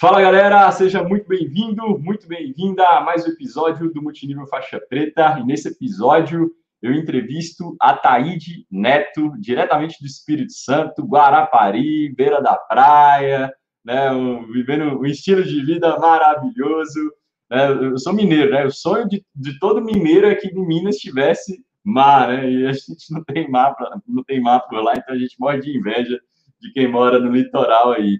Fala 0.00 0.22
galera, 0.22 0.72
seja 0.72 1.04
muito 1.04 1.28
bem-vindo, 1.28 1.98
muito 1.98 2.26
bem-vinda 2.26 2.88
a 2.88 3.02
mais 3.02 3.26
um 3.26 3.28
episódio 3.28 3.92
do 3.92 4.00
Multinível 4.00 4.46
Faixa 4.46 4.80
Preta. 4.88 5.38
E 5.38 5.44
nesse 5.44 5.68
episódio 5.68 6.50
eu 6.80 6.94
entrevisto 6.94 7.76
a 7.78 7.92
Taíde 7.92 8.66
Neto, 8.70 9.34
diretamente 9.38 10.00
do 10.00 10.06
Espírito 10.06 10.54
Santo, 10.54 11.04
Guarapari, 11.04 12.08
beira 12.14 12.40
da 12.40 12.56
praia, 12.56 13.52
né, 13.84 14.10
um, 14.10 14.50
vivendo 14.50 14.98
um 14.98 15.04
estilo 15.04 15.44
de 15.44 15.62
vida 15.66 15.98
maravilhoso. 15.98 17.12
Né? 17.50 17.70
Eu 17.70 17.98
sou 17.98 18.14
mineiro, 18.14 18.52
né? 18.52 18.64
O 18.64 18.70
sonho 18.70 19.06
de, 19.06 19.22
de 19.34 19.58
todo 19.58 19.84
mineiro 19.84 20.28
é 20.28 20.34
que 20.34 20.48
em 20.48 20.66
Minas 20.66 20.96
tivesse 20.96 21.62
mar, 21.84 22.26
né? 22.26 22.50
E 22.50 22.66
a 22.66 22.72
gente 22.72 23.12
não 23.12 23.22
tem 23.22 23.50
mar, 23.50 23.76
não 24.08 24.24
tem 24.24 24.40
mar 24.40 24.60
por 24.60 24.82
lá, 24.82 24.94
então 24.96 25.14
a 25.14 25.18
gente 25.18 25.36
morre 25.38 25.60
de 25.60 25.76
inveja 25.76 26.18
de 26.58 26.72
quem 26.72 26.88
mora 26.90 27.18
no 27.18 27.30
litoral 27.30 27.92
aí. 27.92 28.18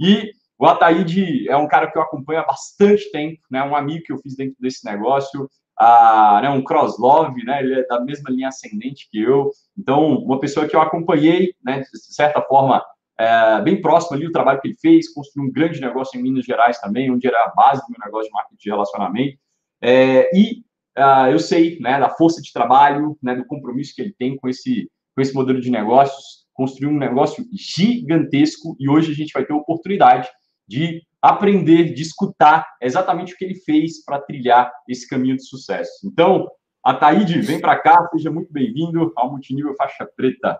E 0.00 0.32
o 0.60 0.66
Ataíde 0.66 1.48
é 1.48 1.56
um 1.56 1.66
cara 1.66 1.90
que 1.90 1.96
eu 1.96 2.02
acompanho 2.02 2.40
há 2.40 2.44
bastante 2.44 3.10
tempo, 3.10 3.40
né? 3.50 3.62
Um 3.62 3.74
amigo 3.74 4.04
que 4.04 4.12
eu 4.12 4.18
fiz 4.18 4.36
dentro 4.36 4.56
desse 4.60 4.84
negócio, 4.84 5.48
ah, 5.78 6.40
né? 6.42 6.50
um 6.50 6.62
cross-love, 6.62 7.42
né? 7.44 7.60
Ele 7.62 7.80
é 7.80 7.86
da 7.86 7.98
mesma 7.98 8.28
linha 8.28 8.48
ascendente 8.48 9.08
que 9.10 9.22
eu. 9.22 9.50
Então, 9.78 10.16
uma 10.16 10.38
pessoa 10.38 10.68
que 10.68 10.76
eu 10.76 10.82
acompanhei, 10.82 11.54
né? 11.64 11.80
De 11.80 12.14
certa 12.14 12.42
forma, 12.42 12.84
é, 13.18 13.62
bem 13.62 13.80
próximo 13.80 14.18
ali 14.18 14.26
o 14.26 14.32
trabalho 14.32 14.60
que 14.60 14.68
ele 14.68 14.76
fez, 14.78 15.10
construiu 15.14 15.48
um 15.48 15.52
grande 15.52 15.80
negócio 15.80 16.20
em 16.20 16.22
Minas 16.22 16.44
Gerais 16.44 16.78
também, 16.78 17.10
onde 17.10 17.26
era 17.26 17.42
a 17.42 17.54
base 17.54 17.80
do 17.80 17.92
meu 17.92 18.04
negócio 18.04 18.28
de 18.28 18.34
marketing 18.34 18.62
de 18.62 18.70
relacionamento. 18.70 19.38
É, 19.80 20.30
e 20.36 20.62
uh, 20.98 21.30
eu 21.32 21.38
sei, 21.38 21.80
né? 21.80 21.98
Da 21.98 22.10
força 22.10 22.42
de 22.42 22.52
trabalho, 22.52 23.16
né? 23.22 23.34
Do 23.34 23.46
compromisso 23.46 23.94
que 23.94 24.02
ele 24.02 24.14
tem 24.18 24.36
com 24.36 24.46
esse, 24.46 24.90
com 25.16 25.22
esse 25.22 25.32
modelo 25.32 25.58
de 25.58 25.70
negócios, 25.70 26.44
construiu 26.52 26.90
um 26.90 26.98
negócio 26.98 27.42
gigantesco 27.50 28.76
e 28.78 28.90
hoje 28.90 29.10
a 29.10 29.14
gente 29.14 29.32
vai 29.32 29.46
ter 29.46 29.54
a 29.54 29.56
oportunidade 29.56 30.28
de 30.70 31.02
aprender, 31.20 31.92
de 31.92 32.00
escutar 32.00 32.64
exatamente 32.80 33.34
o 33.34 33.36
que 33.36 33.44
ele 33.44 33.56
fez 33.56 34.04
para 34.04 34.20
trilhar 34.20 34.72
esse 34.88 35.08
caminho 35.08 35.34
de 35.34 35.44
sucesso. 35.44 35.90
Então, 36.04 36.48
Ataíde, 36.82 37.40
vem 37.40 37.60
para 37.60 37.76
cá, 37.76 38.08
seja 38.12 38.30
muito 38.30 38.52
bem-vindo 38.52 39.12
ao 39.16 39.32
Multinível 39.32 39.74
Faixa 39.74 40.08
Preta. 40.16 40.56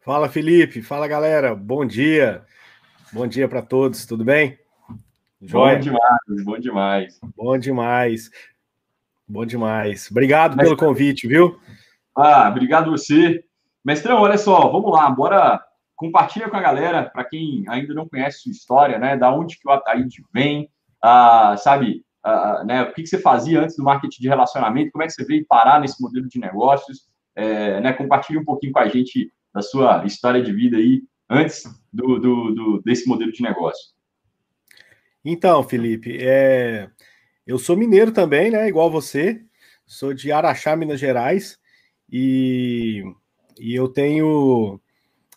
Fala, 0.00 0.30
Felipe. 0.30 0.80
Fala, 0.80 1.06
galera. 1.06 1.54
Bom 1.54 1.84
dia. 1.84 2.46
Bom 3.12 3.26
dia 3.26 3.46
para 3.46 3.60
todos, 3.60 4.06
tudo 4.06 4.24
bem? 4.24 4.58
Joia? 5.42 5.74
Bom 5.74 5.80
demais, 5.80 6.44
bom 6.44 6.58
demais. 6.58 7.20
Bom 7.36 7.58
demais. 7.58 8.30
Bom 9.28 9.44
demais. 9.44 10.10
Obrigado 10.10 10.56
pelo 10.56 10.78
convite, 10.78 11.28
viu? 11.28 11.60
Ah, 12.16 12.48
obrigado 12.48 12.90
você. 12.90 13.44
Mestrão, 13.84 14.22
olha 14.22 14.38
só, 14.38 14.70
vamos 14.70 14.90
lá, 14.90 15.10
bora 15.10 15.62
compartilha 15.96 16.48
com 16.48 16.56
a 16.56 16.60
galera, 16.60 17.08
para 17.08 17.24
quem 17.24 17.64
ainda 17.68 17.94
não 17.94 18.08
conhece 18.08 18.40
sua 18.40 18.52
história, 18.52 18.98
né? 18.98 19.16
Da 19.16 19.34
onde 19.34 19.58
que 19.58 19.66
o 19.66 19.72
Ataíde 19.72 20.22
vem, 20.32 20.70
ah, 21.02 21.56
sabe? 21.58 22.04
Ah, 22.22 22.62
né, 22.64 22.82
o 22.82 22.92
que, 22.92 23.02
que 23.02 23.08
você 23.08 23.18
fazia 23.18 23.62
antes 23.62 23.76
do 23.76 23.84
marketing 23.84 24.20
de 24.20 24.28
relacionamento, 24.28 24.90
como 24.90 25.02
é 25.02 25.06
que 25.06 25.12
você 25.12 25.24
veio 25.24 25.46
parar 25.46 25.80
nesse 25.80 26.02
modelo 26.02 26.28
de 26.28 26.38
negócios, 26.38 27.08
é, 27.34 27.80
né? 27.80 27.92
Compartilhe 27.92 28.38
um 28.38 28.44
pouquinho 28.44 28.72
com 28.72 28.78
a 28.78 28.88
gente 28.88 29.32
da 29.54 29.62
sua 29.62 30.04
história 30.04 30.42
de 30.42 30.52
vida 30.52 30.76
aí 30.76 31.02
antes 31.30 31.64
do, 31.92 32.18
do, 32.18 32.54
do 32.54 32.82
desse 32.82 33.08
modelo 33.08 33.32
de 33.32 33.42
negócio. 33.42 33.94
Então, 35.24 35.62
Felipe, 35.62 36.18
é, 36.20 36.88
eu 37.46 37.58
sou 37.58 37.76
mineiro 37.76 38.12
também, 38.12 38.50
né? 38.50 38.68
Igual 38.68 38.90
você, 38.90 39.40
sou 39.86 40.12
de 40.12 40.30
Araxá, 40.30 40.76
Minas 40.76 41.00
Gerais, 41.00 41.58
e, 42.10 43.02
e 43.58 43.74
eu 43.74 43.88
tenho 43.88 44.80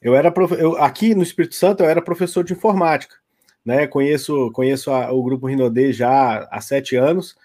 eu 0.02 0.16
era 0.16 0.33
eu, 0.58 0.78
aqui 0.78 1.14
no 1.14 1.23
Espírito 1.23 1.55
Santo 1.55 1.83
eu 1.83 1.89
era 1.89 2.02
professor 2.02 2.44
de 2.44 2.53
informática, 2.53 3.16
né? 3.66 3.88
Conheço 3.88 4.52
conheço 4.52 4.92
a, 4.92 5.11
o 5.11 5.23
grupo 5.23 5.47
Rinodê 5.47 5.92
já 5.92 6.47
há 6.52 6.61
sete 6.61 6.95
anos 6.95 7.36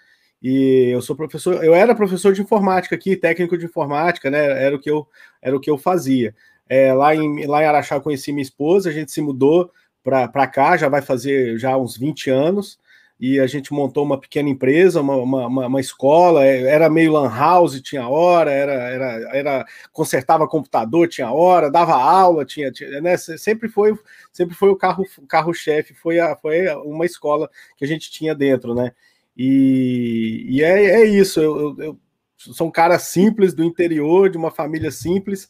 e 0.41 0.89
eu 0.93 1.01
sou 1.01 1.15
professor. 1.15 1.63
Eu 1.63 1.73
era 1.73 1.95
professor 1.95 2.33
de 2.33 2.41
informática 2.41 2.95
aqui, 2.95 3.15
técnico 3.15 3.57
de 3.57 3.65
informática, 3.65 4.29
né? 4.29 4.63
Era 4.63 4.75
o 4.75 4.79
que 4.79 4.89
eu 4.89 5.07
era 5.41 5.55
o 5.55 5.59
que 5.59 5.69
eu 5.69 5.77
fazia. 5.77 6.35
É, 6.69 6.93
lá 6.93 7.15
em 7.15 7.45
lá 7.45 7.61
em 7.63 7.65
Araxá 7.65 7.95
eu 7.95 8.01
conheci 8.01 8.31
minha 8.31 8.43
esposa, 8.43 8.89
a 8.89 8.93
gente 8.93 9.11
se 9.11 9.21
mudou 9.21 9.71
para 10.03 10.47
cá, 10.47 10.77
já 10.77 10.87
vai 10.87 11.01
fazer 11.01 11.57
já 11.57 11.75
uns 11.77 11.97
20 11.97 12.29
anos 12.29 12.79
e 13.19 13.39
a 13.39 13.47
gente 13.47 13.73
montou 13.73 14.03
uma 14.03 14.19
pequena 14.19 14.49
empresa, 14.49 14.99
uma, 14.99 15.15
uma, 15.15 15.67
uma, 15.67 15.79
escola, 15.79 16.45
é, 16.45 16.63
era 16.63 16.89
meio 16.89 17.13
lan 17.13 17.29
house, 17.29 17.81
tinha 17.81 18.07
hora, 18.07 18.51
era, 18.51 18.73
era, 18.73 19.37
era 19.37 19.65
consertava 19.93 20.47
computador, 20.47 21.07
tinha 21.07 21.31
hora, 21.31 21.71
dava 21.71 21.93
aula, 21.93 22.43
tinha, 22.43 22.71
tinha 22.71 22.99
né? 23.01 23.15
sempre 23.17 23.69
foi 23.69 23.97
sempre 24.33 24.53
foi 24.53 24.69
o 24.69 24.75
carro 24.75 25.05
carro 25.29 25.53
chefe, 25.53 25.93
foi 25.93 26.19
a, 26.19 26.35
foi 26.35 26.67
uma 26.83 27.05
escola 27.05 27.49
que 27.77 27.85
a 27.85 27.87
gente 27.87 28.11
tinha 28.11 28.35
dentro, 28.35 28.75
né? 28.75 28.91
E, 29.37 30.45
e 30.49 30.63
é, 30.63 31.01
é 31.01 31.05
isso, 31.05 31.39
eu, 31.39 31.57
eu, 31.57 31.75
eu 31.79 31.99
sou 32.37 32.67
um 32.67 32.71
cara 32.71 32.99
simples 32.99 33.53
do 33.53 33.63
interior, 33.63 34.29
de 34.29 34.37
uma 34.37 34.51
família 34.51 34.91
simples 34.91 35.49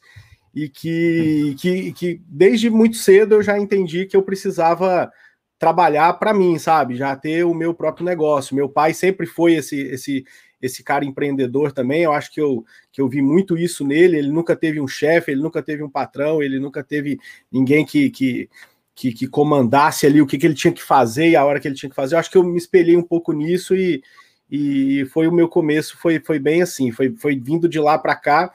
e 0.53 0.69
que, 0.69 1.55
que, 1.59 1.91
que 1.93 2.21
desde 2.27 2.69
muito 2.69 2.95
cedo 2.95 3.35
eu 3.35 3.43
já 3.43 3.59
entendi 3.59 4.05
que 4.05 4.15
eu 4.15 4.23
precisava 4.23 5.11
trabalhar 5.65 6.13
para 6.13 6.31
mim, 6.31 6.59
sabe? 6.59 6.95
Já 6.95 7.15
ter 7.15 7.43
o 7.43 7.51
meu 7.51 7.73
próprio 7.73 8.05
negócio. 8.05 8.55
Meu 8.55 8.69
pai 8.69 8.93
sempre 8.93 9.25
foi 9.25 9.55
esse 9.55 9.75
esse 9.81 10.23
esse 10.61 10.83
cara 10.83 11.03
empreendedor 11.03 11.71
também. 11.71 12.03
Eu 12.03 12.13
acho 12.13 12.31
que 12.31 12.39
eu, 12.39 12.63
que 12.91 13.01
eu 13.01 13.07
vi 13.09 13.21
muito 13.21 13.57
isso 13.57 13.85
nele. 13.85 14.17
Ele 14.17 14.31
nunca 14.31 14.55
teve 14.55 14.79
um 14.79 14.87
chefe, 14.87 15.31
ele 15.31 15.41
nunca 15.41 15.61
teve 15.61 15.83
um 15.83 15.89
patrão, 15.89 16.41
ele 16.41 16.59
nunca 16.59 16.83
teve 16.83 17.19
ninguém 17.51 17.83
que, 17.85 18.09
que, 18.11 18.49
que, 18.95 19.11
que, 19.11 19.27
comandasse 19.27 20.05
ali 20.05 20.21
o 20.21 20.27
que, 20.27 20.37
que 20.37 20.45
ele 20.45 20.55
tinha 20.55 20.73
que 20.73 20.81
fazer 20.81 21.29
e 21.29 21.35
a 21.35 21.43
hora 21.43 21.59
que 21.59 21.67
ele 21.67 21.75
tinha 21.75 21.89
que 21.89 21.95
fazer. 21.95 22.15
Eu 22.15 22.19
acho 22.19 22.31
que 22.31 22.37
eu 22.37 22.43
me 22.43 22.57
espelhei 22.57 22.95
um 22.95 23.03
pouco 23.03 23.33
nisso 23.33 23.75
e, 23.75 24.03
e 24.49 25.05
foi 25.11 25.27
o 25.27 25.31
meu 25.31 25.47
começo, 25.47 25.97
foi, 25.97 26.19
foi 26.19 26.39
bem 26.39 26.61
assim, 26.61 26.91
foi, 26.91 27.13
foi 27.15 27.35
vindo 27.39 27.67
de 27.67 27.79
lá 27.79 27.97
para 27.97 28.15
cá. 28.15 28.53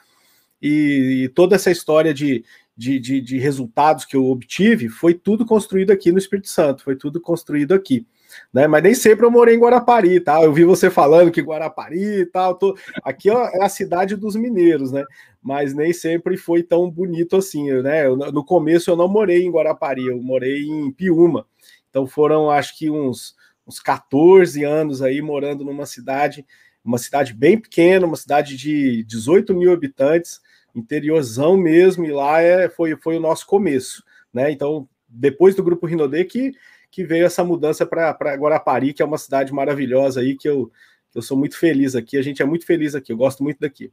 E, 0.63 1.25
e, 1.25 1.29
toda 1.29 1.57
essa 1.57 1.71
história 1.71 2.13
de, 2.13 2.45
de, 2.81 2.99
de, 2.99 3.21
de, 3.21 3.39
resultados 3.39 4.07
que 4.07 4.17
eu 4.17 4.25
obtive, 4.25 4.89
foi 4.89 5.13
tudo 5.13 5.45
construído 5.45 5.91
aqui 5.91 6.11
no 6.11 6.17
Espírito 6.17 6.49
Santo, 6.49 6.83
foi 6.83 6.97
tudo 6.97 7.21
construído 7.21 7.75
aqui. 7.75 8.07
Né? 8.51 8.67
Mas 8.67 8.83
nem 8.83 8.95
sempre 8.95 9.27
eu 9.27 9.31
morei 9.31 9.55
em 9.55 9.59
Guarapari, 9.59 10.19
tá? 10.19 10.43
Eu 10.43 10.51
vi 10.51 10.65
você 10.65 10.89
falando 10.89 11.31
que 11.31 11.43
Guarapari 11.43 12.21
e 12.21 12.25
tal, 12.25 12.55
tô... 12.55 12.75
aqui 13.05 13.29
é 13.29 13.63
a 13.63 13.69
cidade 13.69 14.17
dos 14.17 14.35
mineiros, 14.35 14.91
né? 14.93 15.05
Mas 15.43 15.75
nem 15.75 15.93
sempre 15.93 16.39
foi 16.39 16.63
tão 16.63 16.91
bonito 16.91 17.37
assim, 17.37 17.71
né? 17.83 18.07
Eu, 18.07 18.17
no 18.17 18.43
começo 18.43 18.91
eu 18.91 18.97
não 18.97 19.09
morei 19.09 19.45
em 19.45 19.51
Guarapari, 19.51 20.07
eu 20.07 20.23
morei 20.23 20.63
em 20.63 20.91
Piúma. 20.91 21.47
Então 21.91 22.07
foram, 22.07 22.51
acho 22.51 22.79
que 22.79 22.89
uns, 22.89 23.37
uns 23.67 23.79
14 23.79 24.65
anos 24.65 25.03
aí 25.03 25.21
morando 25.21 25.67
numa 25.67 25.85
cidade, 25.85 26.47
uma 26.83 26.97
cidade 26.97 27.35
bem 27.35 27.59
pequena, 27.59 28.07
uma 28.07 28.17
cidade 28.17 28.57
de 28.57 29.05
18 29.05 29.55
mil 29.55 29.71
habitantes, 29.71 30.41
interiorzão 30.75 31.57
mesmo, 31.57 32.05
e 32.05 32.13
lá 32.13 32.41
é, 32.41 32.69
foi, 32.69 32.97
foi 32.97 33.17
o 33.17 33.21
nosso 33.21 33.47
começo, 33.47 34.03
né? 34.33 34.51
Então, 34.51 34.89
depois 35.09 35.55
do 35.55 35.65
grupo 35.65 35.87
Rinodê 35.87 36.25
que, 36.25 36.53
que 36.91 37.05
veio 37.05 37.27
essa 37.27 37.45
mudança 37.45 37.85
para 37.85 38.35
Guarapari, 38.35 38.93
que 38.93 39.03
é 39.03 39.05
uma 39.05 39.19
cidade 39.19 39.53
maravilhosa 39.53 40.21
aí, 40.21 40.37
que 40.37 40.49
eu, 40.49 40.71
eu 41.15 41.23
sou 41.23 41.37
muito 41.37 41.59
feliz 41.59 41.95
aqui, 41.95 42.17
a 42.17 42.23
gente 42.23 42.43
é 42.43 42.45
muito 42.45 42.67
feliz 42.67 42.95
aqui, 42.95 43.13
eu 43.13 43.17
gosto 43.17 43.43
muito 43.43 43.59
daqui. 43.61 43.93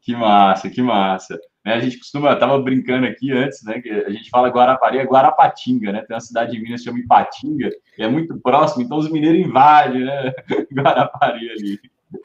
Que 0.00 0.14
massa, 0.16 0.70
que 0.70 0.82
massa. 0.82 1.38
Né, 1.64 1.74
a 1.74 1.80
gente 1.80 1.98
costuma, 1.98 2.34
tava 2.36 2.58
brincando 2.58 3.06
aqui 3.06 3.32
antes, 3.32 3.62
né? 3.62 3.80
Que 3.80 3.90
a 3.90 4.10
gente 4.10 4.30
fala 4.30 4.48
Guarapari, 4.48 4.98
é 4.98 5.04
Guarapatinga, 5.04 5.92
né? 5.92 6.02
Tem 6.06 6.14
uma 6.14 6.20
cidade 6.20 6.52
de 6.52 6.60
Minas 6.60 6.80
que 6.80 6.86
chama 6.86 7.00
Ipatinga, 7.00 7.70
que 7.94 8.02
é 8.02 8.08
muito 8.08 8.38
próximo, 8.40 8.82
então 8.82 8.96
os 8.96 9.10
mineiros 9.10 9.46
invadem, 9.46 10.04
né? 10.04 10.32
Guarapari 10.72 11.50
ali. 11.50 11.80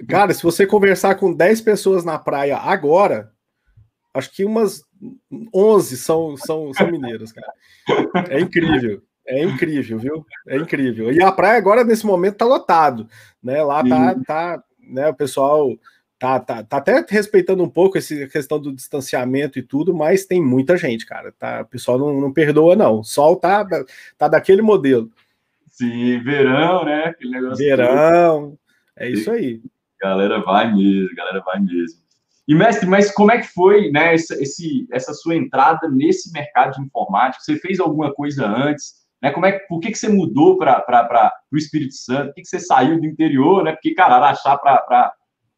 Cara, 0.07 0.33
se 0.33 0.41
você 0.41 0.65
conversar 0.65 1.15
com 1.15 1.33
10 1.33 1.61
pessoas 1.61 2.05
na 2.05 2.17
praia 2.17 2.57
agora, 2.57 3.31
acho 4.15 4.31
que 4.31 4.45
umas 4.45 4.83
11 5.53 5.97
são, 5.97 6.37
são, 6.37 6.73
são 6.73 6.89
mineiras, 6.89 7.31
cara. 7.31 7.53
É 8.29 8.39
incrível. 8.39 9.03
É 9.27 9.43
incrível, 9.43 9.97
viu? 9.97 10.25
É 10.47 10.55
incrível. 10.55 11.11
E 11.11 11.21
a 11.21 11.31
praia 11.31 11.57
agora, 11.57 11.83
nesse 11.83 12.05
momento, 12.05 12.37
tá 12.37 12.45
lotado, 12.45 13.07
né? 13.43 13.61
Lá 13.63 13.83
tá, 13.83 14.15
tá, 14.25 14.63
né? 14.79 15.09
O 15.09 15.15
pessoal 15.15 15.75
tá, 16.19 16.39
tá, 16.39 16.63
tá 16.63 16.77
até 16.77 17.03
respeitando 17.09 17.63
um 17.63 17.69
pouco 17.69 17.97
essa 17.97 18.27
questão 18.27 18.59
do 18.59 18.71
distanciamento 18.71 19.57
e 19.57 19.63
tudo, 19.63 19.93
mas 19.95 20.25
tem 20.25 20.41
muita 20.41 20.77
gente, 20.77 21.05
cara. 21.05 21.31
Tá, 21.31 21.61
o 21.61 21.65
pessoal 21.65 21.97
não, 21.97 22.21
não 22.21 22.31
perdoa, 22.31 22.75
não. 22.75 22.99
O 22.99 23.03
sol 23.03 23.35
tá, 23.35 23.67
tá 24.17 24.27
daquele 24.27 24.61
modelo. 24.61 25.09
Sim, 25.67 26.19
verão, 26.19 26.85
né? 26.85 27.13
Verão, 27.57 28.57
é 28.95 29.09
isso 29.09 29.29
aí. 29.31 29.61
Galera 29.99 30.39
vai 30.39 30.71
mesmo, 30.73 31.15
galera 31.15 31.41
vai 31.41 31.59
mesmo. 31.59 32.04
E, 32.47 32.53
mestre, 32.53 32.87
mas 32.87 33.11
como 33.11 33.31
é 33.31 33.39
que 33.39 33.47
foi 33.47 33.89
né, 33.91 34.13
essa, 34.13 34.35
esse, 34.41 34.87
essa 34.91 35.13
sua 35.13 35.35
entrada 35.35 35.89
nesse 35.89 36.31
mercado 36.31 36.73
de 36.73 36.81
informática? 36.81 37.43
Você 37.43 37.57
fez 37.57 37.79
alguma 37.79 38.13
coisa 38.13 38.45
antes? 38.45 39.05
Né? 39.21 39.31
Como 39.31 39.45
é, 39.45 39.57
por 39.67 39.79
que, 39.79 39.91
que 39.91 39.97
você 39.97 40.07
mudou 40.07 40.57
para 40.57 41.33
o 41.51 41.57
Espírito 41.57 41.95
Santo? 41.95 42.27
Por 42.27 42.35
que, 42.35 42.41
que 42.41 42.47
você 42.47 42.59
saiu 42.59 42.99
do 42.99 43.05
interior? 43.05 43.63
Né? 43.63 43.71
Porque, 43.71 43.95
cara, 43.95 44.15
Araxá 44.15 44.57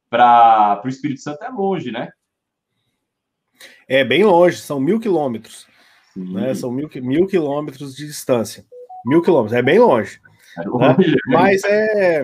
para 0.09 0.81
o 0.83 0.87
Espírito 0.87 1.19
Santo 1.19 1.43
é 1.43 1.49
longe, 1.49 1.91
né? 1.91 2.09
É 3.87 4.03
bem 4.05 4.23
longe, 4.23 4.57
são 4.57 4.79
mil 4.79 4.99
quilômetros. 4.99 5.67
Né? 6.15 6.53
São 6.55 6.71
mil, 6.71 6.89
mil 6.95 7.27
quilômetros 7.27 7.95
de 7.95 8.07
distância. 8.07 8.65
Mil 9.05 9.21
quilômetros, 9.21 9.57
é 9.57 9.61
bem 9.61 9.79
longe. 9.79 10.19
Né? 10.57 10.95
Mas 11.27 11.63
é, 11.63 12.23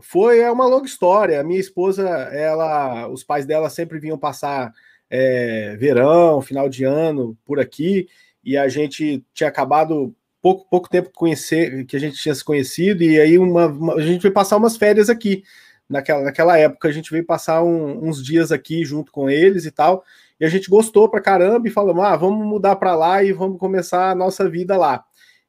foi 0.00 0.40
é 0.40 0.50
uma 0.50 0.66
longa 0.66 0.86
história. 0.86 1.40
A 1.40 1.44
minha 1.44 1.60
esposa, 1.60 2.08
ela, 2.08 3.08
os 3.08 3.24
pais 3.24 3.46
dela 3.46 3.70
sempre 3.70 3.98
vinham 3.98 4.18
passar 4.18 4.72
é, 5.10 5.76
verão, 5.76 6.40
final 6.42 6.68
de 6.68 6.84
ano 6.84 7.36
por 7.44 7.60
aqui, 7.60 8.08
e 8.44 8.56
a 8.56 8.68
gente 8.68 9.24
tinha 9.32 9.48
acabado 9.48 10.14
pouco, 10.42 10.68
pouco 10.68 10.88
tempo 10.88 11.10
conhecer, 11.14 11.84
que 11.86 11.96
a 11.96 12.00
gente 12.00 12.16
tinha 12.16 12.34
se 12.34 12.44
conhecido, 12.44 13.02
e 13.02 13.20
aí 13.20 13.38
uma, 13.38 13.66
uma, 13.66 13.94
a 13.94 14.00
gente 14.00 14.22
veio 14.22 14.34
passar 14.34 14.56
umas 14.56 14.76
férias 14.76 15.08
aqui. 15.10 15.42
Naquela, 15.88 16.24
naquela 16.24 16.58
época 16.58 16.88
a 16.88 16.92
gente 16.92 17.12
veio 17.12 17.24
passar 17.24 17.62
um, 17.62 18.08
uns 18.08 18.24
dias 18.24 18.50
aqui 18.50 18.84
junto 18.84 19.12
com 19.12 19.30
eles 19.30 19.64
e 19.66 19.70
tal, 19.70 20.04
e 20.38 20.44
a 20.44 20.48
gente 20.48 20.68
gostou 20.68 21.08
pra 21.08 21.20
caramba 21.20 21.68
e 21.68 21.70
falamos: 21.70 22.04
ah, 22.04 22.16
vamos 22.16 22.44
mudar 22.44 22.76
para 22.76 22.96
lá 22.96 23.22
e 23.22 23.32
vamos 23.32 23.58
começar 23.58 24.10
a 24.10 24.14
nossa 24.14 24.48
vida 24.48 24.76
lá. 24.76 25.04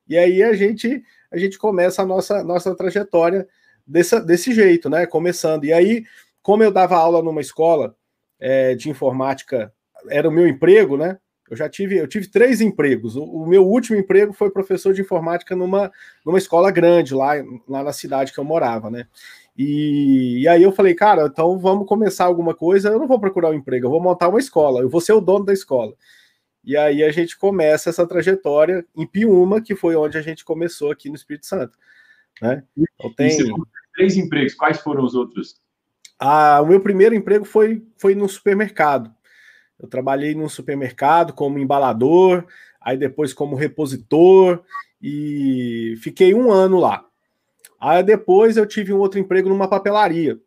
E 0.07 0.17
aí 0.17 0.43
a 0.43 0.53
gente 0.53 1.03
a 1.31 1.37
gente 1.37 1.57
começa 1.57 2.03
a 2.03 2.05
nossa, 2.05 2.43
nossa 2.43 2.75
trajetória 2.75 3.47
desse, 3.87 4.19
desse 4.21 4.53
jeito, 4.53 4.89
né? 4.89 5.05
Começando. 5.05 5.63
E 5.65 5.71
aí, 5.71 6.03
como 6.41 6.63
eu 6.63 6.71
dava 6.71 6.97
aula 6.97 7.21
numa 7.21 7.41
escola 7.41 7.95
é, 8.39 8.75
de 8.75 8.89
informática, 8.89 9.73
era 10.09 10.27
o 10.27 10.31
meu 10.31 10.47
emprego, 10.47 10.97
né? 10.97 11.17
Eu 11.49 11.55
já 11.55 11.69
tive, 11.69 11.97
eu 11.97 12.07
tive 12.07 12.27
três 12.27 12.59
empregos. 12.59 13.15
O, 13.15 13.23
o, 13.23 13.47
meu 13.47 13.65
último 13.65 13.97
emprego 13.97 14.33
foi 14.33 14.51
professor 14.51 14.93
de 14.93 15.01
informática 15.01 15.55
numa, 15.55 15.91
numa 16.25 16.37
escola 16.37 16.69
grande 16.71 17.15
lá, 17.15 17.33
lá 17.67 17.83
na 17.83 17.93
cidade 17.93 18.33
que 18.33 18.39
eu 18.39 18.43
morava, 18.43 18.89
né? 18.89 19.07
E, 19.57 20.41
e, 20.41 20.47
aí 20.47 20.61
eu 20.61 20.71
falei, 20.71 20.93
cara, 20.93 21.25
então 21.25 21.57
vamos 21.57 21.87
começar 21.87 22.25
alguma 22.25 22.53
coisa. 22.53 22.89
Eu 22.89 22.99
não 22.99 23.07
vou 23.07 23.19
procurar 23.19 23.49
um 23.49 23.53
emprego, 23.53 23.87
eu 23.87 23.91
vou 23.91 24.01
montar 24.01 24.27
uma 24.27 24.39
escola, 24.39 24.81
eu 24.81 24.89
vou 24.89 25.01
ser 25.01 25.13
o 25.13 25.21
dono 25.21 25.45
da 25.45 25.53
escola. 25.53 25.93
E 26.63 26.75
aí 26.75 27.01
a 27.01 27.11
gente 27.11 27.37
começa 27.37 27.89
essa 27.89 28.05
trajetória 28.05 28.85
em 28.95 29.07
Piúma, 29.07 29.61
que 29.61 29.73
foi 29.73 29.95
onde 29.95 30.17
a 30.17 30.21
gente 30.21 30.43
começou 30.43 30.91
aqui 30.91 31.09
no 31.09 31.15
Espírito 31.15 31.45
Santo. 31.45 31.77
Né? 32.41 32.63
Então, 32.77 33.13
tem... 33.13 33.37
três 33.93 34.17
empregos, 34.17 34.53
quais 34.53 34.79
foram 34.79 35.03
os 35.03 35.15
outros? 35.15 35.59
Ah, 36.19 36.59
o 36.61 36.67
meu 36.67 36.79
primeiro 36.79 37.15
emprego 37.15 37.45
foi, 37.45 37.83
foi 37.97 38.15
no 38.15 38.27
supermercado. 38.27 39.13
Eu 39.79 39.87
trabalhei 39.87 40.33
num 40.33 40.49
supermercado 40.49 41.33
como 41.33 41.59
embalador, 41.59 42.45
aí 42.81 42.97
depois 42.97 43.33
como 43.33 43.55
repositor, 43.55 44.63
e 45.01 45.95
fiquei 46.01 46.33
um 46.33 46.51
ano 46.51 46.79
lá. 46.79 47.05
Aí 47.79 48.01
depois 48.01 48.57
eu 48.57 48.65
tive 48.65 48.91
um 48.91 48.97
outro 48.97 49.19
emprego 49.19 49.49
numa 49.49 49.67
papelaria 49.67 50.39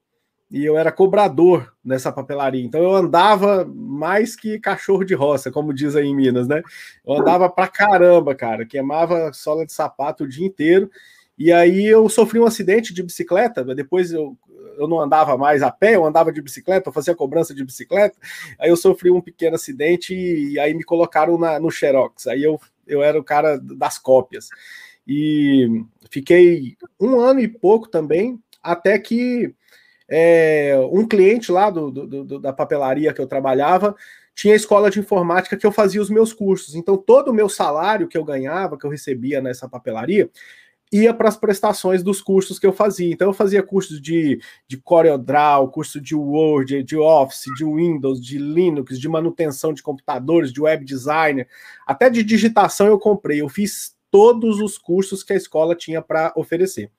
e 0.51 0.65
eu 0.65 0.77
era 0.77 0.91
cobrador 0.91 1.73
nessa 1.85 2.11
papelaria. 2.11 2.65
Então 2.65 2.83
eu 2.83 2.93
andava 2.93 3.65
mais 3.65 4.35
que 4.35 4.59
cachorro 4.59 5.05
de 5.05 5.15
roça, 5.15 5.51
como 5.51 5.73
diz 5.73 5.95
aí 5.95 6.07
em 6.07 6.15
Minas, 6.15 6.49
né? 6.49 6.61
Eu 7.07 7.21
andava 7.21 7.49
pra 7.49 7.69
caramba, 7.69 8.35
cara, 8.35 8.67
queimava 8.67 9.33
sola 9.33 9.65
de 9.65 9.73
sapato 9.73 10.25
o 10.25 10.29
dia 10.29 10.45
inteiro. 10.45 10.91
E 11.41 11.51
aí 11.51 11.87
eu 11.87 12.07
sofri 12.11 12.39
um 12.39 12.45
acidente 12.45 12.93
de 12.93 13.03
bicicleta, 13.03 13.65
depois 13.75 14.13
eu, 14.13 14.37
eu 14.77 14.87
não 14.87 15.01
andava 15.01 15.39
mais 15.39 15.63
a 15.63 15.71
pé, 15.71 15.97
eu 15.97 16.05
andava 16.05 16.31
de 16.31 16.43
bicicleta, 16.43 16.91
eu 16.91 16.93
fazia 16.93 17.15
cobrança 17.15 17.55
de 17.55 17.65
bicicleta. 17.65 18.15
Aí 18.59 18.69
eu 18.69 18.77
sofri 18.77 19.11
um 19.11 19.23
pequeno 19.23 19.57
acidente 19.57 20.15
e, 20.15 20.61
aí 20.61 20.75
me 20.75 20.85
colocaram 20.85 21.39
na, 21.39 21.59
no 21.59 21.71
Xerox. 21.71 22.27
Aí 22.27 22.45
eu, 22.45 22.61
eu 22.87 23.03
era 23.03 23.19
o 23.19 23.25
cara 23.25 23.57
das 23.57 23.97
cópias. 23.97 24.51
E 25.09 25.83
fiquei 26.11 26.77
um 27.01 27.19
ano 27.19 27.41
e 27.41 27.49
pouco 27.49 27.89
também, 27.89 28.39
até 28.63 28.99
que 28.99 29.55
é, 30.11 30.77
um 30.93 31.09
cliente 31.09 31.51
lá 31.51 31.71
do, 31.71 31.91
do, 31.91 32.25
do, 32.25 32.39
da 32.39 32.53
papelaria 32.53 33.15
que 33.15 33.21
eu 33.21 33.27
trabalhava 33.27 33.97
tinha 34.35 34.55
escola 34.55 34.91
de 34.91 35.01
informática 35.01 35.57
que 35.57 35.67
eu 35.67 35.73
fazia 35.73 36.01
os 36.01 36.11
meus 36.11 36.33
cursos. 36.33 36.75
Então, 36.75 36.97
todo 36.97 37.29
o 37.29 37.35
meu 37.35 37.49
salário 37.49 38.09
que 38.09 38.17
eu 38.17 38.25
ganhava, 38.25 38.79
que 38.79 38.87
eu 38.87 38.91
recebia 38.91 39.41
nessa 39.41 39.69
papelaria, 39.69 40.31
ia 40.93 41.15
para 41.15 41.29
as 41.29 41.37
prestações 41.37 42.03
dos 42.03 42.21
cursos 42.21 42.59
que 42.59 42.67
eu 42.67 42.73
fazia. 42.73 43.13
Então, 43.13 43.29
eu 43.29 43.33
fazia 43.33 43.63
cursos 43.63 44.01
de, 44.01 44.41
de 44.67 44.77
CorelDRAW, 44.77 45.69
curso 45.69 46.01
de 46.01 46.15
Word, 46.15 46.83
de 46.83 46.97
Office, 46.97 47.45
de 47.57 47.65
Windows, 47.65 48.21
de 48.21 48.39
Linux, 48.39 48.99
de 48.99 49.09
manutenção 49.09 49.73
de 49.73 49.83
computadores, 49.83 50.53
de 50.53 50.61
web 50.61 50.85
designer, 50.85 51.49
até 51.87 52.11
de 52.11 52.25
digitação 52.25 52.87
eu 52.87 52.99
comprei. 52.99 53.41
Eu 53.41 53.49
fiz 53.49 53.95
todos 54.11 54.61
os 54.61 54.77
cursos 54.77 55.23
que 55.23 55.33
a 55.33 55.37
escola 55.37 55.77
tinha 55.77 56.03
para 56.03 56.33
oferecer. 56.35 56.91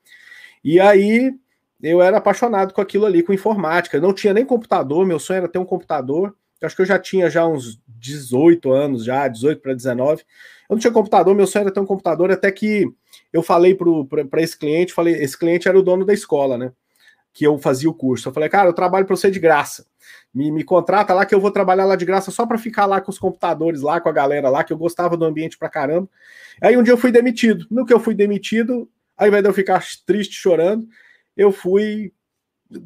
E 0.64 0.80
aí 0.80 1.34
eu 1.82 2.02
era 2.02 2.18
apaixonado 2.18 2.74
com 2.74 2.82
aquilo 2.82 3.06
ali, 3.06 3.24
com 3.24 3.34
informática. 3.34 3.98
Eu 3.98 4.02
não 4.02 4.14
tinha 4.14 4.34
nem 4.34 4.46
computador, 4.46 5.06
meu 5.06 5.20
sonho 5.20 5.38
era 5.38 5.48
ter 5.48 5.60
um 5.60 5.66
computador. 5.66 6.36
Eu 6.62 6.68
acho 6.68 6.76
que 6.76 6.82
eu 6.84 6.86
já 6.86 7.00
tinha 7.00 7.30
já 7.30 7.46
uns 7.46 7.81
18 8.02 8.72
anos, 8.72 9.06
já, 9.06 9.28
18 9.28 9.62
para 9.62 9.76
19. 9.76 10.24
Eu 10.68 10.76
não 10.76 10.80
tinha 10.80 10.92
computador, 10.92 11.36
meu 11.36 11.46
sonho 11.46 11.64
era 11.64 11.72
ter 11.72 11.80
um 11.80 11.86
computador, 11.86 12.32
até 12.32 12.52
que 12.52 12.92
eu 13.32 13.44
falei 13.44 13.76
para 13.76 14.42
esse 14.42 14.58
cliente, 14.58 14.92
falei, 14.92 15.14
esse 15.14 15.38
cliente 15.38 15.68
era 15.68 15.78
o 15.78 15.84
dono 15.84 16.04
da 16.04 16.14
escola, 16.14 16.58
né? 16.58 16.72
Que 17.32 17.46
eu 17.46 17.58
fazia 17.60 17.90
o 17.90 17.94
curso. 17.94 18.28
Eu 18.28 18.34
falei, 18.34 18.50
cara, 18.50 18.68
eu 18.68 18.74
trabalho 18.74 19.06
para 19.06 19.16
você 19.16 19.30
de 19.30 19.40
graça. 19.40 19.86
Me, 20.34 20.52
me 20.52 20.64
contrata 20.64 21.14
lá 21.14 21.26
que 21.26 21.36
eu 21.36 21.40
vou 21.40 21.52
trabalhar 21.52 21.86
lá 21.86 21.96
de 21.96 22.04
graça 22.04 22.32
só 22.32 22.46
para 22.46 22.58
ficar 22.58 22.86
lá 22.86 23.00
com 23.00 23.12
os 23.12 23.20
computadores, 23.20 23.82
lá 23.82 24.02
com 24.02 24.10
a 24.10 24.12
galera 24.12 24.50
lá, 24.50 24.64
que 24.64 24.74
eu 24.74 24.78
gostava 24.78 25.16
do 25.16 25.24
ambiente 25.24 25.58
pra 25.58 25.70
caramba. 25.70 26.10
Aí 26.62 26.76
um 26.76 26.84
dia 26.84 26.94
eu 26.94 26.98
fui 26.98 27.12
demitido. 27.12 27.66
No 27.70 27.86
que 27.86 27.94
eu 27.94 28.00
fui 28.00 28.14
demitido, 28.14 28.90
ao 29.16 29.28
invés 29.28 29.44
de 29.44 29.50
eu 29.50 29.54
ficar 29.54 29.84
triste 30.06 30.34
chorando, 30.34 30.88
eu 31.38 31.52
fui. 31.52 32.12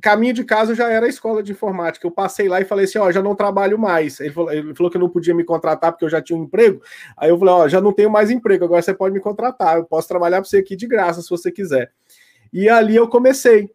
Caminho 0.02 0.34
de 0.34 0.44
casa 0.44 0.74
já 0.74 0.90
era 0.90 1.06
a 1.06 1.10
escola 1.10 1.44
de 1.44 1.52
informática. 1.52 2.06
Eu 2.06 2.12
passei 2.12 2.48
lá 2.48 2.60
e 2.60 2.66
falei 2.66 2.86
assim: 2.86 2.98
ó, 2.98 3.12
já 3.12 3.22
não 3.22 3.36
trabalho 3.36 3.78
mais. 3.78 4.20
Ele 4.20 4.32
falou, 4.32 4.52
ele 4.52 4.74
falou 4.74 4.92
que 4.92 4.98
não 4.98 5.10
podia 5.10 5.34
me 5.34 5.44
contratar 5.44 5.92
porque 5.92 6.06
eu 6.06 6.10
já 6.10 6.22
tinha 6.22 6.38
um 6.38 6.44
emprego. 6.44 6.82
Aí 7.16 7.30
eu 7.30 7.38
falei: 7.38 7.54
ó, 7.54 7.68
já 7.68 7.80
não 7.80 7.94
tenho 7.94 8.10
mais 8.10 8.32
emprego, 8.32 8.66
agora 8.66 8.82
você 8.82 8.94
pode 8.94 9.14
me 9.14 9.20
contratar. 9.20 9.78
Eu 9.78 9.86
posso 9.86 10.08
trabalhar 10.08 10.42
para 10.42 10.50
você 10.50 10.58
aqui 10.58 10.76
de 10.76 10.88
graça 10.88 11.22
se 11.22 11.30
você 11.30 11.52
quiser. 11.52 11.92
E 12.52 12.68
ali 12.68 12.96
eu 12.96 13.08
comecei. 13.08 13.70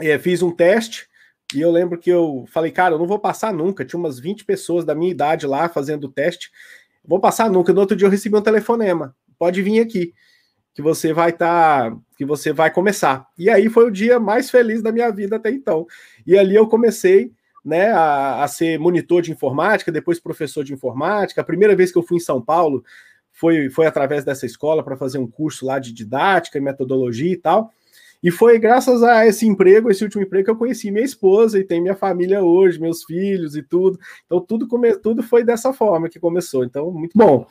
É, 0.00 0.18
fiz 0.18 0.42
um 0.42 0.50
teste. 0.50 1.08
E 1.54 1.60
eu 1.60 1.70
lembro 1.70 1.98
que 1.98 2.10
eu 2.10 2.44
falei, 2.52 2.70
cara, 2.70 2.94
eu 2.94 2.98
não 2.98 3.06
vou 3.06 3.18
passar 3.18 3.52
nunca. 3.52 3.84
Tinha 3.84 3.98
umas 3.98 4.18
20 4.18 4.44
pessoas 4.44 4.84
da 4.84 4.94
minha 4.94 5.10
idade 5.10 5.46
lá 5.46 5.68
fazendo 5.68 6.04
o 6.04 6.12
teste. 6.12 6.50
Vou 7.04 7.20
passar 7.20 7.50
nunca. 7.50 7.72
No 7.72 7.80
outro 7.80 7.96
dia 7.96 8.06
eu 8.06 8.10
recebi 8.10 8.36
um 8.36 8.42
telefonema. 8.42 9.14
Pode 9.38 9.62
vir 9.62 9.80
aqui 9.80 10.12
que 10.76 10.82
você 10.82 11.12
vai 11.12 11.30
estar, 11.30 11.90
tá, 11.90 11.96
que 12.16 12.24
você 12.24 12.52
vai 12.52 12.70
começar. 12.70 13.26
E 13.38 13.50
aí 13.50 13.68
foi 13.68 13.86
o 13.86 13.90
dia 13.90 14.18
mais 14.18 14.50
feliz 14.50 14.82
da 14.82 14.90
minha 14.90 15.10
vida 15.10 15.36
até 15.36 15.50
então. 15.50 15.86
E 16.26 16.36
ali 16.36 16.54
eu 16.54 16.66
comecei, 16.66 17.30
né, 17.64 17.92
a, 17.92 18.42
a 18.42 18.48
ser 18.48 18.78
monitor 18.78 19.20
de 19.20 19.30
informática, 19.30 19.92
depois 19.92 20.18
professor 20.18 20.64
de 20.64 20.72
informática. 20.72 21.40
A 21.40 21.44
primeira 21.44 21.76
vez 21.76 21.92
que 21.92 21.98
eu 21.98 22.02
fui 22.02 22.16
em 22.16 22.20
São 22.20 22.40
Paulo 22.40 22.82
foi, 23.32 23.68
foi 23.68 23.86
através 23.86 24.24
dessa 24.24 24.46
escola 24.46 24.82
para 24.82 24.96
fazer 24.96 25.18
um 25.18 25.26
curso 25.26 25.66
lá 25.66 25.78
de 25.78 25.92
didática 25.92 26.56
e 26.56 26.60
metodologia 26.60 27.32
e 27.32 27.36
tal. 27.36 27.70
E 28.22 28.30
foi 28.30 28.58
graças 28.58 29.02
a 29.02 29.26
esse 29.26 29.46
emprego, 29.46 29.90
esse 29.90 30.02
último 30.02 30.22
emprego, 30.22 30.46
que 30.46 30.50
eu 30.50 30.56
conheci 30.56 30.90
minha 30.90 31.04
esposa 31.04 31.58
e 31.58 31.64
tem 31.64 31.82
minha 31.82 31.94
família 31.94 32.42
hoje, 32.42 32.80
meus 32.80 33.04
filhos 33.04 33.54
e 33.56 33.62
tudo. 33.62 33.98
Então 34.24 34.40
tudo 34.40 34.66
come, 34.66 34.96
tudo 34.96 35.22
foi 35.22 35.44
dessa 35.44 35.70
forma 35.72 36.08
que 36.08 36.18
começou. 36.18 36.64
Então 36.64 36.90
muito 36.90 37.12
bom, 37.14 37.46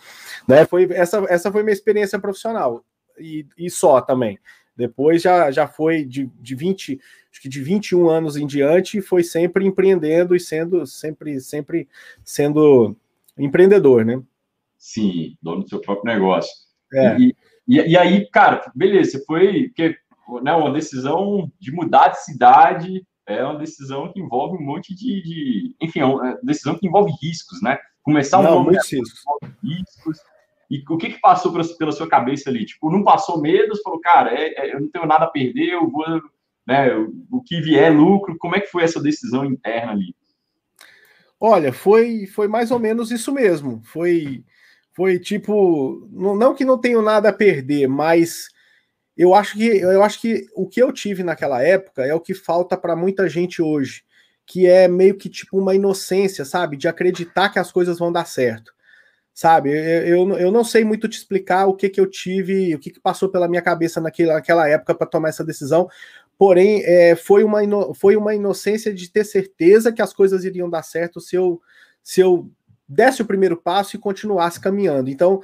né? 0.47 0.65
Foi 0.65 0.87
essa 0.91 1.23
essa 1.29 1.51
foi 1.51 1.61
minha 1.61 1.73
experiência 1.73 2.19
profissional 2.19 2.83
e, 3.19 3.45
e 3.57 3.69
só 3.69 4.01
também. 4.01 4.39
Depois 4.75 5.21
já, 5.21 5.49
já 5.51 5.67
foi 5.67 6.03
de, 6.03 6.29
de 6.39 6.53
20, 6.53 6.99
acho 7.31 7.41
que 7.41 7.47
de 7.47 7.61
21 7.61 8.09
anos 8.09 8.35
em 8.35 8.45
diante, 8.45 9.01
foi 9.01 9.23
sempre 9.23 9.65
empreendendo 9.65 10.35
e 10.35 10.39
sendo 10.39 10.85
sempre, 10.85 11.39
sempre 11.39 11.87
sendo 12.23 12.95
empreendedor, 13.37 14.03
né? 14.03 14.21
Sim, 14.77 15.37
dono 15.41 15.63
do 15.63 15.69
seu 15.69 15.79
próprio 15.79 16.13
negócio. 16.13 16.51
É. 16.93 17.17
E, 17.17 17.35
e, 17.67 17.75
e, 17.77 17.97
aí, 17.97 18.29
cara, 18.29 18.69
beleza, 18.75 19.11
você 19.11 19.25
foi. 19.25 19.69
Porque, 19.69 19.97
né, 20.43 20.53
uma 20.53 20.71
decisão 20.71 21.51
de 21.59 21.71
mudar 21.71 22.09
de 22.09 22.23
cidade 22.23 23.05
é 23.25 23.43
uma 23.43 23.57
decisão 23.57 24.11
que 24.11 24.19
envolve 24.19 24.57
um 24.57 24.65
monte 24.65 24.93
de. 24.93 25.23
de 25.23 25.75
enfim, 25.81 26.01
é 26.01 26.05
uma 26.05 26.37
decisão 26.43 26.77
que 26.77 26.85
envolve 26.85 27.13
riscos, 27.21 27.61
né? 27.61 27.79
Começar 28.03 28.39
um 28.39 28.43
Não, 28.43 28.55
novo 28.55 28.71
riscos. 28.71 29.23
riscos 29.63 30.19
e 30.69 30.83
o 30.89 30.97
que, 30.97 31.09
que 31.09 31.21
passou 31.21 31.53
pela 31.77 31.91
sua 31.91 32.09
cabeça 32.09 32.49
ali? 32.49 32.65
Tipo, 32.65 32.91
não 32.91 33.03
passou 33.03 33.41
medo? 33.41 33.75
Você 33.75 33.83
falou, 33.83 33.99
cara, 33.99 34.33
é, 34.33 34.53
é, 34.57 34.75
eu 34.75 34.81
não 34.81 34.89
tenho 34.89 35.05
nada 35.05 35.25
a 35.25 35.29
perder, 35.29 35.73
eu 35.73 35.89
vou, 35.89 36.05
né, 36.67 36.91
o 37.31 37.41
que 37.41 37.61
vier 37.61 37.85
é 37.85 37.89
lucro. 37.89 38.37
Como 38.39 38.55
é 38.55 38.59
que 38.59 38.71
foi 38.71 38.83
essa 38.83 39.01
decisão 39.01 39.45
interna 39.45 39.91
ali? 39.91 40.15
Olha, 41.39 41.71
foi, 41.71 42.25
foi 42.25 42.47
mais 42.47 42.71
ou 42.71 42.79
menos 42.79 43.11
isso 43.11 43.31
mesmo. 43.31 43.81
Foi, 43.83 44.43
foi 44.93 45.19
tipo, 45.19 46.07
não, 46.11 46.35
não 46.35 46.55
que 46.55 46.65
não 46.65 46.79
tenho 46.79 47.01
nada 47.01 47.29
a 47.29 47.33
perder, 47.33 47.87
mas 47.87 48.47
eu 49.15 49.35
acho 49.35 49.55
que 49.55 49.65
eu 49.67 50.01
acho 50.01 50.19
que 50.19 50.47
o 50.55 50.67
que 50.67 50.81
eu 50.81 50.91
tive 50.91 51.23
naquela 51.23 51.61
época 51.61 52.03
é 52.03 52.13
o 52.13 52.19
que 52.19 52.33
falta 52.33 52.75
para 52.75 52.95
muita 52.95 53.29
gente 53.29 53.61
hoje, 53.61 54.03
que 54.47 54.65
é 54.65 54.87
meio 54.87 55.15
que 55.15 55.29
tipo 55.29 55.59
uma 55.59 55.75
inocência, 55.75 56.43
sabe, 56.43 56.75
de 56.75 56.87
acreditar 56.87 57.49
que 57.49 57.59
as 57.59 57.71
coisas 57.71 57.99
vão 57.99 58.11
dar 58.11 58.25
certo 58.25 58.74
sabe? 59.35 59.69
Eu, 59.69 60.29
eu, 60.29 60.37
eu 60.37 60.51
não 60.51 60.63
sei 60.63 60.85
muito 60.85 61.09
te 61.09 61.17
explicar 61.17 61.67
o 61.67 61.75
que, 61.75 61.89
que 61.89 61.99
eu 61.99 62.09
tive, 62.09 62.73
o 62.73 62.79
que, 62.79 62.89
que 62.89 63.01
passou 63.01 63.27
pela 63.27 63.49
minha 63.49 63.61
cabeça 63.61 63.99
naquela, 63.99 64.35
naquela 64.35 64.67
época 64.67 64.95
para 64.95 65.05
tomar 65.05 65.27
essa 65.27 65.43
decisão, 65.43 65.89
porém 66.37 66.81
é, 66.85 67.17
foi, 67.17 67.43
uma 67.43 67.61
ino, 67.61 67.93
foi 67.93 68.15
uma 68.15 68.33
inocência 68.33 68.93
de 68.93 69.11
ter 69.11 69.25
certeza 69.25 69.91
que 69.91 70.01
as 70.01 70.13
coisas 70.13 70.45
iriam 70.45 70.69
dar 70.69 70.83
certo 70.83 71.19
se 71.19 71.35
eu, 71.35 71.61
se 72.01 72.21
eu 72.21 72.49
desse 72.87 73.21
o 73.21 73.25
primeiro 73.25 73.57
passo 73.57 73.97
e 73.97 73.99
continuasse 73.99 74.59
caminhando. 74.59 75.09
Então, 75.09 75.41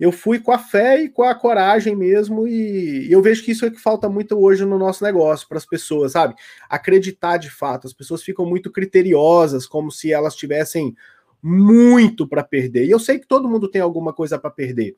eu 0.00 0.10
fui 0.10 0.40
com 0.40 0.50
a 0.50 0.58
fé 0.58 1.00
e 1.02 1.08
com 1.08 1.22
a 1.22 1.34
coragem 1.34 1.94
mesmo, 1.94 2.46
e 2.46 3.10
eu 3.10 3.22
vejo 3.22 3.44
que 3.44 3.52
isso 3.52 3.66
é 3.66 3.70
que 3.70 3.80
falta 3.80 4.08
muito 4.08 4.36
hoje 4.36 4.64
no 4.64 4.78
nosso 4.78 5.04
negócio, 5.04 5.46
para 5.46 5.58
as 5.58 5.66
pessoas, 5.66 6.12
sabe? 6.12 6.34
Acreditar 6.68 7.36
de 7.36 7.50
fato. 7.50 7.86
As 7.86 7.92
pessoas 7.92 8.22
ficam 8.22 8.44
muito 8.46 8.70
criteriosas, 8.70 9.66
como 9.66 9.92
se 9.92 10.12
elas 10.12 10.34
tivessem 10.34 10.94
muito 11.42 12.26
para 12.26 12.42
perder. 12.42 12.86
E 12.86 12.90
eu 12.90 12.98
sei 12.98 13.18
que 13.18 13.26
todo 13.26 13.48
mundo 13.48 13.68
tem 13.68 13.80
alguma 13.80 14.12
coisa 14.12 14.38
para 14.38 14.50
perder. 14.50 14.96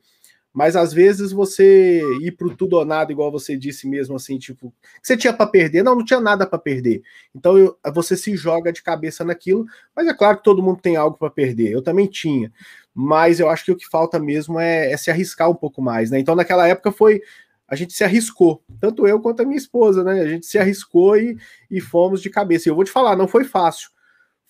Mas 0.53 0.75
às 0.75 0.91
vezes 0.91 1.31
você 1.31 2.01
ir 2.21 2.33
pro 2.33 2.55
tudo 2.55 2.75
ou 2.75 2.83
nada, 2.83 3.11
igual 3.11 3.31
você 3.31 3.55
disse 3.55 3.87
mesmo, 3.87 4.15
assim, 4.17 4.37
tipo, 4.37 4.73
você 5.01 5.15
tinha 5.15 5.31
para 5.31 5.47
perder? 5.47 5.81
Não, 5.81 5.95
não 5.95 6.03
tinha 6.03 6.19
nada 6.19 6.45
para 6.45 6.59
perder. 6.59 7.01
Então 7.33 7.57
eu, 7.57 7.77
você 7.93 8.17
se 8.17 8.35
joga 8.35 8.71
de 8.71 8.83
cabeça 8.83 9.23
naquilo, 9.23 9.65
mas 9.95 10.07
é 10.07 10.13
claro 10.13 10.37
que 10.37 10.43
todo 10.43 10.61
mundo 10.61 10.81
tem 10.81 10.97
algo 10.97 11.17
para 11.17 11.29
perder. 11.29 11.71
Eu 11.71 11.81
também 11.81 12.05
tinha. 12.07 12.51
Mas 12.93 13.39
eu 13.39 13.49
acho 13.49 13.63
que 13.63 13.71
o 13.71 13.77
que 13.77 13.87
falta 13.87 14.19
mesmo 14.19 14.59
é, 14.59 14.91
é 14.91 14.97
se 14.97 15.09
arriscar 15.09 15.49
um 15.49 15.55
pouco 15.55 15.81
mais, 15.81 16.11
né? 16.11 16.19
Então 16.19 16.35
naquela 16.35 16.67
época 16.67 16.91
foi 16.91 17.21
a 17.65 17.75
gente 17.75 17.93
se 17.93 18.03
arriscou, 18.03 18.61
tanto 18.81 19.07
eu 19.07 19.21
quanto 19.21 19.41
a 19.41 19.45
minha 19.45 19.57
esposa, 19.57 20.03
né? 20.03 20.19
A 20.19 20.27
gente 20.27 20.45
se 20.45 20.59
arriscou 20.59 21.15
e, 21.15 21.37
e 21.69 21.79
fomos 21.79 22.21
de 22.21 22.29
cabeça. 22.29 22.67
E 22.67 22.69
eu 22.69 22.75
vou 22.75 22.83
te 22.83 22.91
falar, 22.91 23.15
não 23.15 23.29
foi 23.29 23.45
fácil. 23.45 23.89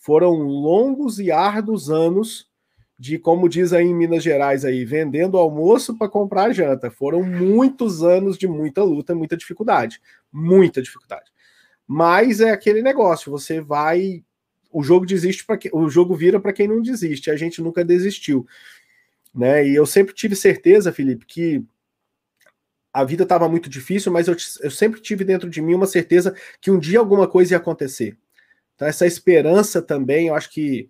Foram 0.02 0.32
longos 0.32 1.20
e 1.20 1.32
árduos 1.32 1.92
anos 1.92 2.50
de, 2.98 3.20
como 3.20 3.48
diz 3.48 3.72
aí 3.72 3.86
em 3.86 3.94
Minas 3.94 4.24
Gerais, 4.24 4.66
aí, 4.66 4.84
vendendo 4.84 5.38
almoço 5.38 5.96
para 5.96 6.10
comprar 6.10 6.52
janta. 6.54 6.90
Foram 6.90 7.22
muitos 7.22 8.04
anos 8.04 8.36
de 8.36 8.48
muita 8.48 8.84
luta, 8.84 9.14
muita 9.14 9.38
dificuldade. 9.38 10.02
Muita 10.32 10.82
dificuldade. 10.82 11.32
Mas 11.86 12.42
é 12.42 12.50
aquele 12.50 12.82
negócio, 12.82 13.32
você 13.32 13.62
vai. 13.62 14.24
O 14.72 14.82
jogo 14.82 15.06
desiste 15.06 15.46
para 15.46 15.60
o 15.72 15.88
jogo 15.88 16.16
vira 16.16 16.40
para 16.40 16.54
quem 16.54 16.68
não 16.68 16.82
desiste. 16.82 17.30
A 17.30 17.36
gente 17.36 17.62
nunca 17.62 17.86
desistiu. 17.86 18.48
Né? 19.32 19.68
E 19.68 19.76
eu 19.76 19.86
sempre 19.86 20.16
tive 20.16 20.36
certeza, 20.36 20.92
Felipe, 20.92 21.28
que 21.28 21.64
a 22.92 23.04
vida 23.04 23.22
estava 23.22 23.48
muito 23.48 23.70
difícil, 23.70 24.12
mas 24.12 24.28
eu, 24.28 24.36
eu 24.62 24.72
sempre 24.72 25.00
tive 25.00 25.24
dentro 25.24 25.48
de 25.48 25.62
mim 25.62 25.76
uma 25.76 25.86
certeza 25.86 26.36
que 26.60 26.72
um 26.72 26.80
dia 26.80 26.98
alguma 26.98 27.28
coisa 27.28 27.54
ia 27.54 27.58
acontecer. 27.58 28.18
Então, 28.82 28.90
essa 28.90 29.06
esperança 29.06 29.80
também, 29.80 30.30
eu 30.30 30.34
acho 30.34 30.50
que 30.50 30.90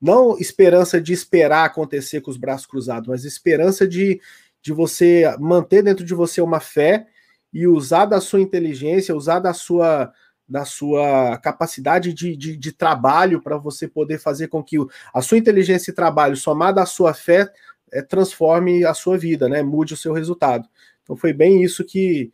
não 0.00 0.38
esperança 0.38 0.98
de 0.98 1.12
esperar 1.12 1.66
acontecer 1.66 2.22
com 2.22 2.30
os 2.30 2.38
braços 2.38 2.64
cruzados, 2.64 3.10
mas 3.10 3.26
esperança 3.26 3.86
de, 3.86 4.18
de 4.62 4.72
você 4.72 5.24
manter 5.38 5.82
dentro 5.82 6.02
de 6.02 6.14
você 6.14 6.40
uma 6.40 6.60
fé 6.60 7.06
e 7.52 7.66
usar 7.66 8.06
da 8.06 8.22
sua 8.22 8.40
inteligência, 8.40 9.14
usar 9.14 9.40
da 9.40 9.52
sua 9.52 10.10
da 10.48 10.64
sua 10.64 11.36
capacidade 11.38 12.14
de, 12.14 12.34
de, 12.34 12.56
de 12.56 12.72
trabalho 12.72 13.42
para 13.42 13.58
você 13.58 13.86
poder 13.86 14.18
fazer 14.18 14.48
com 14.48 14.62
que 14.62 14.76
a 15.12 15.20
sua 15.20 15.36
inteligência 15.36 15.90
e 15.90 15.94
trabalho, 15.94 16.36
somada 16.36 16.80
à 16.80 16.86
sua 16.86 17.12
fé, 17.12 17.52
é, 17.92 18.00
transforme 18.00 18.82
a 18.82 18.94
sua 18.94 19.18
vida, 19.18 19.46
né? 19.46 19.62
Mude 19.62 19.92
o 19.92 19.96
seu 19.96 20.14
resultado. 20.14 20.66
Então 21.02 21.14
foi 21.16 21.34
bem 21.34 21.62
isso 21.62 21.84
que, 21.84 22.32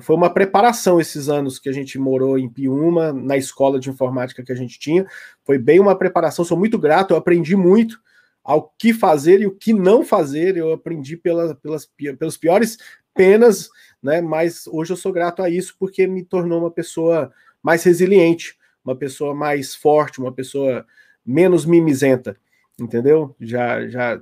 foi 0.00 0.14
uma 0.14 0.32
preparação 0.32 1.00
esses 1.00 1.28
anos 1.28 1.58
que 1.58 1.68
a 1.68 1.72
gente 1.72 1.98
morou 1.98 2.38
em 2.38 2.48
Piúma, 2.48 3.12
na 3.12 3.36
escola 3.36 3.80
de 3.80 3.90
informática 3.90 4.42
que 4.42 4.52
a 4.52 4.56
gente 4.56 4.78
tinha. 4.78 5.06
Foi 5.44 5.58
bem 5.58 5.80
uma 5.80 5.96
preparação, 5.96 6.44
sou 6.44 6.58
muito 6.58 6.78
grato, 6.78 7.12
eu 7.12 7.16
aprendi 7.16 7.56
muito 7.56 7.98
ao 8.44 8.72
que 8.78 8.92
fazer 8.92 9.40
e 9.40 9.46
o 9.46 9.56
que 9.56 9.72
não 9.72 10.04
fazer. 10.04 10.56
Eu 10.56 10.72
aprendi 10.72 11.16
pela, 11.16 11.54
pelas, 11.54 11.90
pelos 12.18 12.36
piores 12.36 12.78
penas, 13.14 13.70
né? 14.02 14.20
Mas 14.20 14.66
hoje 14.66 14.92
eu 14.92 14.96
sou 14.96 15.12
grato 15.12 15.42
a 15.42 15.48
isso 15.48 15.74
porque 15.78 16.06
me 16.06 16.24
tornou 16.24 16.60
uma 16.60 16.70
pessoa 16.70 17.32
mais 17.62 17.82
resiliente, 17.82 18.56
uma 18.84 18.94
pessoa 18.94 19.34
mais 19.34 19.74
forte, 19.74 20.20
uma 20.20 20.32
pessoa 20.32 20.86
menos 21.24 21.64
mimizenta, 21.64 22.36
entendeu? 22.78 23.34
Já, 23.40 23.86
já, 23.88 24.20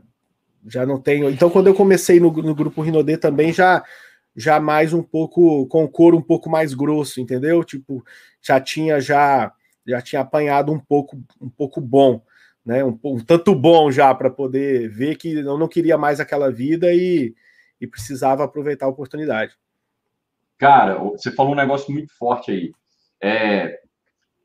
já 0.66 0.86
não 0.86 1.00
tenho. 1.00 1.30
Então, 1.30 1.50
quando 1.50 1.66
eu 1.66 1.74
comecei 1.74 2.18
no, 2.18 2.32
no 2.32 2.54
grupo 2.54 2.80
Rinodê 2.80 3.16
também 3.16 3.52
já 3.52 3.84
já 4.38 4.60
mais 4.60 4.92
um 4.92 5.02
pouco 5.02 5.66
com 5.66 5.88
couro 5.88 6.16
um 6.16 6.22
pouco 6.22 6.48
mais 6.48 6.72
grosso, 6.72 7.20
entendeu? 7.20 7.64
Tipo, 7.64 8.04
já 8.40 8.60
tinha 8.60 9.00
já 9.00 9.52
já 9.84 10.00
tinha 10.00 10.22
apanhado 10.22 10.72
um 10.72 10.78
pouco 10.78 11.20
um 11.40 11.50
pouco 11.50 11.80
bom, 11.80 12.22
né? 12.64 12.84
Um, 12.84 12.96
um 13.04 13.18
tanto 13.18 13.52
bom 13.52 13.90
já 13.90 14.14
para 14.14 14.30
poder 14.30 14.88
ver 14.88 15.16
que 15.16 15.34
eu 15.34 15.58
não 15.58 15.66
queria 15.66 15.98
mais 15.98 16.20
aquela 16.20 16.52
vida 16.52 16.94
e, 16.94 17.34
e 17.80 17.86
precisava 17.86 18.44
aproveitar 18.44 18.86
a 18.86 18.90
oportunidade. 18.90 19.56
Cara, 20.56 20.98
você 20.98 21.32
falou 21.32 21.52
um 21.52 21.56
negócio 21.56 21.92
muito 21.92 22.16
forte 22.16 22.52
aí. 22.52 22.72
É, 23.20 23.80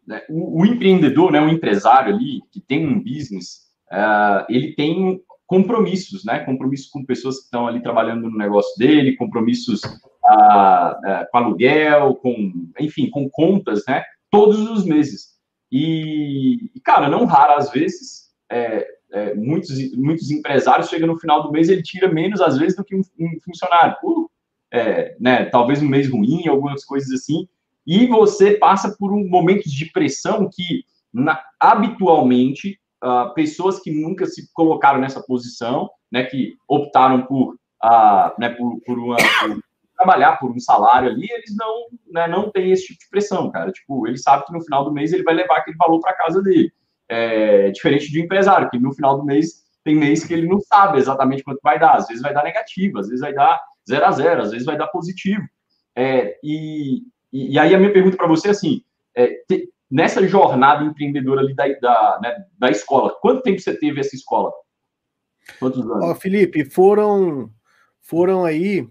né, 0.08 0.24
o, 0.28 0.62
o, 0.62 0.66
empreendedor, 0.66 1.32
né, 1.32 1.40
o 1.40 1.50
empresário 1.50 2.16
ali 2.16 2.42
que 2.52 2.60
tem 2.60 2.88
um 2.88 3.00
business, 3.00 3.68
uh, 3.92 4.44
ele 4.50 4.74
tem 4.74 5.22
compromissos, 5.46 6.24
né? 6.24 6.40
Compromissos 6.40 6.90
com 6.90 7.06
pessoas 7.06 7.38
que 7.40 7.46
estão 7.46 7.68
ali 7.68 7.82
trabalhando 7.82 8.30
no 8.30 8.38
negócio 8.38 8.78
dele, 8.78 9.16
compromissos 9.16 9.82
ah, 10.26 11.00
ah, 11.06 11.28
com 11.32 11.38
aluguel, 11.38 12.16
com, 12.16 12.70
enfim, 12.80 13.10
com 13.10 13.30
contas, 13.30 13.84
né? 13.88 14.04
Todos 14.32 14.70
os 14.70 14.86
meses. 14.86 15.34
E, 15.72 16.72
cara, 16.84 17.10
não 17.10 17.26
raro 17.26 17.54
às 17.54 17.72
vezes, 17.72 18.32
é, 18.52 18.88
é, 19.12 19.36
muitos, 19.36 19.96
muitos 19.96 20.32
empresários 20.32 20.90
chegam 20.90 21.08
no 21.08 21.20
final 21.20 21.44
do 21.44 21.52
mês 21.52 21.70
ele 21.70 21.84
tira 21.84 22.12
menos 22.12 22.42
às 22.42 22.58
vezes 22.58 22.76
do 22.76 22.84
que 22.84 22.96
um, 22.96 23.02
um 23.20 23.40
funcionário. 23.44 23.96
Uh, 24.04 24.30
é, 24.72 25.16
né? 25.20 25.46
Talvez 25.46 25.82
um 25.82 25.88
mês 25.88 26.10
ruim, 26.10 26.48
algumas 26.48 26.84
coisas 26.84 27.12
assim. 27.12 27.48
E 27.86 28.08
você 28.08 28.56
passa 28.56 28.96
por 28.98 29.14
um 29.14 29.28
momentos 29.28 29.72
de 29.72 29.92
pressão 29.92 30.50
que 30.52 30.84
na, 31.14 31.40
habitualmente 31.60 32.80
uh, 33.04 33.34
pessoas 33.34 33.80
que 33.80 33.92
nunca 33.92 34.26
se 34.26 34.52
colocaram 34.54 35.00
nessa 35.00 35.22
posição, 35.22 35.90
né, 36.12 36.24
que 36.24 36.56
optaram 36.68 37.26
por, 37.26 37.56
uh, 37.84 38.40
né, 38.40 38.50
por, 38.50 38.80
por, 38.86 38.98
uma, 38.98 39.18
por 39.18 39.60
trabalhar 39.96 40.38
por 40.38 40.52
um 40.52 40.60
salário 40.60 41.10
ali, 41.10 41.28
eles 41.30 41.56
não, 41.58 41.86
né, 42.12 42.28
não 42.28 42.50
têm 42.50 42.72
esse 42.72 42.88
tipo 42.88 43.00
de 43.00 43.10
pressão, 43.10 43.52
cara. 43.52 43.72
Tipo, 43.72 44.08
ele 44.08 44.18
sabe 44.18 44.46
que 44.46 44.54
no 44.54 44.64
final 44.64 44.86
do 44.86 44.94
mês 44.94 45.12
ele 45.12 45.24
vai 45.24 45.34
levar 45.34 45.58
aquele 45.58 45.78
valor 45.78 46.00
para 46.00 46.16
casa 46.16 46.42
dele. 46.42 46.72
É 47.10 47.70
diferente 47.72 48.10
de 48.10 48.20
um 48.20 48.24
empresário, 48.24 48.70
que 48.70 48.80
no 48.80 48.94
final 48.94 49.18
do 49.18 49.26
mês 49.26 49.64
tem 49.84 49.96
mês 49.96 50.24
que 50.24 50.34
ele 50.34 50.48
não 50.48 50.62
sabe 50.62 50.98
exatamente 50.98 51.44
quanto 51.44 51.60
vai 51.62 51.78
dar. 51.78 51.96
Às 51.96 52.08
vezes 52.08 52.24
vai 52.24 52.34
dar 52.34 52.44
negativo, 52.44 53.00
às 53.00 53.08
vezes 53.08 53.22
vai 53.22 53.34
dar 53.34 53.62
zero 53.88 54.06
a 54.06 54.12
zero, 54.12 54.42
às 54.42 54.52
vezes 54.52 54.66
vai 54.66 54.78
dar 54.78 54.88
positivo. 54.88 55.44
É, 55.96 56.38
e, 56.42 57.02
e, 57.32 57.60
aí 57.60 57.76
a 57.76 57.78
minha 57.78 57.92
pergunta 57.92 58.18
para 58.18 58.28
você 58.28 58.48
é 58.48 58.52
assim, 58.52 58.82
é, 59.16 59.28
te, 59.48 59.73
nessa 59.94 60.28
jornada 60.28 60.84
empreendedora 60.84 61.42
ali 61.42 61.54
da, 61.54 61.68
da, 61.80 62.20
né, 62.20 62.46
da 62.58 62.72
escola, 62.72 63.16
quanto 63.22 63.44
tempo 63.44 63.62
você 63.62 63.78
teve 63.78 64.00
essa 64.00 64.16
escola? 64.16 64.52
Quantos 65.60 65.82
anos? 65.82 66.04
Ó, 66.04 66.16
Felipe, 66.16 66.66
foram, 66.66 67.52
foram 68.02 68.44
aí 68.44 68.90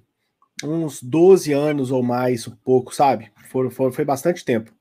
uns 0.63 1.03
12 1.03 1.53
anos 1.53 1.91
ou 1.91 2.05
mais, 2.05 2.47
um 2.47 2.55
pouco, 2.55 2.95
sabe? 2.95 3.33
Foram, 3.51 3.69
foram, 3.69 3.93
foi 3.93 4.05
bastante 4.05 4.45
tempo. 4.45 4.73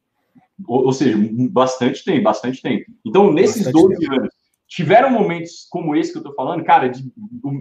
Ou, 0.68 0.86
ou, 0.86 0.94
seja, 0.94 1.18
bastante 1.50 2.04
tempo, 2.04 2.22
bastante 2.22 2.62
tempo. 2.62 2.86
Então, 3.04 3.34
nesses 3.34 3.66
bastante 3.66 3.88
12 3.88 4.00
tempo. 4.00 4.14
anos, 4.14 4.34
tiveram 4.68 5.10
momentos 5.10 5.66
como 5.72 5.96
esse 5.96 6.12
que 6.12 6.20
eu 6.20 6.24
tô 6.24 6.36
falando, 6.36 6.64
cara, 6.64 6.88
de 6.88 7.12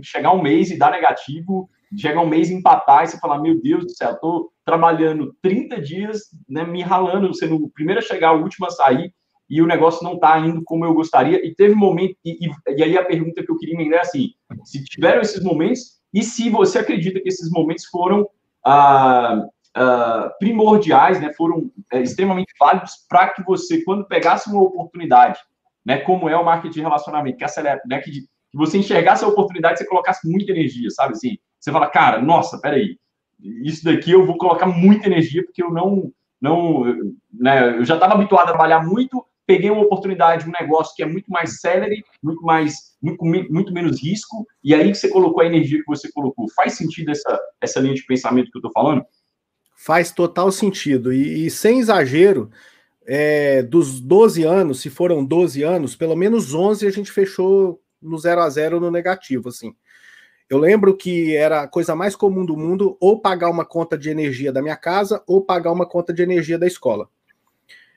chegar 0.02 0.33
um 0.33 0.43
mês 0.43 0.71
e 0.71 0.76
dar 0.76 0.90
negativo, 0.90 1.71
chegar 1.97 2.20
um 2.20 2.28
mês 2.28 2.50
empatar 2.50 3.04
e 3.04 3.09
você 3.09 3.18
falar, 3.18 3.40
meu 3.40 3.61
Deus 3.61 3.85
do 3.85 3.90
céu, 3.90 4.16
tô 4.20 4.52
trabalhando 4.64 5.35
30 5.42 5.80
dias, 5.80 6.23
né, 6.49 6.64
me 6.64 6.82
ralando, 6.82 7.35
sendo 7.35 7.56
o 7.56 7.70
primeiro 7.70 8.00
a 8.00 8.04
chegar, 8.04 8.32
o 8.32 8.42
último 8.42 8.66
a 8.66 8.70
sair, 8.70 9.12
e 9.49 9.61
o 9.61 9.66
negócio 9.66 10.04
não 10.04 10.14
está 10.14 10.38
indo 10.38 10.62
como 10.64 10.85
eu 10.85 10.94
gostaria. 10.94 11.44
E 11.44 11.52
teve 11.54 11.75
momento, 11.75 12.16
e, 12.25 12.47
e, 12.47 12.50
e, 12.76 12.82
aí 12.85 12.97
a 12.97 13.04
pergunta 13.04 13.42
que 13.42 13.50
eu 13.50 13.56
queria 13.56 13.75
emendar 13.75 13.99
é 13.99 14.02
assim: 14.02 14.28
se 14.64 14.85
tiveram 14.85 15.20
esses 15.20 15.42
momentos, 15.42 16.00
e 16.14 16.23
se 16.23 16.49
você 16.49 16.78
acredita 16.78 17.20
que 17.20 17.28
esses 17.28 17.50
momentos 17.50 17.85
foram 17.87 18.28
ah, 18.64 19.44
ah, 19.75 20.32
primordiais, 20.38 21.20
né, 21.20 21.32
foram 21.32 21.70
é, 21.92 22.00
extremamente 22.00 22.52
válidos 22.59 22.92
para 23.09 23.30
que 23.30 23.42
você, 23.44 23.82
quando 23.82 24.06
pegasse 24.06 24.49
uma 24.49 24.62
oportunidade, 24.62 25.40
né, 25.85 25.99
como 25.99 26.28
é 26.28 26.37
o 26.37 26.44
marketing 26.44 26.75
de 26.75 26.80
relacionamento, 26.82 27.38
que 27.38 27.44
acelera, 27.44 27.80
né, 27.87 28.00
que, 28.00 28.11
que 28.11 28.56
você 28.56 28.78
enxergasse 28.78 29.25
a 29.25 29.28
oportunidade, 29.28 29.78
você 29.78 29.87
colocasse 29.87 30.28
muita 30.28 30.52
energia, 30.52 30.90
sabe 30.90 31.12
assim? 31.12 31.37
Você 31.61 31.71
fala, 31.71 31.87
cara, 31.88 32.21
nossa, 32.23 32.59
peraí, 32.59 32.99
isso 33.62 33.85
daqui 33.85 34.11
eu 34.11 34.26
vou 34.26 34.38
colocar 34.38 34.67
muita 34.67 35.07
energia, 35.07 35.45
porque 35.45 35.62
eu 35.62 35.71
não, 35.71 36.11
não, 36.40 36.85
né, 37.33 37.76
eu 37.76 37.85
já 37.85 37.95
estava 37.95 38.14
habituado 38.14 38.45
a 38.45 38.52
trabalhar 38.52 38.85
muito, 38.85 39.25
peguei 39.47 39.71
uma 39.71 39.83
oportunidade, 39.83 40.49
um 40.49 40.52
negócio 40.59 40.95
que 40.95 41.02
é 41.02 41.07
muito 41.07 41.31
mais 41.31 41.61
celery, 41.61 42.02
muito 42.23 42.43
mais, 42.43 42.97
muito, 43.02 43.25
muito 43.25 43.73
menos 43.73 44.02
risco, 44.02 44.47
e 44.64 44.75
aí 44.75 44.90
que 44.90 44.97
você 44.97 45.09
colocou 45.09 45.43
a 45.43 45.47
energia 45.47 45.79
que 45.79 45.87
você 45.87 46.11
colocou. 46.12 46.47
Faz 46.55 46.75
sentido 46.75 47.11
essa, 47.11 47.38
essa 47.61 47.81
linha 47.81 47.95
de 47.95 48.07
pensamento 48.07 48.50
que 48.50 48.57
eu 48.57 48.61
estou 48.61 48.73
falando? 48.73 49.05
Faz 49.76 50.12
total 50.12 50.50
sentido, 50.50 51.12
e, 51.12 51.47
e 51.47 51.50
sem 51.50 51.81
exagero, 51.81 52.50
é, 53.07 53.62
dos 53.62 54.00
12 54.00 54.45
anos, 54.45 54.81
se 54.81 54.88
foram 54.88 55.25
12 55.25 55.62
anos, 55.62 55.97
pelo 55.97 56.14
menos 56.14 56.55
11 56.55 56.87
a 56.87 56.90
gente 56.90 57.11
fechou 57.11 57.83
no 58.00 58.17
0 58.17 58.40
a 58.40 58.49
0 58.49 58.81
no 58.81 58.90
negativo, 58.90 59.49
assim. 59.49 59.75
Eu 60.50 60.59
lembro 60.59 60.97
que 60.97 61.37
era 61.37 61.62
a 61.62 61.69
coisa 61.69 61.95
mais 61.95 62.16
comum 62.16 62.45
do 62.45 62.57
mundo 62.57 62.97
ou 63.00 63.21
pagar 63.21 63.49
uma 63.49 63.64
conta 63.64 63.97
de 63.97 64.11
energia 64.11 64.52
da 64.52 64.61
minha 64.61 64.76
casa 64.76 65.23
ou 65.26 65.40
pagar 65.40 65.71
uma 65.71 65.87
conta 65.87 66.12
de 66.12 66.23
energia 66.23 66.59
da 66.59 66.66
escola. 66.66 67.09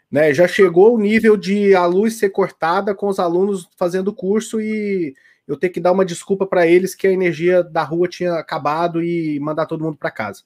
Né, 0.10 0.32
já 0.32 0.48
chegou 0.48 0.94
o 0.94 1.00
nível 1.00 1.36
de 1.36 1.74
a 1.74 1.88
luz 1.88 2.20
ser 2.20 2.30
cortada 2.30 2.94
com 2.94 3.08
os 3.08 3.18
alunos 3.18 3.68
fazendo 3.76 4.14
curso 4.14 4.62
e, 4.62 5.16
eu 5.48 5.58
ter 5.58 5.70
que 5.70 5.80
dar 5.80 5.92
uma 5.92 6.06
desculpa 6.06 6.46
para 6.46 6.66
eles 6.66 6.96
que 6.96 7.08
a 7.08 7.12
energia 7.12 7.64
da 7.64 7.84
rua 7.84 8.08
tinha 8.08 8.36
acabado 8.36 9.04
e 9.04 9.40
mandar 9.40 9.66
todo 9.66 9.84
mundo 9.84 9.98
para 9.98 10.12
casa. 10.12 10.44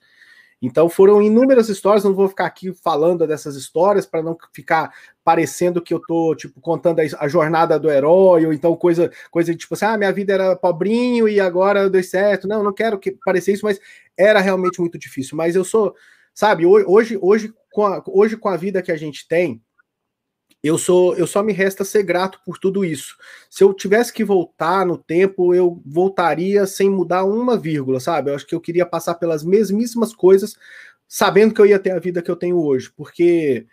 Então 0.61 0.89
foram 0.89 1.21
inúmeras 1.21 1.69
histórias, 1.69 2.03
não 2.03 2.15
vou 2.15 2.27
ficar 2.27 2.45
aqui 2.45 2.73
falando 2.73 3.27
dessas 3.27 3.55
histórias 3.55 4.07
para 4.07 4.23
não 4.23 4.35
ficar 4.51 4.91
parecendo 5.23 5.81
que 5.81 5.93
eu 5.93 6.01
tô 6.07 6.33
tipo 6.35 6.59
contando 6.59 6.99
a, 6.99 7.27
jornada 7.27 7.77
do 7.77 7.91
herói 7.91 8.45
ou 8.45 8.53
então 8.53 8.75
coisa 8.75 9.11
coisa 9.29 9.53
tipo 9.53 9.75
assim, 9.75 9.85
ah, 9.85 9.97
minha 9.97 10.11
vida 10.11 10.33
era 10.33 10.55
pobrinho 10.55 11.27
e 11.29 11.39
agora 11.39 11.89
deu 11.89 12.03
certo. 12.03 12.47
Não, 12.47 12.63
não 12.63 12.73
quero 12.73 12.97
que 12.97 13.11
parecer 13.23 13.53
isso, 13.53 13.65
mas 13.65 13.79
era 14.17 14.39
realmente 14.39 14.79
muito 14.79 14.97
difícil, 14.97 15.37
mas 15.37 15.55
eu 15.55 15.63
sou, 15.63 15.93
sabe, 16.33 16.65
hoje 16.65 17.19
hoje 17.21 17.53
com 17.71 17.85
a, 17.85 18.01
hoje 18.07 18.35
com 18.35 18.49
a 18.49 18.57
vida 18.57 18.81
que 18.81 18.91
a 18.91 18.97
gente 18.97 19.27
tem, 19.27 19.61
eu 20.67 20.77
sou 20.77 21.15
eu 21.15 21.25
só 21.27 21.41
me 21.41 21.53
resta 21.53 21.83
ser 21.83 22.03
grato 22.03 22.39
por 22.45 22.57
tudo 22.57 22.83
isso. 22.85 23.15
Se 23.49 23.63
eu 23.63 23.73
tivesse 23.73 24.13
que 24.13 24.23
voltar 24.23 24.85
no 24.85 24.97
tempo, 24.97 25.53
eu 25.53 25.81
voltaria 25.85 26.65
sem 26.67 26.89
mudar 26.89 27.23
uma 27.23 27.57
vírgula, 27.57 27.99
sabe? 27.99 28.29
Eu 28.31 28.35
acho 28.35 28.45
que 28.45 28.55
eu 28.55 28.61
queria 28.61 28.85
passar 28.85 29.15
pelas 29.15 29.43
mesmíssimas 29.43 30.13
coisas, 30.13 30.55
sabendo 31.07 31.53
que 31.53 31.61
eu 31.61 31.65
ia 31.65 31.79
ter 31.79 31.91
a 31.91 31.99
vida 31.99 32.21
que 32.21 32.31
eu 32.31 32.35
tenho 32.35 32.57
hoje, 32.57 32.91
porque 32.95 33.65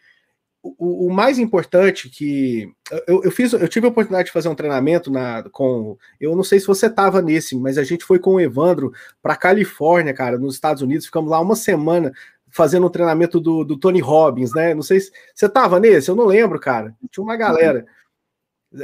o, 0.64 1.08
o 1.08 1.12
mais 1.12 1.38
importante 1.38 2.08
que 2.08 2.72
eu, 3.06 3.22
eu, 3.24 3.30
fiz, 3.30 3.52
eu 3.52 3.68
tive 3.68 3.86
a 3.86 3.90
oportunidade 3.90 4.26
de 4.26 4.32
fazer 4.32 4.48
um 4.48 4.54
treinamento 4.54 5.10
na, 5.10 5.42
com, 5.50 5.98
eu 6.18 6.34
não 6.34 6.42
sei 6.42 6.58
se 6.58 6.66
você 6.66 6.86
estava 6.86 7.20
nesse, 7.20 7.54
mas 7.54 7.76
a 7.76 7.84
gente 7.84 8.04
foi 8.04 8.18
com 8.18 8.36
o 8.36 8.40
Evandro 8.40 8.90
para 9.22 9.36
Califórnia, 9.36 10.14
cara, 10.14 10.38
nos 10.38 10.54
Estados 10.54 10.82
Unidos, 10.82 11.04
ficamos 11.06 11.30
lá 11.30 11.38
uma 11.38 11.54
semana 11.54 12.12
fazendo 12.54 12.87
um 12.87 12.90
treinamento 12.90 13.40
do, 13.40 13.64
do 13.64 13.76
Tony 13.76 14.00
Robbins, 14.00 14.54
né? 14.54 14.75
Não 14.75 14.82
sei 14.82 15.00
se 15.00 15.11
você 15.34 15.49
tava 15.49 15.80
nesse, 15.80 16.08
eu 16.08 16.14
não 16.14 16.25
lembro, 16.25 16.61
cara. 16.61 16.94
Tinha 17.11 17.25
uma 17.25 17.37
galera. 17.37 17.84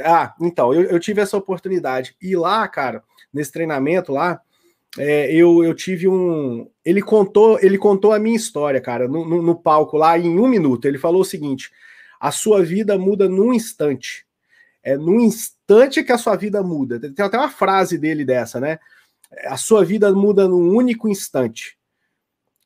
Ah, 0.03 0.35
então, 0.41 0.73
eu, 0.73 0.83
eu 0.83 0.99
tive 0.99 1.21
essa 1.21 1.37
oportunidade. 1.37 2.13
E 2.21 2.35
lá, 2.35 2.67
cara, 2.67 3.01
nesse 3.33 3.49
treinamento 3.49 4.11
lá, 4.11 4.41
é, 4.97 5.33
eu, 5.33 5.63
eu 5.63 5.73
tive 5.73 6.05
um. 6.09 6.69
Ele 6.83 7.01
contou, 7.01 7.57
ele 7.61 7.77
contou 7.77 8.11
a 8.11 8.19
minha 8.19 8.35
história, 8.35 8.81
cara, 8.81 9.07
no, 9.07 9.25
no, 9.25 9.41
no, 9.41 9.55
palco 9.55 9.95
lá 9.95 10.19
em 10.19 10.37
um 10.37 10.49
minuto. 10.49 10.85
Ele 10.85 10.97
falou 10.97 11.21
o 11.21 11.25
seguinte: 11.25 11.71
a 12.19 12.29
sua 12.29 12.61
vida 12.61 12.97
muda 12.97 13.29
num 13.29 13.53
instante. 13.53 14.27
É 14.83 14.97
num 14.97 15.21
instante 15.21 16.03
que 16.03 16.11
a 16.11 16.17
sua 16.17 16.35
vida 16.35 16.61
muda. 16.61 16.99
Tem 16.99 17.25
até 17.25 17.37
uma 17.37 17.49
frase 17.49 17.97
dele 17.97 18.25
dessa, 18.25 18.59
né? 18.59 18.79
A 19.45 19.55
sua 19.55 19.85
vida 19.85 20.11
muda 20.11 20.45
num 20.45 20.75
único 20.75 21.07
instante 21.07 21.79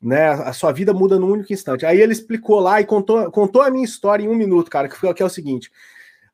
né? 0.00 0.28
A 0.28 0.52
sua 0.52 0.72
vida 0.72 0.92
muda 0.92 1.18
num 1.18 1.30
único 1.30 1.52
instante. 1.52 1.86
Aí 1.86 2.00
ele 2.00 2.12
explicou 2.12 2.60
lá 2.60 2.80
e 2.80 2.84
contou, 2.84 3.30
contou 3.30 3.62
a 3.62 3.70
minha 3.70 3.84
história 3.84 4.24
em 4.24 4.28
um 4.28 4.34
minuto, 4.34 4.70
cara, 4.70 4.88
que, 4.88 5.14
que 5.14 5.22
é 5.22 5.26
o 5.26 5.30
seguinte: 5.30 5.70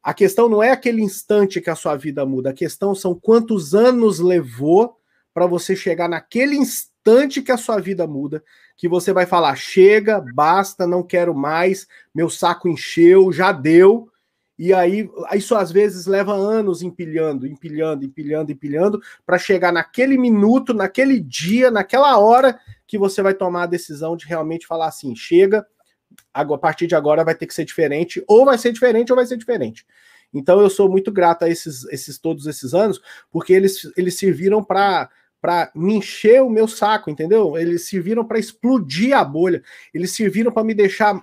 a 0.02 0.12
questão 0.12 0.48
não 0.48 0.62
é 0.62 0.70
aquele 0.70 1.02
instante 1.02 1.60
que 1.60 1.70
a 1.70 1.76
sua 1.76 1.96
vida 1.96 2.26
muda, 2.26 2.50
a 2.50 2.54
questão 2.54 2.94
são 2.94 3.14
quantos 3.14 3.74
anos 3.74 4.18
levou 4.18 4.96
para 5.32 5.46
você 5.46 5.76
chegar 5.76 6.08
naquele 6.08 6.56
instante 6.56 7.40
que 7.40 7.52
a 7.52 7.56
sua 7.56 7.78
vida 7.80 8.06
muda, 8.06 8.42
que 8.76 8.88
você 8.88 9.12
vai 9.12 9.26
falar: 9.26 9.54
chega, 9.56 10.22
basta, 10.34 10.86
não 10.86 11.02
quero 11.02 11.34
mais, 11.34 11.86
meu 12.14 12.28
saco 12.28 12.68
encheu, 12.68 13.32
já 13.32 13.52
deu. 13.52 14.08
E 14.58 14.72
aí, 14.72 15.10
isso 15.34 15.56
às 15.56 15.72
vezes 15.72 16.06
leva 16.06 16.34
anos 16.34 16.82
empilhando, 16.82 17.46
empilhando, 17.46 18.04
empilhando, 18.04 18.52
empilhando, 18.52 19.02
para 19.24 19.38
chegar 19.38 19.72
naquele 19.72 20.18
minuto, 20.18 20.74
naquele 20.74 21.18
dia, 21.18 21.70
naquela 21.70 22.18
hora 22.18 22.60
que 22.92 22.98
você 22.98 23.22
vai 23.22 23.32
tomar 23.32 23.62
a 23.62 23.66
decisão 23.66 24.14
de 24.14 24.26
realmente 24.26 24.66
falar 24.66 24.86
assim: 24.86 25.16
chega, 25.16 25.66
a 26.30 26.44
partir 26.58 26.86
de 26.86 26.94
agora 26.94 27.24
vai 27.24 27.34
ter 27.34 27.46
que 27.46 27.54
ser 27.54 27.64
diferente, 27.64 28.22
ou 28.28 28.44
vai 28.44 28.58
ser 28.58 28.70
diferente, 28.70 29.10
ou 29.10 29.16
vai 29.16 29.24
ser 29.24 29.38
diferente. 29.38 29.86
Então 30.30 30.60
eu 30.60 30.68
sou 30.68 30.90
muito 30.90 31.10
grato 31.10 31.46
a 31.46 31.48
esses, 31.48 31.84
esses 31.86 32.18
todos 32.18 32.46
esses 32.46 32.74
anos, 32.74 33.00
porque 33.30 33.54
eles, 33.54 33.90
eles 33.96 34.18
serviram 34.18 34.62
para 34.62 35.08
para 35.40 35.72
me 35.74 35.94
encher 35.94 36.40
o 36.40 36.48
meu 36.48 36.68
saco, 36.68 37.10
entendeu? 37.10 37.58
Eles 37.58 37.88
serviram 37.88 38.24
para 38.24 38.38
explodir 38.38 39.16
a 39.16 39.24
bolha. 39.24 39.60
Eles 39.92 40.14
serviram 40.14 40.52
para 40.52 40.62
me 40.62 40.72
deixar 40.72 41.20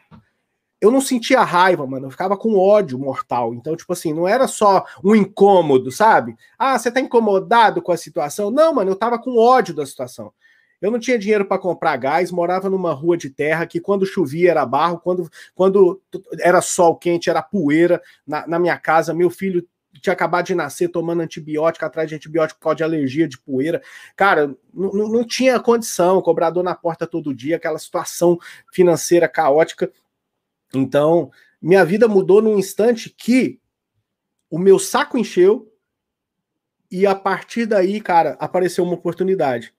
eu 0.82 0.92
não 0.92 1.00
sentia 1.00 1.42
raiva, 1.42 1.86
mano, 1.86 2.08
eu 2.08 2.12
ficava 2.12 2.36
com 2.38 2.58
ódio 2.58 2.98
mortal. 2.98 3.54
Então, 3.54 3.76
tipo 3.76 3.94
assim, 3.94 4.14
não 4.14 4.28
era 4.28 4.48
só 4.48 4.86
um 5.04 5.16
incômodo, 5.16 5.92
sabe? 5.92 6.36
Ah, 6.58 6.78
você 6.78 6.92
tá 6.92 7.00
incomodado 7.00 7.82
com 7.82 7.92
a 7.92 7.98
situação? 7.98 8.50
Não, 8.50 8.74
mano, 8.74 8.92
eu 8.92 8.96
tava 8.96 9.20
com 9.20 9.38
ódio 9.38 9.74
da 9.74 9.86
situação. 9.86 10.34
Eu 10.82 10.92
não 10.92 11.00
tinha 11.00 11.20
dinheiro 11.20 11.46
para 11.46 11.60
comprar 11.60 11.98
gás, 11.98 12.32
morava 12.32 12.70
numa 12.70 12.94
rua 12.94 13.18
de 13.18 13.30
terra 13.30 13.66
que 13.66 13.80
quando 13.80 14.06
chovia 14.06 14.52
era 14.52 14.66
barro, 14.66 15.00
quando, 15.00 15.30
quando 15.54 16.02
era 16.40 16.62
sol 16.62 16.96
quente 16.96 17.30
era 17.30 17.42
poeira 17.42 18.02
na, 18.26 18.48
na 18.48 18.60
minha 18.60 18.78
casa. 18.78 19.14
Meu 19.14 19.30
filho 19.30 19.68
tinha 20.02 20.14
acabado 20.14 20.46
de 20.46 20.56
nascer 20.56 20.88
tomando 20.90 21.22
antibiótico, 21.22 21.84
atrás 21.84 22.08
de 22.08 22.16
antibiótico 22.16 22.60
por 22.60 22.66
causa 22.66 22.78
de 22.78 22.84
alergia 22.84 23.28
de 23.28 23.38
poeira. 23.38 23.82
Cara, 24.16 24.56
não 24.74 25.26
tinha 25.26 25.60
condição, 25.60 26.22
cobrador 26.22 26.64
na 26.64 26.76
porta 26.76 27.06
todo 27.06 27.34
dia, 27.34 27.58
aquela 27.58 27.80
situação 27.80 28.38
financeira 28.72 29.28
caótica. 29.28 29.92
Então, 30.74 31.32
minha 31.62 31.84
vida 31.84 32.08
mudou 32.08 32.42
num 32.42 32.58
instante 32.58 33.10
que 33.10 33.60
o 34.50 34.58
meu 34.58 34.80
saco 34.80 35.18
encheu 35.18 35.70
e 36.90 37.06
a 37.06 37.14
partir 37.14 37.66
daí, 37.66 38.00
cara, 38.00 38.38
apareceu 38.40 38.84
uma 38.84 38.94
oportunidade 38.94 39.74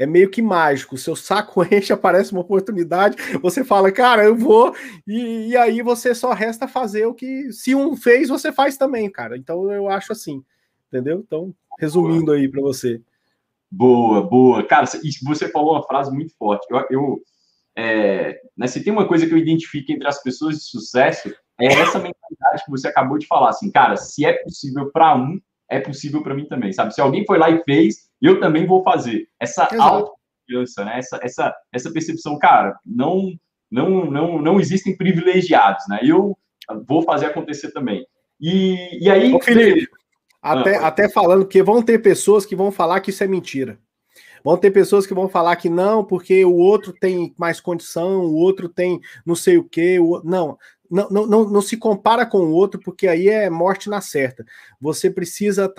é 0.00 0.06
meio 0.06 0.30
que 0.30 0.40
mágico. 0.40 0.96
Seu 0.96 1.14
saco 1.14 1.62
enche, 1.70 1.92
aparece 1.92 2.32
uma 2.32 2.40
oportunidade, 2.40 3.16
você 3.40 3.62
fala, 3.62 3.92
cara, 3.92 4.24
eu 4.24 4.34
vou, 4.34 4.74
e, 5.06 5.48
e, 5.48 5.56
aí 5.56 5.82
você 5.82 6.14
só 6.14 6.32
resta 6.32 6.66
fazer 6.66 7.04
o 7.04 7.14
que. 7.14 7.52
Se 7.52 7.74
um 7.74 7.94
fez, 7.94 8.30
você 8.30 8.50
faz 8.50 8.78
também, 8.78 9.10
cara. 9.10 9.36
Então 9.36 9.70
eu 9.70 9.88
acho 9.88 10.10
assim, 10.10 10.42
entendeu? 10.88 11.22
Então, 11.24 11.54
resumindo 11.78 12.32
aí 12.32 12.48
para 12.48 12.62
você. 12.62 13.00
Boa, 13.70 14.22
boa. 14.22 14.66
Cara, 14.66 14.86
você 14.86 15.48
falou 15.50 15.74
uma 15.74 15.86
frase 15.86 16.10
muito 16.10 16.34
forte. 16.36 16.66
Eu, 16.70 16.86
eu 16.90 17.22
é, 17.76 18.40
né, 18.56 18.66
se 18.66 18.82
tem 18.82 18.92
uma 18.92 19.06
coisa 19.06 19.26
que 19.26 19.32
eu 19.32 19.38
identifico 19.38 19.92
entre 19.92 20.08
as 20.08 20.22
pessoas 20.22 20.56
de 20.56 20.64
sucesso, 20.64 21.28
é 21.60 21.66
essa 21.66 21.98
mentalidade 21.98 22.64
que 22.64 22.70
você 22.70 22.88
acabou 22.88 23.18
de 23.18 23.26
falar. 23.26 23.50
Assim, 23.50 23.70
cara, 23.70 23.96
se 23.96 24.24
é 24.24 24.32
possível 24.42 24.90
para 24.90 25.14
um, 25.14 25.38
é 25.68 25.78
possível 25.78 26.22
para 26.22 26.34
mim 26.34 26.46
também, 26.46 26.72
sabe? 26.72 26.94
Se 26.94 27.00
alguém 27.00 27.24
foi 27.24 27.38
lá 27.38 27.48
e 27.48 27.62
fez, 27.62 28.09
eu 28.20 28.40
também 28.40 28.66
vou 28.66 28.82
fazer. 28.82 29.28
Essa 29.38 29.64
autoconfiança, 29.64 30.84
né? 30.84 30.98
Essa, 30.98 31.20
essa, 31.22 31.54
essa 31.72 31.92
percepção, 31.92 32.38
cara, 32.38 32.78
não, 32.84 33.32
não, 33.70 34.10
não, 34.10 34.42
não 34.42 34.60
existem 34.60 34.96
privilegiados, 34.96 35.84
né? 35.88 36.00
Eu 36.02 36.36
vou 36.86 37.02
fazer 37.02 37.26
acontecer 37.26 37.72
também. 37.72 38.06
E, 38.40 39.04
e 39.04 39.10
aí. 39.10 39.32
Ô, 39.32 39.40
Felipe, 39.40 39.88
até, 40.42 40.76
ah, 40.76 40.86
até 40.86 41.08
falando, 41.08 41.46
que 41.46 41.62
vão 41.62 41.82
ter 41.82 41.98
pessoas 41.98 42.46
que 42.46 42.56
vão 42.56 42.72
falar 42.72 43.00
que 43.00 43.10
isso 43.10 43.22
é 43.22 43.26
mentira. 43.26 43.78
Vão 44.42 44.56
ter 44.56 44.70
pessoas 44.70 45.06
que 45.06 45.12
vão 45.12 45.28
falar 45.28 45.56
que 45.56 45.68
não, 45.68 46.02
porque 46.02 46.44
o 46.46 46.54
outro 46.54 46.94
tem 46.94 47.34
mais 47.36 47.60
condição, 47.60 48.22
o 48.22 48.34
outro 48.34 48.68
tem 48.68 48.98
não 49.24 49.34
sei 49.34 49.58
o 49.58 49.64
quê. 49.64 49.98
O... 50.00 50.22
Não, 50.24 50.56
não, 50.90 51.08
não, 51.08 51.26
não, 51.26 51.50
não, 51.50 51.62
se 51.62 51.76
compara 51.76 52.26
com 52.26 52.38
o 52.38 52.50
outro, 52.50 52.80
porque 52.80 53.06
aí 53.06 53.28
é 53.28 53.48
morte 53.48 53.88
na 53.88 54.00
certa. 54.00 54.44
Você 54.80 55.08
precisa, 55.08 55.72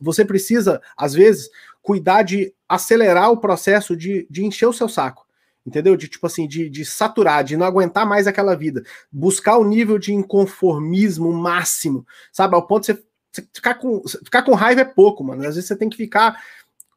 você 0.00 0.24
precisa, 0.24 0.82
às 0.96 1.14
vezes, 1.14 1.48
cuidar 1.80 2.22
de 2.22 2.52
acelerar 2.68 3.30
o 3.30 3.36
processo 3.36 3.96
de, 3.96 4.26
de 4.28 4.44
encher 4.44 4.66
o 4.66 4.72
seu 4.72 4.88
saco. 4.88 5.24
Entendeu? 5.64 5.96
De 5.96 6.08
tipo 6.08 6.26
assim, 6.26 6.46
de, 6.46 6.68
de 6.68 6.84
saturar, 6.84 7.42
de 7.42 7.56
não 7.56 7.64
aguentar 7.64 8.06
mais 8.06 8.26
aquela 8.26 8.54
vida. 8.54 8.82
Buscar 9.10 9.56
o 9.56 9.64
nível 9.64 9.98
de 9.98 10.12
inconformismo 10.12 11.32
máximo, 11.32 12.04
sabe? 12.30 12.54
Ao 12.54 12.66
ponto 12.66 12.82
de 12.82 12.92
você 12.92 13.48
ficar 13.52 13.74
com, 13.76 14.02
ficar 14.24 14.42
com 14.42 14.52
raiva 14.54 14.82
é 14.82 14.84
pouco, 14.84 15.24
mano. 15.24 15.40
Às 15.40 15.54
vezes 15.54 15.66
você 15.66 15.76
tem 15.76 15.88
que 15.88 15.96
ficar 15.96 16.38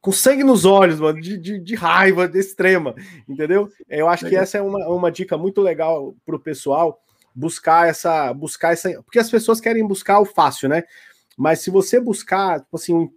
com 0.02 0.12
sangue 0.12 0.44
nos 0.44 0.66
olhos, 0.66 1.00
mano, 1.00 1.22
de, 1.22 1.38
de, 1.38 1.60
de 1.60 1.76
raiva 1.76 2.30
extrema, 2.34 2.96
entendeu? 3.28 3.70
Eu 3.90 4.08
acho 4.08 4.26
que 4.28 4.36
essa 4.36 4.58
é 4.58 4.62
uma, 4.62 4.88
uma 4.88 5.12
dica 5.12 5.38
muito 5.38 5.62
legal 5.62 6.16
pro 6.26 6.40
pessoal 6.40 7.00
buscar 7.38 7.88
essa, 7.88 8.34
buscar 8.34 8.74
essa, 8.74 8.92
porque 9.04 9.20
as 9.20 9.30
pessoas 9.30 9.62
querem 9.62 9.88
buscar 9.88 10.20
o 10.20 10.26
fácil, 10.26 10.68
né? 10.68 10.84
Mas 11.38 11.60
se 11.60 11.70
você 11.70 12.00
buscar, 12.00 12.62
tipo 12.62 12.76
assim, 12.76 12.96
um, 12.96 13.08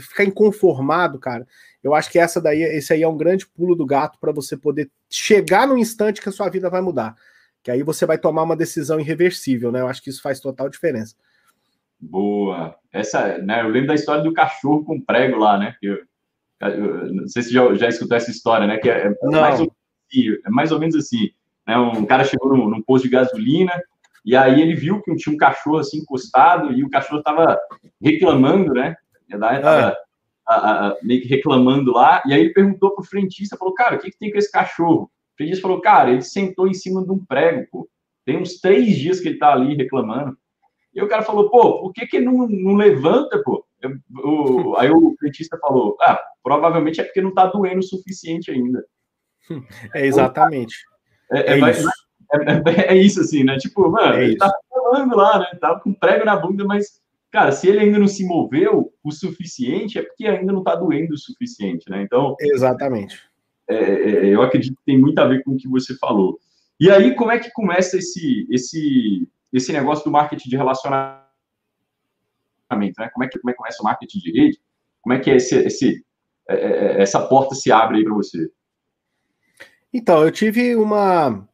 ficar 0.00 0.22
inconformado, 0.22 1.18
cara, 1.18 1.44
eu 1.82 1.92
acho 1.92 2.08
que 2.08 2.20
essa 2.20 2.40
daí, 2.40 2.62
esse 2.62 2.92
aí 2.92 3.02
é 3.02 3.08
um 3.08 3.16
grande 3.16 3.48
pulo 3.48 3.74
do 3.74 3.84
gato 3.84 4.16
para 4.20 4.30
você 4.30 4.56
poder 4.56 4.88
chegar 5.10 5.66
no 5.66 5.76
instante 5.76 6.22
que 6.22 6.28
a 6.28 6.32
sua 6.32 6.48
vida 6.48 6.70
vai 6.70 6.80
mudar. 6.80 7.16
Que 7.64 7.70
aí 7.72 7.82
você 7.82 8.06
vai 8.06 8.16
tomar 8.16 8.44
uma 8.44 8.56
decisão 8.56 9.00
irreversível, 9.00 9.72
né? 9.72 9.80
Eu 9.80 9.88
acho 9.88 10.00
que 10.00 10.10
isso 10.10 10.22
faz 10.22 10.38
total 10.38 10.68
diferença. 10.68 11.16
Boa. 11.98 12.76
Essa, 12.92 13.38
né, 13.38 13.62
eu 13.62 13.68
lembro 13.68 13.88
da 13.88 13.94
história 13.94 14.22
do 14.22 14.32
cachorro 14.32 14.84
com 14.84 15.00
prego 15.00 15.36
lá, 15.36 15.58
né? 15.58 15.74
Eu, 15.82 15.98
eu 16.60 17.12
não 17.12 17.26
sei 17.26 17.42
se 17.42 17.52
já, 17.52 17.74
já 17.74 17.88
escutou 17.88 18.16
essa 18.16 18.30
história, 18.30 18.68
né? 18.68 18.78
Que 18.78 18.88
é, 18.88 19.08
é 19.08 19.28
mais, 19.28 19.58
ou, 19.58 19.74
é 20.46 20.50
mais 20.50 20.70
ou 20.70 20.78
menos 20.78 20.94
assim 20.94 21.32
né? 21.66 21.78
Um 21.78 22.04
cara 22.04 22.24
chegou 22.24 22.54
num, 22.56 22.68
num 22.68 22.82
posto 22.82 23.04
de 23.04 23.10
gasolina 23.10 23.72
e 24.24 24.34
aí 24.34 24.60
ele 24.60 24.74
viu 24.74 25.02
que 25.02 25.14
tinha 25.16 25.34
um 25.34 25.38
cachorro 25.38 25.78
assim 25.78 25.98
encostado 25.98 26.72
e 26.72 26.82
o 26.82 26.90
cachorro 26.90 27.18
estava 27.18 27.58
reclamando, 28.00 28.72
né? 28.72 28.96
Tava, 29.30 29.96
a, 30.46 30.54
a, 30.54 30.88
a, 30.88 30.96
meio 31.02 31.20
que 31.20 31.28
reclamando 31.28 31.92
lá. 31.92 32.22
E 32.26 32.32
aí 32.32 32.40
ele 32.40 32.52
perguntou 32.52 32.94
pro 32.94 33.04
frentista, 33.04 33.56
falou, 33.56 33.74
cara, 33.74 33.96
o 33.96 33.98
que, 33.98 34.10
que 34.10 34.18
tem 34.18 34.30
com 34.30 34.38
esse 34.38 34.50
cachorro? 34.50 35.04
O 35.04 35.36
frentista 35.36 35.62
falou, 35.62 35.80
cara, 35.80 36.10
ele 36.10 36.22
sentou 36.22 36.68
em 36.68 36.74
cima 36.74 37.04
de 37.04 37.10
um 37.10 37.24
prego, 37.24 37.66
pô. 37.70 37.88
Tem 38.24 38.38
uns 38.38 38.60
três 38.60 38.96
dias 38.96 39.20
que 39.20 39.28
ele 39.28 39.38
tá 39.38 39.52
ali 39.52 39.74
reclamando. 39.74 40.36
E 40.94 41.02
o 41.02 41.08
cara 41.08 41.22
falou, 41.22 41.50
pô, 41.50 41.80
por 41.80 41.92
que 41.92 42.06
que 42.06 42.20
não, 42.20 42.46
não 42.48 42.74
levanta, 42.74 43.42
pô? 43.42 43.66
o, 44.22 44.76
aí 44.78 44.90
o 44.90 45.16
dentista 45.20 45.58
falou: 45.58 45.96
ah, 46.00 46.20
provavelmente 46.42 47.00
é 47.00 47.04
porque 47.04 47.20
não 47.20 47.30
está 47.30 47.46
doendo 47.46 47.80
o 47.80 47.82
suficiente 47.82 48.50
ainda. 48.50 48.84
É 49.94 50.06
exatamente. 50.06 50.74
É, 51.32 51.52
é, 51.52 51.60
é, 51.60 51.70
isso. 51.70 51.88
É, 52.32 52.92
é, 52.92 52.96
isso, 52.96 53.20
assim, 53.20 53.44
né? 53.44 53.56
Tipo, 53.58 53.88
mano, 53.90 54.20
ele 54.20 54.36
tá 54.36 54.52
falando 54.68 55.16
lá, 55.16 55.38
né? 55.38 55.58
Tava 55.60 55.80
com 55.80 55.92
prego 55.92 56.24
na 56.24 56.36
bunda, 56.36 56.64
mas, 56.64 57.00
cara, 57.30 57.52
se 57.52 57.68
ele 57.68 57.80
ainda 57.80 57.98
não 57.98 58.08
se 58.08 58.24
moveu 58.26 58.92
o 59.02 59.12
suficiente, 59.12 59.98
é 59.98 60.02
porque 60.02 60.26
ainda 60.26 60.52
não 60.52 60.62
tá 60.62 60.74
doendo 60.74 61.14
o 61.14 61.18
suficiente, 61.18 61.88
né? 61.90 62.02
Então. 62.02 62.34
Exatamente. 62.40 63.20
eu 63.68 64.42
acredito 64.42 64.76
que 64.76 64.84
tem 64.84 64.98
muito 64.98 65.18
a 65.18 65.26
ver 65.26 65.42
com 65.42 65.52
o 65.52 65.56
que 65.56 65.68
você 65.68 65.96
falou. 65.96 66.38
E 66.78 66.90
aí, 66.90 67.14
como 67.14 67.30
é 67.30 67.38
que 67.38 67.50
começa 67.52 67.96
esse, 67.96 68.46
esse, 68.50 69.28
esse 69.52 69.72
negócio 69.72 70.04
do 70.04 70.10
marketing 70.10 70.48
de 70.48 70.56
relacionamento? 70.56 71.24
Né? 72.70 73.08
Como, 73.12 73.24
é 73.24 73.28
que, 73.28 73.38
como 73.38 73.50
é 73.50 73.52
que 73.52 73.58
começa 73.58 73.82
o 73.82 73.84
marketing 73.84 74.18
de 74.18 74.32
rede? 74.32 74.60
Como 75.00 75.14
é 75.14 75.20
que 75.20 75.30
é 75.30 75.36
esse, 75.36 75.54
esse, 75.54 76.04
essa 76.48 77.20
porta 77.26 77.54
se 77.54 77.70
abre 77.70 77.98
aí 77.98 78.04
para 78.04 78.14
você? 78.14 78.50
Então, 79.94 80.24
eu 80.24 80.32
tive 80.32 80.74
uma. 80.74 81.48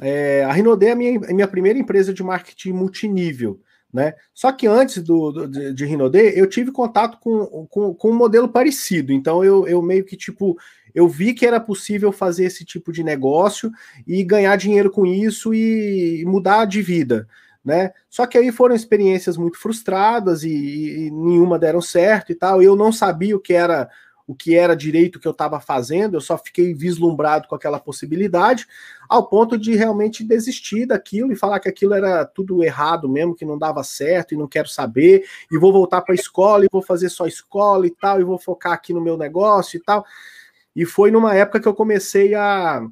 É, 0.00 0.44
a 0.44 0.52
Rinode 0.52 0.86
é 0.86 0.92
a 0.92 0.96
minha, 0.96 1.18
a 1.28 1.34
minha 1.34 1.48
primeira 1.48 1.76
empresa 1.76 2.14
de 2.14 2.22
marketing 2.22 2.72
multinível. 2.72 3.60
Né? 3.92 4.14
Só 4.32 4.50
que 4.52 4.66
antes 4.66 5.02
do, 5.02 5.32
do 5.32 5.48
de, 5.48 5.74
de 5.74 5.84
Rinode, 5.84 6.18
eu 6.18 6.48
tive 6.48 6.70
contato 6.70 7.18
com, 7.20 7.66
com, 7.66 7.94
com, 7.94 8.10
um 8.10 8.14
modelo 8.14 8.48
parecido. 8.48 9.12
Então 9.12 9.44
eu, 9.44 9.68
eu 9.68 9.80
meio 9.80 10.04
que 10.04 10.16
tipo 10.16 10.56
eu 10.92 11.08
vi 11.08 11.32
que 11.32 11.46
era 11.46 11.60
possível 11.60 12.10
fazer 12.10 12.44
esse 12.44 12.64
tipo 12.64 12.92
de 12.92 13.04
negócio 13.04 13.70
e 14.06 14.24
ganhar 14.24 14.56
dinheiro 14.56 14.90
com 14.90 15.06
isso 15.06 15.54
e 15.54 16.24
mudar 16.26 16.64
de 16.64 16.82
vida. 16.82 17.28
Né? 17.64 17.92
Só 18.10 18.26
que 18.26 18.36
aí 18.36 18.50
foram 18.50 18.74
experiências 18.74 19.36
muito 19.36 19.58
frustradas 19.58 20.42
e, 20.42 21.06
e 21.06 21.10
nenhuma 21.12 21.58
deram 21.58 21.80
certo 21.80 22.30
e 22.30 22.34
tal. 22.34 22.60
E 22.62 22.64
eu 22.64 22.74
não 22.74 22.92
sabia 22.92 23.36
o 23.36 23.40
que 23.40 23.52
era 23.52 23.88
o 24.26 24.34
que 24.34 24.54
era 24.56 24.74
direito 24.74 25.20
que 25.20 25.28
eu 25.28 25.32
estava 25.32 25.60
fazendo, 25.60 26.16
eu 26.16 26.20
só 26.20 26.38
fiquei 26.38 26.72
vislumbrado 26.72 27.46
com 27.46 27.54
aquela 27.54 27.78
possibilidade, 27.78 28.66
ao 29.08 29.26
ponto 29.28 29.58
de 29.58 29.74
realmente 29.74 30.24
desistir 30.24 30.86
daquilo 30.86 31.32
e 31.32 31.36
falar 31.36 31.60
que 31.60 31.68
aquilo 31.68 31.92
era 31.92 32.24
tudo 32.24 32.64
errado 32.64 33.08
mesmo, 33.08 33.34
que 33.34 33.44
não 33.44 33.58
dava 33.58 33.82
certo 33.84 34.32
e 34.32 34.36
não 34.36 34.48
quero 34.48 34.68
saber, 34.68 35.24
e 35.50 35.58
vou 35.58 35.72
voltar 35.72 36.00
para 36.00 36.14
a 36.14 36.16
escola 36.16 36.64
e 36.64 36.68
vou 36.72 36.82
fazer 36.82 37.10
só 37.10 37.26
escola 37.26 37.86
e 37.86 37.90
tal, 37.90 38.20
e 38.20 38.24
vou 38.24 38.38
focar 38.38 38.72
aqui 38.72 38.94
no 38.94 39.00
meu 39.00 39.16
negócio 39.16 39.76
e 39.76 39.80
tal. 39.80 40.04
E 40.74 40.84
foi 40.84 41.10
numa 41.10 41.34
época 41.34 41.60
que 41.60 41.68
eu 41.68 41.74
comecei 41.74 42.34
a 42.34 42.86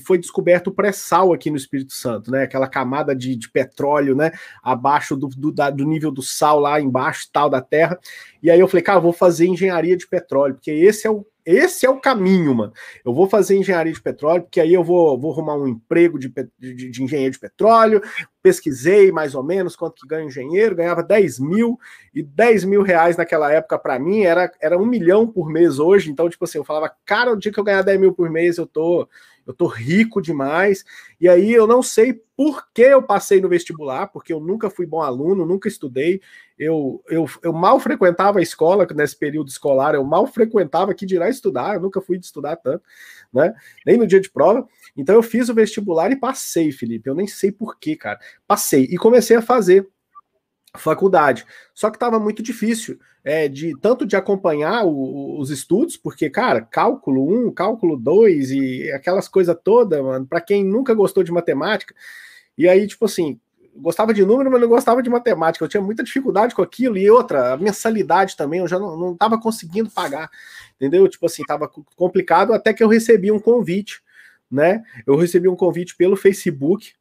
foi 0.00 0.18
descoberto 0.18 0.68
o 0.68 0.72
pré-sal 0.72 1.32
aqui 1.32 1.50
no 1.50 1.56
Espírito 1.56 1.92
Santo, 1.92 2.30
né? 2.30 2.42
Aquela 2.42 2.68
camada 2.68 3.14
de, 3.14 3.36
de 3.36 3.50
petróleo, 3.50 4.14
né? 4.14 4.32
Abaixo 4.62 5.16
do, 5.16 5.28
do, 5.28 5.52
da, 5.52 5.70
do, 5.70 5.84
nível 5.84 6.10
do 6.10 6.22
sal 6.22 6.60
lá 6.60 6.80
embaixo, 6.80 7.28
tal 7.32 7.48
da 7.48 7.60
terra. 7.60 7.98
E 8.42 8.50
aí 8.50 8.60
eu 8.60 8.68
falei, 8.68 8.82
cara, 8.82 9.00
vou 9.00 9.12
fazer 9.12 9.46
engenharia 9.46 9.96
de 9.96 10.06
petróleo, 10.06 10.54
porque 10.54 10.70
esse 10.70 11.06
é 11.06 11.10
o 11.10 11.24
esse 11.46 11.86
é 11.86 11.88
o 11.88 12.00
caminho, 12.00 12.52
mano. 12.52 12.72
Eu 13.04 13.14
vou 13.14 13.28
fazer 13.28 13.56
engenharia 13.56 13.92
de 13.92 14.02
petróleo, 14.02 14.42
porque 14.42 14.60
aí 14.60 14.74
eu 14.74 14.82
vou, 14.82 15.16
vou 15.16 15.32
arrumar 15.32 15.54
um 15.54 15.68
emprego 15.68 16.18
de, 16.18 16.28
de, 16.58 16.90
de 16.90 17.02
engenheiro 17.04 17.34
de 17.34 17.38
petróleo. 17.38 18.02
Pesquisei 18.42 19.12
mais 19.12 19.32
ou 19.32 19.44
menos 19.44 19.76
quanto 19.76 20.02
que 20.02 20.08
ganha 20.08 20.24
um 20.24 20.28
engenheiro, 20.28 20.74
ganhava 20.74 21.04
10 21.04 21.38
mil, 21.38 21.78
e 22.12 22.20
10 22.20 22.64
mil 22.64 22.82
reais 22.82 23.16
naquela 23.16 23.52
época 23.52 23.78
para 23.78 23.96
mim 23.96 24.22
era, 24.22 24.50
era 24.60 24.76
um 24.76 24.84
milhão 24.84 25.24
por 25.24 25.48
mês 25.48 25.78
hoje. 25.78 26.10
Então, 26.10 26.28
tipo 26.28 26.44
assim, 26.44 26.58
eu 26.58 26.64
falava, 26.64 26.92
cara, 27.04 27.32
o 27.32 27.36
dia 27.36 27.52
que 27.52 27.60
eu 27.60 27.64
ganhar 27.64 27.82
10 27.82 28.00
mil 28.00 28.12
por 28.12 28.28
mês, 28.28 28.58
eu 28.58 28.66
tô, 28.66 29.08
eu 29.46 29.54
tô 29.54 29.66
rico 29.66 30.20
demais. 30.20 30.84
E 31.20 31.28
aí 31.28 31.52
eu 31.52 31.66
não 31.66 31.82
sei 31.82 32.20
por 32.36 32.68
que 32.74 32.82
eu 32.82 33.02
passei 33.02 33.40
no 33.40 33.48
vestibular, 33.48 34.08
porque 34.08 34.32
eu 34.32 34.40
nunca 34.40 34.68
fui 34.68 34.84
bom 34.84 35.00
aluno, 35.00 35.46
nunca 35.46 35.68
estudei. 35.68 36.20
Eu, 36.58 37.02
eu, 37.08 37.26
eu 37.42 37.52
mal 37.52 37.78
frequentava 37.78 38.38
a 38.38 38.42
escola 38.42 38.86
nesse 38.94 39.16
período 39.16 39.48
escolar, 39.48 39.94
eu 39.94 40.04
mal 40.04 40.26
frequentava 40.26 40.94
que 40.94 41.06
dirá 41.06 41.28
estudar, 41.28 41.74
eu 41.74 41.80
nunca 41.80 42.00
fui 42.00 42.18
de 42.18 42.26
estudar 42.26 42.56
tanto, 42.56 42.82
né? 43.32 43.54
Nem 43.84 43.96
no 43.96 44.06
dia 44.06 44.20
de 44.20 44.30
prova. 44.30 44.66
Então 44.96 45.14
eu 45.14 45.22
fiz 45.22 45.48
o 45.48 45.54
vestibular 45.54 46.10
e 46.10 46.16
passei, 46.16 46.72
Felipe. 46.72 47.08
Eu 47.08 47.14
nem 47.14 47.26
sei 47.26 47.52
por 47.52 47.78
que, 47.78 47.96
cara. 47.96 48.18
Passei 48.46 48.84
e 48.84 48.96
comecei 48.96 49.36
a 49.36 49.42
fazer 49.42 49.88
faculdade. 50.76 51.44
Só 51.74 51.90
que 51.90 51.96
estava 51.96 52.18
muito 52.18 52.42
difícil, 52.42 52.98
é, 53.24 53.48
de 53.48 53.76
tanto 53.80 54.06
de 54.06 54.16
acompanhar 54.16 54.84
o, 54.84 55.38
os 55.38 55.50
estudos, 55.50 55.96
porque, 55.96 56.30
cara, 56.30 56.60
cálculo 56.62 57.48
1, 57.48 57.52
cálculo 57.52 57.96
2 57.96 58.50
e 58.50 58.92
aquelas 58.92 59.28
coisas 59.28 59.56
todas, 59.62 60.02
mano, 60.02 60.26
para 60.26 60.40
quem 60.40 60.64
nunca 60.64 60.94
gostou 60.94 61.22
de 61.22 61.32
matemática. 61.32 61.94
E 62.56 62.68
aí, 62.68 62.86
tipo 62.86 63.04
assim, 63.04 63.38
gostava 63.74 64.12
de 64.14 64.24
número, 64.24 64.50
mas 64.50 64.60
não 64.60 64.68
gostava 64.68 65.02
de 65.02 65.10
matemática. 65.10 65.64
Eu 65.64 65.68
tinha 65.68 65.82
muita 65.82 66.02
dificuldade 66.02 66.54
com 66.54 66.62
aquilo. 66.62 66.96
E 66.96 67.10
outra, 67.10 67.52
a 67.52 67.56
mensalidade 67.56 68.36
também, 68.36 68.60
eu 68.60 68.68
já 68.68 68.78
não 68.78 69.12
estava 69.12 69.38
conseguindo 69.40 69.90
pagar. 69.90 70.30
Entendeu? 70.76 71.08
Tipo 71.08 71.26
assim, 71.26 71.42
estava 71.42 71.70
complicado 71.94 72.52
até 72.52 72.72
que 72.72 72.82
eu 72.82 72.88
recebi 72.88 73.30
um 73.30 73.38
convite, 73.38 74.02
né? 74.50 74.82
Eu 75.06 75.16
recebi 75.16 75.48
um 75.48 75.56
convite 75.56 75.96
pelo 75.96 76.16
Facebook 76.16 76.92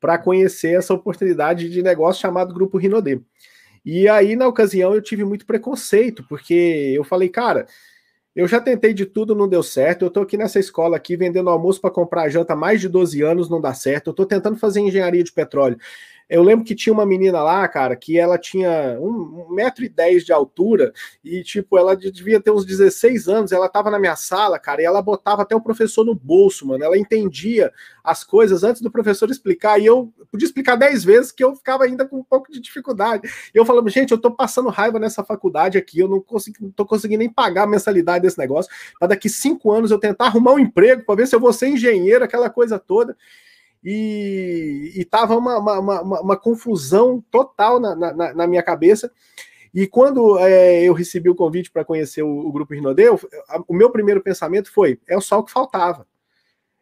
para 0.00 0.18
conhecer 0.18 0.76
essa 0.78 0.94
oportunidade 0.94 1.68
de 1.68 1.82
negócio 1.82 2.22
chamado 2.22 2.54
Grupo 2.54 2.78
Rinodê. 2.78 3.20
E 3.84 4.08
aí, 4.08 4.36
na 4.36 4.46
ocasião, 4.46 4.94
eu 4.94 5.00
tive 5.02 5.24
muito 5.24 5.46
preconceito, 5.46 6.24
porque 6.28 6.92
eu 6.94 7.04
falei, 7.04 7.28
cara, 7.28 7.66
eu 8.34 8.46
já 8.46 8.60
tentei 8.60 8.94
de 8.94 9.06
tudo, 9.06 9.34
não 9.34 9.48
deu 9.48 9.62
certo. 9.62 10.04
Eu 10.04 10.10
tô 10.10 10.20
aqui 10.20 10.36
nessa 10.36 10.58
escola 10.58 10.96
aqui 10.96 11.16
vendendo 11.16 11.50
almoço 11.50 11.80
para 11.80 11.90
comprar 11.90 12.28
janta 12.28 12.52
há 12.52 12.56
mais 12.56 12.80
de 12.80 12.88
12 12.88 13.22
anos, 13.22 13.48
não 13.50 13.60
dá 13.60 13.74
certo. 13.74 14.10
Eu 14.10 14.14
tô 14.14 14.24
tentando 14.24 14.56
fazer 14.56 14.80
engenharia 14.80 15.24
de 15.24 15.32
petróleo. 15.32 15.78
Eu 16.30 16.44
lembro 16.44 16.64
que 16.64 16.76
tinha 16.76 16.92
uma 16.92 17.04
menina 17.04 17.42
lá, 17.42 17.66
cara, 17.66 17.96
que 17.96 18.16
ela 18.16 18.38
tinha 18.38 18.96
um, 19.00 19.46
um 19.48 19.52
metro 19.52 19.84
e 19.84 19.88
dez 19.88 20.24
de 20.24 20.32
altura 20.32 20.92
e, 21.24 21.42
tipo, 21.42 21.76
ela 21.76 21.96
devia 21.96 22.40
ter 22.40 22.52
uns 22.52 22.64
16 22.64 23.26
anos, 23.28 23.50
ela 23.50 23.68
tava 23.68 23.90
na 23.90 23.98
minha 23.98 24.14
sala, 24.14 24.56
cara, 24.56 24.80
e 24.80 24.84
ela 24.84 25.02
botava 25.02 25.42
até 25.42 25.56
o 25.56 25.60
professor 25.60 26.04
no 26.04 26.14
bolso, 26.14 26.64
mano. 26.64 26.84
Ela 26.84 26.96
entendia 26.96 27.72
as 28.04 28.22
coisas 28.22 28.62
antes 28.62 28.80
do 28.80 28.92
professor 28.92 29.28
explicar, 29.28 29.80
e 29.80 29.86
eu 29.86 30.12
podia 30.30 30.46
explicar 30.46 30.76
10 30.76 31.02
vezes 31.02 31.32
que 31.32 31.42
eu 31.42 31.56
ficava 31.56 31.82
ainda 31.82 32.06
com 32.06 32.18
um 32.18 32.24
pouco 32.24 32.52
de 32.52 32.60
dificuldade. 32.60 33.28
Eu 33.52 33.66
falava, 33.66 33.90
gente, 33.90 34.12
eu 34.12 34.18
tô 34.18 34.30
passando 34.30 34.68
raiva 34.68 35.00
nessa 35.00 35.24
faculdade 35.24 35.76
aqui, 35.78 35.98
eu 35.98 36.06
não, 36.06 36.20
consigo, 36.20 36.58
não 36.60 36.70
tô 36.70 36.86
conseguindo 36.86 37.18
nem 37.18 37.28
pagar 37.28 37.64
a 37.64 37.66
mensalidade 37.66 38.22
desse 38.22 38.38
negócio, 38.38 38.70
para 39.00 39.08
daqui 39.08 39.28
cinco 39.28 39.72
anos 39.72 39.90
eu 39.90 39.98
tentar 39.98 40.26
arrumar 40.26 40.52
um 40.52 40.60
emprego, 40.60 41.02
para 41.04 41.16
ver 41.16 41.26
se 41.26 41.34
eu 41.34 41.40
vou 41.40 41.52
ser 41.52 41.70
engenheiro, 41.70 42.24
aquela 42.24 42.48
coisa 42.48 42.78
toda 42.78 43.16
e, 43.82 44.92
estava 44.96 45.36
uma, 45.36 45.58
uma, 45.58 45.78
uma, 45.80 46.20
uma, 46.20 46.36
confusão 46.36 47.24
total 47.30 47.80
na, 47.80 47.94
na, 47.94 48.34
na, 48.34 48.46
minha 48.46 48.62
cabeça. 48.62 49.10
E 49.72 49.86
quando 49.86 50.38
é, 50.38 50.82
eu 50.82 50.92
recebi 50.92 51.30
o 51.30 51.34
convite 51.34 51.70
para 51.70 51.84
conhecer 51.84 52.22
o, 52.22 52.28
o 52.28 52.52
Grupo 52.52 52.74
Rinodeu, 52.74 53.18
o 53.66 53.74
meu 53.74 53.90
primeiro 53.90 54.20
pensamento 54.20 54.70
foi: 54.72 55.00
é 55.08 55.18
só 55.20 55.38
o 55.38 55.44
que 55.44 55.52
faltava. 55.52 56.06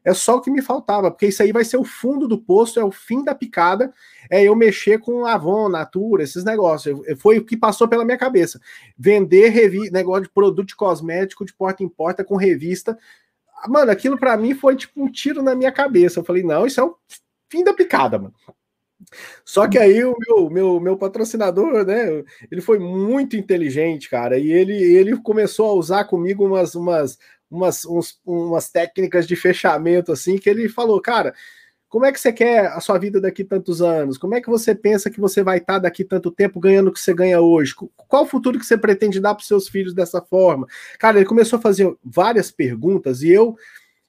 É 0.04 0.14
só 0.14 0.36
o 0.36 0.40
que 0.40 0.50
me 0.50 0.62
faltava, 0.62 1.10
porque 1.10 1.26
isso 1.26 1.42
aí 1.42 1.52
vai 1.52 1.64
ser 1.64 1.76
o 1.76 1.84
fundo 1.84 2.26
do 2.26 2.38
poço, 2.38 2.80
é 2.80 2.84
o 2.84 2.90
fim 2.90 3.22
da 3.22 3.34
picada, 3.34 3.92
é 4.30 4.42
eu 4.42 4.56
mexer 4.56 4.98
com 5.00 5.26
Avon, 5.26 5.68
Natura, 5.68 6.22
esses 6.22 6.44
negócios. 6.44 6.98
Foi 7.18 7.36
o 7.36 7.44
que 7.44 7.56
passou 7.56 7.86
pela 7.86 8.04
minha 8.04 8.16
cabeça. 8.16 8.58
Vender 8.96 9.50
revi 9.50 9.90
negócio 9.90 10.22
de 10.22 10.30
produto 10.30 10.74
cosmético 10.76 11.44
de 11.44 11.52
porta 11.52 11.82
em 11.82 11.88
porta 11.88 12.24
com 12.24 12.36
revista 12.36 12.96
Mano, 13.66 13.90
aquilo 13.90 14.18
para 14.18 14.36
mim 14.36 14.54
foi 14.54 14.76
tipo 14.76 15.02
um 15.02 15.10
tiro 15.10 15.42
na 15.42 15.54
minha 15.54 15.72
cabeça. 15.72 16.20
Eu 16.20 16.24
falei, 16.24 16.42
não, 16.42 16.66
isso 16.66 16.80
é 16.80 16.84
o 16.84 16.96
fim 17.50 17.64
da 17.64 17.72
picada, 17.72 18.18
mano. 18.18 18.34
Só 19.44 19.68
que 19.68 19.78
aí 19.78 20.04
o 20.04 20.16
meu, 20.18 20.50
meu, 20.50 20.80
meu 20.80 20.96
patrocinador, 20.96 21.84
né, 21.84 22.24
ele 22.50 22.60
foi 22.60 22.78
muito 22.78 23.36
inteligente, 23.36 24.10
cara, 24.10 24.38
e 24.38 24.50
ele, 24.50 24.74
ele 24.74 25.16
começou 25.22 25.70
a 25.70 25.72
usar 25.72 26.04
comigo 26.04 26.44
umas, 26.44 26.74
umas, 26.74 27.18
umas, 27.50 27.84
uns, 27.86 28.20
umas 28.26 28.70
técnicas 28.70 29.26
de 29.26 29.36
fechamento, 29.36 30.12
assim, 30.12 30.36
que 30.36 30.50
ele 30.50 30.68
falou, 30.68 31.00
cara, 31.00 31.34
como 31.88 32.04
é 32.04 32.12
que 32.12 32.20
você 32.20 32.32
quer 32.32 32.66
a 32.66 32.80
sua 32.80 32.98
vida 32.98 33.20
daqui 33.20 33.42
tantos 33.42 33.80
anos? 33.80 34.18
Como 34.18 34.34
é 34.34 34.40
que 34.40 34.50
você 34.50 34.74
pensa 34.74 35.10
que 35.10 35.20
você 35.20 35.42
vai 35.42 35.58
estar 35.58 35.78
daqui 35.78 36.04
tanto 36.04 36.30
tempo 36.30 36.60
ganhando 36.60 36.88
o 36.88 36.92
que 36.92 37.00
você 37.00 37.14
ganha 37.14 37.40
hoje? 37.40 37.74
Qual 37.96 38.24
o 38.24 38.26
futuro 38.26 38.58
que 38.58 38.66
você 38.66 38.76
pretende 38.76 39.20
dar 39.20 39.34
para 39.34 39.40
os 39.40 39.48
seus 39.48 39.68
filhos 39.68 39.94
dessa 39.94 40.20
forma? 40.20 40.66
Cara, 40.98 41.18
ele 41.18 41.26
começou 41.26 41.58
a 41.58 41.62
fazer 41.62 41.94
várias 42.04 42.50
perguntas 42.50 43.22
e 43.22 43.30
eu 43.30 43.56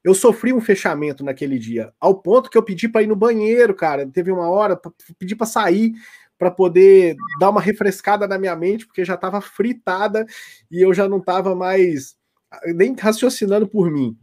eu 0.01 0.13
sofri 0.13 0.53
um 0.53 0.61
fechamento 0.61 1.25
naquele 1.25 1.59
dia, 1.59 1.91
ao 1.99 2.15
ponto 2.15 2.49
que 2.49 2.57
eu 2.57 2.63
pedi 2.63 2.87
para 2.87 3.03
ir 3.03 3.07
no 3.07 3.17
banheiro, 3.17 3.75
cara. 3.75 4.07
Teve 4.07 4.31
uma 4.31 4.49
hora, 4.49 4.79
pedi 5.17 5.35
para 5.35 5.45
sair 5.45 5.93
para 6.37 6.49
poder 6.49 7.17
dar 7.37 7.49
uma 7.49 7.59
refrescada 7.59 8.25
na 8.25 8.37
minha 8.37 8.55
mente, 8.55 8.87
porque 8.87 9.03
já 9.03 9.15
estava 9.15 9.41
fritada 9.41 10.25
e 10.71 10.81
eu 10.81 10.93
já 10.93 11.07
não 11.09 11.17
estava 11.17 11.53
mais 11.53 12.15
nem 12.73 12.95
raciocinando 12.95 13.67
por 13.67 13.91
mim. 13.91 14.17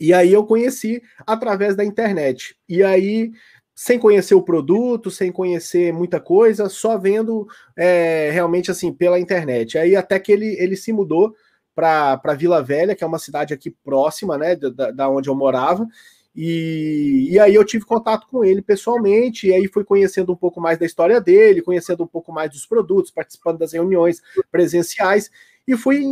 E 0.00 0.12
aí 0.12 0.32
eu 0.32 0.44
conheci 0.44 1.02
através 1.26 1.74
da 1.76 1.84
internet. 1.84 2.56
E 2.68 2.82
aí, 2.82 3.32
sem 3.74 3.98
conhecer 3.98 4.34
o 4.34 4.42
produto, 4.42 5.10
sem 5.10 5.30
conhecer 5.30 5.92
muita 5.92 6.20
coisa, 6.20 6.68
só 6.68 6.98
vendo 6.98 7.46
é, 7.76 8.30
realmente 8.32 8.70
assim 8.70 8.92
pela 8.92 9.20
internet. 9.20 9.78
Aí 9.78 9.94
até 9.94 10.18
que 10.18 10.32
ele, 10.32 10.56
ele 10.58 10.76
se 10.76 10.92
mudou 10.92 11.34
para 11.74 12.34
Vila 12.36 12.60
Velha, 12.60 12.96
que 12.96 13.04
é 13.04 13.06
uma 13.06 13.20
cidade 13.20 13.54
aqui 13.54 13.70
próxima, 13.70 14.36
né, 14.36 14.56
da, 14.56 14.90
da 14.90 15.08
onde 15.08 15.30
eu 15.30 15.34
morava. 15.34 15.86
E, 16.34 17.28
e 17.30 17.38
aí 17.38 17.54
eu 17.54 17.64
tive 17.64 17.84
contato 17.84 18.26
com 18.28 18.44
ele 18.44 18.62
pessoalmente, 18.62 19.48
e 19.48 19.52
aí 19.52 19.68
fui 19.68 19.84
conhecendo 19.84 20.32
um 20.32 20.36
pouco 20.36 20.60
mais 20.60 20.78
da 20.78 20.86
história 20.86 21.20
dele, 21.20 21.62
conhecendo 21.62 22.02
um 22.02 22.06
pouco 22.06 22.32
mais 22.32 22.50
dos 22.50 22.66
produtos, 22.66 23.10
participando 23.10 23.58
das 23.58 23.72
reuniões 23.72 24.20
presenciais, 24.50 25.30
e 25.66 25.76
fui, 25.76 26.04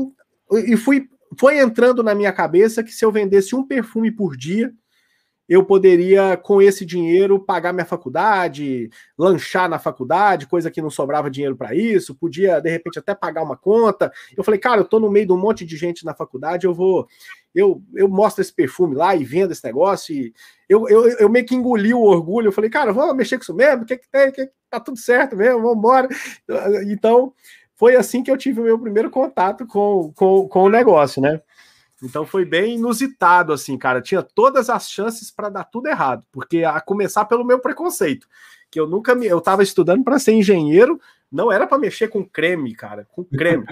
e 0.53 0.77
fui 0.77 1.09
foi 1.39 1.59
entrando 1.59 2.03
na 2.03 2.15
minha 2.15 2.33
cabeça 2.33 2.83
que 2.83 2.93
se 2.93 3.05
eu 3.05 3.12
vendesse 3.12 3.55
um 3.55 3.67
perfume 3.67 4.11
por 4.11 4.37
dia, 4.37 4.73
eu 5.49 5.65
poderia, 5.65 6.37
com 6.37 6.61
esse 6.61 6.85
dinheiro, 6.85 7.39
pagar 7.39 7.73
minha 7.73 7.87
faculdade, 7.87 8.91
lanchar 9.17 9.69
na 9.69 9.79
faculdade, 9.79 10.47
coisa 10.47 10.71
que 10.71 10.83
não 10.83 10.91
sobrava 10.91 11.31
dinheiro 11.31 11.57
para 11.57 11.75
isso, 11.75 12.17
podia, 12.17 12.61
de 12.61 12.69
repente, 12.69 12.99
até 12.99 13.15
pagar 13.15 13.45
uma 13.45 13.57
conta. 13.57 14.12
Eu 14.37 14.43
falei, 14.43 14.59
cara, 14.59 14.81
eu 14.81 14.85
tô 14.85 14.99
no 14.99 15.11
meio 15.11 15.27
de 15.27 15.33
um 15.33 15.39
monte 15.39 15.65
de 15.65 15.77
gente 15.77 16.05
na 16.05 16.15
faculdade, 16.15 16.67
eu 16.67 16.75
vou. 16.75 17.07
Eu, 17.55 17.83
eu 17.95 18.09
mostro 18.09 18.43
esse 18.43 18.53
perfume 18.53 18.97
lá 18.97 19.15
e 19.15 19.25
vendo 19.25 19.53
esse 19.53 19.65
negócio. 19.65 20.15
E 20.15 20.35
eu, 20.69 20.89
eu, 20.89 21.09
eu 21.19 21.29
meio 21.29 21.47
que 21.47 21.55
engoli 21.55 21.95
o 21.95 22.03
orgulho. 22.03 22.49
Eu 22.49 22.53
falei, 22.53 22.69
cara, 22.69 22.93
vamos 22.93 23.17
mexer 23.17 23.39
com 23.39 23.43
isso 23.43 23.55
mesmo? 23.55 23.85
O 23.85 23.87
que, 23.87 23.97
que 23.97 24.11
tem? 24.11 24.33
Que, 24.33 24.51
tá 24.69 24.81
tudo 24.81 24.99
certo 24.99 25.37
mesmo, 25.37 25.62
vamos 25.62 25.79
embora. 25.79 26.09
Então, 26.91 27.33
foi 27.77 27.95
assim 27.95 28.23
que 28.23 28.31
eu 28.31 28.37
tive 28.37 28.61
o 28.61 28.65
meu 28.65 28.79
primeiro 28.79 29.11
contato 29.11 29.67
com, 29.67 30.12
com, 30.15 30.49
com 30.49 30.65
o 30.65 30.69
negócio, 30.69 31.23
né? 31.23 31.41
Então 32.03 32.27
foi 32.27 32.45
bem 32.45 32.77
inusitado, 32.77 33.53
assim, 33.53 33.77
cara. 33.79 34.03
Tinha 34.03 34.23
todas 34.23 34.69
as 34.69 34.91
chances 34.91 35.31
para 35.31 35.49
dar 35.49 35.65
tudo 35.65 35.89
errado, 35.89 36.25
porque 36.33 36.65
a 36.65 36.81
começar 36.81 37.25
pelo 37.27 37.45
meu 37.45 37.59
preconceito, 37.59 38.27
que 38.71 38.79
eu 38.81 38.87
nunca 38.87 39.15
me. 39.15 39.27
Eu 39.27 39.39
estava 39.39 39.62
estudando 39.62 40.05
para 40.05 40.19
ser 40.19 40.33
engenheiro, 40.33 41.01
não 41.31 41.53
era 41.53 41.67
para 41.67 41.79
mexer 41.79 42.09
com 42.09 42.25
creme, 42.25 42.75
cara, 42.75 43.07
com 43.12 43.25
creme. 43.25 43.65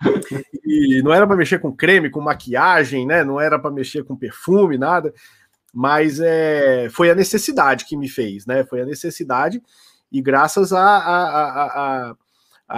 e 0.64 1.02
não 1.02 1.12
era 1.12 1.26
para 1.26 1.36
mexer 1.36 1.58
com 1.58 1.74
creme, 1.74 2.10
com 2.10 2.20
maquiagem, 2.20 3.06
né? 3.06 3.24
Não 3.24 3.40
era 3.40 3.58
para 3.58 3.70
mexer 3.70 4.04
com 4.04 4.16
perfume, 4.16 4.76
nada. 4.76 5.14
Mas 5.72 6.20
é, 6.20 6.88
foi 6.90 7.10
a 7.10 7.14
necessidade 7.14 7.84
que 7.84 7.96
me 7.96 8.08
fez, 8.08 8.46
né? 8.46 8.64
Foi 8.64 8.80
a 8.80 8.86
necessidade, 8.86 9.62
e 10.12 10.22
graças 10.22 10.72
a, 10.72 10.80
a, 10.80 11.24
a, 11.24 12.10
a, 12.10 12.16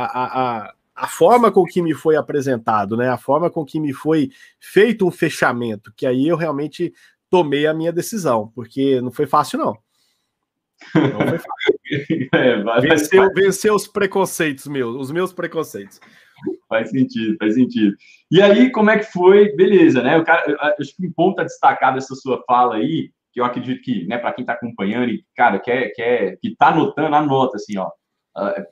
a 0.04 0.74
a 0.96 1.06
forma 1.06 1.52
com 1.52 1.64
que 1.64 1.82
me 1.82 1.92
foi 1.92 2.16
apresentado, 2.16 2.96
né? 2.96 3.11
A 3.11 3.18
forma 3.18 3.50
com 3.50 3.64
que 3.66 3.78
me 3.78 3.92
foi 3.92 4.30
feito 4.59 5.06
um 5.06 5.11
fechamento, 5.11 5.92
que 5.94 6.06
aí 6.06 6.26
eu 6.26 6.37
realmente 6.37 6.92
tomei 7.28 7.66
a 7.66 7.74
minha 7.74 7.92
decisão, 7.92 8.50
porque 8.54 8.98
não 9.02 9.12
foi 9.12 9.26
fácil, 9.26 9.59
não. 9.59 9.78
Não 10.94 11.28
foi 11.28 11.38
fácil. 11.38 11.76
é, 12.32 12.80
venceu, 12.80 13.35
venceu 13.35 13.74
os 13.74 13.87
preconceitos 13.87 14.66
meus, 14.66 14.96
os 14.96 15.12
meus 15.12 15.35
preconceitos. 15.35 16.00
Faz 16.66 16.90
sentido, 16.90 17.37
faz 17.38 17.54
sentido. 17.54 17.94
E 18.30 18.40
aí, 18.40 18.70
como 18.70 18.90
é 18.90 18.98
que 18.98 19.12
foi? 19.12 19.54
Beleza, 19.54 20.02
né? 20.02 20.16
O 20.16 20.24
cara, 20.24 20.56
acho 20.80 20.96
que 20.96 21.06
um 21.06 21.12
ponto 21.12 21.40
a 21.40 21.44
destacar 21.44 21.94
dessa 21.94 22.14
sua 22.14 22.42
fala 22.46 22.76
aí, 22.76 23.11
que 23.32 23.40
eu 23.40 23.44
acredito 23.44 23.82
que, 23.82 24.06
né, 24.06 24.16
para 24.16 24.32
quem 24.32 24.42
está 24.42 24.54
acompanhando 24.54 25.11
e, 25.11 25.24
cara, 25.37 25.59
quer, 25.59 25.90
quer, 25.90 26.38
que 26.38 26.48
está 26.48 26.68
anotando, 26.68 27.14
anota 27.14 27.56
assim, 27.56 27.76
ó 27.76 27.90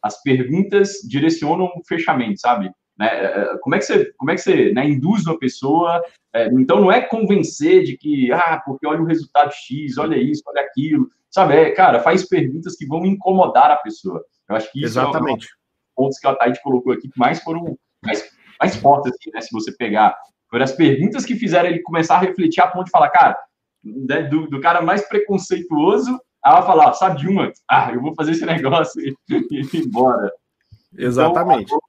as 0.03 0.23
perguntas 0.23 1.01
direcionam 1.09 1.67
o 1.67 1.83
fechamento, 1.87 2.41
sabe? 2.41 2.71
Né? 2.99 3.09
Uh, 3.09 3.59
como 3.61 3.75
é 3.75 3.79
que 3.79 3.85
você, 3.85 4.13
como 4.17 4.31
é 4.31 4.35
que 4.35 4.41
você 4.41 4.73
né, 4.73 4.89
induz 4.89 5.27
uma 5.27 5.39
pessoa? 5.39 6.01
Uh, 6.35 6.61
então, 6.61 6.81
não 6.81 6.93
é 6.93 7.01
convencer 7.01 7.83
de 7.83 7.97
que, 7.97 8.31
ah, 8.33 8.63
porque 8.65 8.87
olha 8.87 9.01
o 9.01 9.07
resultado 9.07 9.53
X, 9.53 9.99
olha 9.99 10.17
isso, 10.17 10.43
olha 10.47 10.63
aquilo, 10.63 11.09
sabe? 11.31 11.55
É, 11.55 11.71
cara, 11.71 12.01
faz 12.01 12.29
perguntas 12.29 12.77
que 12.77 12.87
vão 12.87 13.05
incomodar 13.05 13.71
a 13.71 13.77
pessoa. 13.77 14.25
Eu 14.49 14.57
acho 14.57 14.71
que 14.71 14.79
isso 14.79 14.99
Exatamente. 14.99 15.47
é 15.47 15.49
um 15.49 15.65
pontos 15.95 16.19
que 16.19 16.27
a 16.27 16.35
Thaís 16.35 16.59
colocou 16.61 16.93
aqui 16.93 17.09
que 17.09 17.19
mais 17.19 17.41
foram 17.43 17.77
mais, 18.05 18.25
mais 18.61 18.77
fortes, 18.77 19.13
assim, 19.13 19.31
né? 19.33 19.41
Se 19.41 19.53
você 19.53 19.73
pegar, 19.73 20.17
foram 20.51 20.65
as 20.65 20.73
perguntas 20.73 21.25
que 21.25 21.35
fizeram 21.35 21.69
ele 21.69 21.83
começar 21.83 22.17
a 22.17 22.21
refletir 22.21 22.61
a 22.61 22.67
ponto 22.67 22.87
de 22.87 22.91
falar, 22.91 23.11
cara, 23.11 23.37
né, 23.83 24.23
do, 24.23 24.49
do 24.49 24.61
cara 24.61 24.83
mais 24.83 25.07
preconceituoso 25.09 26.21
ela 26.45 26.63
fala, 26.63 26.93
sabe 26.93 27.21
de 27.21 27.29
uma? 27.29 27.51
Ah, 27.69 27.91
eu 27.93 28.01
vou 28.01 28.15
fazer 28.15 28.33
esse 28.33 28.45
negócio 28.47 29.01
e, 29.01 29.17
ir 29.31 29.77
embora. 29.77 30.31
Exatamente. 30.97 31.65
Então, 31.65 31.81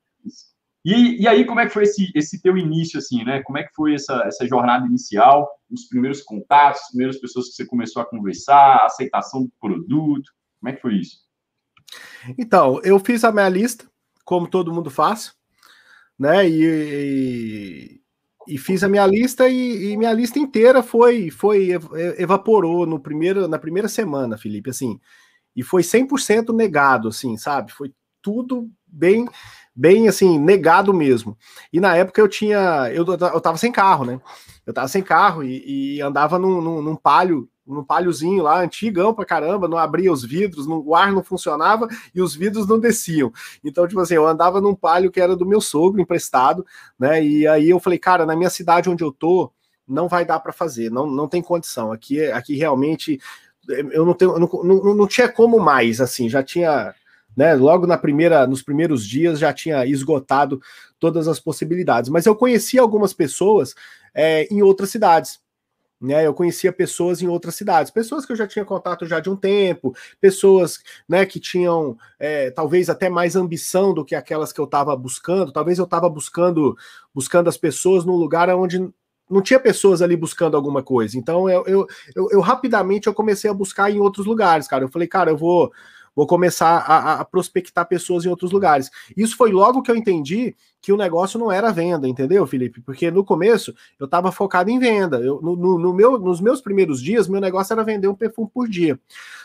e, 0.85 1.23
e 1.23 1.27
aí, 1.27 1.45
como 1.45 1.59
é 1.59 1.65
que 1.65 1.73
foi 1.73 1.83
esse, 1.83 2.11
esse 2.13 2.39
teu 2.39 2.55
início, 2.55 2.99
assim, 2.99 3.23
né? 3.23 3.41
Como 3.41 3.57
é 3.57 3.63
que 3.63 3.73
foi 3.73 3.95
essa, 3.95 4.21
essa 4.25 4.47
jornada 4.47 4.85
inicial, 4.85 5.49
os 5.69 5.85
primeiros 5.85 6.21
contatos, 6.21 6.81
as 6.81 6.89
primeiras 6.89 7.19
pessoas 7.19 7.47
que 7.47 7.53
você 7.53 7.65
começou 7.65 8.03
a 8.03 8.05
conversar, 8.05 8.75
a 8.75 8.85
aceitação 8.85 9.43
do 9.43 9.51
produto? 9.59 10.31
Como 10.59 10.69
é 10.69 10.73
que 10.73 10.81
foi 10.81 10.97
isso? 10.97 11.17
Então, 12.37 12.79
eu 12.83 12.99
fiz 12.99 13.23
a 13.23 13.31
minha 13.31 13.49
lista, 13.49 13.89
como 14.23 14.47
todo 14.47 14.71
mundo 14.71 14.91
faz, 14.91 15.33
né? 16.19 16.47
E, 16.47 17.99
e 18.47 18.57
fiz 18.57 18.83
a 18.83 18.89
minha 18.89 19.05
lista 19.05 19.47
e, 19.49 19.91
e, 19.91 19.97
minha 19.97 20.13
lista 20.13 20.39
inteira 20.39 20.83
foi 20.83 21.29
foi 21.29 21.69
evaporou 22.17 22.85
no 22.85 22.99
primeiro 22.99 23.47
na 23.47 23.59
primeira 23.59 23.87
semana, 23.87 24.37
Felipe, 24.37 24.69
assim. 24.69 24.99
E 25.55 25.63
foi 25.63 25.81
100% 25.83 26.53
negado, 26.53 27.07
assim, 27.07 27.37
sabe? 27.37 27.71
Foi 27.71 27.93
tudo 28.21 28.69
bem 28.87 29.27
bem 29.75 30.07
assim, 30.07 30.39
negado 30.39 30.93
mesmo. 30.93 31.37
E 31.71 31.79
na 31.79 31.95
época 31.95 32.21
eu 32.21 32.27
tinha 32.27 32.89
eu, 32.93 33.05
eu 33.05 33.41
tava 33.41 33.57
sem 33.57 33.71
carro, 33.71 34.05
né? 34.05 34.19
Eu 34.65 34.73
tava 34.73 34.87
sem 34.87 35.03
carro 35.03 35.43
e, 35.43 35.97
e 35.97 36.01
andava 36.01 36.39
num, 36.39 36.61
num, 36.61 36.81
num 36.81 36.95
palio 36.95 37.49
num 37.65 37.83
palhozinho 37.83 38.43
lá, 38.43 38.61
antigão 38.61 39.13
pra 39.13 39.25
caramba, 39.25 39.67
não 39.67 39.77
abria 39.77 40.11
os 40.11 40.23
vidros, 40.23 40.67
não, 40.67 40.79
o 40.85 40.95
ar 40.95 41.11
não 41.11 41.23
funcionava 41.23 41.87
e 42.13 42.21
os 42.21 42.35
vidros 42.35 42.67
não 42.67 42.79
desciam. 42.79 43.31
Então, 43.63 43.87
tipo 43.87 43.99
assim, 43.99 44.13
eu 44.15 44.27
andava 44.27 44.61
num 44.61 44.75
palio 44.75 45.11
que 45.11 45.19
era 45.19 45.35
do 45.35 45.45
meu 45.45 45.59
sogro, 45.59 45.99
emprestado, 45.99 46.65
né? 46.97 47.23
E 47.23 47.47
aí 47.47 47.69
eu 47.69 47.79
falei, 47.79 47.97
cara, 47.97 48.25
na 48.25 48.35
minha 48.35 48.49
cidade 48.49 48.89
onde 48.89 49.03
eu 49.03 49.11
tô, 49.11 49.51
não 49.87 50.07
vai 50.07 50.25
dar 50.25 50.39
para 50.39 50.53
fazer, 50.53 50.91
não, 50.91 51.07
não 51.07 51.27
tem 51.27 51.41
condição. 51.41 51.91
Aqui, 51.91 52.25
aqui 52.27 52.55
realmente 52.55 53.19
eu 53.67 54.05
não 54.05 54.13
tenho, 54.13 54.37
não, 54.37 54.47
não, 54.63 54.95
não 54.95 55.07
tinha 55.07 55.27
como 55.27 55.59
mais, 55.59 55.99
assim, 55.99 56.29
já 56.29 56.43
tinha, 56.43 56.93
né? 57.35 57.55
Logo 57.55 57.87
na 57.87 57.97
primeira, 57.97 58.45
nos 58.45 58.61
primeiros 58.61 59.05
dias 59.05 59.39
já 59.39 59.51
tinha 59.51 59.85
esgotado 59.85 60.61
todas 60.99 61.27
as 61.27 61.39
possibilidades. 61.39 62.09
Mas 62.09 62.25
eu 62.25 62.35
conheci 62.35 62.77
algumas 62.77 63.13
pessoas 63.13 63.75
é, 64.13 64.43
em 64.51 64.61
outras 64.61 64.89
cidades. 64.89 65.39
Né, 65.99 66.27
eu 66.27 66.33
conhecia 66.33 66.73
pessoas 66.73 67.21
em 67.21 67.27
outras 67.29 67.55
cidades, 67.55 67.89
pessoas 67.89 68.25
que 68.25 68.33
eu 68.33 68.35
já 68.35 68.45
tinha 68.45 68.65
contato 68.65 69.05
já 69.05 69.21
de 69.21 69.29
um 69.29 69.35
tempo, 69.35 69.95
pessoas 70.19 70.79
né, 71.07 71.25
que 71.25 71.39
tinham 71.39 71.97
é, 72.19 72.51
talvez 72.51 72.89
até 72.89 73.09
mais 73.09 73.33
ambição 73.33 73.93
do 73.93 74.03
que 74.03 74.13
aquelas 74.13 74.51
que 74.51 74.59
eu 74.59 74.65
estava 74.65 74.93
buscando. 74.95 75.53
Talvez 75.53 75.79
eu 75.79 75.85
estava 75.85 76.09
buscando 76.09 76.77
buscando 77.13 77.47
as 77.47 77.55
pessoas 77.55 78.03
num 78.03 78.17
lugar 78.17 78.49
onde 78.49 78.91
não 79.29 79.41
tinha 79.41 79.59
pessoas 79.59 80.01
ali 80.01 80.15
buscando 80.15 80.55
alguma 80.55 80.83
coisa. 80.83 81.17
Então 81.17 81.49
eu, 81.49 81.63
eu, 81.65 81.87
eu, 82.15 82.27
eu 82.31 82.41
rapidamente 82.41 83.07
eu 83.07 83.13
comecei 83.13 83.49
a 83.49 83.53
buscar 83.53 83.89
em 83.89 83.99
outros 83.99 84.25
lugares, 84.25 84.67
cara. 84.67 84.83
Eu 84.83 84.89
falei, 84.89 85.07
cara, 85.07 85.31
eu 85.31 85.37
vou 85.37 85.71
vou 86.15 86.25
começar 86.25 86.77
a, 86.77 87.19
a, 87.19 87.25
prospectar 87.25 87.85
pessoas 87.85 88.23
em 88.23 88.29
outros 88.29 88.51
lugares. 88.51 88.89
Isso 89.17 89.35
foi 89.35 89.51
logo 89.51 89.81
que 89.81 89.91
eu 89.91 89.97
entendi 89.97 90.55
que 90.85 90.93
o 90.93 90.97
negócio 90.97 91.39
não 91.39 91.51
era 91.51 91.71
venda, 91.71 92.07
entendeu, 92.07 92.45
Felipe? 92.45 92.79
Porque 92.79 93.09
no 93.09 93.25
começo 93.25 93.73
eu 93.99 94.05
estava 94.05 94.31
focado 94.31 94.69
em 94.69 94.77
venda. 94.77 95.17
Eu, 95.17 95.41
no, 95.41 95.55
no, 95.55 95.91
meu, 95.91 96.19
nos 96.19 96.39
meus 96.39 96.61
primeiros 96.61 97.01
dias, 97.01 97.27
meu 97.27 97.41
negócio 97.41 97.73
era 97.73 97.83
vender 97.83 98.07
um 98.07 98.13
perfume 98.13 98.47
por 98.53 98.69
dia. 98.69 98.99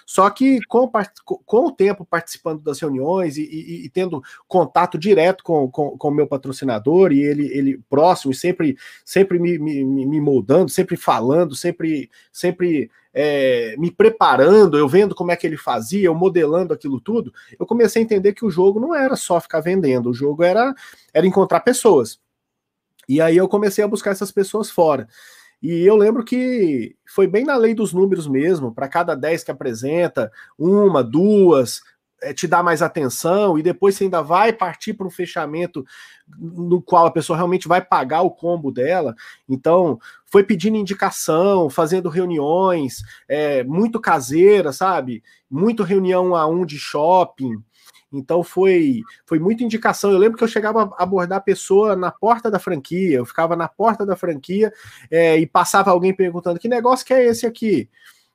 Só 0.04 0.28
que 0.28 0.60
com, 0.66 0.86
com 1.24 1.66
o 1.66 1.72
tempo 1.72 2.04
participando 2.04 2.60
das 2.60 2.78
reuniões 2.78 3.38
e, 3.38 3.42
e, 3.42 3.86
e 3.86 3.88
tendo 3.88 4.22
contato 4.46 4.98
direto 4.98 5.42
com 5.42 5.64
o 5.64 5.70
com, 5.70 5.96
com 5.96 6.10
meu 6.10 6.26
patrocinador 6.26 7.10
e 7.10 7.22
ele, 7.22 7.46
ele 7.56 7.80
próximo 7.88 8.32
e 8.32 8.34
sempre, 8.34 8.76
sempre 9.02 9.38
me, 9.38 9.58
me, 9.58 9.82
me 9.82 10.20
moldando, 10.20 10.68
sempre 10.68 10.94
falando, 10.94 11.56
sempre, 11.56 12.10
sempre 12.30 12.90
é, 13.12 13.74
me 13.76 13.90
preparando, 13.90 14.78
eu 14.78 14.88
vendo 14.88 15.14
como 15.14 15.32
é 15.32 15.36
que 15.36 15.46
ele 15.46 15.56
fazia, 15.56 16.06
eu 16.06 16.14
modelando 16.14 16.72
aquilo 16.72 17.00
tudo, 17.00 17.32
eu 17.58 17.66
comecei 17.66 18.00
a 18.00 18.04
entender 18.04 18.32
que 18.32 18.44
o 18.44 18.50
jogo 18.50 18.78
não 18.78 18.94
era 18.94 19.16
só 19.16 19.40
ficar 19.40 19.60
vendendo, 19.60 20.10
o 20.10 20.14
jogo 20.14 20.42
era, 20.42 20.74
era 21.12 21.26
encontrar 21.30 21.60
pessoas. 21.60 22.20
E 23.08 23.20
aí 23.20 23.36
eu 23.36 23.48
comecei 23.48 23.82
a 23.82 23.88
buscar 23.88 24.10
essas 24.10 24.30
pessoas 24.30 24.70
fora. 24.70 25.08
E 25.62 25.84
eu 25.84 25.96
lembro 25.96 26.24
que 26.24 26.96
foi 27.06 27.26
bem 27.26 27.44
na 27.44 27.56
lei 27.56 27.74
dos 27.74 27.92
números 27.92 28.26
mesmo, 28.26 28.72
para 28.72 28.88
cada 28.88 29.14
10 29.14 29.44
que 29.44 29.50
apresenta, 29.50 30.32
uma, 30.58 31.02
duas, 31.02 31.82
é, 32.22 32.32
te 32.32 32.46
dá 32.46 32.62
mais 32.62 32.82
atenção 32.82 33.58
e 33.58 33.62
depois 33.62 33.94
você 33.94 34.04
ainda 34.04 34.22
vai 34.22 34.52
partir 34.52 34.94
para 34.94 35.06
um 35.06 35.10
fechamento 35.10 35.84
no 36.38 36.80
qual 36.80 37.06
a 37.06 37.10
pessoa 37.10 37.36
realmente 37.36 37.66
vai 37.66 37.80
pagar 37.80 38.22
o 38.22 38.30
combo 38.30 38.70
dela. 38.70 39.14
Então, 39.48 39.98
foi 40.26 40.44
pedindo 40.44 40.76
indicação, 40.76 41.68
fazendo 41.68 42.08
reuniões, 42.08 43.02
é, 43.28 43.64
muito 43.64 44.00
caseira, 44.00 44.72
sabe? 44.72 45.22
Muito 45.50 45.82
reunião 45.82 46.34
a 46.34 46.46
um 46.46 46.64
de 46.64 46.78
shopping. 46.78 47.62
Então 48.12 48.42
foi 48.42 49.02
foi 49.24 49.38
muita 49.38 49.62
indicação. 49.62 50.10
Eu 50.10 50.18
lembro 50.18 50.36
que 50.36 50.44
eu 50.44 50.48
chegava 50.48 50.82
a 50.96 51.02
abordar 51.02 51.38
a 51.38 51.42
pessoa 51.42 51.94
na 51.94 52.10
porta 52.10 52.50
da 52.50 52.58
franquia, 52.58 53.18
eu 53.18 53.24
ficava 53.24 53.54
na 53.54 53.68
porta 53.68 54.04
da 54.04 54.16
franquia 54.16 54.72
é, 55.10 55.38
e 55.38 55.46
passava 55.46 55.90
alguém 55.90 56.14
perguntando 56.14 56.58
que 56.58 56.68
negócio 56.68 57.06
que 57.06 57.14
é 57.14 57.24
esse 57.24 57.46
aqui. 57.46 57.88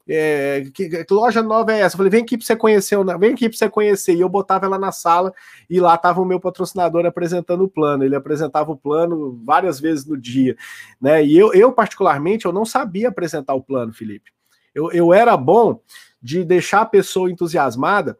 É, 0.07 0.65
que, 0.71 1.03
que, 1.03 1.13
loja 1.13 1.41
nova 1.41 1.73
é 1.73 1.79
essa? 1.79 1.95
Eu 1.95 1.97
falei, 1.97 2.11
vem 2.11 2.21
aqui 2.21 2.37
para 2.37 2.45
você 2.45 2.55
conhecer, 2.55 2.95
vem 3.19 3.33
aqui 3.33 3.49
para 3.49 3.57
você 3.57 3.69
conhecer. 3.69 4.13
E 4.13 4.21
eu 4.21 4.29
botava 4.29 4.65
ela 4.65 4.77
na 4.77 4.91
sala 4.91 5.33
e 5.69 5.79
lá 5.79 5.95
estava 5.95 6.21
o 6.21 6.25
meu 6.25 6.39
patrocinador 6.39 7.05
apresentando 7.05 7.63
o 7.63 7.69
plano. 7.69 8.03
Ele 8.03 8.15
apresentava 8.15 8.71
o 8.71 8.77
plano 8.77 9.41
várias 9.43 9.79
vezes 9.79 10.05
no 10.05 10.15
dia, 10.15 10.55
né? 11.01 11.25
E 11.25 11.35
eu, 11.37 11.53
eu 11.53 11.71
particularmente, 11.71 12.45
eu 12.45 12.53
não 12.53 12.65
sabia 12.65 13.09
apresentar 13.09 13.55
o 13.55 13.63
plano, 13.63 13.93
Felipe. 13.93 14.31
Eu, 14.73 14.91
eu 14.91 15.13
era 15.13 15.35
bom 15.35 15.81
de 16.21 16.43
deixar 16.43 16.81
a 16.81 16.85
pessoa 16.85 17.31
entusiasmada 17.31 18.17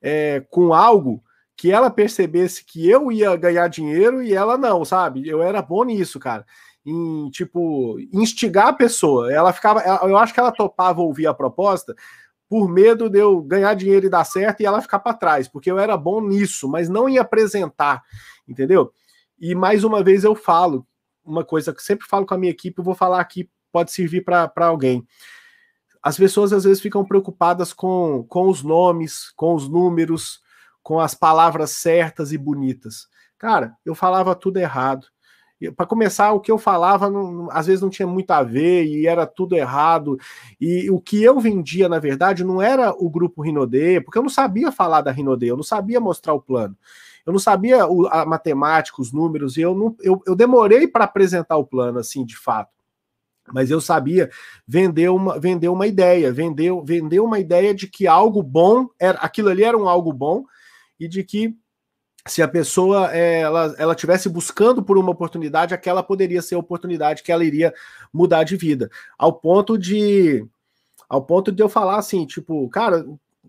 é, 0.00 0.40
com 0.50 0.72
algo 0.72 1.22
que 1.56 1.70
ela 1.70 1.90
percebesse 1.90 2.64
que 2.64 2.88
eu 2.88 3.12
ia 3.12 3.36
ganhar 3.36 3.68
dinheiro 3.68 4.22
e 4.22 4.32
ela 4.32 4.56
não, 4.56 4.84
sabe? 4.84 5.28
Eu 5.28 5.42
era 5.42 5.60
bom 5.60 5.84
nisso, 5.84 6.18
cara. 6.18 6.46
Em, 6.84 7.28
tipo, 7.30 7.98
instigar 8.12 8.68
a 8.68 8.72
pessoa. 8.72 9.30
Ela 9.30 9.52
ficava. 9.52 9.80
Eu 10.08 10.16
acho 10.16 10.32
que 10.32 10.40
ela 10.40 10.50
topava 10.50 11.02
ouvir 11.02 11.26
a 11.26 11.34
proposta 11.34 11.94
por 12.48 12.68
medo 12.68 13.08
de 13.08 13.18
eu 13.18 13.40
ganhar 13.42 13.74
dinheiro 13.74 14.06
e 14.06 14.10
dar 14.10 14.24
certo 14.24 14.60
e 14.60 14.66
ela 14.66 14.82
ficar 14.82 14.98
para 14.98 15.14
trás, 15.14 15.46
porque 15.46 15.70
eu 15.70 15.78
era 15.78 15.96
bom 15.96 16.20
nisso, 16.20 16.68
mas 16.68 16.88
não 16.88 17.08
em 17.08 17.16
apresentar, 17.16 18.02
entendeu? 18.48 18.92
E 19.38 19.54
mais 19.54 19.84
uma 19.84 20.02
vez 20.02 20.24
eu 20.24 20.34
falo, 20.34 20.84
uma 21.24 21.44
coisa 21.44 21.72
que 21.72 21.80
sempre 21.80 22.08
falo 22.08 22.26
com 22.26 22.34
a 22.34 22.38
minha 22.38 22.50
equipe, 22.50 22.76
eu 22.76 22.84
vou 22.84 22.94
falar 22.94 23.20
aqui, 23.20 23.48
pode 23.70 23.92
servir 23.92 24.24
para 24.24 24.50
alguém. 24.66 25.06
As 26.02 26.16
pessoas 26.16 26.52
às 26.52 26.64
vezes 26.64 26.80
ficam 26.80 27.04
preocupadas 27.04 27.72
com, 27.72 28.24
com 28.28 28.48
os 28.48 28.62
nomes, 28.62 29.30
com 29.36 29.54
os 29.54 29.68
números, 29.68 30.40
com 30.82 30.98
as 30.98 31.14
palavras 31.14 31.70
certas 31.72 32.32
e 32.32 32.38
bonitas. 32.38 33.06
Cara, 33.38 33.76
eu 33.84 33.94
falava 33.94 34.34
tudo 34.34 34.58
errado. 34.58 35.06
Para 35.76 35.84
começar, 35.84 36.32
o 36.32 36.40
que 36.40 36.50
eu 36.50 36.56
falava 36.56 37.10
não, 37.10 37.50
às 37.50 37.66
vezes 37.66 37.82
não 37.82 37.90
tinha 37.90 38.08
muito 38.08 38.30
a 38.30 38.42
ver 38.42 38.86
e 38.86 39.06
era 39.06 39.26
tudo 39.26 39.54
errado. 39.54 40.18
E 40.58 40.90
o 40.90 40.98
que 40.98 41.22
eu 41.22 41.38
vendia, 41.38 41.86
na 41.86 41.98
verdade, 41.98 42.42
não 42.44 42.62
era 42.62 42.92
o 42.92 43.10
grupo 43.10 43.42
Rinode, 43.42 44.00
porque 44.00 44.16
eu 44.16 44.22
não 44.22 44.30
sabia 44.30 44.72
falar 44.72 45.02
da 45.02 45.10
Rinode, 45.10 45.46
eu 45.46 45.56
não 45.56 45.62
sabia 45.62 46.00
mostrar 46.00 46.32
o 46.32 46.40
plano. 46.40 46.74
Eu 47.26 47.32
não 47.34 47.38
sabia 47.38 47.86
o, 47.86 48.06
a 48.06 48.24
matemática, 48.24 49.02
os 49.02 49.12
números, 49.12 49.58
e 49.58 49.60
eu, 49.60 49.74
não, 49.74 49.94
eu, 50.00 50.22
eu 50.26 50.34
demorei 50.34 50.88
para 50.88 51.04
apresentar 51.04 51.58
o 51.58 51.66
plano, 51.66 51.98
assim, 51.98 52.24
de 52.24 52.38
fato 52.38 52.79
mas 53.52 53.70
eu 53.70 53.80
sabia 53.80 54.30
vender 54.66 55.08
uma, 55.08 55.38
vender 55.38 55.68
uma 55.68 55.86
ideia, 55.86 56.32
vender, 56.32 56.72
vender 56.84 57.20
uma 57.20 57.38
ideia 57.38 57.74
de 57.74 57.86
que 57.86 58.06
algo 58.06 58.42
bom 58.42 58.88
era 58.98 59.18
aquilo 59.18 59.48
ali 59.48 59.64
era 59.64 59.76
um 59.76 59.88
algo 59.88 60.12
bom 60.12 60.44
e 60.98 61.08
de 61.08 61.24
que 61.24 61.54
se 62.26 62.42
a 62.42 62.48
pessoa 62.48 63.10
é, 63.14 63.40
ela, 63.40 63.74
ela 63.78 63.94
tivesse 63.94 64.28
buscando 64.28 64.82
por 64.82 64.98
uma 64.98 65.10
oportunidade, 65.10 65.74
aquela 65.74 66.02
poderia 66.02 66.42
ser 66.42 66.54
a 66.54 66.58
oportunidade 66.58 67.22
que 67.22 67.32
ela 67.32 67.44
iria 67.44 67.72
mudar 68.12 68.44
de 68.44 68.56
vida. 68.56 68.90
Ao 69.18 69.32
ponto 69.32 69.78
de 69.78 70.46
ao 71.08 71.24
ponto 71.24 71.50
de 71.50 71.60
eu 71.60 71.68
falar 71.68 71.98
assim, 71.98 72.24
tipo, 72.24 72.68
cara, 72.68 73.04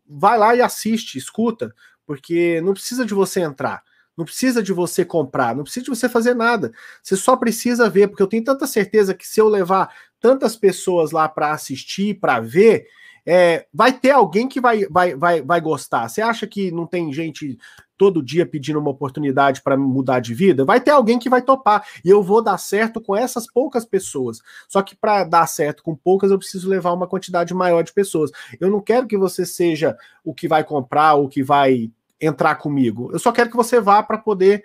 vai 0.07 0.37
lá 0.37 0.55
e 0.55 0.61
assiste, 0.61 1.17
escuta, 1.17 1.71
porque 2.07 2.59
não 2.61 2.73
precisa 2.73 3.05
de 3.05 3.13
você 3.13 3.41
entrar, 3.41 3.83
não 4.17 4.25
precisa 4.25 4.61
de 4.61 4.73
você 4.73 5.05
comprar, 5.05 5.55
não 5.55 5.63
precisa 5.63 5.85
de 5.85 5.89
você 5.89 6.09
fazer 6.09 6.33
nada. 6.33 6.71
Você 7.01 7.15
só 7.15 7.35
precisa 7.35 7.89
ver, 7.89 8.07
porque 8.07 8.21
eu 8.21 8.27
tenho 8.27 8.43
tanta 8.43 8.67
certeza 8.67 9.13
que 9.13 9.27
se 9.27 9.39
eu 9.39 9.47
levar 9.47 9.93
tantas 10.19 10.55
pessoas 10.55 11.11
lá 11.11 11.27
para 11.27 11.51
assistir, 11.51 12.19
para 12.19 12.39
ver, 12.39 12.87
é, 13.25 13.65
vai 13.73 13.93
ter 13.93 14.11
alguém 14.11 14.47
que 14.47 14.59
vai, 14.59 14.85
vai, 14.85 15.15
vai, 15.15 15.41
vai 15.41 15.61
gostar. 15.61 16.07
Você 16.07 16.21
acha 16.21 16.47
que 16.47 16.71
não 16.71 16.85
tem 16.85 17.11
gente 17.13 17.57
todo 17.97 18.23
dia 18.23 18.47
pedindo 18.47 18.79
uma 18.79 18.89
oportunidade 18.89 19.61
para 19.61 19.77
mudar 19.77 20.19
de 20.19 20.33
vida? 20.33 20.65
Vai 20.65 20.81
ter 20.81 20.91
alguém 20.91 21.19
que 21.19 21.29
vai 21.29 21.41
topar. 21.41 21.85
E 22.03 22.09
eu 22.09 22.23
vou 22.23 22.41
dar 22.41 22.57
certo 22.57 22.99
com 22.99 23.15
essas 23.15 23.45
poucas 23.45 23.85
pessoas. 23.85 24.39
Só 24.67 24.81
que 24.81 24.95
para 24.95 25.23
dar 25.23 25.45
certo 25.47 25.83
com 25.83 25.95
poucas, 25.95 26.31
eu 26.31 26.37
preciso 26.37 26.67
levar 26.67 26.93
uma 26.93 27.07
quantidade 27.07 27.53
maior 27.53 27.83
de 27.83 27.93
pessoas. 27.93 28.31
Eu 28.59 28.69
não 28.69 28.81
quero 28.81 29.07
que 29.07 29.17
você 29.17 29.45
seja 29.45 29.95
o 30.23 30.33
que 30.33 30.47
vai 30.47 30.63
comprar 30.63 31.13
ou 31.15 31.29
que 31.29 31.43
vai 31.43 31.91
entrar 32.21 32.55
comigo. 32.55 33.09
Eu 33.11 33.19
só 33.19 33.31
quero 33.31 33.49
que 33.49 33.57
você 33.57 33.81
vá 33.81 34.03
para 34.03 34.17
poder 34.17 34.63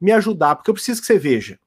me 0.00 0.12
ajudar, 0.12 0.56
porque 0.56 0.70
eu 0.70 0.74
preciso 0.74 1.00
que 1.00 1.06
você 1.06 1.18
veja. 1.18 1.58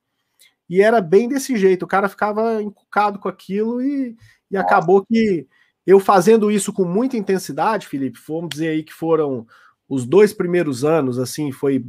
E 0.70 0.82
era 0.82 1.02
bem 1.02 1.28
desse 1.28 1.58
jeito. 1.58 1.84
O 1.84 1.88
cara 1.88 2.08
ficava 2.08 2.62
encucado 2.62 3.20
com 3.20 3.28
aquilo 3.28 3.82
e, 3.82 4.16
e 4.50 4.58
acabou 4.58 5.06
que 5.06 5.48
eu 5.86 6.00
fazendo 6.00 6.52
isso 6.52 6.72
com 6.72 6.86
muita 6.86 7.18
intensidade, 7.18 7.88
Felipe, 7.88 8.20
vamos 8.28 8.50
dizer 8.50 8.70
aí 8.70 8.84
que 8.84 8.94
foram 8.94 9.48
os 9.90 10.06
dois 10.06 10.32
primeiros 10.34 10.86
anos, 10.86 11.20
assim, 11.20 11.52
foi. 11.52 11.86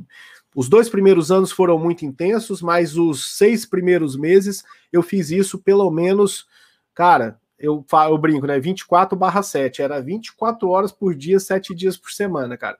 Os 0.55 0.69
dois 0.69 0.89
primeiros 0.89 1.31
anos 1.31 1.51
foram 1.51 1.79
muito 1.79 2.05
intensos, 2.05 2.61
mas 2.61 2.97
os 2.99 3.37
seis 3.37 3.65
primeiros 3.65 4.17
meses 4.17 4.65
eu 4.93 5.03
fiz 5.03 5.31
isso 5.31 5.59
pelo 5.59 5.91
menos, 5.91 6.47
cara, 6.95 7.41
eu, 7.59 7.87
eu 8.09 8.19
brinco, 8.19 8.47
né? 8.47 8.59
24 8.59 9.17
barra 9.17 9.43
7, 9.43 9.81
era 9.81 10.03
24 10.03 10.69
horas 10.69 10.91
por 10.91 11.15
dia, 11.15 11.39
7 11.39 11.75
dias 11.75 11.97
por 11.97 12.11
semana, 12.11 12.57
cara. 12.57 12.77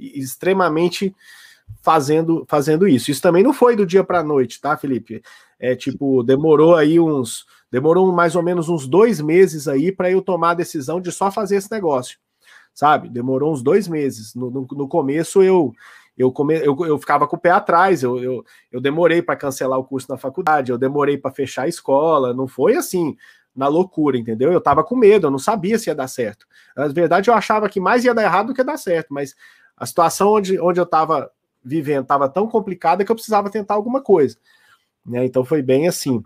Extremamente 0.00 1.14
fazendo 1.82 2.44
fazendo 2.48 2.88
isso. 2.88 3.10
Isso 3.10 3.22
também 3.22 3.42
não 3.42 3.52
foi 3.52 3.76
do 3.76 3.86
dia 3.86 4.02
para 4.02 4.20
a 4.20 4.24
noite, 4.24 4.60
tá, 4.60 4.76
Felipe? 4.76 5.22
É 5.58 5.76
tipo, 5.76 6.22
demorou 6.22 6.74
aí 6.74 6.98
uns 6.98 7.44
Demorou 7.70 8.10
mais 8.12 8.34
ou 8.34 8.42
menos 8.42 8.68
uns 8.68 8.86
dois 8.86 9.20
meses 9.20 9.68
aí 9.68 9.92
para 9.92 10.10
eu 10.10 10.20
tomar 10.20 10.50
a 10.50 10.54
decisão 10.54 11.00
de 11.00 11.12
só 11.12 11.30
fazer 11.30 11.56
esse 11.56 11.70
negócio, 11.70 12.18
sabe? 12.74 13.08
Demorou 13.08 13.52
uns 13.52 13.62
dois 13.62 13.86
meses. 13.86 14.34
No, 14.34 14.50
no, 14.50 14.66
no 14.72 14.88
começo 14.88 15.42
eu 15.42 15.72
eu, 16.18 16.30
come, 16.30 16.54
eu, 16.58 16.76
eu 16.84 16.98
ficava 16.98 17.26
com 17.26 17.36
o 17.36 17.40
pé 17.40 17.50
atrás, 17.50 18.02
eu, 18.02 18.22
eu, 18.22 18.44
eu 18.70 18.78
demorei 18.78 19.22
para 19.22 19.36
cancelar 19.36 19.78
o 19.78 19.84
curso 19.84 20.10
na 20.10 20.18
faculdade, 20.18 20.70
eu 20.70 20.76
demorei 20.76 21.16
para 21.16 21.30
fechar 21.30 21.62
a 21.62 21.68
escola, 21.68 22.34
não 22.34 22.46
foi 22.46 22.76
assim 22.76 23.16
na 23.56 23.68
loucura, 23.68 24.18
entendeu? 24.18 24.52
Eu 24.52 24.60
tava 24.60 24.84
com 24.84 24.94
medo, 24.94 25.28
eu 25.28 25.30
não 25.30 25.38
sabia 25.38 25.78
se 25.78 25.88
ia 25.88 25.94
dar 25.94 26.08
certo. 26.08 26.46
Na 26.76 26.88
verdade, 26.88 27.30
eu 27.30 27.34
achava 27.34 27.70
que 27.70 27.80
mais 27.80 28.04
ia 28.04 28.12
dar 28.12 28.24
errado 28.24 28.48
do 28.48 28.54
que 28.54 28.62
dar 28.62 28.76
certo, 28.76 29.14
mas 29.14 29.34
a 29.80 29.86
situação 29.86 30.34
onde, 30.34 30.60
onde 30.60 30.78
eu 30.78 30.84
tava 30.84 31.32
vivendo 31.64 32.02
estava 32.02 32.28
tão 32.28 32.46
complicada 32.46 33.02
que 33.02 33.10
eu 33.10 33.16
precisava 33.16 33.50
tentar 33.50 33.74
alguma 33.74 34.02
coisa. 34.02 34.36
Né? 35.04 35.24
Então 35.24 35.42
foi 35.42 35.62
bem 35.62 35.88
assim. 35.88 36.22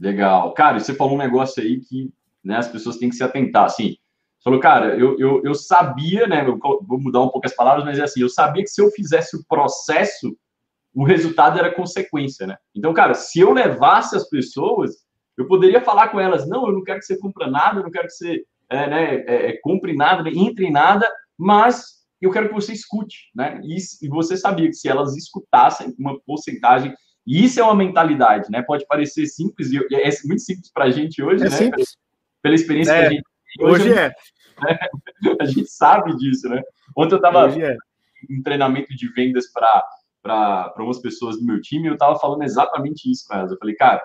Legal. 0.00 0.54
Cara, 0.54 0.80
você 0.80 0.94
falou 0.94 1.14
um 1.14 1.18
negócio 1.18 1.62
aí 1.62 1.80
que 1.80 2.10
né, 2.42 2.56
as 2.56 2.66
pessoas 2.66 2.96
têm 2.96 3.10
que 3.10 3.16
se 3.16 3.22
atentar. 3.22 3.64
Assim, 3.66 3.96
falou, 4.42 4.58
cara, 4.58 4.96
eu, 4.96 5.18
eu, 5.18 5.42
eu 5.44 5.54
sabia, 5.54 6.26
né? 6.26 6.46
Eu 6.46 6.58
vou 6.58 6.98
mudar 6.98 7.20
um 7.20 7.28
pouco 7.28 7.46
as 7.46 7.54
palavras, 7.54 7.84
mas 7.84 7.98
é 7.98 8.04
assim, 8.04 8.22
eu 8.22 8.28
sabia 8.30 8.62
que 8.62 8.70
se 8.70 8.80
eu 8.80 8.90
fizesse 8.90 9.36
o 9.36 9.44
processo, 9.46 10.34
o 10.94 11.04
resultado 11.04 11.58
era 11.58 11.74
consequência, 11.74 12.46
né? 12.46 12.56
Então, 12.74 12.94
cara, 12.94 13.12
se 13.12 13.38
eu 13.38 13.52
levasse 13.52 14.16
as 14.16 14.26
pessoas, 14.28 14.96
eu 15.36 15.46
poderia 15.46 15.82
falar 15.82 16.08
com 16.08 16.18
elas, 16.18 16.48
não, 16.48 16.66
eu 16.66 16.72
não 16.72 16.82
quero 16.82 17.00
que 17.00 17.04
você 17.04 17.18
compre 17.18 17.50
nada, 17.50 17.80
eu 17.80 17.84
não 17.84 17.90
quero 17.90 18.06
que 18.06 18.14
você 18.14 18.44
é, 18.70 18.88
né, 18.88 19.14
é, 19.26 19.50
é 19.50 19.60
compre 19.60 19.94
nada, 19.94 20.28
entre 20.30 20.66
em 20.66 20.72
nada, 20.72 21.06
mas 21.36 21.99
eu 22.26 22.30
quero 22.30 22.48
que 22.48 22.54
você 22.54 22.72
escute, 22.72 23.30
né? 23.34 23.60
E, 23.64 23.76
e 24.02 24.08
você 24.08 24.36
sabia 24.36 24.66
que 24.66 24.74
se 24.74 24.88
elas 24.88 25.16
escutassem 25.16 25.94
uma 25.98 26.18
porcentagem 26.20 26.94
e 27.26 27.44
isso 27.44 27.60
é 27.60 27.62
uma 27.62 27.74
mentalidade, 27.74 28.50
né? 28.50 28.62
Pode 28.62 28.86
parecer 28.86 29.26
simples, 29.26 29.70
e 29.70 29.78
é 29.94 30.10
muito 30.24 30.42
simples 30.42 30.70
para 30.72 30.86
a 30.86 30.90
gente 30.90 31.22
hoje, 31.22 31.44
é 31.44 31.48
né? 31.48 31.56
Simples. 31.56 31.96
Pela 32.42 32.54
experiência 32.54 32.92
é. 32.92 33.00
que 33.00 33.06
a 33.06 33.10
gente 33.10 33.24
tem 33.56 33.66
hoje. 33.66 33.82
hoje 33.82 33.98
é. 33.98 34.08
Né? 34.08 34.78
A 35.40 35.44
gente 35.44 35.66
sabe 35.66 36.16
disso, 36.16 36.48
né? 36.48 36.62
Ontem 36.96 37.14
eu 37.14 37.18
estava 37.18 37.48
é. 37.60 37.76
em 38.28 38.42
treinamento 38.42 38.94
de 38.94 39.12
vendas 39.12 39.50
para 39.52 40.74
umas 40.78 41.00
pessoas 41.00 41.38
do 41.38 41.44
meu 41.44 41.60
time 41.60 41.84
e 41.84 41.88
eu 41.88 41.94
estava 41.94 42.18
falando 42.18 42.42
exatamente 42.42 43.10
isso 43.10 43.26
com 43.26 43.34
elas. 43.34 43.50
Eu 43.50 43.58
falei, 43.58 43.74
cara, 43.74 44.02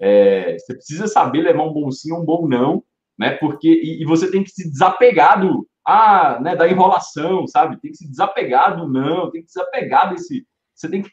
é, 0.00 0.56
você 0.58 0.74
precisa 0.74 1.06
saber 1.06 1.42
levar 1.42 1.64
um 1.64 1.72
bom 1.72 1.90
sim 1.90 2.12
ou 2.12 2.22
um 2.22 2.24
bom 2.24 2.46
não, 2.46 2.82
né? 3.18 3.32
Porque 3.32 3.68
e, 3.68 4.02
e, 4.02 4.04
você 4.04 4.30
tem 4.30 4.44
que 4.44 4.50
se 4.50 4.70
desapegar 4.70 5.40
do 5.40 5.66
ah, 5.90 6.38
né, 6.38 6.54
da 6.54 6.68
enrolação, 6.68 7.46
sabe? 7.46 7.80
Tem 7.80 7.90
que 7.90 7.96
se 7.96 8.08
desapegar 8.08 8.76
do 8.76 8.86
não, 8.86 9.30
tem 9.30 9.42
que 9.42 9.48
se 9.48 9.58
desapegar 9.58 10.10
desse 10.10 10.46
você 10.74 10.88
tem 10.88 11.02
que 11.02 11.10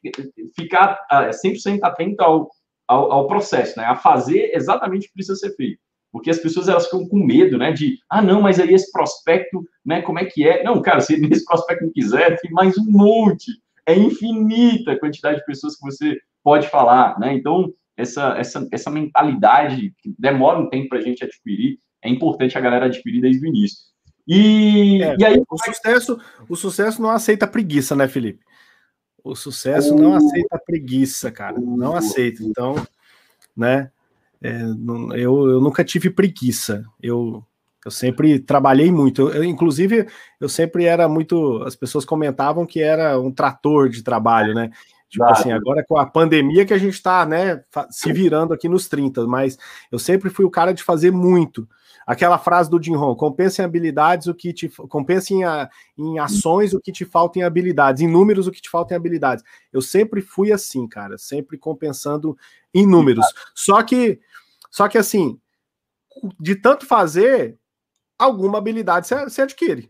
ficar 0.55 0.99
100% 1.11 1.79
ah, 1.81 1.87
atento 1.87 2.21
ao, 2.21 2.51
ao, 2.87 3.11
ao, 3.11 3.27
processo, 3.27 3.79
né? 3.79 3.85
A 3.85 3.95
fazer 3.95 4.51
exatamente 4.53 5.05
o 5.05 5.07
que 5.07 5.13
precisa 5.15 5.35
ser 5.35 5.55
feito. 5.55 5.79
Porque 6.11 6.29
as 6.29 6.37
pessoas 6.37 6.69
elas 6.69 6.85
ficam 6.85 7.07
com 7.07 7.17
medo, 7.17 7.57
né? 7.57 7.71
De, 7.71 7.97
ah, 8.07 8.21
não, 8.21 8.41
mas 8.41 8.59
aí 8.59 8.71
esse 8.71 8.91
prospecto, 8.91 9.65
né? 9.83 10.03
Como 10.03 10.19
é 10.19 10.25
que 10.25 10.47
é? 10.47 10.63
Não, 10.63 10.79
cara, 10.83 11.01
se 11.01 11.15
esse 11.31 11.43
prospecto 11.45 11.83
não 11.83 11.91
quiser, 11.91 12.39
tem 12.39 12.51
mais 12.51 12.77
um 12.77 12.85
monte. 12.85 13.51
É 13.87 13.97
infinita 13.97 14.91
a 14.91 14.99
quantidade 14.99 15.39
de 15.39 15.45
pessoas 15.45 15.75
que 15.75 15.81
você 15.81 16.15
pode 16.43 16.69
falar, 16.69 17.19
né? 17.19 17.33
Então, 17.33 17.73
essa, 17.97 18.37
essa, 18.37 18.67
essa 18.71 18.91
mentalidade 18.91 19.95
que 19.97 20.13
demora 20.19 20.59
um 20.59 20.69
tempo 20.69 20.89
para 20.89 20.99
a 20.99 21.01
gente 21.01 21.23
adquirir, 21.23 21.79
é 22.03 22.09
importante 22.09 22.55
a 22.55 22.61
galera 22.61 22.85
adquirir 22.85 23.21
desde 23.21 23.43
o 23.43 23.47
início. 23.47 23.94
E, 24.27 25.01
é, 25.03 25.15
e 25.19 25.25
aí. 25.25 25.43
O 25.49 25.57
sucesso, 25.57 26.19
o 26.49 26.55
sucesso 26.55 27.01
não 27.01 27.09
aceita 27.09 27.47
preguiça, 27.47 27.95
né, 27.95 28.07
Felipe? 28.07 28.43
O 29.23 29.35
sucesso 29.35 29.95
não 29.95 30.13
aceita 30.13 30.59
preguiça, 30.63 31.31
cara. 31.31 31.59
Não 31.59 31.95
aceita. 31.95 32.43
Então, 32.43 32.75
né? 33.55 33.89
É, 34.41 34.61
eu, 35.15 35.49
eu 35.49 35.61
nunca 35.61 35.83
tive 35.83 36.11
preguiça. 36.11 36.85
Eu, 37.01 37.43
eu 37.83 37.89
sempre 37.89 38.39
trabalhei 38.39 38.91
muito. 38.91 39.23
Eu, 39.23 39.29
eu, 39.29 39.43
inclusive, 39.43 40.07
eu 40.39 40.47
sempre 40.47 40.85
era 40.85 41.09
muito. 41.09 41.63
As 41.63 41.75
pessoas 41.75 42.05
comentavam 42.05 42.65
que 42.65 42.79
era 42.81 43.19
um 43.19 43.31
trator 43.31 43.89
de 43.89 44.03
trabalho, 44.03 44.53
né? 44.53 44.69
Tipo 45.15 45.31
assim, 45.31 45.51
agora 45.53 45.81
com 45.87 45.97
a 45.97 46.05
pandemia 46.05 46.65
que 46.65 46.73
a 46.73 46.77
gente 46.77 46.95
está 46.95 47.25
né, 47.25 47.63
se 47.89 48.11
virando 48.11 48.53
aqui 48.53 48.67
nos 48.67 48.89
30, 48.89 49.25
mas 49.25 49.57
eu 49.89 49.97
sempre 49.97 50.29
fui 50.29 50.43
o 50.43 50.51
cara 50.51 50.73
de 50.73 50.83
fazer 50.83 51.09
muito. 51.09 51.65
Aquela 52.05 52.37
frase 52.37 52.69
do 52.69 52.81
Jim 52.81 52.95
Rohn, 52.95 53.15
compensa 53.15 53.61
em 53.61 53.65
habilidades 53.65 54.27
o 54.27 54.35
que 54.35 54.51
te 54.51 54.67
compensa 54.67 55.33
em, 55.33 55.45
a, 55.45 55.69
em 55.97 56.19
ações 56.19 56.73
o 56.73 56.81
que 56.81 56.91
te 56.91 57.05
falta 57.05 57.39
em 57.39 57.43
habilidades, 57.43 58.01
em 58.01 58.07
números 58.07 58.45
o 58.45 58.51
que 58.51 58.61
te 58.61 58.69
falta 58.69 58.93
em 58.93 58.97
habilidades. 58.97 59.43
Eu 59.71 59.81
sempre 59.81 60.21
fui 60.21 60.51
assim, 60.51 60.85
cara, 60.85 61.17
sempre 61.17 61.57
compensando 61.57 62.37
em 62.73 62.85
números. 62.85 63.25
Só 63.55 63.81
que 63.81 64.19
só 64.69 64.89
que 64.89 64.97
assim, 64.97 65.39
de 66.37 66.55
tanto 66.55 66.85
fazer, 66.85 67.57
alguma 68.19 68.57
habilidade 68.57 69.07
você 69.07 69.43
adquire. 69.43 69.89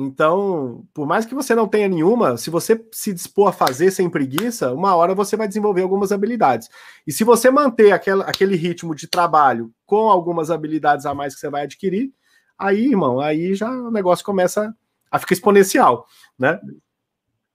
Então, 0.00 0.86
por 0.94 1.08
mais 1.08 1.26
que 1.26 1.34
você 1.34 1.56
não 1.56 1.66
tenha 1.66 1.88
nenhuma, 1.88 2.36
se 2.36 2.50
você 2.50 2.80
se 2.92 3.12
dispor 3.12 3.48
a 3.48 3.52
fazer 3.52 3.90
sem 3.90 4.08
preguiça, 4.08 4.72
uma 4.72 4.94
hora 4.94 5.12
você 5.12 5.36
vai 5.36 5.48
desenvolver 5.48 5.82
algumas 5.82 6.12
habilidades. 6.12 6.68
E 7.04 7.10
se 7.10 7.24
você 7.24 7.50
manter 7.50 7.90
aquele, 7.90 8.22
aquele 8.22 8.54
ritmo 8.54 8.94
de 8.94 9.08
trabalho 9.08 9.72
com 9.84 10.08
algumas 10.08 10.52
habilidades 10.52 11.04
a 11.04 11.12
mais 11.12 11.34
que 11.34 11.40
você 11.40 11.50
vai 11.50 11.64
adquirir, 11.64 12.12
aí, 12.56 12.86
irmão, 12.86 13.18
aí 13.18 13.54
já 13.54 13.68
o 13.68 13.90
negócio 13.90 14.24
começa 14.24 14.72
a 15.10 15.18
ficar 15.18 15.34
exponencial, 15.34 16.06
né? 16.38 16.60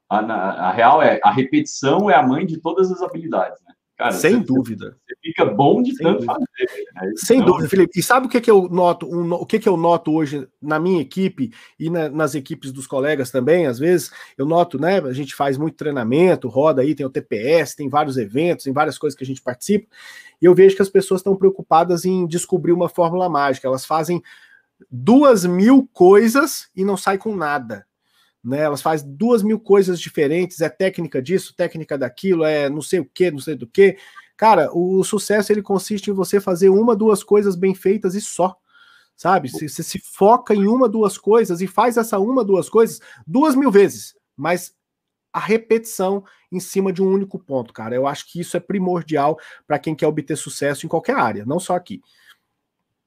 A, 0.10 0.18
a 0.18 0.72
real 0.72 1.02
é, 1.02 1.22
a 1.24 1.32
repetição 1.32 2.10
é 2.10 2.16
a 2.16 2.22
mãe 2.22 2.46
de 2.46 2.60
todas 2.60 2.92
as 2.92 3.02
habilidades, 3.02 3.62
né? 3.66 3.74
Cara, 3.98 4.12
Sem 4.12 4.40
você, 4.40 4.44
dúvida. 4.44 4.98
Você 5.06 5.16
fica 5.22 5.46
bom 5.46 5.82
de 5.84 5.96
Sem 5.96 6.04
tanto 6.04 6.26
dúvida. 6.26 6.34
fazer. 6.34 6.84
Né? 6.96 7.14
Sem 7.16 7.38
então... 7.38 7.52
dúvida, 7.52 7.70
Felipe. 7.70 8.00
E 8.00 8.04
sabe 8.04 8.26
o 8.26 8.30
que, 8.30 8.42
que 8.42 8.50
eu 8.50 8.68
noto? 8.68 9.08
Um, 9.08 9.34
o 9.34 9.46
que, 9.46 9.60
que 9.60 9.70
eu 9.70 9.78
noto 9.78 10.12
hoje 10.12 10.48
na 10.60 10.80
minha 10.80 11.00
equipe 11.00 11.52
e 11.80 11.90
na, 11.92 12.10
nas 12.10 12.34
equipes 12.34 12.72
dos 12.72 12.88
colegas 12.88 13.30
também, 13.30 13.68
às 13.68 13.78
vezes, 13.78 14.12
eu 14.36 14.48
noto, 14.48 14.80
né? 14.80 15.00
A 15.00 15.14
gente 15.14 15.36
faz 15.36 15.58
muito 15.58 15.78
treinamento, 15.78 16.48
roda 16.50 16.82
aí, 16.82 16.96
tem 16.96 17.06
o 17.06 17.10
TPS, 17.10 17.76
tem 17.76 17.88
vários 17.88 18.18
eventos, 18.18 18.66
tem 18.66 18.74
várias 18.74 18.98
coisas 18.98 19.16
que 19.16 19.24
a 19.24 19.28
gente 19.28 19.42
participa, 19.42 19.88
e 20.42 20.46
eu 20.46 20.56
vejo 20.56 20.76
que 20.76 20.82
as 20.82 20.90
pessoas 20.90 21.20
estão 21.22 21.36
preocupadas 21.36 22.04
em 22.04 22.26
descobrir 22.26 22.72
uma 22.72 22.90
fórmula 22.90 23.30
mágica. 23.30 23.68
Elas 23.68 23.86
fazem 23.86 24.22
duas 24.90 25.46
mil 25.46 25.88
coisas 25.94 26.70
e 26.76 26.84
não 26.84 26.98
sai 26.98 27.18
com 27.18 27.36
nada. 27.36 27.86
Né, 28.44 28.60
elas 28.60 28.82
fazem 28.82 29.16
duas 29.16 29.42
mil 29.42 29.58
coisas 29.58 30.00
diferentes, 30.00 30.60
é 30.60 30.68
técnica 30.68 31.22
disso, 31.22 31.56
técnica 31.56 31.98
daquilo, 31.98 32.44
é 32.44 32.70
não 32.70 32.82
sei 32.82 33.00
o 33.00 33.06
que, 33.06 33.32
não 33.32 33.40
sei 33.40 33.56
do 33.56 33.66
que. 33.66 33.98
Cara, 34.36 34.70
o, 34.74 35.02
sucesso 35.04 35.52
ele 35.52 35.62
consiste 35.62 36.10
em 36.10 36.14
você 36.14 36.42
fazer 36.42 36.68
uma, 36.68 36.96
duas 36.96 37.24
coisas 37.24 37.56
bem 37.56 37.74
feitas 37.74 38.16
e 38.16 38.22
só. 38.22 38.56
Sabe? 39.16 39.50
Você, 39.50 39.70
você 39.70 39.84
se 39.84 40.00
foca 40.00 40.54
em 40.54 40.68
uma, 40.68 40.90
duas 40.90 41.18
coisas 41.18 41.62
e 41.62 41.68
faz 41.68 41.96
essa 41.96 42.20
uma, 42.20 42.44
duas 42.44 42.68
coisas 42.68 43.00
duas 43.26 43.56
mil 43.56 43.72
vezes, 43.72 44.16
mas 44.36 44.74
a 45.32 45.40
repetição 45.40 46.24
em 46.52 46.60
cima 46.60 46.94
de 46.94 47.02
um 47.02 47.12
único 47.12 47.40
ponto, 47.40 47.74
cara. 47.74 47.96
Eu 47.96 48.06
acho 48.06 48.32
que 48.32 48.40
isso 48.40 48.56
é 48.56 48.60
primordial 48.60 49.40
para 49.66 49.80
quem 49.80 49.96
quer 49.96 50.08
obter 50.08 50.36
sucesso 50.36 50.86
em 50.86 50.90
qualquer 50.90 51.16
área, 51.16 51.46
não 51.46 51.60
só 51.60 51.76
aqui. 51.76 52.02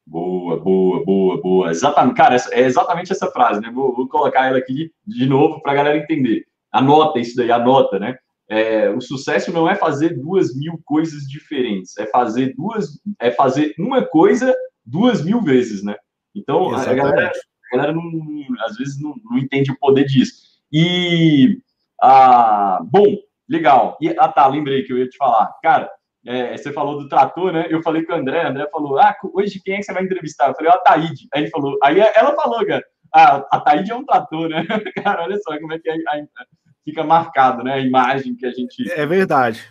Boa, 0.07 0.61
boa, 0.61 1.05
boa, 1.05 1.43
boa. 1.43 1.71
Exatamente, 1.71 2.17
cara, 2.17 2.37
é 2.53 2.61
exatamente 2.61 3.11
essa 3.11 3.31
frase, 3.31 3.61
né? 3.61 3.71
Vou, 3.73 3.95
vou 3.95 4.09
colocar 4.09 4.47
ela 4.47 4.59
aqui 4.59 4.93
de 5.05 5.27
novo 5.27 5.61
para 5.61 5.73
a 5.73 5.75
galera 5.75 5.99
entender. 5.99 6.47
Anota 6.71 7.19
isso 7.19 7.37
daí, 7.37 7.51
anota, 7.51 7.99
né? 7.99 8.17
É, 8.49 8.89
o 8.91 9.01
sucesso 9.01 9.53
não 9.53 9.69
é 9.69 9.75
fazer 9.75 10.11
duas 10.11 10.55
mil 10.55 10.81
coisas 10.85 11.25
diferentes, 11.25 11.97
é 11.99 12.07
fazer 12.07 12.55
duas, 12.55 13.01
é 13.19 13.33
fazer 13.33 13.75
uma 13.77 14.05
coisa 14.07 14.55
duas 14.85 15.25
mil 15.25 15.43
vezes, 15.43 15.83
né? 15.83 15.97
Então 16.33 16.73
a 16.73 16.95
galera, 16.95 17.33
a 17.73 17.77
galera 17.77 17.93
não, 17.93 18.05
às 18.61 18.77
vezes 18.77 19.03
não, 19.03 19.17
não, 19.25 19.39
entende 19.39 19.73
o 19.73 19.79
poder 19.79 20.05
disso. 20.05 20.35
E 20.73 21.59
ah, 22.01 22.79
bom, 22.85 23.17
legal. 23.49 23.99
E 24.01 24.11
ah 24.11 24.29
tá, 24.29 24.47
lembrei 24.47 24.85
que 24.85 24.93
eu 24.93 24.99
ia 24.99 25.09
te 25.09 25.17
falar, 25.17 25.53
cara. 25.61 25.91
É, 26.27 26.57
você 26.57 26.73
falou 26.73 26.99
do 26.99 27.09
trator, 27.09 27.53
né? 27.53 27.67
Eu 27.71 27.81
falei 27.83 28.03
com 28.03 28.13
o 28.13 28.17
André, 28.17 28.45
André 28.45 28.69
falou: 28.71 28.99
Ah, 28.99 29.17
hoje 29.33 29.61
quem 29.65 29.75
é 29.75 29.77
que 29.79 29.85
você 29.85 29.93
vai 29.93 30.03
entrevistar? 30.03 30.49
Eu 30.49 30.55
falei, 30.57 30.73
a 30.73 30.79
Taíde. 30.79 31.29
Aí 31.33 31.43
ele 31.43 31.51
falou, 31.51 31.79
aí 31.81 32.01
ela 32.01 32.35
falou, 32.35 32.67
cara, 32.67 32.85
ah, 33.15 33.47
a 33.51 33.61
Taíde 33.61 33.93
é 33.93 33.95
um 33.95 34.05
trator, 34.05 34.49
né? 34.49 34.67
cara, 35.05 35.23
olha 35.23 35.39
só 35.39 35.57
como 35.59 35.73
é 35.73 35.79
que 35.79 35.89
é, 35.89 35.97
fica 36.85 37.05
marcado, 37.05 37.63
né? 37.63 37.75
A 37.75 37.81
imagem 37.81 38.35
que 38.35 38.45
a 38.45 38.51
gente. 38.51 38.91
É 38.91 39.07
verdade. 39.07 39.65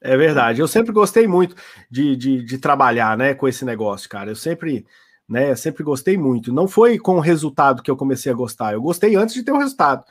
É 0.00 0.16
verdade. 0.16 0.60
Eu 0.60 0.68
sempre 0.68 0.92
gostei 0.92 1.26
muito 1.26 1.56
de, 1.90 2.16
de, 2.16 2.44
de 2.44 2.58
trabalhar, 2.58 3.18
né, 3.18 3.34
com 3.34 3.46
esse 3.46 3.64
negócio, 3.64 4.08
cara. 4.08 4.30
Eu 4.30 4.36
sempre, 4.36 4.86
né, 5.28 5.54
sempre 5.54 5.82
gostei 5.82 6.16
muito. 6.16 6.52
Não 6.52 6.66
foi 6.66 6.98
com 6.98 7.16
o 7.16 7.20
resultado 7.20 7.82
que 7.82 7.90
eu 7.90 7.96
comecei 7.96 8.32
a 8.32 8.34
gostar. 8.34 8.72
Eu 8.72 8.80
gostei 8.80 9.16
antes 9.16 9.34
de 9.34 9.42
ter 9.42 9.52
o 9.52 9.58
resultado. 9.58 10.04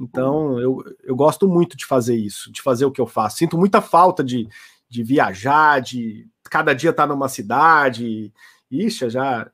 Então, 0.00 0.58
eu, 0.60 0.84
eu 1.02 1.16
gosto 1.16 1.48
muito 1.48 1.76
de 1.76 1.86
fazer 1.86 2.16
isso, 2.16 2.52
de 2.52 2.60
fazer 2.62 2.84
o 2.84 2.90
que 2.90 3.00
eu 3.00 3.06
faço. 3.06 3.38
Sinto 3.38 3.58
muita 3.58 3.80
falta 3.80 4.22
de, 4.22 4.48
de 4.94 5.02
viajar, 5.02 5.80
de 5.80 6.28
cada 6.48 6.72
dia 6.72 6.90
estar 6.90 7.02
tá 7.02 7.06
numa 7.08 7.28
cidade. 7.28 8.32
Ixi, 8.70 9.10
já, 9.10 9.50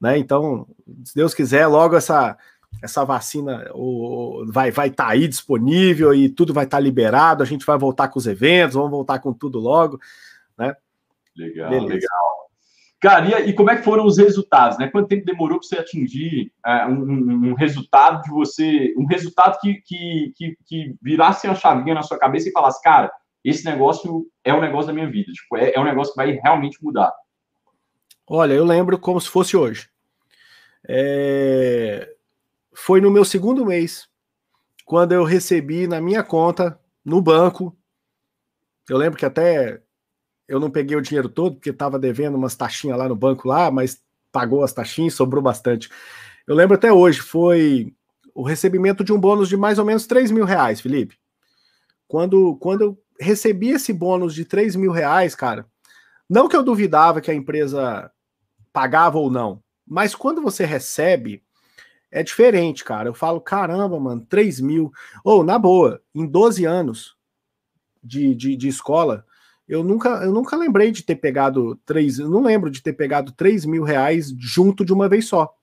né? 0.00 0.16
Então, 0.16 0.66
se 1.04 1.14
Deus 1.14 1.34
quiser, 1.34 1.66
logo 1.66 1.94
essa 1.94 2.36
essa 2.82 3.02
vacina 3.02 3.70
o, 3.74 4.44
vai 4.48 4.70
vai 4.70 4.88
estar 4.88 5.06
tá 5.06 5.10
aí 5.10 5.26
disponível 5.26 6.14
e 6.14 6.28
tudo 6.28 6.54
vai 6.54 6.64
estar 6.64 6.78
tá 6.78 6.82
liberado, 6.82 7.42
a 7.42 7.46
gente 7.46 7.66
vai 7.66 7.76
voltar 7.76 8.08
com 8.08 8.18
os 8.18 8.26
eventos, 8.26 8.76
vamos 8.76 8.90
voltar 8.90 9.18
com 9.18 9.32
tudo 9.32 9.58
logo, 9.58 9.98
né? 10.56 10.74
Legal, 11.36 11.70
Beleza. 11.70 11.94
legal. 11.94 12.38
Cara, 13.00 13.42
e, 13.42 13.50
e, 13.50 13.52
como 13.52 13.70
é 13.70 13.76
que 13.76 13.84
foram 13.84 14.04
os 14.04 14.18
resultados, 14.18 14.76
né? 14.78 14.88
Quanto 14.88 15.08
tempo 15.08 15.24
demorou 15.24 15.58
para 15.60 15.68
você 15.68 15.78
atingir 15.78 16.52
é, 16.66 16.86
um, 16.86 17.50
um, 17.50 17.54
resultado 17.54 18.22
de 18.22 18.30
você, 18.30 18.92
um 18.96 19.06
resultado 19.06 19.58
que, 19.60 19.80
que, 19.84 20.32
que, 20.34 20.58
que 20.66 20.94
virasse 21.00 21.46
a 21.46 21.54
chavinha 21.54 21.94
na 21.94 22.02
sua 22.02 22.18
cabeça 22.18 22.48
e 22.48 22.52
falasse, 22.52 22.82
cara, 22.82 23.12
esse 23.44 23.64
negócio 23.64 24.26
é 24.44 24.52
um 24.52 24.60
negócio 24.60 24.88
da 24.88 24.92
minha 24.92 25.10
vida, 25.10 25.32
tipo, 25.32 25.56
é, 25.56 25.72
é 25.74 25.80
um 25.80 25.84
negócio 25.84 26.12
que 26.12 26.16
vai 26.16 26.32
realmente 26.32 26.82
mudar? 26.82 27.12
Olha, 28.26 28.52
eu 28.52 28.64
lembro 28.64 28.98
como 28.98 29.20
se 29.20 29.28
fosse 29.28 29.56
hoje. 29.56 29.88
É... 30.86 32.14
Foi 32.74 33.00
no 33.00 33.10
meu 33.10 33.24
segundo 33.24 33.64
mês, 33.64 34.08
quando 34.84 35.12
eu 35.12 35.24
recebi 35.24 35.86
na 35.86 36.00
minha 36.00 36.22
conta, 36.22 36.78
no 37.04 37.20
banco. 37.20 37.76
Eu 38.88 38.96
lembro 38.96 39.18
que 39.18 39.26
até 39.26 39.82
eu 40.46 40.60
não 40.60 40.70
peguei 40.70 40.96
o 40.96 41.02
dinheiro 41.02 41.28
todo, 41.28 41.56
porque 41.56 41.70
estava 41.70 41.98
devendo 41.98 42.36
umas 42.36 42.56
taxinhas 42.56 42.98
lá 42.98 43.08
no 43.08 43.16
banco 43.16 43.48
lá, 43.48 43.70
mas 43.70 44.02
pagou 44.32 44.62
as 44.62 44.72
taxinhas, 44.72 45.14
sobrou 45.14 45.42
bastante. 45.42 45.90
Eu 46.46 46.54
lembro 46.54 46.76
até 46.76 46.92
hoje, 46.92 47.20
foi 47.20 47.94
o 48.34 48.42
recebimento 48.42 49.02
de 49.02 49.12
um 49.12 49.20
bônus 49.20 49.48
de 49.48 49.56
mais 49.56 49.78
ou 49.78 49.84
menos 49.84 50.06
3 50.06 50.30
mil 50.30 50.44
reais, 50.44 50.80
Felipe. 50.80 51.18
Quando, 52.06 52.56
quando 52.56 52.80
eu 52.82 52.98
recebi 53.20 53.70
esse 53.70 53.92
bônus 53.92 54.34
de 54.34 54.44
3 54.44 54.76
mil 54.76 54.92
reais, 54.92 55.34
cara, 55.34 55.66
não 56.28 56.48
que 56.48 56.56
eu 56.56 56.62
duvidava 56.62 57.20
que 57.20 57.30
a 57.30 57.34
empresa 57.34 58.10
pagava 58.72 59.18
ou 59.18 59.30
não, 59.30 59.62
mas 59.86 60.14
quando 60.14 60.42
você 60.42 60.64
recebe, 60.64 61.42
é 62.10 62.22
diferente, 62.22 62.84
cara. 62.84 63.08
Eu 63.08 63.14
falo, 63.14 63.40
caramba, 63.40 63.98
mano, 63.98 64.24
3 64.28 64.60
mil. 64.60 64.92
Ou, 65.24 65.40
oh, 65.40 65.44
na 65.44 65.58
boa, 65.58 66.00
em 66.14 66.26
12 66.26 66.64
anos 66.64 67.16
de, 68.02 68.34
de, 68.34 68.56
de, 68.56 68.68
escola, 68.68 69.24
eu 69.66 69.82
nunca, 69.82 70.08
eu 70.24 70.32
nunca 70.32 70.56
lembrei 70.56 70.90
de 70.90 71.02
ter 71.02 71.16
pegado 71.16 71.76
3, 71.84 72.20
eu 72.20 72.30
não 72.30 72.42
lembro 72.42 72.70
de 72.70 72.82
ter 72.82 72.92
pegado 72.92 73.32
3 73.32 73.64
mil 73.64 73.82
reais 73.82 74.32
junto 74.38 74.84
de 74.84 74.92
uma 74.92 75.08
vez 75.08 75.26
só. 75.26 75.54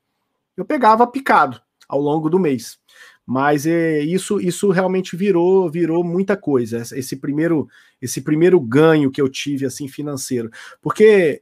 Eu 0.55 0.65
pegava 0.65 1.07
picado 1.07 1.61
ao 1.87 1.99
longo 1.99 2.29
do 2.29 2.39
mês. 2.39 2.79
Mas 3.25 3.65
é, 3.65 4.01
isso, 4.01 4.39
isso 4.39 4.69
realmente 4.69 5.15
virou, 5.15 5.69
virou 5.69 6.03
muita 6.03 6.37
coisa. 6.37 6.77
Esse 6.77 7.15
primeiro, 7.15 7.67
esse 8.01 8.21
primeiro 8.21 8.59
ganho 8.59 9.09
que 9.09 9.21
eu 9.21 9.27
tive 9.27 9.65
assim 9.65 9.87
financeiro, 9.87 10.51
porque 10.81 11.41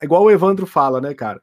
é 0.00 0.04
igual 0.04 0.22
o 0.22 0.30
Evandro 0.30 0.66
fala, 0.66 1.00
né, 1.00 1.12
cara? 1.12 1.42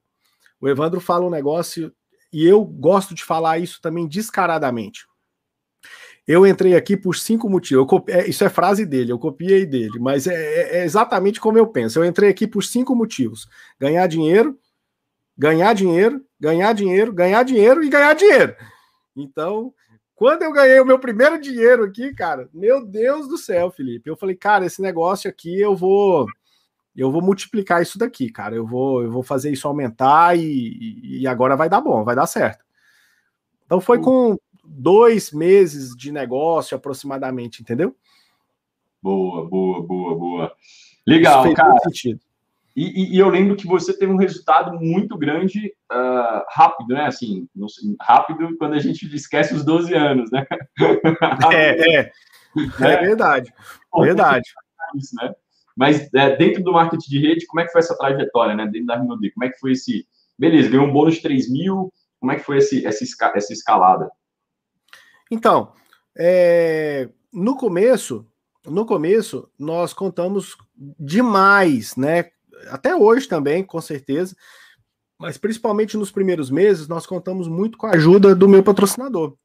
O 0.60 0.68
Evandro 0.68 1.00
fala 1.00 1.26
um 1.26 1.30
negócio 1.30 1.94
e 2.34 2.46
eu 2.46 2.64
gosto 2.64 3.14
de 3.14 3.24
falar 3.24 3.60
isso 3.60 3.80
também 3.82 4.08
descaradamente. 4.08 5.06
Eu 6.28 6.48
entrei 6.48 6.76
aqui 6.76 6.98
por 6.98 7.16
cinco 7.16 7.48
motivos. 7.48 7.86
Copi... 7.88 8.12
É, 8.12 8.28
isso 8.28 8.44
é 8.44 8.50
frase 8.50 8.86
dele, 8.86 9.12
eu 9.12 9.20
copiei 9.20 9.66
dele, 9.66 10.00
mas 10.00 10.26
é, 10.26 10.34
é, 10.34 10.78
é 10.80 10.84
exatamente 10.84 11.40
como 11.40 11.58
eu 11.60 11.68
penso. 11.68 12.00
Eu 12.00 12.06
entrei 12.06 12.30
aqui 12.30 12.48
por 12.48 12.64
cinco 12.64 12.96
motivos: 12.96 13.48
ganhar 13.80 14.08
dinheiro, 14.08 14.58
ganhar 15.38 15.74
dinheiro, 15.74 16.26
ganhar 16.40 16.74
dinheiro, 16.74 17.14
ganhar 17.14 17.44
dinheiro 17.44 17.84
e 17.84 17.90
ganhar 17.90 18.16
dinheiro. 18.16 18.56
Então, 19.16 19.74
quando 20.14 20.44
eu 20.44 20.52
ganhei 20.52 20.80
o 20.80 20.86
meu 20.86 21.00
primeiro 21.00 21.40
dinheiro 21.40 21.84
aqui, 21.84 22.14
cara, 22.14 22.50
meu 22.54 22.86
Deus 22.86 23.28
do 23.28 23.38
céu, 23.38 23.72
Felipe, 23.72 24.10
eu 24.10 24.16
falei, 24.16 24.36
cara, 24.36 24.66
esse 24.66 24.82
negócio 24.82 25.30
aqui 25.30 25.60
eu 25.60 25.76
vou 25.76 26.28
eu 26.96 27.12
vou 27.12 27.22
multiplicar 27.22 27.82
isso 27.82 27.98
daqui, 27.98 28.32
cara. 28.32 28.56
Eu 28.56 28.66
vou, 28.66 29.04
eu 29.04 29.12
vou 29.12 29.22
fazer 29.22 29.52
isso 29.52 29.68
aumentar 29.68 30.38
e, 30.38 31.20
e 31.22 31.28
agora 31.28 31.58
vai 31.58 31.68
dar 31.68 31.82
bom, 31.82 32.06
vai 32.06 32.16
dar 32.16 32.26
certo. 32.26 32.64
Então 33.66 33.82
foi 33.82 34.00
com 34.00 34.38
dois 34.64 35.32
meses 35.32 35.96
de 35.96 36.12
negócio 36.12 36.76
aproximadamente, 36.78 37.62
entendeu? 37.62 37.96
Boa, 39.02 39.48
boa, 39.48 39.84
boa, 39.84 40.16
boa. 40.18 40.56
Legal, 41.06 41.54
cara. 41.54 41.78
Sentido. 41.84 42.20
E, 42.76 42.84
e, 42.84 43.16
e, 43.16 43.20
eu 43.20 43.30
lembro 43.30 43.56
que 43.56 43.66
você 43.66 43.98
teve 43.98 44.12
um 44.12 44.18
resultado 44.18 44.78
muito 44.78 45.18
grande 45.18 45.74
uh, 45.90 46.44
rápido, 46.50 46.94
né? 46.94 47.06
Assim, 47.06 47.48
rápido 48.02 48.58
quando 48.58 48.74
a 48.74 48.80
gente 48.80 49.06
esquece 49.16 49.54
os 49.54 49.64
12 49.64 49.94
anos, 49.94 50.30
né? 50.30 50.46
é, 51.54 52.00
é, 52.00 52.12
é 52.82 52.98
verdade. 52.98 53.54
Verdade. 53.98 54.50
Isso, 54.96 55.16
né? 55.16 55.34
Mas 55.76 56.14
é, 56.14 56.36
dentro 56.36 56.64
do 56.64 56.74
marketing 56.74 57.10
de 57.10 57.20
rede, 57.20 57.46
como 57.48 57.62
é 57.62 57.66
que 57.66 57.72
foi 57.72 57.80
essa 57.80 57.98
trajetória, 57.98 58.56
né? 58.56 58.66
Dentro 58.66 58.88
da 58.88 58.98
Rinode, 58.98 59.32
como 59.32 59.46
é 59.46 59.50
que 59.50 59.60
foi 59.60 59.72
esse. 59.72 60.06
Beleza, 60.38 60.70
ganhou 60.70 60.86
um 60.86 60.92
bônus 60.92 61.16
de 61.16 61.22
3 61.22 61.50
mil, 61.50 61.94
como 62.20 62.34
é 62.34 62.36
que 62.36 62.44
foi 62.44 62.58
esse, 62.58 62.86
essa, 62.86 63.06
essa 63.36 63.54
escalada? 63.54 64.10
Então, 65.32 65.72
é, 66.18 67.10
no 67.32 67.56
começo, 67.56 68.26
no 68.66 68.86
começo, 68.86 69.50
nós 69.58 69.94
contamos 69.94 70.58
demais, 71.00 71.96
né? 71.96 72.32
Até 72.68 72.96
hoje 72.96 73.28
também, 73.28 73.64
com 73.64 73.82
certeza, 73.82 74.36
Mas 75.18 75.38
principalmente 75.38 75.98
nos 75.98 76.12
primeiros 76.12 76.50
meses, 76.52 76.88
nós 76.88 77.06
contamos 77.06 77.48
muito 77.48 77.78
com 77.78 77.88
a 77.88 77.92
ajuda 77.92 78.36
do 78.36 78.50
meu 78.50 78.62
patrocinador. 78.62 79.36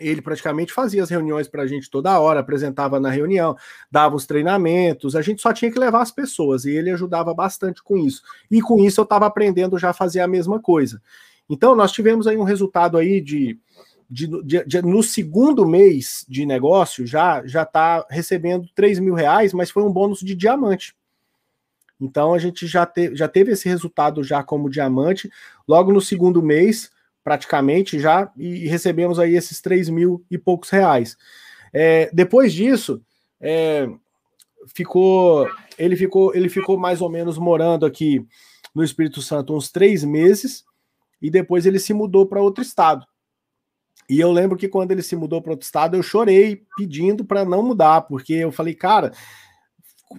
Ele 0.00 0.20
praticamente 0.22 0.72
fazia 0.72 1.02
as 1.02 1.10
reuniões 1.10 1.46
para 1.46 1.62
a 1.62 1.66
gente 1.66 1.88
toda 1.88 2.18
hora, 2.18 2.40
apresentava 2.40 2.98
na 2.98 3.10
reunião, 3.10 3.56
dava 3.90 4.16
os 4.16 4.26
treinamentos, 4.26 5.14
a 5.14 5.22
gente 5.22 5.40
só 5.40 5.52
tinha 5.52 5.70
que 5.70 5.78
levar 5.78 6.02
as 6.02 6.10
pessoas 6.10 6.64
e 6.64 6.70
ele 6.70 6.90
ajudava 6.90 7.32
bastante 7.32 7.82
com 7.82 7.96
isso. 7.96 8.22
E 8.50 8.60
com 8.60 8.78
isso 8.84 9.00
eu 9.00 9.04
estava 9.04 9.26
aprendendo 9.26 9.78
já 9.78 9.90
a 9.90 9.94
fazer 9.94 10.20
a 10.20 10.28
mesma 10.28 10.60
coisa. 10.60 11.00
Então 11.48 11.76
nós 11.76 11.92
tivemos 11.92 12.26
aí 12.26 12.36
um 12.36 12.42
resultado 12.42 12.96
aí 12.96 13.20
de, 13.20 13.58
de, 14.10 14.26
de, 14.42 14.64
de 14.64 14.82
no 14.82 15.02
segundo 15.02 15.66
mês 15.66 16.24
de 16.28 16.44
negócio 16.44 17.06
já 17.06 17.46
já 17.46 17.62
está 17.62 18.04
recebendo 18.10 18.68
3 18.74 18.98
mil 18.98 19.14
reais, 19.14 19.52
mas 19.52 19.70
foi 19.70 19.84
um 19.84 19.92
bônus 19.92 20.20
de 20.20 20.34
diamante. 20.34 20.94
Então 22.00 22.34
a 22.34 22.38
gente 22.38 22.66
já, 22.66 22.84
te, 22.84 23.14
já 23.14 23.28
teve 23.28 23.52
esse 23.52 23.68
resultado 23.68 24.22
já 24.22 24.42
como 24.42 24.70
diamante. 24.70 25.30
Logo 25.66 25.92
no 25.92 26.00
segundo 26.00 26.42
mês, 26.42 26.90
praticamente 27.22 27.98
já, 27.98 28.30
e 28.36 28.66
recebemos 28.68 29.18
aí 29.18 29.34
esses 29.34 29.60
3 29.60 29.88
mil 29.88 30.24
e 30.30 30.36
poucos 30.36 30.70
reais. 30.70 31.16
É, 31.72 32.10
depois 32.12 32.52
disso, 32.52 33.02
é, 33.40 33.88
ficou, 34.74 35.48
ele 35.78 35.96
ficou, 35.96 36.34
ele 36.34 36.48
ficou 36.48 36.78
mais 36.78 37.00
ou 37.00 37.08
menos 37.08 37.38
morando 37.38 37.84
aqui 37.84 38.26
no 38.74 38.84
Espírito 38.84 39.22
Santo 39.22 39.54
uns 39.54 39.70
três 39.70 40.04
meses, 40.04 40.64
e 41.22 41.30
depois 41.30 41.64
ele 41.64 41.78
se 41.78 41.94
mudou 41.94 42.26
para 42.26 42.42
outro 42.42 42.62
estado. 42.62 43.06
E 44.08 44.20
eu 44.20 44.30
lembro 44.30 44.58
que 44.58 44.68
quando 44.68 44.90
ele 44.90 45.02
se 45.02 45.16
mudou 45.16 45.40
para 45.40 45.52
outro 45.52 45.64
estado, 45.64 45.96
eu 45.96 46.02
chorei 46.02 46.62
pedindo 46.76 47.24
para 47.24 47.44
não 47.44 47.62
mudar, 47.62 48.02
porque 48.02 48.34
eu 48.34 48.52
falei, 48.52 48.74
cara, 48.74 49.12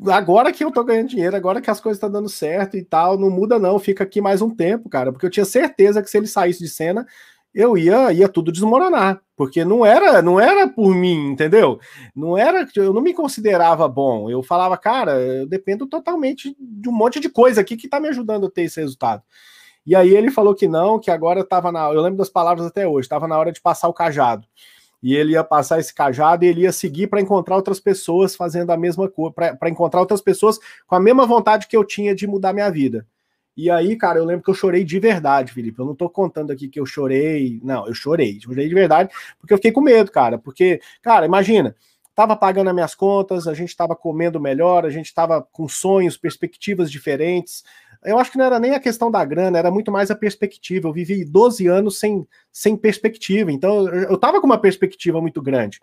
agora 0.08 0.52
que 0.52 0.64
eu 0.64 0.72
tô 0.72 0.84
ganhando 0.84 1.10
dinheiro, 1.10 1.36
agora 1.36 1.62
que 1.62 1.70
as 1.70 1.80
coisas 1.80 1.98
estão 1.98 2.12
dando 2.12 2.30
certo 2.30 2.78
e 2.78 2.84
tal, 2.84 3.18
não 3.18 3.30
muda 3.30 3.60
não, 3.60 3.80
fica 3.80 4.04
aqui 4.04 4.22
mais 4.22 4.42
um 4.42 4.50
tempo, 4.50 4.90
cara, 4.90 5.12
porque 5.12 5.26
eu 5.26 5.30
tinha 5.30 5.46
certeza 5.46 6.02
que 6.02 6.10
se 6.10 6.18
ele 6.18 6.28
saísse 6.28 6.60
de 6.60 6.70
cena, 6.70 7.06
eu 7.54 7.78
ia 7.78 8.12
ia 8.12 8.28
tudo 8.28 8.52
desmoronar, 8.52 9.22
porque 9.36 9.64
não 9.64 9.86
era, 9.86 10.22
não 10.22 10.40
era 10.40 10.68
por 10.68 10.94
mim, 10.94 11.32
entendeu? 11.32 11.80
Não 12.16 12.38
era, 12.38 12.68
eu 12.76 12.94
não 12.94 13.02
me 13.02 13.14
considerava 13.14 13.88
bom. 13.88 14.30
Eu 14.30 14.44
falava, 14.44 14.78
cara, 14.78 15.14
eu 15.22 15.48
dependo 15.48 15.88
totalmente 15.88 16.56
de 16.60 16.90
um 16.90 16.92
monte 16.92 17.20
de 17.20 17.30
coisa 17.30 17.62
aqui 17.62 17.78
que 17.78 17.88
tá 17.88 18.00
me 18.00 18.10
ajudando 18.10 18.48
a 18.48 18.52
ter 18.52 18.64
esse 18.64 18.82
resultado. 18.82 19.24
E 19.86 19.96
aí 19.96 20.14
ele 20.16 20.32
falou 20.32 20.54
que 20.56 20.68
não, 20.68 21.00
que 21.00 21.12
agora 21.12 21.42
estava 21.42 21.72
na, 21.72 21.94
eu 21.94 22.02
lembro 22.02 22.18
das 22.18 22.30
palavras 22.30 22.66
até 22.66 22.88
hoje, 22.88 23.06
estava 23.06 23.28
na 23.28 23.38
hora 23.38 23.52
de 23.52 23.62
passar 23.62 23.88
o 23.88 23.94
cajado 23.94 24.48
e 25.06 25.14
ele 25.14 25.34
ia 25.34 25.43
passar 25.43 25.80
esse 25.80 25.93
cajado 25.93 26.43
e 26.43 26.47
ele 26.47 26.62
ia 26.62 26.72
seguir 26.72 27.06
para 27.06 27.22
encontrar 27.22 27.56
outras 27.56 27.80
pessoas 27.80 28.36
fazendo 28.36 28.72
a 28.72 28.78
mesma 28.78 29.08
coisa, 29.08 29.32
para 29.32 29.70
encontrar 29.70 29.99
outras 29.99 30.20
pessoas 30.20 30.58
com 30.88 30.95
a 30.95 30.99
mesma 30.99 31.28
vontade 31.28 31.68
que 31.68 31.78
eu 31.78 31.86
tinha 31.86 32.16
de 32.16 32.26
mudar 32.26 32.53
minha 32.53 32.72
vida. 32.72 33.06
E 33.56 33.70
aí, 33.70 33.95
cara, 33.95 34.18
eu 34.18 34.26
lembro 34.26 34.43
que 34.43 34.49
eu 34.49 34.56
chorei 34.56 34.84
de 34.84 34.99
verdade, 34.99 35.53
Felipe. 35.53 35.78
Eu 35.78 35.86
não 35.86 35.93
tô 35.93 36.10
contando 36.10 36.49
aqui 36.49 36.68
que 36.68 36.80
eu 36.80 36.88
chorei. 36.88 37.60
Não, 37.64 37.88
eu 37.88 37.93
chorei. 37.93 38.39
Chorei 38.41 38.68
de 38.68 38.74
verdade, 38.74 39.14
porque 39.39 39.53
eu 39.53 39.60
fiquei 39.60 39.72
com 39.72 39.80
medo, 39.80 40.10
cara. 40.10 40.39
Porque, 40.39 40.82
cara, 41.03 41.28
imagina, 41.28 41.76
tava 42.16 42.36
pagando 42.36 42.70
as 42.70 42.74
minhas 42.74 42.95
contas, 42.95 43.47
a 43.47 43.53
gente 43.53 43.78
tava 43.78 43.95
comendo 43.95 44.39
melhor, 44.39 44.88
a 44.88 44.89
gente 44.89 45.14
tava 45.14 45.39
com 45.39 45.68
sonhos, 45.68 46.18
perspectivas 46.18 46.89
diferentes, 46.89 47.64
eu 48.06 48.20
acho 48.20 48.32
que 48.32 48.38
não 48.38 48.45
era 48.45 48.60
nem 48.60 48.74
a 48.74 48.80
questão 48.80 49.10
da 49.12 49.24
grana, 49.26 49.58
era 49.58 49.72
muito 49.72 49.91
mais 49.91 50.12
a 50.12 50.16
perspectiva. 50.16 50.88
Eu 50.88 50.93
vivi 50.93 51.26
12 51.26 51.68
anos 51.68 51.99
sem, 51.99 52.28
sem 52.51 52.78
perspectiva, 52.78 53.51
então 53.51 53.88
eu, 53.88 54.10
eu 54.10 54.18
tava 54.18 54.39
com 54.39 54.45
uma 54.45 54.60
perspectiva 54.60 55.20
muito 55.22 55.41
grande. 55.41 55.80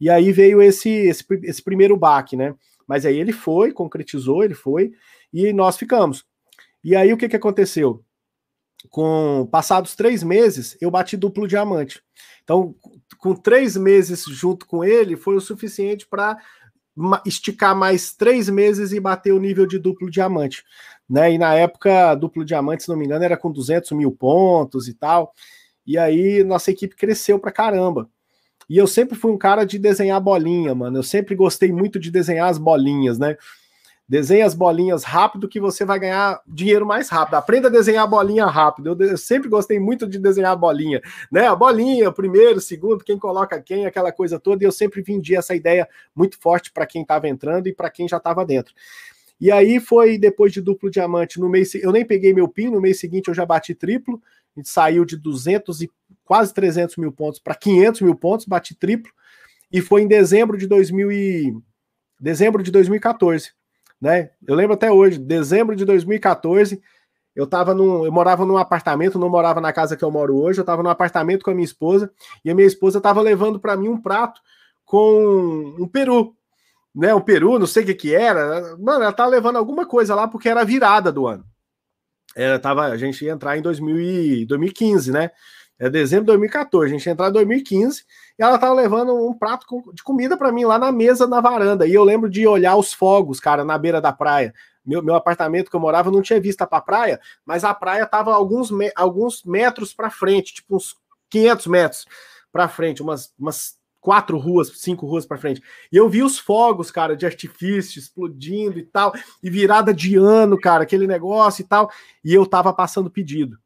E 0.00 0.08
aí 0.08 0.32
veio 0.32 0.62
esse, 0.62 0.88
esse, 0.88 1.24
esse 1.42 1.62
primeiro 1.62 1.96
baque, 1.96 2.36
né? 2.36 2.54
Mas 2.86 3.04
aí 3.04 3.18
ele 3.18 3.32
foi, 3.32 3.72
concretizou, 3.72 4.42
ele 4.42 4.54
foi, 4.54 4.92
e 5.32 5.52
nós 5.52 5.76
ficamos. 5.76 6.24
E 6.82 6.96
aí 6.96 7.12
o 7.12 7.16
que, 7.16 7.28
que 7.28 7.36
aconteceu? 7.36 8.02
Com 8.88 9.46
passados 9.52 9.94
três 9.94 10.22
meses, 10.22 10.76
eu 10.80 10.90
bati 10.90 11.16
duplo 11.16 11.46
diamante. 11.46 12.02
Então, 12.42 12.74
com 13.18 13.34
três 13.34 13.76
meses 13.76 14.24
junto 14.24 14.66
com 14.66 14.82
ele, 14.82 15.16
foi 15.16 15.36
o 15.36 15.40
suficiente 15.40 16.06
para 16.06 16.38
esticar 17.24 17.74
mais 17.74 18.14
três 18.14 18.48
meses 18.48 18.92
e 18.92 19.00
bater 19.00 19.32
o 19.32 19.40
nível 19.40 19.66
de 19.66 19.78
duplo 19.78 20.10
diamante 20.10 20.64
né? 21.10 21.32
E 21.32 21.38
na 21.38 21.54
época, 21.54 22.14
duplo 22.14 22.44
diamante, 22.44 22.84
se 22.84 22.88
não 22.88 22.96
me 22.96 23.04
engano, 23.04 23.24
era 23.24 23.36
com 23.36 23.50
200 23.50 23.90
mil 23.92 24.12
pontos 24.12 24.86
e 24.86 24.94
tal. 24.94 25.34
E 25.84 25.98
aí 25.98 26.44
nossa 26.44 26.70
equipe 26.70 26.94
cresceu 26.94 27.38
pra 27.38 27.50
caramba. 27.50 28.08
E 28.68 28.76
eu 28.76 28.86
sempre 28.86 29.16
fui 29.16 29.32
um 29.32 29.38
cara 29.38 29.64
de 29.64 29.78
desenhar 29.78 30.20
bolinha, 30.20 30.72
mano. 30.74 30.98
Eu 30.98 31.02
sempre 31.02 31.34
gostei 31.34 31.72
muito 31.72 31.98
de 31.98 32.10
desenhar 32.12 32.48
as 32.48 32.58
bolinhas, 32.58 33.18
né? 33.18 33.36
Desenhe 34.10 34.42
as 34.42 34.56
bolinhas 34.56 35.04
rápido 35.04 35.48
que 35.48 35.60
você 35.60 35.84
vai 35.84 36.00
ganhar 36.00 36.42
dinheiro 36.44 36.84
mais 36.84 37.08
rápido. 37.08 37.34
Aprenda 37.34 37.68
a 37.68 37.70
desenhar 37.70 38.02
a 38.02 38.08
bolinha 38.08 38.44
rápido. 38.44 39.00
Eu, 39.00 39.16
sempre 39.16 39.48
gostei 39.48 39.78
muito 39.78 40.04
de 40.04 40.18
desenhar 40.18 40.50
a 40.50 40.56
bolinha, 40.56 41.00
né? 41.30 41.46
A 41.46 41.54
bolinha, 41.54 42.10
primeiro, 42.10 42.60
segundo, 42.60 43.04
quem 43.04 43.16
coloca 43.16 43.62
quem, 43.62 43.86
aquela 43.86 44.10
coisa 44.10 44.40
toda. 44.40 44.64
E 44.64 44.66
eu 44.66 44.72
sempre 44.72 45.00
vendi 45.00 45.36
essa 45.36 45.54
ideia 45.54 45.88
muito 46.12 46.36
forte 46.40 46.72
para 46.72 46.86
quem 46.86 47.02
estava 47.02 47.28
entrando 47.28 47.68
e 47.68 47.72
para 47.72 47.88
quem 47.88 48.08
já 48.08 48.16
estava 48.16 48.44
dentro. 48.44 48.74
E 49.40 49.52
aí 49.52 49.78
foi 49.78 50.18
depois 50.18 50.52
de 50.52 50.60
duplo 50.60 50.90
diamante 50.90 51.38
no 51.38 51.48
mês, 51.48 51.72
eu 51.76 51.92
nem 51.92 52.04
peguei 52.04 52.34
meu 52.34 52.48
PIN, 52.48 52.68
no 52.70 52.80
mês 52.80 52.98
seguinte 52.98 53.28
eu 53.28 53.34
já 53.34 53.46
bati 53.46 53.76
triplo, 53.76 54.20
a 54.56 54.58
gente 54.58 54.68
saiu 54.68 55.04
de 55.04 55.16
200 55.16 55.82
e 55.82 55.90
quase 56.24 56.52
300 56.52 56.96
mil 56.96 57.12
pontos 57.12 57.38
para 57.38 57.54
500 57.54 58.00
mil 58.00 58.16
pontos, 58.16 58.44
bati 58.44 58.74
triplo, 58.74 59.12
e 59.72 59.80
foi 59.80 60.02
em 60.02 60.08
dezembro 60.08 60.58
de 60.58 60.66
2000 60.66 61.12
e, 61.12 61.56
dezembro 62.20 62.60
de 62.60 62.72
2014, 62.72 63.52
né? 64.00 64.30
Eu 64.46 64.54
lembro 64.54 64.74
até 64.74 64.90
hoje, 64.90 65.18
dezembro 65.18 65.76
de 65.76 65.84
2014, 65.84 66.80
eu 67.34 67.46
tava 67.46 67.74
num, 67.74 68.04
eu 68.04 68.12
morava 68.12 68.44
num 68.46 68.56
apartamento, 68.56 69.18
não 69.18 69.28
morava 69.28 69.60
na 69.60 69.72
casa 69.72 69.96
que 69.96 70.04
eu 70.04 70.10
moro 70.10 70.36
hoje, 70.36 70.60
eu 70.60 70.64
tava 70.64 70.82
num 70.82 70.90
apartamento 70.90 71.44
com 71.44 71.50
a 71.50 71.54
minha 71.54 71.64
esposa, 71.64 72.10
e 72.44 72.50
a 72.50 72.54
minha 72.54 72.66
esposa 72.66 73.00
tava 73.00 73.20
levando 73.20 73.60
para 73.60 73.76
mim 73.76 73.88
um 73.88 74.00
prato 74.00 74.40
com 74.84 75.76
um 75.78 75.86
peru, 75.86 76.34
né, 76.94 77.14
o 77.14 77.20
Peru, 77.20 77.58
não 77.58 77.66
sei 77.66 77.84
o 77.84 77.86
que 77.86 77.94
que 77.94 78.14
era. 78.14 78.76
Mano, 78.76 79.04
ela 79.04 79.12
tava 79.12 79.30
levando 79.30 79.56
alguma 79.56 79.86
coisa 79.86 80.14
lá 80.14 80.26
porque 80.26 80.48
era 80.48 80.62
a 80.62 80.64
virada 80.64 81.12
do 81.12 81.26
ano. 81.26 81.44
Era, 82.34 82.58
tava, 82.58 82.86
a 82.86 82.96
gente 82.96 83.24
ia 83.24 83.32
entrar 83.32 83.56
em 83.56 83.62
2000 83.62 84.00
e, 84.00 84.46
2015, 84.46 85.12
né? 85.12 85.30
É 85.78 85.88
dezembro 85.88 86.24
de 86.24 86.32
2014, 86.32 86.86
a 86.86 86.96
gente 86.96 87.06
ia 87.06 87.12
entrar 87.12 87.28
em 87.28 87.32
2015 87.32 88.04
e 88.40 88.42
ela 88.42 88.56
tava 88.56 88.72
levando 88.72 89.14
um 89.14 89.34
prato 89.34 89.66
de 89.92 90.02
comida 90.02 90.34
para 90.34 90.50
mim 90.50 90.64
lá 90.64 90.78
na 90.78 90.90
mesa, 90.90 91.26
na 91.26 91.42
varanda. 91.42 91.86
E 91.86 91.92
eu 91.92 92.02
lembro 92.02 92.30
de 92.30 92.46
olhar 92.46 92.74
os 92.74 92.90
fogos, 92.90 93.38
cara, 93.38 93.66
na 93.66 93.76
beira 93.76 94.00
da 94.00 94.14
praia. 94.14 94.54
Meu, 94.82 95.02
meu 95.02 95.14
apartamento 95.14 95.68
que 95.68 95.76
eu 95.76 95.80
morava 95.80 96.10
não 96.10 96.22
tinha 96.22 96.40
vista 96.40 96.66
para 96.66 96.80
praia, 96.80 97.20
mas 97.44 97.64
a 97.64 97.74
praia 97.74 98.06
tava 98.06 98.32
alguns, 98.32 98.70
me, 98.70 98.90
alguns 98.96 99.44
metros 99.44 99.92
para 99.92 100.08
frente, 100.08 100.54
tipo 100.54 100.74
uns 100.74 100.96
500 101.28 101.66
metros 101.66 102.06
para 102.50 102.66
frente, 102.66 103.02
umas, 103.02 103.30
umas 103.38 103.74
quatro 104.00 104.38
ruas, 104.38 104.72
cinco 104.74 105.06
ruas 105.06 105.26
para 105.26 105.36
frente. 105.36 105.62
E 105.92 105.98
eu 105.98 106.08
vi 106.08 106.22
os 106.22 106.38
fogos, 106.38 106.90
cara, 106.90 107.14
de 107.14 107.26
artifício 107.26 107.98
explodindo 107.98 108.78
e 108.78 108.84
tal, 108.84 109.12
e 109.42 109.50
virada 109.50 109.92
de 109.92 110.16
ano, 110.16 110.58
cara, 110.58 110.84
aquele 110.84 111.06
negócio 111.06 111.60
e 111.60 111.66
tal. 111.66 111.90
E 112.24 112.32
eu 112.32 112.46
tava 112.46 112.72
passando 112.72 113.10
pedido. 113.10 113.58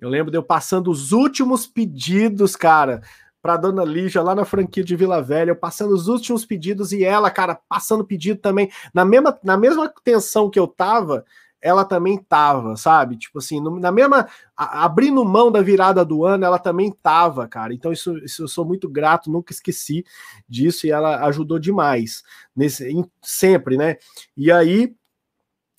Eu 0.00 0.08
lembro 0.08 0.30
de 0.30 0.38
eu 0.38 0.42
passando 0.42 0.90
os 0.90 1.12
últimos 1.12 1.66
pedidos, 1.66 2.56
cara, 2.56 3.02
para 3.42 3.56
dona 3.56 3.84
Lígia 3.84 4.22
lá 4.22 4.34
na 4.34 4.44
franquia 4.44 4.84
de 4.84 4.94
Vila 4.94 5.20
Velha, 5.20 5.54
passando 5.54 5.92
os 5.92 6.06
últimos 6.06 6.44
pedidos 6.44 6.92
e 6.92 7.04
ela, 7.04 7.30
cara, 7.30 7.58
passando 7.68 8.04
pedido 8.04 8.40
também 8.40 8.70
na 8.94 9.04
mesma 9.04 9.36
na 9.42 9.56
mesma 9.56 9.92
tensão 10.04 10.48
que 10.48 10.58
eu 10.58 10.68
tava, 10.68 11.24
ela 11.62 11.84
também 11.84 12.18
tava, 12.18 12.76
sabe? 12.76 13.16
Tipo 13.16 13.38
assim, 13.38 13.60
na 13.78 13.92
mesma. 13.92 14.28
A, 14.56 14.84
abrindo 14.84 15.24
mão 15.24 15.50
da 15.50 15.62
virada 15.62 16.04
do 16.04 16.24
ano, 16.24 16.44
ela 16.44 16.58
também 16.58 16.90
tava, 16.90 17.46
cara. 17.46 17.72
Então, 17.72 17.92
isso, 17.92 18.18
isso 18.18 18.42
eu 18.42 18.48
sou 18.48 18.64
muito 18.64 18.88
grato, 18.88 19.30
nunca 19.30 19.52
esqueci 19.52 20.04
disso, 20.48 20.86
e 20.86 20.90
ela 20.90 21.24
ajudou 21.26 21.60
demais, 21.60 22.24
nesse, 22.54 22.88
em, 22.88 23.08
sempre, 23.22 23.76
né? 23.76 23.96
E 24.36 24.50
aí, 24.50 24.92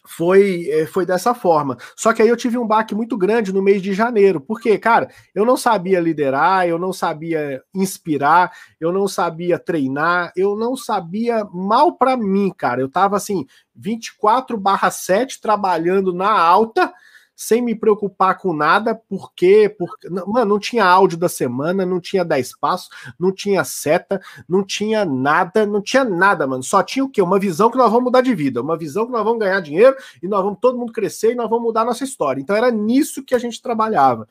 foi, 0.05 0.67
eh, 0.69 0.85
foi 0.85 1.05
dessa 1.05 1.33
forma. 1.33 1.77
Só 1.95 2.13
que 2.13 2.21
aí 2.21 2.27
eu 2.27 2.37
tive 2.37 2.57
um 2.57 2.67
baque 2.67 2.93
muito 2.95 3.17
grande 3.17 3.53
no 3.53 3.61
mês 3.61 3.81
de 3.81 3.93
janeiro, 3.93 4.41
porque, 4.41 4.77
cara, 4.77 5.07
eu 5.33 5.45
não 5.45 5.55
sabia 5.57 5.99
liderar, 5.99 6.67
eu 6.67 6.77
não 6.77 6.91
sabia 6.93 7.61
inspirar, 7.73 8.51
eu 8.79 8.91
não 8.91 9.07
sabia 9.07 9.57
treinar, 9.57 10.31
eu 10.35 10.55
não 10.55 10.75
sabia 10.75 11.45
mal 11.53 11.93
para 11.97 12.17
mim, 12.17 12.51
cara. 12.55 12.81
Eu 12.81 12.89
tava 12.89 13.15
assim, 13.15 13.45
24/7 13.75 15.39
trabalhando 15.41 16.13
na 16.13 16.29
alta 16.31 16.93
sem 17.35 17.61
me 17.61 17.75
preocupar 17.75 18.37
com 18.37 18.53
nada, 18.53 18.93
porque, 18.93 19.73
porque 19.77 20.09
mano, 20.09 20.45
não 20.45 20.59
tinha 20.59 20.85
áudio 20.85 21.17
da 21.17 21.27
semana, 21.27 21.85
não 21.85 21.99
tinha 21.99 22.23
10 22.23 22.57
passos, 22.57 22.89
não 23.19 23.31
tinha 23.31 23.63
seta, 23.63 24.21
não 24.47 24.63
tinha 24.63 25.03
nada, 25.03 25.65
não 25.65 25.81
tinha 25.81 26.03
nada, 26.03 26.45
mano. 26.45 26.63
Só 26.63 26.83
tinha 26.83 27.03
o 27.03 27.09
quê? 27.09 27.21
Uma 27.21 27.39
visão 27.39 27.71
que 27.71 27.77
nós 27.77 27.89
vamos 27.89 28.05
mudar 28.05 28.21
de 28.21 28.33
vida, 28.35 28.61
uma 28.61 28.77
visão 28.77 29.05
que 29.05 29.11
nós 29.11 29.23
vamos 29.23 29.39
ganhar 29.39 29.59
dinheiro 29.61 29.95
e 30.21 30.27
nós 30.27 30.43
vamos 30.43 30.59
todo 30.59 30.77
mundo 30.77 30.93
crescer 30.93 31.31
e 31.31 31.35
nós 31.35 31.49
vamos 31.49 31.65
mudar 31.65 31.85
nossa 31.85 32.03
história. 32.03 32.39
Então 32.39 32.55
era 32.55 32.69
nisso 32.69 33.23
que 33.23 33.35
a 33.35 33.39
gente 33.39 33.61
trabalhava. 33.61 34.27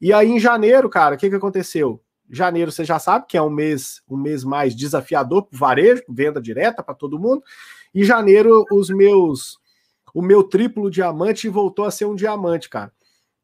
E 0.00 0.12
aí 0.12 0.30
em 0.30 0.40
janeiro, 0.40 0.88
cara, 0.88 1.14
o 1.14 1.18
que 1.18 1.30
que 1.30 1.36
aconteceu? 1.36 2.00
Janeiro, 2.28 2.72
você 2.72 2.84
já 2.84 2.98
sabe 2.98 3.26
que 3.28 3.36
é 3.36 3.42
um 3.42 3.50
mês, 3.50 4.02
um 4.08 4.16
mês 4.16 4.44
mais 4.44 4.74
desafiador 4.74 5.44
para 5.44 5.58
varejo, 5.58 6.02
venda 6.08 6.40
direta 6.40 6.82
para 6.82 6.94
todo 6.94 7.18
mundo. 7.18 7.42
E 7.94 8.02
janeiro, 8.02 8.64
os 8.72 8.90
meus 8.90 9.58
o 10.14 10.22
meu 10.22 10.44
triplo 10.44 10.88
diamante 10.88 11.48
voltou 11.48 11.84
a 11.84 11.90
ser 11.90 12.04
um 12.04 12.14
diamante, 12.14 12.70
cara. 12.70 12.92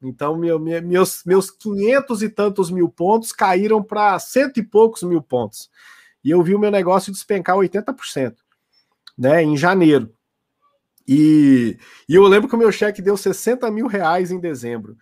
Então, 0.01 0.35
meu, 0.35 0.57
meus, 0.57 1.23
meus 1.25 1.51
500 1.51 2.23
e 2.23 2.29
tantos 2.29 2.71
mil 2.71 2.89
pontos 2.89 3.31
caíram 3.31 3.83
para 3.83 4.17
cento 4.17 4.57
e 4.57 4.63
poucos 4.63 5.03
mil 5.03 5.21
pontos. 5.21 5.69
E 6.23 6.31
eu 6.31 6.41
vi 6.41 6.55
o 6.55 6.59
meu 6.59 6.71
negócio 6.71 7.11
despencar 7.11 7.57
80%, 7.57 8.35
né, 9.17 9.43
em 9.43 9.55
janeiro. 9.57 10.11
E, 11.07 11.77
e 12.07 12.15
eu 12.15 12.23
lembro 12.23 12.47
que 12.47 12.55
o 12.55 12.57
meu 12.57 12.71
cheque 12.71 13.01
deu 13.01 13.17
60 13.17 13.69
mil 13.69 13.85
reais 13.85 14.31
em 14.31 14.39
dezembro. 14.39 14.97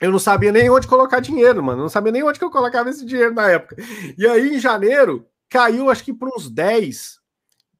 Eu 0.00 0.10
não 0.10 0.18
sabia 0.18 0.50
nem 0.50 0.68
onde 0.70 0.88
colocar 0.88 1.20
dinheiro, 1.20 1.62
mano. 1.62 1.80
Eu 1.80 1.82
não 1.82 1.88
sabia 1.88 2.10
nem 2.10 2.22
onde 2.24 2.38
que 2.38 2.44
eu 2.44 2.50
colocava 2.50 2.90
esse 2.90 3.04
dinheiro 3.04 3.34
na 3.34 3.48
época. 3.48 3.76
E 4.18 4.26
aí, 4.26 4.56
em 4.56 4.58
janeiro, 4.58 5.28
caiu 5.48 5.90
acho 5.90 6.02
que 6.02 6.12
para 6.12 6.28
uns 6.34 6.50
10, 6.50 7.20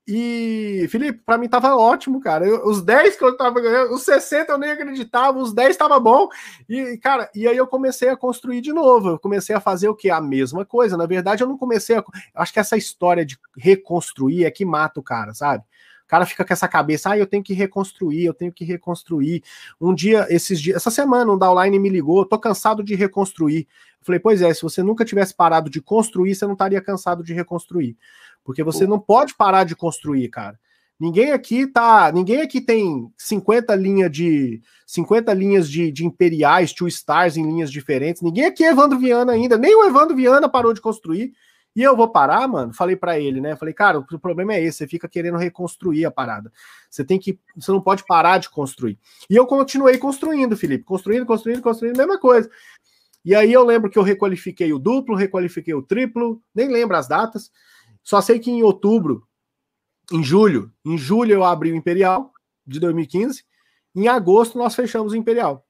e, 0.06 0.88
Felipe, 0.90 1.20
para 1.24 1.38
mim 1.38 1.48
tava 1.48 1.76
ótimo, 1.76 2.20
cara. 2.20 2.44
Eu, 2.44 2.66
os 2.66 2.82
10 2.82 3.16
que 3.16 3.24
eu 3.24 3.36
tava 3.36 3.60
ganhando, 3.60 3.94
os 3.94 4.02
60 4.02 4.52
eu 4.52 4.58
nem 4.58 4.70
acreditava, 4.70 5.38
os 5.38 5.52
10 5.52 5.76
tava 5.76 6.00
bom. 6.00 6.28
E, 6.68 6.98
cara, 6.98 7.30
e 7.34 7.46
aí 7.46 7.56
eu 7.56 7.68
comecei 7.68 8.08
a 8.08 8.16
construir 8.16 8.60
de 8.60 8.72
novo. 8.72 9.10
Eu 9.10 9.18
comecei 9.18 9.54
a 9.54 9.60
fazer 9.60 9.88
o 9.88 9.94
que? 9.94 10.10
A 10.10 10.20
mesma 10.20 10.64
coisa. 10.64 10.96
Na 10.96 11.06
verdade, 11.06 11.44
eu 11.44 11.48
não 11.48 11.56
comecei 11.56 11.96
a. 11.96 12.04
Acho 12.34 12.52
que 12.52 12.58
essa 12.58 12.76
história 12.76 13.24
de 13.24 13.38
reconstruir 13.56 14.44
é 14.44 14.50
que 14.50 14.64
mata 14.64 14.98
o 14.98 15.04
cara, 15.04 15.34
sabe? 15.34 15.62
O 16.04 16.08
cara 16.08 16.26
fica 16.26 16.44
com 16.44 16.52
essa 16.52 16.68
cabeça, 16.68 17.10
ah, 17.10 17.18
eu 17.18 17.26
tenho 17.26 17.42
que 17.42 17.54
reconstruir, 17.54 18.24
eu 18.24 18.34
tenho 18.34 18.52
que 18.52 18.64
reconstruir. 18.64 19.42
Um 19.80 19.94
dia, 19.94 20.26
esses 20.28 20.60
dias, 20.60 20.76
essa 20.76 20.90
semana, 20.90 21.32
um 21.32 21.38
downline 21.38 21.78
me 21.78 21.88
ligou, 21.88 22.26
tô 22.26 22.38
cansado 22.38 22.82
de 22.82 22.94
reconstruir. 22.94 23.66
Eu 24.00 24.04
falei, 24.04 24.20
pois 24.20 24.42
é, 24.42 24.52
se 24.52 24.60
você 24.62 24.82
nunca 24.82 25.04
tivesse 25.04 25.32
parado 25.32 25.70
de 25.70 25.80
construir, 25.80 26.34
você 26.34 26.44
não 26.44 26.52
estaria 26.52 26.82
cansado 26.82 27.22
de 27.22 27.32
reconstruir. 27.32 27.96
Porque 28.44 28.62
você 28.62 28.86
não 28.86 28.98
pode 28.98 29.34
parar 29.34 29.64
de 29.64 29.76
construir, 29.76 30.28
cara. 30.28 30.58
Ninguém 30.98 31.32
aqui 31.32 31.66
tá, 31.66 32.12
ninguém 32.12 32.42
aqui 32.42 32.60
tem 32.60 33.10
50 33.18 33.74
linhas 33.74 34.10
de 34.10 34.62
50 34.86 35.34
linhas 35.34 35.68
de, 35.68 35.90
de 35.90 36.06
imperiais, 36.06 36.72
two 36.72 36.86
stars 36.86 37.36
em 37.36 37.44
linhas 37.44 37.72
diferentes. 37.72 38.22
Ninguém 38.22 38.44
aqui 38.44 38.64
é 38.64 38.70
Evandro 38.70 38.98
Viana 38.98 39.32
ainda, 39.32 39.58
nem 39.58 39.74
o 39.74 39.84
Evandro 39.84 40.14
Viana 40.14 40.48
parou 40.48 40.72
de 40.72 40.80
construir. 40.80 41.32
E 41.74 41.82
eu 41.82 41.96
vou 41.96 42.08
parar, 42.08 42.46
mano. 42.46 42.72
Falei 42.72 42.94
para 42.94 43.18
ele, 43.18 43.40
né? 43.40 43.56
Falei, 43.56 43.72
cara, 43.74 43.98
o 43.98 44.18
problema 44.18 44.54
é 44.54 44.62
esse, 44.62 44.78
você 44.78 44.86
fica 44.86 45.08
querendo 45.08 45.38
reconstruir 45.38 46.04
a 46.04 46.10
parada. 46.10 46.52
Você 46.90 47.04
tem 47.04 47.18
que, 47.18 47.38
você 47.56 47.72
não 47.72 47.80
pode 47.80 48.04
parar 48.04 48.38
de 48.38 48.50
construir. 48.50 48.98
E 49.28 49.34
eu 49.34 49.46
continuei 49.46 49.96
construindo, 49.98 50.56
Felipe, 50.56 50.84
construindo, 50.84 51.24
construindo, 51.24 51.62
construindo, 51.62 51.96
mesma 51.96 52.18
coisa. 52.18 52.48
E 53.24 53.34
aí 53.34 53.52
eu 53.52 53.64
lembro 53.64 53.88
que 53.88 53.98
eu 53.98 54.02
requalifiquei 54.02 54.72
o 54.72 54.78
duplo, 54.78 55.16
requalifiquei 55.16 55.74
o 55.74 55.82
triplo, 55.82 56.42
nem 56.54 56.68
lembro 56.68 56.96
as 56.96 57.08
datas. 57.08 57.50
Só 58.02 58.20
sei 58.20 58.38
que 58.38 58.50
em 58.50 58.62
outubro, 58.62 59.26
em 60.10 60.22
julho, 60.22 60.72
em 60.84 60.98
julho 60.98 61.32
eu 61.32 61.44
abri 61.44 61.72
o 61.72 61.76
Imperial 61.76 62.32
de 62.66 62.80
2015, 62.80 63.44
em 63.94 64.08
agosto 64.08 64.58
nós 64.58 64.74
fechamos 64.74 65.12
o 65.12 65.16
Imperial. 65.16 65.66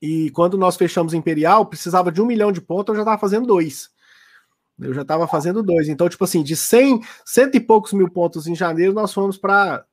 E 0.00 0.30
quando 0.30 0.56
nós 0.56 0.76
fechamos 0.76 1.12
o 1.12 1.16
Imperial, 1.16 1.66
precisava 1.66 2.12
de 2.12 2.20
um 2.20 2.26
milhão 2.26 2.52
de 2.52 2.60
pontos, 2.60 2.92
eu 2.92 2.96
já 2.96 3.02
estava 3.02 3.18
fazendo 3.18 3.46
dois. 3.46 3.90
Eu 4.78 4.94
já 4.94 5.02
estava 5.02 5.26
fazendo 5.26 5.62
dois. 5.62 5.88
Então, 5.88 6.08
tipo 6.08 6.22
assim, 6.22 6.42
de 6.42 6.54
100, 6.54 7.00
cento 7.24 7.56
e 7.56 7.60
poucos 7.60 7.92
mil 7.92 8.08
pontos 8.08 8.46
em 8.46 8.54
janeiro, 8.54 8.92
nós 8.92 9.12
fomos 9.12 9.36
para 9.36 9.84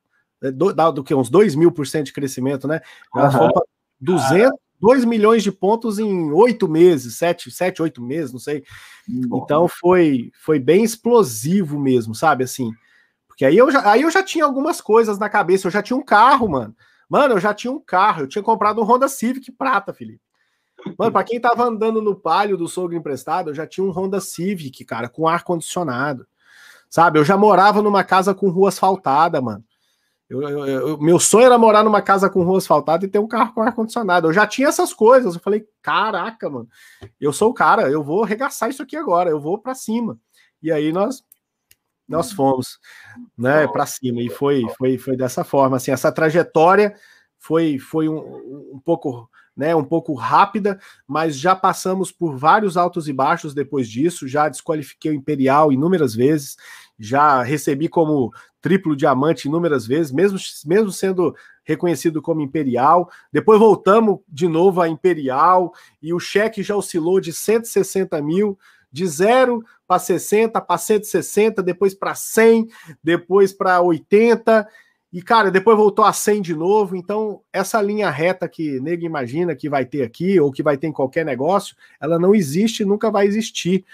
é, 0.42 0.50
do, 0.50 0.72
do, 0.92 1.04
que 1.04 1.14
uns 1.14 1.30
2 1.30 1.54
mil 1.54 1.72
por 1.72 1.86
cento 1.86 2.06
de 2.06 2.12
crescimento, 2.12 2.68
né? 2.68 2.80
Nós 3.14 3.32
uhum. 3.32 3.40
fomos 3.40 3.52
para 3.54 3.62
200, 4.00 4.58
2 4.80 5.04
milhões 5.04 5.42
de 5.42 5.50
pontos 5.50 5.98
em 5.98 6.30
oito 6.32 6.68
meses, 6.68 7.16
sete, 7.16 7.50
sete, 7.50 7.82
oito 7.82 8.02
meses, 8.02 8.32
não 8.32 8.40
sei. 8.40 8.62
Bom. 9.08 9.42
Então 9.42 9.68
foi 9.68 10.30
foi 10.40 10.58
bem 10.58 10.84
explosivo 10.84 11.78
mesmo, 11.78 12.14
sabe? 12.14 12.44
Assim, 12.44 12.70
porque 13.26 13.44
aí 13.44 13.56
eu, 13.56 13.70
já, 13.70 13.90
aí 13.90 14.02
eu 14.02 14.10
já 14.10 14.22
tinha 14.22 14.44
algumas 14.44 14.80
coisas 14.80 15.18
na 15.18 15.28
cabeça, 15.28 15.66
eu 15.66 15.70
já 15.70 15.82
tinha 15.82 15.96
um 15.96 16.02
carro, 16.02 16.48
mano. 16.48 16.74
Mano, 17.08 17.34
eu 17.34 17.40
já 17.40 17.52
tinha 17.52 17.70
um 17.70 17.78
carro, 17.78 18.22
eu 18.22 18.28
tinha 18.28 18.42
comprado 18.42 18.80
um 18.80 18.84
Honda 18.84 19.08
Civic 19.08 19.52
prata, 19.52 19.92
Felipe. 19.92 20.22
Mano, 20.98 21.12
pra 21.12 21.22
quem 21.22 21.40
tava 21.40 21.64
andando 21.64 22.00
no 22.00 22.14
palio 22.14 22.56
do 22.56 22.66
sogro 22.68 22.96
emprestado, 22.96 23.50
eu 23.50 23.54
já 23.54 23.66
tinha 23.66 23.84
um 23.84 23.90
Honda 23.90 24.20
Civic, 24.20 24.84
cara, 24.84 25.08
com 25.08 25.28
ar-condicionado. 25.28 26.26
Sabe? 26.88 27.18
Eu 27.18 27.24
já 27.24 27.36
morava 27.36 27.82
numa 27.82 28.04
casa 28.04 28.34
com 28.34 28.48
rua 28.48 28.68
asfaltada, 28.68 29.40
mano. 29.40 29.64
Eu, 30.28 30.42
eu, 30.42 30.66
eu, 30.66 30.98
meu 30.98 31.20
sonho 31.20 31.46
era 31.46 31.56
morar 31.56 31.84
numa 31.84 32.02
casa 32.02 32.28
com 32.28 32.42
rua 32.42 32.58
asfaltada 32.58 33.04
e 33.04 33.08
ter 33.08 33.18
um 33.20 33.28
carro 33.28 33.54
com 33.54 33.62
ar-condicionado. 33.62 34.26
Eu 34.26 34.32
já 34.32 34.46
tinha 34.46 34.68
essas 34.68 34.92
coisas. 34.92 35.34
Eu 35.34 35.40
falei, 35.40 35.64
caraca, 35.80 36.50
mano, 36.50 36.68
eu 37.20 37.32
sou 37.32 37.50
o 37.50 37.54
cara, 37.54 37.88
eu 37.90 38.02
vou 38.02 38.24
arregaçar 38.24 38.68
isso 38.68 38.82
aqui 38.82 38.96
agora, 38.96 39.30
eu 39.30 39.40
vou 39.40 39.58
para 39.58 39.74
cima. 39.74 40.18
E 40.62 40.72
aí 40.72 40.92
nós 40.92 41.24
nós 42.08 42.30
fomos, 42.30 42.78
né, 43.36 43.66
para 43.66 43.84
cima 43.84 44.22
e 44.22 44.30
foi 44.30 44.62
foi 44.78 44.96
foi 44.96 45.16
dessa 45.16 45.42
forma, 45.42 45.76
assim, 45.76 45.90
essa 45.90 46.12
trajetória 46.12 46.94
foi 47.38 47.78
foi 47.78 48.08
um, 48.08 48.74
um 48.74 48.80
pouco 48.84 49.28
né, 49.56 49.74
um 49.74 49.84
pouco 49.84 50.12
rápida, 50.12 50.78
mas 51.06 51.38
já 51.38 51.56
passamos 51.56 52.12
por 52.12 52.36
vários 52.36 52.76
altos 52.76 53.08
e 53.08 53.12
baixos 53.12 53.54
depois 53.54 53.88
disso, 53.88 54.28
já 54.28 54.48
desqualifiquei 54.48 55.10
o 55.10 55.14
Imperial 55.14 55.72
inúmeras 55.72 56.14
vezes, 56.14 56.56
já 56.98 57.42
recebi 57.42 57.88
como 57.88 58.32
triplo 58.60 58.96
diamante 58.96 59.48
inúmeras 59.48 59.86
vezes, 59.86 60.10
mesmo, 60.10 60.38
mesmo 60.64 60.90
sendo 60.90 61.34
reconhecido 61.64 62.22
como 62.22 62.40
imperial. 62.40 63.10
Depois 63.32 63.58
voltamos 63.58 64.20
de 64.28 64.48
novo 64.48 64.80
a 64.80 64.88
imperial 64.88 65.72
e 66.02 66.12
o 66.12 66.18
cheque 66.18 66.62
já 66.62 66.74
oscilou 66.74 67.20
de 67.20 67.32
160 67.32 68.20
mil, 68.22 68.58
de 68.90 69.06
0 69.06 69.62
para 69.86 69.98
60, 69.98 70.60
para 70.60 70.78
160, 70.78 71.62
depois 71.62 71.94
para 71.94 72.14
100, 72.14 72.68
depois 73.02 73.52
para 73.52 73.80
80. 73.80 74.66
E, 75.12 75.22
cara, 75.22 75.50
depois 75.50 75.76
voltou 75.76 76.04
a 76.04 76.12
100 76.12 76.42
de 76.42 76.54
novo. 76.54 76.96
Então, 76.96 77.40
essa 77.52 77.80
linha 77.80 78.10
reta 78.10 78.48
que 78.48 78.80
nego 78.80 79.04
imagina 79.04 79.54
que 79.54 79.68
vai 79.68 79.84
ter 79.84 80.02
aqui, 80.02 80.40
ou 80.40 80.50
que 80.50 80.62
vai 80.62 80.76
ter 80.76 80.88
em 80.88 80.92
qualquer 80.92 81.24
negócio, 81.24 81.76
ela 82.00 82.18
não 82.18 82.34
existe 82.34 82.84
nunca 82.84 83.10
vai 83.10 83.26
existir. 83.26 83.84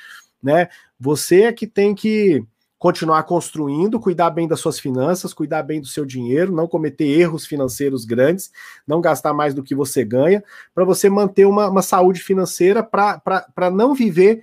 Né? 0.43 0.69
Você 0.99 1.43
é 1.43 1.53
que 1.53 1.67
tem 1.67 1.95
que 1.95 2.45
continuar 2.83 3.23
construindo, 3.23 4.01
cuidar 4.01 4.31
bem 4.31 4.49
das 4.49 4.59
suas 4.59 4.81
finanças, 4.81 5.33
cuidar 5.33 5.63
bem 5.63 5.81
do 5.81 5.87
seu 5.87 6.05
dinheiro, 6.05 6.51
não 6.51 6.67
cometer 6.67 7.05
erros 7.05 7.47
financeiros 7.47 8.05
grandes, 8.05 8.51
não 8.85 9.01
gastar 9.01 9.33
mais 9.33 9.55
do 9.55 9.63
que 9.63 9.73
você 9.73 10.05
ganha, 10.05 10.43
para 10.75 10.85
você 10.85 11.09
manter 11.09 11.45
uma, 11.45 11.69
uma 11.69 11.81
saúde 11.81 12.21
financeira 12.21 12.83
para 12.83 13.71
não 13.71 13.95
viver 13.95 14.43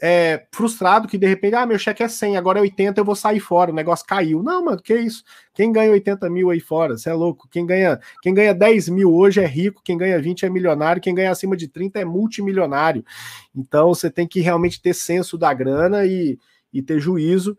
é, 0.00 0.46
frustrado 0.52 1.08
que 1.08 1.18
de 1.18 1.26
repente, 1.26 1.56
ah, 1.56 1.66
meu 1.66 1.76
cheque 1.76 2.04
é 2.04 2.08
100, 2.08 2.36
agora 2.36 2.60
é 2.60 2.62
80, 2.62 3.00
eu 3.00 3.04
vou 3.04 3.16
sair 3.16 3.40
fora, 3.40 3.72
o 3.72 3.74
negócio 3.74 4.06
caiu. 4.06 4.44
Não, 4.44 4.64
mano, 4.64 4.80
que 4.80 4.94
isso? 4.94 5.24
Quem 5.52 5.72
ganha 5.72 5.90
80 5.90 6.30
mil 6.30 6.50
aí 6.50 6.60
fora? 6.60 6.96
Você 6.96 7.10
é 7.10 7.14
louco. 7.14 7.48
Quem 7.50 7.66
ganha, 7.66 7.98
quem 8.22 8.32
ganha 8.32 8.54
10 8.54 8.90
mil 8.90 9.12
hoje 9.12 9.40
é 9.40 9.46
rico, 9.46 9.82
quem 9.82 9.98
ganha 9.98 10.22
20 10.22 10.46
é 10.46 10.48
milionário, 10.48 11.02
quem 11.02 11.16
ganha 11.16 11.32
acima 11.32 11.56
de 11.56 11.66
30 11.66 11.98
é 11.98 12.04
multimilionário. 12.04 13.04
Então 13.52 13.88
você 13.88 14.08
tem 14.08 14.24
que 14.24 14.38
realmente 14.38 14.80
ter 14.80 14.94
senso 14.94 15.36
da 15.36 15.52
grana 15.52 16.06
e 16.06 16.38
e 16.72 16.82
ter 16.82 17.00
juízo 17.00 17.56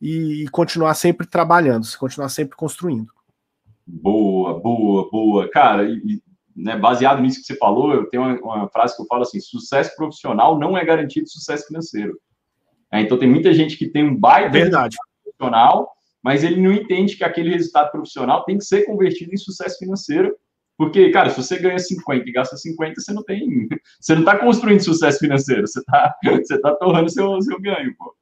e, 0.00 0.44
e 0.44 0.48
continuar 0.48 0.94
sempre 0.94 1.26
trabalhando, 1.26 1.86
continuar 1.98 2.28
sempre 2.28 2.56
construindo. 2.56 3.12
Boa, 3.86 4.58
boa, 4.60 5.10
boa. 5.10 5.50
Cara, 5.50 5.84
e, 5.84 6.22
né, 6.54 6.76
baseado 6.76 7.22
nisso 7.22 7.40
que 7.40 7.46
você 7.46 7.56
falou, 7.56 7.92
eu 7.94 8.06
tenho 8.10 8.22
uma, 8.22 8.34
uma, 8.40 8.68
frase 8.68 8.96
que 8.96 9.02
eu 9.02 9.06
falo 9.06 9.22
assim: 9.22 9.40
sucesso 9.40 9.94
profissional 9.96 10.58
não 10.58 10.76
é 10.76 10.84
garantido 10.84 11.24
de 11.24 11.32
sucesso 11.32 11.66
financeiro. 11.66 12.18
É, 12.92 13.00
então 13.00 13.18
tem 13.18 13.28
muita 13.28 13.52
gente 13.52 13.76
que 13.76 13.88
tem 13.88 14.04
um 14.04 14.16
baita 14.16 14.50
Verdade. 14.50 14.96
profissional, 15.22 15.90
mas 16.22 16.42
ele 16.42 16.60
não 16.60 16.72
entende 16.72 17.16
que 17.16 17.24
aquele 17.24 17.50
resultado 17.50 17.90
profissional 17.90 18.44
tem 18.44 18.58
que 18.58 18.64
ser 18.64 18.84
convertido 18.84 19.32
em 19.32 19.36
sucesso 19.36 19.78
financeiro. 19.78 20.34
Porque, 20.76 21.10
cara, 21.10 21.30
se 21.30 21.36
você 21.36 21.58
ganha 21.58 21.78
50 21.78 22.28
e 22.28 22.32
gasta 22.32 22.56
50, 22.56 23.00
você 23.00 23.12
não 23.12 23.24
tem. 23.24 23.68
Você 24.00 24.14
não 24.14 24.20
está 24.20 24.38
construindo 24.38 24.80
sucesso 24.80 25.18
financeiro, 25.18 25.66
você 25.66 25.80
está 25.80 26.14
você 26.22 26.60
tá 26.60 26.72
torrando 26.76 27.10
seu, 27.10 27.40
seu 27.42 27.60
ganho, 27.60 27.92
pô. 27.98 28.14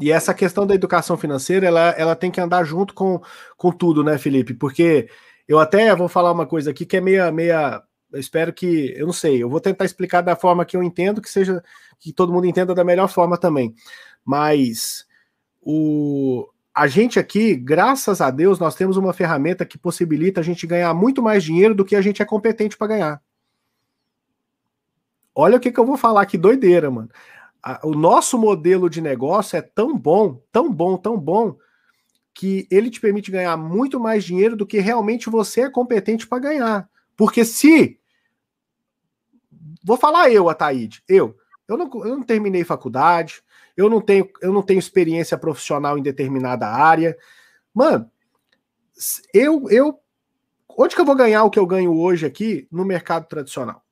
E 0.00 0.10
essa 0.10 0.32
questão 0.32 0.66
da 0.66 0.74
educação 0.74 1.16
financeira, 1.18 1.66
ela, 1.66 1.90
ela 1.90 2.16
tem 2.16 2.30
que 2.30 2.40
andar 2.40 2.64
junto 2.64 2.94
com, 2.94 3.20
com 3.54 3.70
tudo, 3.70 4.02
né, 4.02 4.16
Felipe? 4.16 4.54
Porque 4.54 5.10
eu 5.46 5.58
até 5.58 5.94
vou 5.94 6.08
falar 6.08 6.32
uma 6.32 6.46
coisa 6.46 6.70
aqui 6.70 6.86
que 6.86 6.96
é 6.96 7.00
meia, 7.02 7.30
meia. 7.30 7.82
Eu 8.10 8.18
espero 8.18 8.50
que. 8.50 8.94
Eu 8.96 9.04
não 9.06 9.12
sei, 9.12 9.42
eu 9.42 9.50
vou 9.50 9.60
tentar 9.60 9.84
explicar 9.84 10.22
da 10.22 10.34
forma 10.34 10.64
que 10.64 10.74
eu 10.74 10.82
entendo, 10.82 11.20
que 11.20 11.28
seja. 11.30 11.62
que 11.98 12.14
todo 12.14 12.32
mundo 12.32 12.46
entenda 12.46 12.74
da 12.74 12.82
melhor 12.82 13.08
forma 13.08 13.36
também. 13.36 13.74
Mas 14.24 15.06
o, 15.60 16.48
a 16.74 16.86
gente 16.86 17.18
aqui, 17.18 17.54
graças 17.54 18.22
a 18.22 18.30
Deus, 18.30 18.58
nós 18.58 18.74
temos 18.74 18.96
uma 18.96 19.12
ferramenta 19.12 19.66
que 19.66 19.76
possibilita 19.76 20.40
a 20.40 20.44
gente 20.44 20.66
ganhar 20.66 20.94
muito 20.94 21.22
mais 21.22 21.44
dinheiro 21.44 21.74
do 21.74 21.84
que 21.84 21.94
a 21.94 22.00
gente 22.00 22.22
é 22.22 22.24
competente 22.24 22.76
para 22.76 22.86
ganhar. 22.86 23.22
Olha 25.34 25.58
o 25.58 25.60
que, 25.60 25.70
que 25.70 25.78
eu 25.78 25.86
vou 25.86 25.98
falar 25.98 26.24
que 26.24 26.38
doideira, 26.38 26.90
mano 26.90 27.10
a, 27.62 27.80
o 27.86 27.92
nosso 27.92 28.38
modelo 28.38 28.88
de 28.88 29.00
negócio 29.00 29.56
é 29.56 29.62
tão 29.62 29.96
bom, 29.96 30.42
tão 30.50 30.72
bom, 30.72 30.96
tão 30.96 31.18
bom, 31.18 31.56
que 32.32 32.66
ele 32.70 32.90
te 32.90 33.00
permite 33.00 33.30
ganhar 33.30 33.56
muito 33.56 33.98
mais 33.98 34.24
dinheiro 34.24 34.56
do 34.56 34.66
que 34.66 34.78
realmente 34.78 35.28
você 35.28 35.62
é 35.62 35.70
competente 35.70 36.26
para 36.26 36.38
ganhar. 36.38 36.88
Porque 37.16 37.44
se. 37.44 37.98
Vou 39.84 39.96
falar 39.96 40.30
eu, 40.30 40.48
Ataíde, 40.48 41.02
eu. 41.08 41.36
Eu 41.68 41.76
não, 41.76 41.90
eu 42.04 42.16
não 42.16 42.22
terminei 42.22 42.64
faculdade, 42.64 43.42
eu 43.76 43.88
não, 43.88 44.00
tenho, 44.00 44.28
eu 44.42 44.52
não 44.52 44.62
tenho 44.62 44.78
experiência 44.78 45.38
profissional 45.38 45.96
em 45.96 46.02
determinada 46.02 46.66
área. 46.66 47.16
Mano, 47.72 48.10
eu, 49.32 49.68
eu 49.70 50.00
onde 50.76 50.94
que 50.94 51.00
eu 51.00 51.04
vou 51.04 51.14
ganhar 51.14 51.44
o 51.44 51.50
que 51.50 51.58
eu 51.58 51.66
ganho 51.66 51.96
hoje 51.96 52.26
aqui 52.26 52.66
no 52.70 52.84
mercado 52.84 53.26
tradicional? 53.26 53.84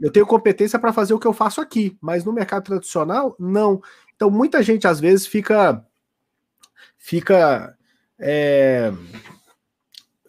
Eu 0.00 0.12
tenho 0.12 0.26
competência 0.26 0.78
para 0.78 0.92
fazer 0.92 1.14
o 1.14 1.18
que 1.18 1.26
eu 1.26 1.32
faço 1.32 1.60
aqui, 1.60 1.96
mas 2.00 2.24
no 2.24 2.32
mercado 2.32 2.64
tradicional, 2.64 3.34
não. 3.38 3.82
Então, 4.14 4.30
muita 4.30 4.62
gente 4.62 4.86
às 4.86 5.00
vezes 5.00 5.26
fica. 5.26 5.84
Fica. 6.96 7.76
É, 8.18 8.92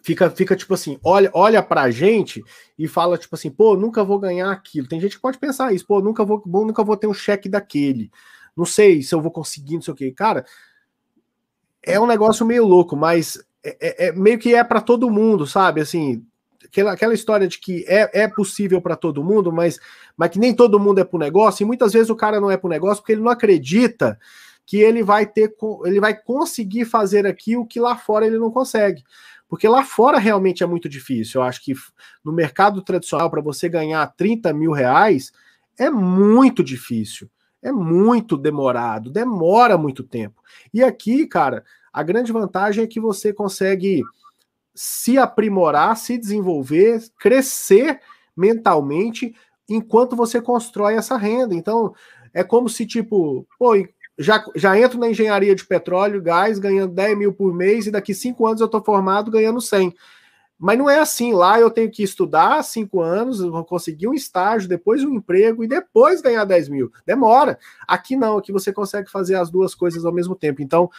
fica, 0.02 0.30
fica 0.30 0.56
tipo 0.56 0.74
assim, 0.74 0.98
olha, 1.04 1.30
olha 1.32 1.62
pra 1.62 1.90
gente 1.90 2.42
e 2.78 2.88
fala 2.88 3.18
tipo 3.18 3.34
assim, 3.34 3.50
pô, 3.50 3.76
nunca 3.76 4.02
vou 4.04 4.18
ganhar 4.18 4.50
aquilo. 4.50 4.88
Tem 4.88 5.00
gente 5.00 5.16
que 5.16 5.22
pode 5.22 5.38
pensar 5.38 5.72
isso, 5.72 5.86
pô, 5.86 6.00
nunca 6.00 6.24
vou, 6.24 6.42
nunca 6.46 6.82
vou 6.82 6.96
ter 6.96 7.06
um 7.06 7.14
cheque 7.14 7.48
daquele. 7.48 8.10
Não 8.56 8.64
sei 8.64 9.02
se 9.02 9.14
eu 9.14 9.20
vou 9.20 9.30
conseguir, 9.30 9.74
não 9.74 9.82
sei 9.82 9.94
o 9.94 9.96
que. 9.96 10.10
Cara, 10.12 10.44
é 11.82 11.98
um 11.98 12.06
negócio 12.06 12.44
meio 12.44 12.66
louco, 12.66 12.96
mas 12.96 13.38
é, 13.62 14.06
é, 14.06 14.08
é 14.08 14.12
meio 14.12 14.38
que 14.38 14.54
é 14.54 14.64
para 14.64 14.80
todo 14.80 15.10
mundo, 15.10 15.46
sabe? 15.46 15.80
Assim, 15.80 16.24
aquela, 16.64 16.92
aquela 16.92 17.14
história 17.14 17.48
de 17.48 17.58
que 17.58 17.84
é, 17.88 18.22
é 18.22 18.28
possível 18.28 18.80
para 18.80 18.96
todo 18.96 19.24
mundo, 19.24 19.52
mas, 19.52 19.78
mas 20.16 20.30
que 20.30 20.38
nem 20.38 20.54
todo 20.54 20.80
mundo 20.80 21.00
é 21.00 21.04
para 21.04 21.16
o 21.16 21.20
negócio, 21.20 21.62
e 21.62 21.66
muitas 21.66 21.92
vezes 21.92 22.10
o 22.10 22.16
cara 22.16 22.40
não 22.40 22.50
é 22.50 22.56
para 22.56 22.66
o 22.66 22.70
negócio 22.70 23.02
porque 23.02 23.12
ele 23.12 23.22
não 23.22 23.30
acredita 23.30 24.18
que 24.66 24.78
ele 24.78 25.02
vai 25.02 25.26
ter, 25.26 25.54
ele 25.84 26.00
vai 26.00 26.14
conseguir 26.14 26.84
fazer 26.84 27.26
aqui 27.26 27.56
o 27.56 27.66
que 27.66 27.80
lá 27.80 27.96
fora 27.96 28.26
ele 28.26 28.38
não 28.38 28.50
consegue. 28.50 29.02
Porque 29.48 29.66
lá 29.66 29.82
fora 29.82 30.16
realmente 30.16 30.62
é 30.62 30.66
muito 30.66 30.88
difícil. 30.88 31.40
Eu 31.40 31.44
acho 31.44 31.64
que 31.64 31.74
no 32.24 32.32
mercado 32.32 32.80
tradicional, 32.80 33.28
para 33.28 33.40
você 33.40 33.68
ganhar 33.68 34.06
30 34.06 34.52
mil 34.52 34.70
reais, 34.70 35.32
é 35.76 35.90
muito 35.90 36.62
difícil. 36.62 37.28
É 37.60 37.72
muito 37.72 38.36
demorado, 38.36 39.10
demora 39.10 39.76
muito 39.76 40.04
tempo. 40.04 40.40
E 40.72 40.84
aqui, 40.84 41.26
cara, 41.26 41.64
a 41.92 42.02
grande 42.04 42.32
vantagem 42.32 42.84
é 42.84 42.86
que 42.86 43.00
você 43.00 43.32
consegue 43.32 44.02
se 44.74 45.18
aprimorar, 45.18 45.96
se 45.96 46.16
desenvolver, 46.16 47.02
crescer 47.18 48.00
mentalmente 48.36 49.34
enquanto 49.68 50.16
você 50.16 50.40
constrói 50.40 50.94
essa 50.94 51.16
renda. 51.16 51.54
Então, 51.54 51.94
é 52.32 52.42
como 52.42 52.68
se, 52.68 52.86
tipo, 52.86 53.46
pô, 53.58 53.74
já, 54.18 54.44
já 54.54 54.78
entro 54.78 54.98
na 54.98 55.08
engenharia 55.08 55.54
de 55.54 55.64
petróleo, 55.64 56.22
gás, 56.22 56.58
ganhando 56.58 56.94
10 56.94 57.18
mil 57.18 57.32
por 57.32 57.54
mês, 57.54 57.86
e 57.86 57.90
daqui 57.90 58.14
cinco 58.14 58.46
anos 58.46 58.60
eu 58.60 58.66
estou 58.66 58.82
formado 58.82 59.30
ganhando 59.30 59.60
100. 59.60 59.94
Mas 60.58 60.76
não 60.76 60.90
é 60.90 60.98
assim. 60.98 61.32
Lá 61.32 61.58
eu 61.58 61.70
tenho 61.70 61.90
que 61.90 62.02
estudar 62.02 62.62
cinco 62.62 63.00
anos, 63.00 63.40
conseguir 63.66 64.08
um 64.08 64.12
estágio, 64.12 64.68
depois 64.68 65.02
um 65.02 65.14
emprego 65.14 65.64
e 65.64 65.68
depois 65.68 66.20
ganhar 66.20 66.44
10 66.44 66.68
mil. 66.68 66.92
Demora. 67.06 67.58
Aqui 67.88 68.14
não, 68.14 68.36
aqui 68.36 68.52
você 68.52 68.70
consegue 68.70 69.10
fazer 69.10 69.36
as 69.36 69.50
duas 69.50 69.74
coisas 69.74 70.04
ao 70.04 70.12
mesmo 70.12 70.36
tempo. 70.36 70.60
Então, 70.60 70.90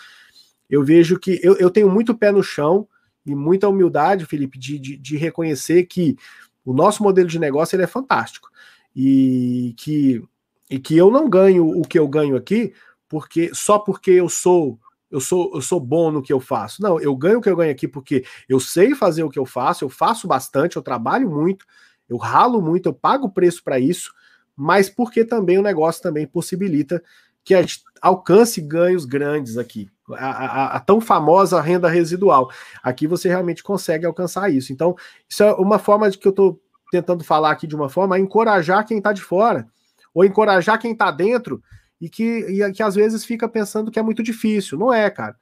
eu 0.68 0.84
vejo 0.84 1.20
que 1.20 1.40
eu, 1.44 1.56
eu 1.58 1.70
tenho 1.70 1.90
muito 1.90 2.18
pé 2.18 2.32
no 2.32 2.42
chão 2.42 2.88
e 3.26 3.36
muita 3.36 3.70
humildade, 3.70 4.26
Felipe, 4.26 4.58
de, 4.58 4.80
de, 4.80 4.98
de 4.98 5.18
reconhecer 5.18 5.86
que 5.86 6.18
o 6.66 6.74
nosso 6.74 7.04
modelo 7.04 7.28
de 7.28 7.40
negócio 7.40 7.76
ele 7.76 7.84
é 7.84 7.88
fantástico. 7.88 8.50
E 8.96 9.74
que, 9.78 10.24
e 10.70 10.80
que 10.80 10.98
eu 10.98 11.10
não 11.10 11.30
ganho 11.30 11.68
o 11.68 11.82
que 11.84 11.98
eu 11.98 12.08
ganho 12.08 12.36
aqui 12.36 12.74
porque 13.08 13.52
só 13.54 13.78
porque 13.78 14.12
eu 14.12 14.30
sou 14.30 14.80
eu 15.10 15.20
sou 15.20 15.52
eu 15.54 15.62
sou 15.62 15.80
bom 15.80 16.12
no 16.12 16.22
que 16.22 16.32
eu 16.32 16.40
faço. 16.40 16.82
Não, 16.82 17.00
eu 17.00 17.14
ganho 17.16 17.40
o 17.40 17.42
que 17.42 17.50
eu 17.50 17.56
ganho 17.56 17.72
aqui 17.72 17.88
porque 17.88 18.24
eu 18.48 18.60
sei 18.60 18.96
fazer 18.96 19.24
o 19.24 19.30
que 19.30 19.40
eu 19.40 19.46
faço, 19.46 19.84
eu 19.84 19.90
faço 19.90 20.28
bastante, 20.28 20.78
eu 20.78 20.82
trabalho 20.82 21.30
muito, 21.30 21.66
eu 22.08 22.18
ralo 22.18 22.62
muito, 22.62 22.88
eu 22.88 22.94
pago 22.94 23.30
preço 23.30 23.64
para 23.64 23.80
isso, 23.80 24.14
mas 24.56 24.90
porque 24.90 25.26
também 25.26 25.58
o 25.58 25.62
negócio 25.62 26.02
também 26.02 26.26
possibilita 26.26 27.04
que 27.44 27.54
a 27.54 27.62
gente 27.62 27.84
alcance 28.02 28.62
ganhos 28.62 29.04
grandes 29.04 29.58
aqui. 29.58 29.90
A, 30.16 30.32
a, 30.32 30.66
a, 30.78 30.80
tão 30.80 31.02
famosa 31.02 31.62
renda 31.62 31.90
residual. 31.90 32.50
Aqui 32.84 33.08
você 33.08 33.30
realmente 33.30 33.64
consegue 33.64 34.06
alcançar 34.06 34.52
isso. 34.52 34.72
Então, 34.74 34.96
isso 35.28 35.44
é 35.44 35.54
uma 35.54 35.80
forma 35.80 36.10
de 36.10 36.18
que 36.18 36.28
eu 36.28 36.32
estou 36.32 36.62
tentando 36.92 37.24
falar 37.24 37.52
aqui 37.52 37.66
de 37.66 37.76
uma 37.76 37.90
forma, 37.90 38.18
é 38.18 38.20
encorajar 38.20 38.86
quem 38.86 38.98
está 38.98 39.14
de 39.14 39.22
fora, 39.22 39.68
ou 40.14 40.26
encorajar 40.26 40.78
quem 40.78 40.92
está 40.92 41.10
dentro 41.10 41.64
e 42.02 42.10
que, 42.10 42.24
e 42.24 42.72
que 42.74 42.84
às 42.84 42.96
vezes 42.96 43.24
fica 43.24 43.48
pensando 43.48 43.90
que 43.90 44.00
é 44.00 44.04
muito 44.04 44.22
difícil. 44.22 44.78
Não 44.78 44.94
é, 44.94 45.10
cara. 45.10 45.36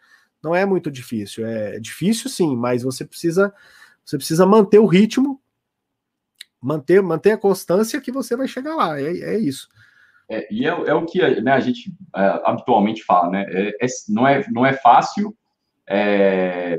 Não 0.44 0.56
é 0.56 0.66
muito 0.66 0.92
difícil. 0.92 1.46
É 1.46 1.80
difícil 1.80 2.30
sim, 2.30 2.56
mas 2.56 2.84
você 2.84 3.04
precisa 3.04 3.54
você 4.10 4.18
precisa 4.18 4.44
manter 4.44 4.80
o 4.80 4.88
ritmo, 4.88 5.40
manter, 6.60 7.00
manter 7.02 7.34
a 7.34 7.38
constância 7.38 8.02
que 8.02 8.12
você 8.12 8.36
vai 8.36 8.48
chegar 8.48 8.76
lá. 8.76 9.00
É, 9.00 9.06
é 9.06 9.38
isso. 9.38 9.70
É, 10.30 10.48
e 10.54 10.66
é, 10.66 10.70
é, 10.70 10.94
o 10.94 11.06
que 11.06 11.20
né, 11.42 11.52
a 11.52 11.60
gente 11.60 11.92
é, 12.16 12.42
habitualmente 12.46 13.04
fala, 13.04 13.32
né? 13.32 13.46
É, 13.50 13.70
é, 13.82 13.88
não, 14.08 14.28
é, 14.28 14.46
não 14.52 14.66
é 14.66 14.74
fácil, 14.74 15.36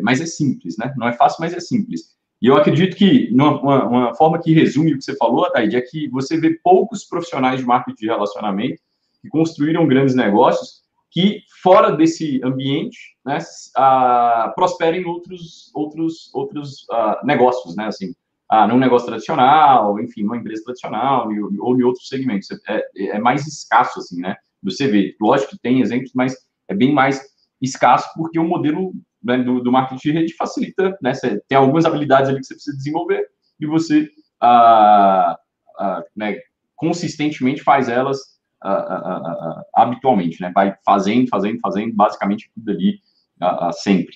mas 0.02 0.20
é 0.20 0.26
simples, 0.26 0.76
né? 0.78 0.94
Não 0.96 1.08
é 1.08 1.12
fácil, 1.12 1.38
mas 1.40 1.52
é 1.52 1.58
simples. 1.58 2.16
E 2.40 2.46
eu 2.46 2.56
acredito 2.56 2.96
que 2.96 3.28
uma, 3.32 3.84
uma 3.84 4.14
forma 4.14 4.40
que 4.40 4.54
resume 4.54 4.94
o 4.94 4.98
que 4.98 5.04
você 5.04 5.16
falou, 5.16 5.44
Ataíde, 5.44 5.76
é 5.76 5.80
que 5.80 6.08
você 6.08 6.38
vê 6.38 6.58
poucos 6.62 7.04
profissionais 7.04 7.58
de 7.58 7.66
marketing 7.66 8.00
de 8.00 8.06
relacionamento 8.06 8.80
que 9.20 9.28
construíram 9.28 9.86
grandes 9.86 10.14
negócios, 10.14 10.80
que 11.10 11.42
fora 11.60 11.90
desse 11.90 12.40
ambiente, 12.44 12.98
né, 13.26 13.38
prosperem 14.54 15.04
outros, 15.04 15.70
outros, 15.74 16.30
outros 16.32 16.82
uh, 16.84 17.26
negócios, 17.26 17.76
né, 17.76 17.86
assim, 17.86 18.14
uh, 18.52 18.66
num 18.68 18.78
negócio 18.78 19.06
tradicional, 19.06 19.98
enfim, 20.00 20.22
numa 20.22 20.36
empresa 20.36 20.64
tradicional 20.64 21.28
ou 21.58 21.76
em 21.78 21.82
outros 21.82 22.08
segmentos. 22.08 22.48
É, 22.68 22.82
é 23.16 23.18
mais 23.18 23.46
escasso, 23.46 23.98
assim, 23.98 24.20
né, 24.20 24.36
você 24.62 24.88
vê. 24.88 25.16
Lógico 25.20 25.52
que 25.52 25.58
tem 25.58 25.80
exemplos, 25.80 26.12
mas 26.14 26.34
é 26.68 26.74
bem 26.74 26.92
mais 26.92 27.20
escasso 27.60 28.08
porque 28.14 28.38
o 28.38 28.44
modelo 28.44 28.92
né, 29.22 29.38
do, 29.38 29.62
do, 29.62 29.72
marketing 29.72 30.00
de 30.00 30.12
rede 30.12 30.34
facilita, 30.34 30.96
né, 31.02 31.14
você 31.14 31.40
tem 31.48 31.58
algumas 31.58 31.84
habilidades 31.84 32.30
ali 32.30 32.40
que 32.40 32.46
você 32.46 32.54
precisa 32.54 32.76
desenvolver 32.76 33.26
e 33.60 33.66
você 33.66 34.08
né, 36.16 36.38
consistentemente 36.76 37.62
faz 37.62 37.88
elas 37.88 38.18
uh, 38.64 39.62
habitualmente, 39.74 40.40
né? 40.40 40.50
Vai 40.54 40.74
fazendo, 40.84 41.28
fazendo, 41.28 41.58
fazendo, 41.60 41.94
basicamente 41.94 42.50
tudo 42.54 42.70
ali 42.70 42.98
sempre. 43.72 44.14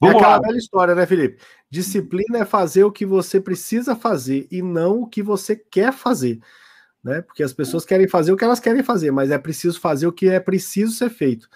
Vamos 0.00 0.14
é 0.14 0.18
aquela 0.18 0.36
lá. 0.36 0.40
velha 0.40 0.56
história, 0.56 0.94
né, 0.94 1.06
Felipe? 1.06 1.42
Disciplina 1.68 2.38
é 2.38 2.44
fazer 2.44 2.84
o 2.84 2.92
que 2.92 3.04
você 3.04 3.40
precisa 3.40 3.94
fazer 3.94 4.48
e 4.50 4.62
não 4.62 5.02
o 5.02 5.06
que 5.06 5.22
você 5.22 5.54
quer 5.54 5.92
fazer. 5.92 6.40
Né? 7.04 7.20
Porque 7.22 7.42
as 7.42 7.52
pessoas 7.52 7.84
querem 7.84 8.08
fazer 8.08 8.32
o 8.32 8.36
que 8.36 8.44
elas 8.44 8.60
querem 8.60 8.82
fazer, 8.82 9.10
mas 9.10 9.30
é 9.30 9.38
preciso 9.38 9.78
fazer 9.78 10.06
o 10.06 10.12
que 10.12 10.28
é 10.28 10.40
preciso 10.40 10.92
ser 10.92 11.10
feito. 11.10 11.48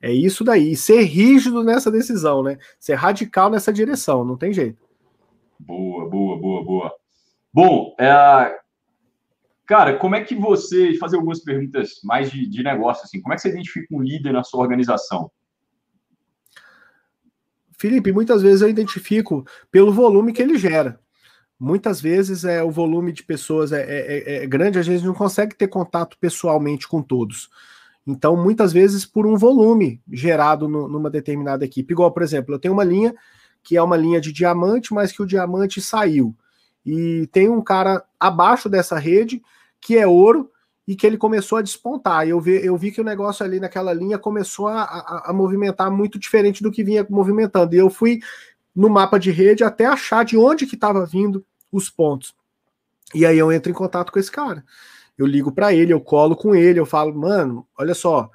É 0.00 0.10
isso 0.10 0.42
daí. 0.42 0.72
E 0.72 0.76
ser 0.76 1.02
rígido 1.02 1.62
nessa 1.62 1.90
decisão, 1.90 2.42
né? 2.42 2.58
Ser 2.78 2.94
radical 2.94 3.50
nessa 3.50 3.72
direção, 3.72 4.24
não 4.24 4.36
tem 4.36 4.52
jeito. 4.52 4.82
Boa, 5.58 6.08
boa, 6.08 6.38
boa, 6.38 6.64
boa. 6.64 6.94
Bom, 7.52 7.94
é, 7.98 8.58
Cara, 9.70 9.96
como 9.96 10.16
é 10.16 10.24
que 10.24 10.34
você, 10.34 10.96
fazer 10.98 11.14
algumas 11.14 11.44
perguntas 11.44 12.00
mais 12.02 12.28
de, 12.28 12.44
de 12.44 12.60
negócio, 12.60 13.04
assim, 13.04 13.20
como 13.20 13.32
é 13.32 13.36
que 13.36 13.42
você 13.42 13.50
identifica 13.50 13.94
um 13.94 14.02
líder 14.02 14.32
na 14.32 14.42
sua 14.42 14.60
organização? 14.62 15.30
Felipe, 17.80 18.12
muitas 18.12 18.42
vezes 18.42 18.60
eu 18.60 18.68
identifico 18.68 19.42
pelo 19.70 19.90
volume 19.90 20.34
que 20.34 20.42
ele 20.42 20.58
gera. 20.58 21.00
Muitas 21.58 21.98
vezes 21.98 22.44
é 22.44 22.62
o 22.62 22.70
volume 22.70 23.10
de 23.10 23.22
pessoas 23.22 23.72
é, 23.72 23.80
é, 23.80 24.18
é, 24.18 24.44
é 24.44 24.46
grande, 24.46 24.78
a 24.78 24.82
gente 24.82 25.02
não 25.02 25.14
consegue 25.14 25.54
ter 25.54 25.66
contato 25.66 26.18
pessoalmente 26.20 26.86
com 26.86 27.00
todos. 27.00 27.48
Então, 28.06 28.36
muitas 28.36 28.70
vezes 28.70 29.06
por 29.06 29.26
um 29.26 29.34
volume 29.34 29.98
gerado 30.12 30.68
no, 30.68 30.88
numa 30.88 31.08
determinada 31.08 31.64
equipe. 31.64 31.94
Igual, 31.94 32.12
por 32.12 32.22
exemplo, 32.22 32.54
eu 32.54 32.58
tenho 32.58 32.74
uma 32.74 32.84
linha 32.84 33.14
que 33.62 33.78
é 33.78 33.82
uma 33.82 33.96
linha 33.96 34.20
de 34.20 34.30
diamante, 34.30 34.92
mas 34.92 35.10
que 35.10 35.22
o 35.22 35.26
diamante 35.26 35.80
saiu. 35.80 36.36
E 36.84 37.30
tem 37.32 37.48
um 37.48 37.62
cara 37.62 38.04
abaixo 38.18 38.68
dessa 38.68 38.98
rede 38.98 39.40
que 39.80 39.96
é 39.96 40.06
ouro 40.06 40.50
e 40.90 40.96
que 40.96 41.06
ele 41.06 41.16
começou 41.16 41.56
a 41.56 41.62
despontar. 41.62 42.26
Eu 42.26 42.40
vi, 42.40 42.66
eu 42.66 42.76
vi 42.76 42.90
que 42.90 43.00
o 43.00 43.04
negócio 43.04 43.46
ali 43.46 43.60
naquela 43.60 43.92
linha 43.92 44.18
começou 44.18 44.66
a, 44.66 44.82
a, 44.82 45.30
a 45.30 45.32
movimentar 45.32 45.88
muito 45.88 46.18
diferente 46.18 46.64
do 46.64 46.70
que 46.72 46.82
vinha 46.82 47.06
movimentando. 47.08 47.76
E 47.76 47.78
eu 47.78 47.88
fui 47.88 48.18
no 48.74 48.90
mapa 48.90 49.16
de 49.16 49.30
rede 49.30 49.62
até 49.62 49.86
achar 49.86 50.24
de 50.24 50.36
onde 50.36 50.66
que 50.66 50.74
estava 50.74 51.06
vindo 51.06 51.46
os 51.70 51.88
pontos. 51.88 52.34
E 53.14 53.24
aí 53.24 53.38
eu 53.38 53.52
entro 53.52 53.70
em 53.70 53.74
contato 53.74 54.10
com 54.10 54.18
esse 54.18 54.32
cara. 54.32 54.64
Eu 55.16 55.26
ligo 55.26 55.52
para 55.52 55.72
ele, 55.72 55.92
eu 55.92 56.00
colo 56.00 56.34
com 56.34 56.56
ele, 56.56 56.80
eu 56.80 56.86
falo, 56.86 57.14
mano, 57.14 57.64
olha 57.78 57.94
só, 57.94 58.28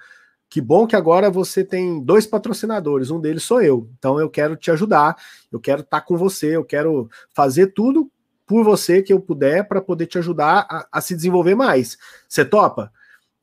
que 0.49 0.61
bom 0.61 0.87
que 0.87 0.95
agora 0.95 1.29
você 1.29 1.61
tem 1.61 2.01
dois 2.01 2.25
patrocinadores, 2.25 3.11
um 3.11 3.19
deles 3.19 3.43
sou 3.43 3.61
eu. 3.61 3.89
Então 3.99 4.17
eu 4.17 4.29
quero 4.29 4.55
te 4.55 4.71
ajudar, 4.71 5.17
eu 5.51 5.59
quero 5.59 5.81
estar 5.81 5.99
tá 5.99 6.05
com 6.05 6.15
você, 6.15 6.55
eu 6.55 6.63
quero 6.63 7.09
fazer 7.33 7.73
tudo 7.73 8.09
por 8.45 8.63
você 8.63 9.01
que 9.01 9.11
eu 9.11 9.19
puder 9.19 9.67
para 9.67 9.81
poder 9.81 10.05
te 10.05 10.17
ajudar 10.17 10.67
a, 10.69 10.87
a, 10.91 11.01
se 11.01 11.15
desenvolver 11.15 11.55
mais. 11.55 11.97
Você 12.27 12.45
topa? 12.45 12.91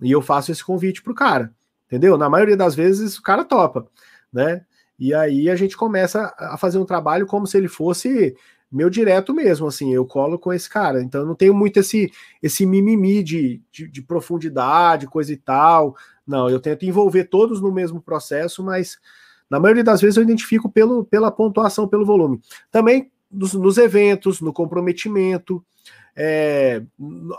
E 0.00 0.10
eu 0.10 0.22
faço 0.22 0.52
esse 0.52 0.64
convite 0.64 1.02
pro 1.02 1.14
cara, 1.14 1.52
entendeu? 1.86 2.16
Na 2.16 2.28
maioria 2.28 2.56
das 2.56 2.74
vezes 2.74 3.16
o 3.16 3.22
cara 3.22 3.44
topa, 3.44 3.86
né? 4.32 4.64
E 4.98 5.12
aí 5.12 5.50
a 5.50 5.56
gente 5.56 5.76
começa 5.76 6.32
a 6.38 6.56
fazer 6.56 6.78
um 6.78 6.84
trabalho 6.84 7.26
como 7.26 7.46
se 7.46 7.56
ele 7.56 7.68
fosse 7.68 8.36
meu 8.70 8.88
direto 8.88 9.34
mesmo, 9.34 9.66
assim, 9.66 9.92
eu 9.92 10.06
colo 10.06 10.38
com 10.38 10.52
esse 10.52 10.68
cara. 10.68 11.02
Então 11.02 11.20
eu 11.20 11.26
não 11.26 11.34
tenho 11.34 11.52
muito 11.52 11.78
esse 11.78 12.10
esse 12.42 12.64
mimimi 12.64 13.22
de, 13.22 13.60
de, 13.70 13.86
de 13.86 14.02
profundidade, 14.02 15.06
coisa 15.06 15.32
e 15.32 15.36
tal. 15.36 15.94
Não, 16.26 16.48
eu 16.48 16.58
tento 16.58 16.86
envolver 16.86 17.24
todos 17.24 17.60
no 17.60 17.70
mesmo 17.70 18.00
processo, 18.00 18.62
mas 18.64 18.98
na 19.50 19.60
maioria 19.60 19.84
das 19.84 20.00
vezes 20.00 20.16
eu 20.16 20.22
identifico 20.22 20.70
pelo, 20.70 21.04
pela 21.04 21.30
pontuação, 21.30 21.86
pelo 21.86 22.06
volume. 22.06 22.40
Também 22.70 23.10
nos, 23.32 23.54
nos 23.54 23.78
eventos, 23.78 24.40
no 24.40 24.52
comprometimento, 24.52 25.64
é, 26.14 26.82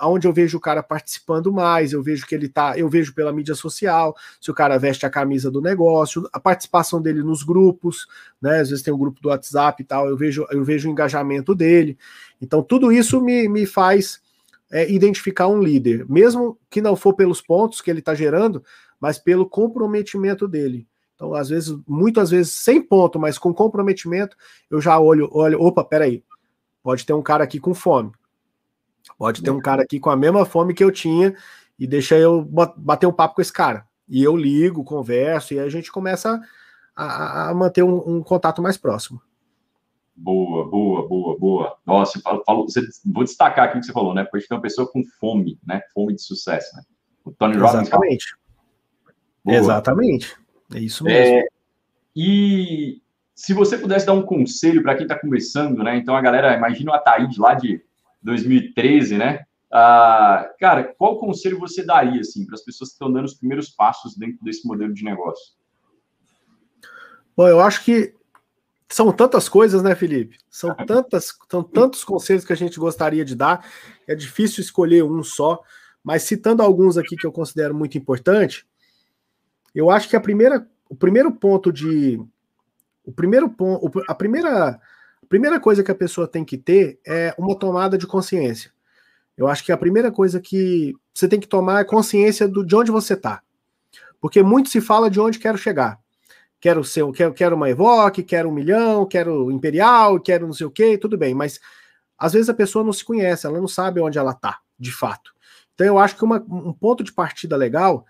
onde 0.02 0.28
eu 0.28 0.34
vejo 0.34 0.58
o 0.58 0.62
cara 0.62 0.82
participando 0.82 1.54
mais, 1.54 1.94
eu 1.94 2.02
vejo 2.02 2.26
que 2.26 2.34
ele 2.34 2.50
tá, 2.50 2.78
eu 2.78 2.90
vejo 2.90 3.14
pela 3.14 3.32
mídia 3.32 3.54
social, 3.54 4.16
se 4.42 4.50
o 4.50 4.54
cara 4.54 4.78
veste 4.80 5.06
a 5.06 5.10
camisa 5.10 5.52
do 5.52 5.62
negócio, 5.62 6.28
a 6.34 6.40
participação 6.40 7.02
dele 7.02 7.22
nos 7.22 7.44
grupos, 7.44 8.08
né? 8.42 8.62
Às 8.62 8.70
vezes 8.70 8.84
tem 8.84 8.94
um 8.94 8.98
grupo 8.98 9.22
do 9.22 9.30
WhatsApp 9.30 9.82
e 9.82 9.86
tal, 9.86 10.08
eu 10.08 10.18
vejo, 10.18 10.46
eu 10.50 10.64
vejo 10.64 10.90
o 10.90 10.92
engajamento 10.92 11.54
dele. 11.54 11.98
Então, 12.42 12.64
tudo 12.64 12.92
isso 12.92 13.22
me, 13.22 13.48
me 13.48 13.66
faz 13.66 14.20
é, 14.72 14.92
identificar 14.92 15.48
um 15.48 15.62
líder, 15.62 16.10
mesmo 16.10 16.58
que 16.70 16.82
não 16.82 16.96
for 16.96 17.14
pelos 17.14 17.42
pontos 17.42 17.80
que 17.80 17.92
ele 17.92 18.00
está 18.00 18.16
gerando, 18.16 18.64
mas 19.00 19.20
pelo 19.20 19.48
comprometimento 19.48 20.48
dele. 20.48 20.88
Então, 21.16 21.34
às 21.34 21.50
vezes, 21.50 21.76
muitas 21.88 22.32
vezes, 22.32 22.52
sem 22.54 22.82
ponto, 22.82 23.20
mas 23.20 23.38
com 23.38 23.54
comprometimento, 23.54 24.36
eu 24.70 24.82
já 24.82 25.00
olho, 25.00 25.30
olho, 25.32 25.62
opa, 25.62 25.84
peraí, 25.84 26.24
pode 26.82 27.06
ter 27.06 27.14
um 27.14 27.22
cara 27.22 27.44
aqui 27.44 27.60
com 27.60 27.74
fome 27.74 28.12
Pode 29.18 29.42
ter 29.42 29.52
um 29.52 29.62
cara 29.62 29.84
aqui 29.84 30.00
com 30.00 30.10
a 30.10 30.16
mesma 30.16 30.46
fome 30.46 30.74
que 30.74 30.84
eu 30.84 30.92
tinha 30.92 31.36
e 31.78 31.86
deixa 31.86 32.18
eu 32.18 32.44
bater 32.78 33.06
um 33.06 33.14
papo 33.14 33.36
com 33.36 33.42
esse 33.42 33.54
cara. 33.54 33.86
E 34.08 34.24
eu 34.24 34.36
ligo, 34.36 34.84
converso 34.84 35.54
e 35.54 35.60
a 35.60 35.70
gente 35.70 35.92
começa 35.92 36.42
a, 36.96 37.50
a 37.50 37.54
manter 37.54 37.84
um, 37.84 38.18
um, 38.18 38.24
contato 38.24 38.62
mais 38.62 38.78
próximo. 38.78 39.22
Boa, 40.16 40.70
boa, 40.70 41.08
boa, 41.08 41.40
boa. 41.40 41.78
Nossa, 41.86 42.20
falo, 42.22 42.44
falo, 42.46 42.64
você, 42.64 42.82
vou 43.06 43.24
destacar 43.24 43.66
aqui 43.66 43.78
o 43.78 43.80
que 43.80 43.88
você 43.88 43.94
falou, 43.94 44.14
né? 44.14 44.24
Porque 44.26 44.48
tem 44.48 44.56
uma 44.56 44.62
pessoa 44.62 44.90
com 44.92 45.04
fome, 45.20 45.60
né? 45.66 45.82
Fome 45.94 46.14
de 46.14 46.22
sucesso, 46.22 46.76
né? 46.76 46.84
O 47.26 47.32
Tony 47.32 47.58
Robbins. 47.58 47.88
Exatamente. 47.88 48.36
Exatamente. 49.46 50.43
É 50.74 50.80
isso 50.80 51.04
mesmo. 51.04 51.38
É, 51.38 51.48
e 52.16 53.02
se 53.34 53.54
você 53.54 53.78
pudesse 53.78 54.06
dar 54.06 54.14
um 54.14 54.22
conselho 54.22 54.84
para 54.84 54.96
quem 54.96 55.04
está 55.04 55.20
começando, 55.20 55.84
né? 55.84 55.98
Então 55.98 56.16
a 56.16 56.22
galera, 56.22 56.56
imagina 56.56 56.92
o 56.92 56.94
Ataíde 56.94 57.40
lá 57.40 57.54
de 57.56 57.84
2013, 58.22 59.18
né? 59.18 59.46
Ah, 59.72 60.52
cara, 60.60 60.84
qual 60.84 61.18
conselho 61.18 61.60
você 61.60 61.84
daria 61.84 62.22
assim 62.22 62.46
para 62.46 62.56
as 62.56 62.64
pessoas 62.64 62.92
que 62.92 62.94
estão 62.94 63.12
dando 63.12 63.26
os 63.26 63.34
primeiros 63.34 63.70
passos 63.70 64.16
dentro 64.16 64.38
desse 64.44 64.68
modelo 64.68 64.94
de 64.94 65.04
negócio? 65.04 65.56
Bom, 67.36 67.48
eu 67.48 67.60
acho 67.60 67.84
que 67.84 68.14
são 68.88 69.12
tantas 69.12 69.50
coisas, 69.50 69.82
né, 69.82 69.96
Felipe? 69.96 70.38
São 70.48 70.76
tantas, 70.86 71.34
são 71.50 71.64
tantos 71.64 72.04
conselhos 72.04 72.46
que 72.46 72.54
a 72.54 72.56
gente 72.56 72.80
gostaria 72.80 73.26
de 73.26 73.36
dar. 73.36 73.68
É 74.08 74.14
difícil 74.14 74.62
escolher 74.62 75.04
um 75.04 75.24
só, 75.24 75.60
mas 76.04 76.22
citando 76.22 76.62
alguns 76.62 76.96
aqui 76.96 77.16
que 77.16 77.26
eu 77.26 77.32
considero 77.32 77.74
muito 77.74 77.98
importante, 77.98 78.68
eu 79.74 79.90
acho 79.90 80.10
que 80.10 80.16
a 80.16 80.22
primeira, 80.22 80.68
o 80.90 80.96
primeiro 80.96 81.32
ponto 81.32 81.72
de, 81.72 82.22
o 83.04 83.12
primeiro 83.12 83.50
ponto, 83.50 84.04
a 84.08 84.16
primeira 84.16 84.80
primeira 85.30 85.60
coisa 85.60 85.84
que 85.84 85.90
a 85.90 85.96
pessoa 85.96 86.28
tem 86.28 86.46
que 86.46 86.58
ter 86.58 87.00
é 87.06 87.34
uma 87.40 87.58
tomada 87.58 87.98
de 87.98 88.06
consciência. 88.06 88.72
Eu 89.36 89.48
acho 89.48 89.64
que 89.64 89.72
a 89.72 89.78
primeira 89.78 90.12
coisa 90.12 90.40
que 90.40 90.94
você 91.12 91.28
tem 91.28 91.40
que 91.40 91.48
tomar 91.48 91.82
é 91.82 91.84
consciência 91.84 92.48
do, 92.48 92.64
de 92.64 92.76
onde 92.76 92.92
você 92.92 93.16
está. 93.16 93.42
Porque 94.22 94.44
muito 94.44 94.70
se 94.70 94.80
fala 94.80 95.10
de 95.10 95.20
onde 95.20 95.40
quero 95.40 95.58
chegar. 95.58 96.00
Quero 96.62 96.84
ser, 96.84 97.04
quero, 97.14 97.34
quero 97.34 97.56
uma 97.56 97.70
Evoque, 97.70 98.22
quero 98.24 98.48
um 98.48 98.54
milhão, 98.54 99.06
quero 99.06 99.52
Imperial, 99.52 100.20
quero 100.20 100.46
não 100.46 100.54
sei 100.54 100.68
o 100.68 100.72
quê, 100.72 100.98
tudo 100.98 101.18
bem, 101.18 101.34
mas 101.34 101.60
às 102.18 102.34
vezes 102.34 102.48
a 102.48 102.54
pessoa 102.54 102.86
não 102.86 102.94
se 102.94 103.04
conhece, 103.04 103.46
ela 103.46 103.60
não 103.60 103.68
sabe 103.68 104.00
onde 104.00 104.18
ela 104.18 104.32
está, 104.32 104.60
de 104.80 104.92
fato. 104.92 105.34
Então 105.74 105.86
eu 105.86 105.98
acho 105.98 106.16
que 106.16 106.24
uma, 106.24 106.38
um 106.48 106.72
ponto 106.72 107.04
de 107.04 107.12
partida 107.12 107.58
legal 107.58 108.06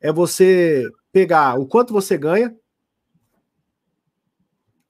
é 0.00 0.12
você 0.12 0.88
pegar 1.18 1.58
o 1.58 1.66
quanto 1.66 1.92
você 1.92 2.16
ganha, 2.16 2.56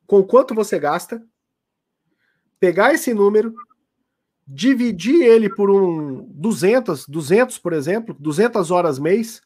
com 0.07 0.23
quanto 0.23 0.55
você 0.55 0.79
gasta, 0.79 1.27
pegar 2.61 2.93
esse 2.93 3.15
número, 3.15 3.55
dividir 4.47 5.23
ele 5.23 5.49
por 5.49 5.71
um 5.71 6.27
200, 6.35 7.09
200, 7.09 7.57
por 7.57 7.73
exemplo, 7.73 8.15
200 8.19 8.71
horas 8.71 8.99
mês 8.99 9.41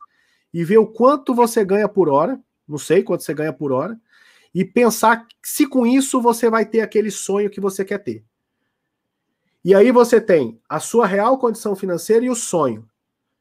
e 0.52 0.64
ver 0.64 0.78
o 0.78 0.86
quanto 0.88 1.32
você 1.32 1.64
ganha 1.64 1.88
por 1.88 2.08
hora, 2.08 2.42
não 2.66 2.78
sei 2.78 3.04
quanto 3.04 3.22
você 3.22 3.32
ganha 3.32 3.52
por 3.52 3.70
hora, 3.70 3.96
e 4.52 4.64
pensar 4.64 5.24
se 5.40 5.64
com 5.64 5.86
isso 5.86 6.20
você 6.20 6.50
vai 6.50 6.66
ter 6.66 6.80
aquele 6.80 7.12
sonho 7.12 7.48
que 7.48 7.60
você 7.60 7.84
quer 7.84 7.98
ter. 7.98 8.24
E 9.64 9.72
aí 9.72 9.92
você 9.92 10.20
tem 10.20 10.60
a 10.68 10.80
sua 10.80 11.06
real 11.06 11.38
condição 11.38 11.76
financeira 11.76 12.24
e 12.24 12.30
o 12.30 12.34
sonho. 12.34 12.90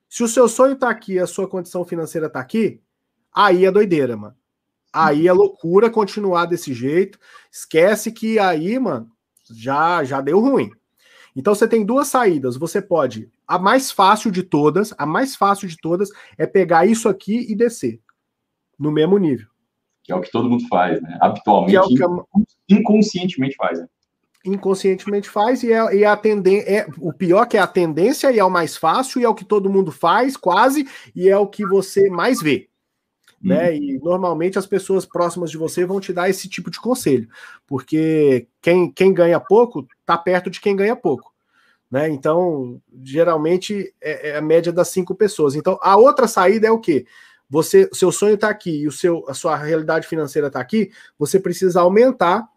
Se 0.08 0.22
o 0.22 0.28
seu 0.28 0.48
sonho 0.48 0.74
está 0.74 0.92
aqui, 0.92 1.18
a 1.18 1.26
sua 1.26 1.48
condição 1.48 1.84
financeira 1.84 2.28
está 2.28 2.40
aqui, 2.40 2.80
aí 3.34 3.66
é 3.66 3.72
doideira, 3.72 4.16
mano. 4.16 4.36
Aí 4.94 5.28
é 5.28 5.32
loucura 5.32 5.90
continuar 5.90 6.46
desse 6.46 6.74
jeito. 6.74 7.18
Esquece 7.52 8.12
que 8.12 8.38
aí, 8.38 8.78
mano, 8.78 9.10
já 9.50 10.04
já 10.04 10.20
deu 10.20 10.40
ruim. 10.40 10.72
Então 11.36 11.56
você 11.56 11.68
tem 11.68 11.86
duas 11.86 12.10
saídas. 12.10 12.58
Você 12.58 12.82
pode, 12.82 13.30
a 13.48 13.58
mais 13.58 13.92
fácil 13.92 14.32
de 14.32 14.44
todas, 14.44 14.94
a 14.98 15.06
mais 15.06 15.36
fácil 15.36 15.68
de 15.68 15.78
todas 15.78 16.10
é 16.38 16.46
pegar 16.46 16.86
isso 16.86 17.08
aqui 17.08 17.50
e 17.50 17.56
descer 17.56 18.02
no 18.78 18.92
mesmo 18.92 19.18
nível. 19.18 19.48
Que 20.04 20.12
é 20.12 20.16
o 20.16 20.22
que 20.22 20.32
todo 20.32 20.50
mundo 20.50 20.68
faz, 20.68 21.02
né? 21.02 21.18
Habitualmente, 21.22 21.78
é 21.78 21.82
que 21.82 22.76
inconscientemente 22.76 23.56
faz. 23.56 23.80
Né? 23.80 23.88
Inconscientemente 24.44 25.30
faz 25.30 25.64
e, 25.64 25.72
é, 25.72 25.96
e 25.96 26.04
a 26.04 26.18
tendência 26.18 26.70
é 26.70 26.88
o 26.98 27.14
pior 27.14 27.46
que 27.46 27.56
é 27.56 27.60
a 27.62 27.68
tendência 27.68 28.32
e 28.32 28.40
é 28.40 28.44
o 28.44 28.50
mais 28.50 28.76
fácil 28.76 29.22
e 29.22 29.24
é 29.24 29.30
o 29.30 29.36
que 29.36 29.46
todo 29.46 29.70
mundo 29.70 29.92
faz 29.92 30.36
quase 30.36 30.88
e 31.16 31.30
é 31.30 31.38
o 31.38 31.48
que 31.48 31.66
você 31.66 32.10
mais 32.10 32.42
vê 32.42 32.71
né? 33.44 33.70
Uhum. 33.70 33.76
E 33.76 34.00
normalmente 34.00 34.60
as 34.60 34.66
pessoas 34.66 35.06
próximas 35.06 35.50
de 35.50 35.58
você 35.58 35.86
vão 35.86 36.00
te 36.00 36.14
dar 36.14 36.30
esse 36.30 36.48
tipo 36.48 36.70
de 36.70 36.80
conselho, 36.80 37.28
porque 37.66 38.48
quem, 38.62 38.92
quem 38.92 39.14
ganha 39.14 39.40
pouco 39.40 39.88
está 40.00 40.18
perto 40.18 40.50
de 40.50 40.62
quem 40.62 40.76
ganha 40.76 40.96
pouco. 40.96 41.32
Né? 41.90 42.08
Então, 42.10 42.82
geralmente 43.04 43.94
é, 44.00 44.30
é, 44.30 44.38
a 44.38 44.42
média 44.42 44.72
das 44.72 44.88
cinco 44.88 45.14
pessoas. 45.14 45.56
Então, 45.56 45.78
a 45.82 45.98
outra 45.98 46.28
saída 46.28 46.68
é 46.68 46.72
o 46.72 46.80
quê? 46.80 47.06
Você, 47.50 47.90
seu 47.92 48.14
sonho 48.14 48.36
está 48.36 48.50
aqui 48.50 48.84
e 48.84 48.88
o 48.88 48.92
seu, 48.92 49.26
a 49.28 49.34
sua 49.34 49.58
realidade 49.58 50.08
financeira 50.08 50.48
está 50.48 50.62
aqui. 50.62 50.90
Você 51.20 51.38
precisa 51.38 51.82
aumentar 51.82 52.48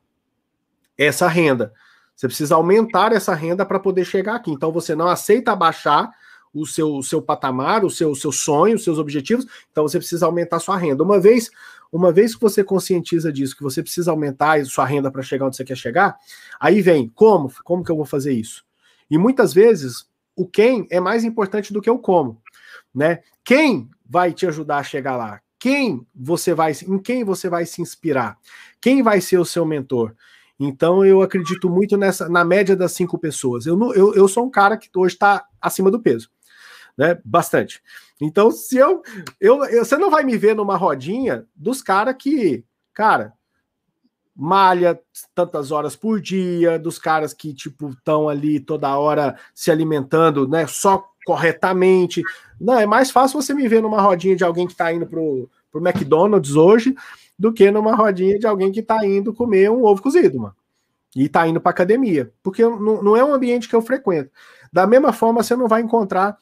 essa 0.97 1.27
renda. 1.27 1.73
Você 2.15 2.29
precisa 2.29 2.55
aumentar 2.55 3.13
essa 3.13 3.35
renda 3.35 3.67
para 3.67 3.81
poder 3.81 4.05
chegar 4.05 4.37
aqui. 4.37 4.53
Então, 4.53 4.71
você 4.71 4.95
não 4.95 5.09
aceita 5.09 5.51
abaixar 5.51 6.13
o 6.55 6.65
seu, 6.65 6.95
o 6.95 7.03
seu 7.03 7.21
patamar, 7.21 7.85
o 7.85 7.91
seu, 7.91 8.15
seu 8.15 8.31
sonho, 8.31 8.77
os 8.77 8.85
seus 8.85 8.99
objetivos, 8.99 9.47
então 9.71 9.83
você 9.83 9.99
precisa 9.99 10.27
aumentar 10.27 10.61
sua 10.61 10.77
renda. 10.77 11.03
Uma 11.03 11.19
vez, 11.19 11.51
uma 11.93 12.13
vez 12.13 12.35
que 12.35 12.41
você 12.41 12.63
conscientiza 12.63 13.33
disso, 13.33 13.57
que 13.57 13.63
você 13.63 13.83
precisa 13.83 14.13
aumentar 14.13 14.65
sua 14.65 14.85
renda 14.85 15.11
para 15.11 15.23
chegar 15.23 15.47
onde 15.47 15.57
você 15.57 15.65
quer 15.65 15.77
chegar, 15.77 16.17
aí 16.61 16.81
vem, 16.81 17.11
como? 17.15 17.53
Como 17.65 17.83
que 17.83 17.91
eu 17.91 17.97
vou 17.97 18.05
fazer 18.05 18.33
isso? 18.33 18.65
E 19.11 19.19
muitas 19.19 19.53
vezes 19.53 20.07
o 20.37 20.47
quem 20.47 20.87
é 20.91 21.01
mais 21.01 21.25
importante 21.25 21.73
do 21.73 21.81
que 21.83 21.91
o 21.91 21.99
como, 21.99 22.41
né? 22.95 23.21
Quem 23.45 23.91
vai 24.09 24.33
te 24.33 24.47
ajudar 24.47 24.79
a 24.79 24.85
chegar 24.85 25.17
lá? 25.17 25.41
Quem 25.59 26.07
você 26.15 26.55
vai, 26.55 26.73
em 26.87 26.99
quem 26.99 27.25
você 27.25 27.49
vai 27.49 27.67
se 27.67 27.83
inspirar? 27.83 28.39
Quem 28.81 29.03
vai 29.03 29.21
ser 29.21 29.39
o 29.39 29.45
seu 29.45 29.65
mentor? 29.65 30.15
Então 30.59 31.05
eu 31.05 31.21
acredito 31.21 31.69
muito 31.69 31.97
nessa 31.97 32.29
na 32.29 32.45
média 32.45 32.77
das 32.77 32.93
cinco 32.93 33.19
pessoas. 33.19 33.67
Eu, 33.67 33.79
eu, 33.95 34.15
eu 34.15 34.29
sou 34.29 34.45
um 34.45 34.51
cara 34.51 34.77
que 34.77 34.89
hoje 34.95 35.15
está 35.15 35.45
acima 35.61 35.91
do 35.91 36.01
peso 36.01 36.31
né? 36.97 37.19
Bastante. 37.25 37.83
Então, 38.21 38.51
se 38.51 38.77
eu, 38.77 39.03
eu, 39.41 39.65
eu, 39.65 39.85
Você 39.85 39.97
não 39.97 40.11
vai 40.11 40.25
me 40.25 40.37
ver 40.37 40.55
numa 40.55 40.77
rodinha 40.77 41.47
dos 41.55 41.83
caras 41.83 42.15
que, 42.19 42.65
cara, 42.93 43.33
malha 44.35 45.01
tantas 45.35 45.71
horas 45.71 45.95
por 45.95 46.21
dia, 46.21 46.79
dos 46.79 46.99
caras 46.99 47.33
que, 47.33 47.55
tipo, 47.55 47.91
estão 47.91 48.29
ali 48.29 48.59
toda 48.59 48.97
hora 48.99 49.39
se 49.55 49.71
alimentando, 49.71 50.49
né? 50.49 50.67
Só 50.67 51.09
corretamente. 51.25 52.23
Não, 52.61 52.79
é 52.79 52.87
mais 52.87 53.11
fácil 53.11 53.41
você 53.41 53.55
me 53.55 53.69
ver 53.69 53.83
numa 53.83 54.01
rodinha 54.01 54.37
de 54.37 54.45
alguém 54.45 54.67
que 54.67 54.73
está 54.73 54.93
indo 54.93 55.07
pro, 55.07 55.49
pro 55.71 55.87
McDonald's 55.87 56.57
hoje 56.57 56.95
do 57.39 57.53
que 57.53 57.71
numa 57.71 57.95
rodinha 57.95 58.39
de 58.39 58.47
alguém 58.47 58.71
que 58.71 58.81
está 58.81 59.05
indo 59.05 59.35
comer 59.35 59.71
um 59.71 59.85
ovo 59.85 60.03
cozido, 60.03 60.39
mano. 60.39 60.55
E 61.17 61.27
está 61.27 61.47
indo 61.47 61.61
para 61.61 61.71
academia. 61.71 62.33
Porque 62.43 62.63
não, 62.63 63.03
não 63.03 63.17
é 63.17 63.25
um 63.25 63.33
ambiente 63.33 63.69
que 63.69 63.75
eu 63.75 63.83
frequento. 63.83 64.31
Da 64.73 64.87
mesma 64.87 65.13
forma, 65.13 65.43
você 65.43 65.55
não 65.55 65.69
vai 65.69 65.81
encontrar 65.81 66.37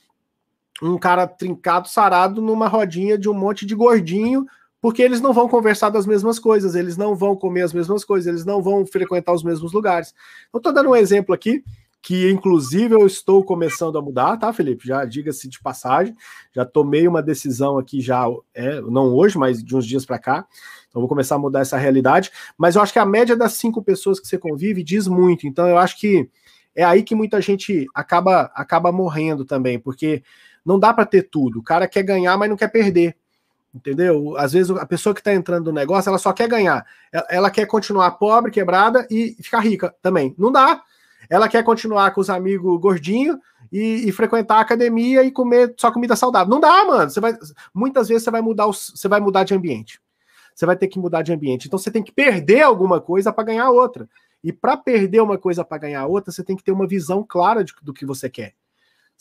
um 0.80 0.96
cara 0.96 1.26
trincado, 1.26 1.88
sarado, 1.88 2.40
numa 2.40 2.68
rodinha 2.68 3.18
de 3.18 3.28
um 3.28 3.34
monte 3.34 3.66
de 3.66 3.74
gordinho, 3.74 4.46
porque 4.80 5.02
eles 5.02 5.20
não 5.20 5.32
vão 5.32 5.48
conversar 5.48 5.90
das 5.90 6.06
mesmas 6.06 6.38
coisas, 6.38 6.74
eles 6.74 6.96
não 6.96 7.14
vão 7.14 7.36
comer 7.36 7.62
as 7.62 7.72
mesmas 7.72 8.04
coisas, 8.04 8.26
eles 8.26 8.44
não 8.44 8.62
vão 8.62 8.84
frequentar 8.84 9.32
os 9.32 9.44
mesmos 9.44 9.72
lugares. 9.72 10.12
Eu 10.52 10.60
tô 10.60 10.72
dando 10.72 10.90
um 10.90 10.96
exemplo 10.96 11.34
aqui, 11.34 11.62
que 12.02 12.28
inclusive 12.28 12.92
eu 12.92 13.06
estou 13.06 13.44
começando 13.44 13.96
a 13.96 14.02
mudar, 14.02 14.36
tá, 14.36 14.52
Felipe? 14.52 14.88
Já 14.88 15.04
diga-se 15.04 15.48
de 15.48 15.60
passagem, 15.60 16.16
já 16.52 16.64
tomei 16.64 17.06
uma 17.06 17.22
decisão 17.22 17.78
aqui 17.78 18.00
já, 18.00 18.24
é, 18.52 18.80
não 18.80 19.14
hoje, 19.14 19.38
mas 19.38 19.62
de 19.62 19.76
uns 19.76 19.86
dias 19.86 20.04
para 20.04 20.18
cá. 20.18 20.44
Então 20.88 21.00
vou 21.00 21.08
começar 21.08 21.36
a 21.36 21.38
mudar 21.38 21.60
essa 21.60 21.78
realidade. 21.78 22.32
Mas 22.58 22.74
eu 22.74 22.82
acho 22.82 22.92
que 22.92 22.98
a 22.98 23.06
média 23.06 23.36
das 23.36 23.52
cinco 23.52 23.80
pessoas 23.82 24.18
que 24.18 24.26
você 24.26 24.36
convive 24.36 24.82
diz 24.82 25.06
muito. 25.06 25.46
Então 25.46 25.68
eu 25.68 25.78
acho 25.78 25.98
que 25.98 26.28
é 26.74 26.82
aí 26.82 27.04
que 27.04 27.14
muita 27.14 27.40
gente 27.40 27.86
acaba 27.94 28.50
acaba 28.54 28.90
morrendo 28.90 29.44
também, 29.44 29.78
porque 29.78 30.24
não 30.64 30.78
dá 30.78 30.92
para 30.92 31.06
ter 31.06 31.22
tudo. 31.22 31.60
O 31.60 31.62
cara 31.62 31.88
quer 31.88 32.02
ganhar, 32.02 32.36
mas 32.36 32.48
não 32.48 32.56
quer 32.56 32.68
perder. 32.68 33.16
Entendeu? 33.74 34.36
Às 34.36 34.52
vezes 34.52 34.70
a 34.70 34.84
pessoa 34.84 35.14
que 35.14 35.20
está 35.20 35.32
entrando 35.32 35.66
no 35.66 35.72
negócio, 35.72 36.08
ela 36.08 36.18
só 36.18 36.32
quer 36.32 36.48
ganhar. 36.48 36.84
Ela 37.28 37.50
quer 37.50 37.66
continuar 37.66 38.10
pobre, 38.12 38.50
quebrada 38.50 39.06
e 39.10 39.34
ficar 39.40 39.60
rica 39.60 39.94
também. 40.02 40.34
Não 40.38 40.52
dá. 40.52 40.82
Ela 41.30 41.48
quer 41.48 41.64
continuar 41.64 42.10
com 42.10 42.20
os 42.20 42.28
amigos 42.28 42.78
gordinhos 42.78 43.38
e, 43.70 44.08
e, 44.08 44.12
frequentar 44.12 44.56
a 44.56 44.60
academia 44.60 45.22
e 45.22 45.30
comer 45.30 45.72
só 45.78 45.90
comida 45.90 46.14
saudável. 46.14 46.50
Não 46.50 46.60
dá, 46.60 46.84
mano. 46.84 47.10
Você 47.10 47.20
vai, 47.20 47.34
muitas 47.72 48.08
vezes 48.08 48.24
você 48.24 48.30
vai 48.30 48.42
mudar, 48.42 48.66
os, 48.66 48.92
você 48.94 49.08
vai 49.08 49.20
mudar 49.20 49.44
de 49.44 49.54
ambiente. 49.54 49.98
Você 50.54 50.66
vai 50.66 50.76
ter 50.76 50.88
que 50.88 50.98
mudar 50.98 51.22
de 51.22 51.32
ambiente. 51.32 51.66
Então 51.66 51.78
você 51.78 51.90
tem 51.90 52.02
que 52.02 52.12
perder 52.12 52.60
alguma 52.60 53.00
coisa 53.00 53.32
para 53.32 53.44
ganhar 53.44 53.70
outra. 53.70 54.06
E 54.44 54.52
para 54.52 54.76
perder 54.76 55.22
uma 55.22 55.38
coisa 55.38 55.64
para 55.64 55.78
ganhar 55.78 56.04
outra, 56.06 56.30
você 56.30 56.44
tem 56.44 56.56
que 56.56 56.64
ter 56.64 56.72
uma 56.72 56.86
visão 56.86 57.24
clara 57.26 57.64
de, 57.64 57.72
do 57.80 57.94
que 57.94 58.04
você 58.04 58.28
quer. 58.28 58.52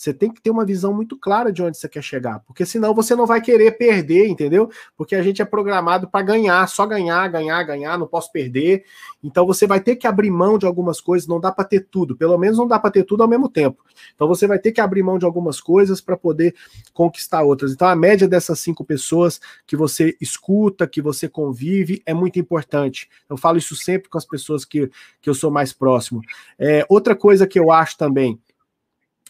Você 0.01 0.15
tem 0.15 0.33
que 0.33 0.41
ter 0.41 0.49
uma 0.49 0.65
visão 0.65 0.91
muito 0.91 1.15
clara 1.15 1.53
de 1.53 1.61
onde 1.61 1.77
você 1.77 1.87
quer 1.87 2.01
chegar, 2.01 2.39
porque 2.39 2.65
senão 2.65 2.91
você 2.91 3.15
não 3.15 3.27
vai 3.27 3.39
querer 3.39 3.77
perder, 3.77 4.27
entendeu? 4.27 4.67
Porque 4.97 5.13
a 5.13 5.21
gente 5.21 5.43
é 5.43 5.45
programado 5.45 6.09
para 6.09 6.25
ganhar, 6.25 6.67
só 6.67 6.87
ganhar, 6.87 7.27
ganhar, 7.27 7.61
ganhar, 7.61 7.99
não 7.99 8.07
posso 8.07 8.31
perder. 8.31 8.83
Então 9.23 9.45
você 9.45 9.67
vai 9.67 9.79
ter 9.79 9.95
que 9.97 10.07
abrir 10.07 10.31
mão 10.31 10.57
de 10.57 10.65
algumas 10.65 10.99
coisas, 10.99 11.27
não 11.27 11.39
dá 11.39 11.51
para 11.51 11.65
ter 11.65 11.81
tudo, 11.81 12.17
pelo 12.17 12.35
menos 12.35 12.57
não 12.57 12.67
dá 12.67 12.79
para 12.79 12.89
ter 12.89 13.03
tudo 13.03 13.21
ao 13.21 13.29
mesmo 13.29 13.47
tempo. 13.47 13.85
Então 14.15 14.27
você 14.27 14.47
vai 14.47 14.57
ter 14.57 14.71
que 14.71 14.81
abrir 14.81 15.03
mão 15.03 15.19
de 15.19 15.25
algumas 15.25 15.61
coisas 15.61 16.01
para 16.01 16.17
poder 16.17 16.55
conquistar 16.95 17.43
outras. 17.43 17.71
Então 17.71 17.87
a 17.87 17.95
média 17.95 18.27
dessas 18.27 18.59
cinco 18.59 18.83
pessoas 18.83 19.39
que 19.67 19.75
você 19.77 20.17
escuta, 20.19 20.87
que 20.87 20.99
você 20.99 21.29
convive, 21.29 22.01
é 22.07 22.13
muito 22.13 22.39
importante. 22.39 23.07
Eu 23.29 23.37
falo 23.37 23.59
isso 23.59 23.75
sempre 23.75 24.09
com 24.09 24.17
as 24.17 24.25
pessoas 24.25 24.65
que, 24.65 24.89
que 25.21 25.29
eu 25.29 25.35
sou 25.35 25.51
mais 25.51 25.71
próximo. 25.71 26.21
É, 26.57 26.83
outra 26.89 27.15
coisa 27.15 27.45
que 27.45 27.59
eu 27.59 27.71
acho 27.71 27.95
também 27.99 28.39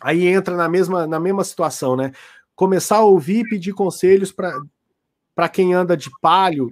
aí 0.01 0.27
entra 0.27 0.55
na 0.55 0.67
mesma, 0.67 1.07
na 1.07 1.19
mesma 1.19 1.43
situação, 1.43 1.95
né? 1.95 2.11
Começar 2.55 2.97
a 2.97 3.03
ouvir 3.03 3.45
e 3.45 3.49
pedir 3.49 3.73
conselhos 3.73 4.31
para 4.31 5.49
quem 5.49 5.73
anda 5.73 5.95
de 5.95 6.09
palio, 6.21 6.69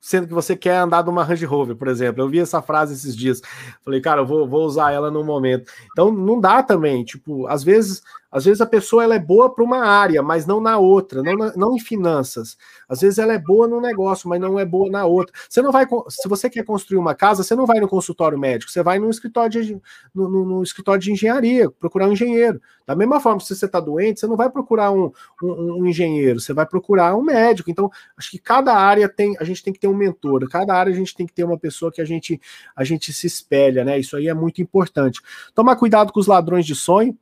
sendo 0.00 0.28
que 0.28 0.34
você 0.34 0.54
quer 0.54 0.76
andar 0.76 1.02
de 1.02 1.10
uma 1.10 1.24
Range 1.24 1.44
Rover, 1.44 1.76
por 1.76 1.88
exemplo. 1.88 2.22
Eu 2.22 2.28
vi 2.28 2.38
essa 2.38 2.62
frase 2.62 2.94
esses 2.94 3.16
dias. 3.16 3.40
Falei, 3.84 4.00
cara, 4.00 4.20
eu 4.20 4.26
vou, 4.26 4.48
vou 4.48 4.64
usar 4.64 4.92
ela 4.92 5.10
no 5.10 5.24
momento. 5.24 5.70
Então, 5.90 6.12
não 6.12 6.40
dá 6.40 6.62
também. 6.62 7.02
Tipo, 7.04 7.46
às 7.48 7.64
vezes 7.64 8.02
às 8.30 8.44
vezes 8.44 8.60
a 8.60 8.66
pessoa 8.66 9.04
ela 9.04 9.14
é 9.14 9.18
boa 9.18 9.52
para 9.54 9.64
uma 9.64 9.84
área, 9.84 10.22
mas 10.22 10.46
não 10.46 10.60
na 10.60 10.78
outra, 10.78 11.22
não, 11.22 11.36
na, 11.36 11.56
não 11.56 11.76
em 11.76 11.80
finanças. 11.80 12.56
Às 12.88 13.00
vezes 13.00 13.18
ela 13.18 13.32
é 13.32 13.38
boa 13.38 13.66
no 13.68 13.80
negócio, 13.80 14.28
mas 14.28 14.40
não 14.40 14.58
é 14.58 14.64
boa 14.64 14.90
na 14.90 15.04
outra. 15.04 15.34
Você 15.48 15.62
não 15.62 15.72
vai, 15.72 15.86
se 16.08 16.28
você 16.28 16.50
quer 16.50 16.64
construir 16.64 16.98
uma 16.98 17.14
casa, 17.14 17.42
você 17.42 17.54
não 17.54 17.66
vai 17.66 17.80
no 17.80 17.88
consultório 17.88 18.38
médico, 18.38 18.70
você 18.70 18.82
vai 18.82 18.98
no 18.98 19.08
escritório 19.08 19.64
de, 19.64 19.80
no, 20.14 20.28
no, 20.28 20.44
no 20.44 20.62
escritório 20.62 21.00
de 21.00 21.12
engenharia, 21.12 21.70
procurar 21.70 22.08
um 22.08 22.12
engenheiro. 22.12 22.60
Da 22.86 22.94
mesma 22.94 23.20
forma, 23.20 23.40
se 23.40 23.54
você 23.54 23.66
está 23.66 23.80
doente, 23.80 24.20
você 24.20 24.26
não 24.26 24.36
vai 24.36 24.48
procurar 24.48 24.92
um, 24.92 25.10
um, 25.42 25.80
um, 25.80 25.86
engenheiro, 25.86 26.38
você 26.38 26.52
vai 26.52 26.64
procurar 26.64 27.16
um 27.16 27.22
médico. 27.22 27.70
Então, 27.70 27.90
acho 28.16 28.30
que 28.30 28.38
cada 28.38 28.74
área 28.74 29.08
tem, 29.08 29.36
a 29.40 29.44
gente 29.44 29.62
tem 29.62 29.72
que 29.72 29.80
ter 29.80 29.88
um 29.88 29.96
mentor, 29.96 30.48
cada 30.48 30.74
área 30.74 30.92
a 30.92 30.96
gente 30.96 31.14
tem 31.14 31.26
que 31.26 31.32
ter 31.32 31.42
uma 31.42 31.58
pessoa 31.58 31.90
que 31.90 32.00
a 32.00 32.04
gente, 32.04 32.40
a 32.76 32.84
gente 32.84 33.12
se 33.12 33.26
espelha, 33.26 33.84
né? 33.84 33.98
Isso 33.98 34.16
aí 34.16 34.28
é 34.28 34.34
muito 34.34 34.62
importante. 34.62 35.20
Tomar 35.54 35.76
cuidado 35.76 36.12
com 36.12 36.20
os 36.20 36.28
ladrões 36.28 36.64
de 36.64 36.74
sonho 36.74 37.16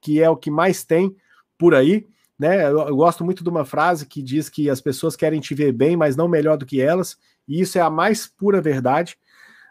que 0.00 0.22
é 0.22 0.28
o 0.28 0.36
que 0.36 0.50
mais 0.50 0.84
tem 0.84 1.14
por 1.58 1.74
aí. 1.74 2.06
Né? 2.38 2.64
Eu, 2.64 2.80
eu, 2.88 2.96
gosto 2.96 3.24
muito 3.24 3.44
de 3.44 3.50
uma 3.50 3.64
frase 3.64 4.06
que 4.06 4.22
diz 4.22 4.48
que 4.48 4.70
as 4.70 4.80
pessoas 4.80 5.14
querem 5.14 5.40
te 5.40 5.54
ver 5.54 5.72
bem, 5.72 5.96
mas 5.96 6.16
não 6.16 6.26
melhor 6.26 6.56
do 6.56 6.64
que 6.64 6.80
elas, 6.80 7.18
e 7.46 7.60
isso 7.60 7.76
é 7.76 7.80
a 7.80 7.90
mais 7.90 8.26
pura 8.26 8.60
verdade. 8.60 9.18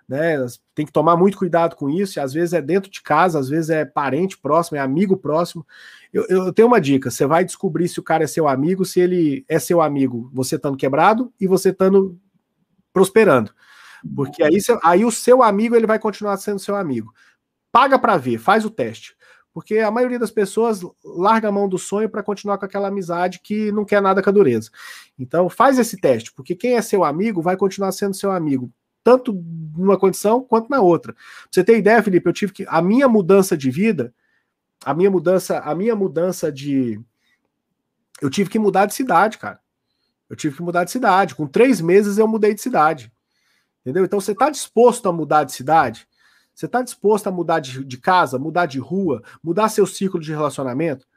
Né? 0.07 0.37
Tem 0.73 0.85
que 0.85 0.91
tomar 0.91 1.15
muito 1.15 1.37
cuidado 1.37 1.75
com 1.75 1.89
isso. 1.89 2.19
Às 2.19 2.33
vezes 2.33 2.53
é 2.53 2.61
dentro 2.61 2.89
de 2.89 3.01
casa, 3.01 3.39
às 3.39 3.47
vezes 3.47 3.69
é 3.69 3.85
parente 3.85 4.37
próximo, 4.37 4.77
é 4.77 4.81
amigo 4.81 5.15
próximo. 5.15 5.65
Eu, 6.11 6.25
eu 6.27 6.53
tenho 6.53 6.67
uma 6.67 6.81
dica: 6.81 7.11
você 7.11 7.27
vai 7.27 7.45
descobrir 7.45 7.87
se 7.87 7.99
o 7.99 8.03
cara 8.03 8.23
é 8.23 8.27
seu 8.27 8.47
amigo, 8.47 8.83
se 8.83 8.99
ele 8.99 9.45
é 9.47 9.59
seu 9.59 9.81
amigo, 9.81 10.29
você 10.33 10.55
estando 10.55 10.77
quebrado 10.77 11.31
e 11.39 11.45
você 11.45 11.69
estando 11.69 12.19
prosperando. 12.91 13.53
Porque 14.15 14.41
aí, 14.41 14.57
aí 14.83 15.05
o 15.05 15.11
seu 15.11 15.43
amigo 15.43 15.75
ele 15.75 15.85
vai 15.85 15.99
continuar 15.99 16.37
sendo 16.37 16.59
seu 16.59 16.75
amigo. 16.75 17.13
Paga 17.71 17.99
para 17.99 18.17
ver, 18.17 18.39
faz 18.39 18.65
o 18.65 18.69
teste. 18.69 19.15
Porque 19.53 19.79
a 19.79 19.89
maioria 19.89 20.19
das 20.19 20.31
pessoas 20.31 20.81
larga 21.03 21.47
a 21.47 21.51
mão 21.51 21.67
do 21.67 21.77
sonho 21.77 22.09
para 22.09 22.23
continuar 22.23 22.57
com 22.57 22.65
aquela 22.65 22.87
amizade 22.87 23.39
que 23.43 23.71
não 23.71 23.83
quer 23.83 24.01
nada 24.01 24.21
com 24.21 24.29
a 24.29 24.33
dureza. 24.33 24.69
Então, 25.17 25.49
faz 25.49 25.79
esse 25.79 25.97
teste, 25.97 26.31
porque 26.33 26.55
quem 26.55 26.75
é 26.75 26.81
seu 26.81 27.03
amigo 27.03 27.41
vai 27.41 27.57
continuar 27.57 27.91
sendo 27.91 28.13
seu 28.15 28.31
amigo, 28.31 28.71
tanto 29.03 29.33
numa 29.75 29.97
condição 29.97 30.43
quanto 30.43 30.69
na 30.69 30.81
outra. 30.81 31.13
Pra 31.13 31.23
você 31.51 31.63
ter 31.63 31.77
ideia, 31.77 32.03
Felipe, 32.03 32.29
eu 32.29 32.33
tive 32.33 32.53
que. 32.53 32.65
A 32.67 32.81
minha 32.81 33.07
mudança 33.07 33.57
de 33.57 33.71
vida, 33.71 34.13
a 34.85 34.93
minha 34.93 35.09
mudança, 35.09 35.59
a 35.59 35.73
minha 35.73 35.95
mudança 35.95 36.51
de. 36.51 37.01
Eu 38.21 38.29
tive 38.29 38.49
que 38.49 38.59
mudar 38.59 38.85
de 38.85 38.93
cidade, 38.93 39.37
cara. 39.37 39.59
Eu 40.29 40.35
tive 40.35 40.57
que 40.57 40.61
mudar 40.61 40.83
de 40.83 40.91
cidade. 40.91 41.33
Com 41.33 41.47
três 41.47 41.81
meses 41.81 42.17
eu 42.17 42.27
mudei 42.27 42.53
de 42.53 42.61
cidade. 42.61 43.11
Entendeu? 43.81 44.05
Então 44.05 44.19
você 44.19 44.33
está 44.33 44.49
disposto 44.49 45.09
a 45.09 45.13
mudar 45.13 45.43
de 45.43 45.53
cidade? 45.53 46.07
Você 46.59 46.65
está 46.65 46.81
disposto 46.81 47.25
a 47.27 47.31
mudar 47.31 47.61
de, 47.61 47.85
de, 47.85 47.97
casa, 47.97 48.37
mudar 48.37 48.65
de 48.65 48.79
rua, 48.79 49.23
mudar 49.41 49.69
seu 49.69 49.87
ciclo 49.87 50.19
de 50.19 50.33
relacionamento? 50.33 51.07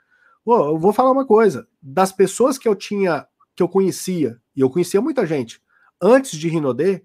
Pô, 0.45 0.57
eu 0.68 0.78
vou 0.78 0.93
falar 0.93 1.11
uma 1.11 1.26
coisa. 1.26 1.66
Das 1.82 2.12
pessoas 2.12 2.57
que 2.57 2.68
eu 2.68 2.76
tinha, 2.76 3.26
que 3.57 3.61
eu 3.61 3.68
conhecia, 3.68 4.40
e 4.55 4.61
eu 4.61 4.70
conhecia 4.70 5.01
muita 5.01 5.26
gente, 5.26 5.61
antes 6.01 6.38
de 6.38 6.49
Rinodê, 6.49 7.05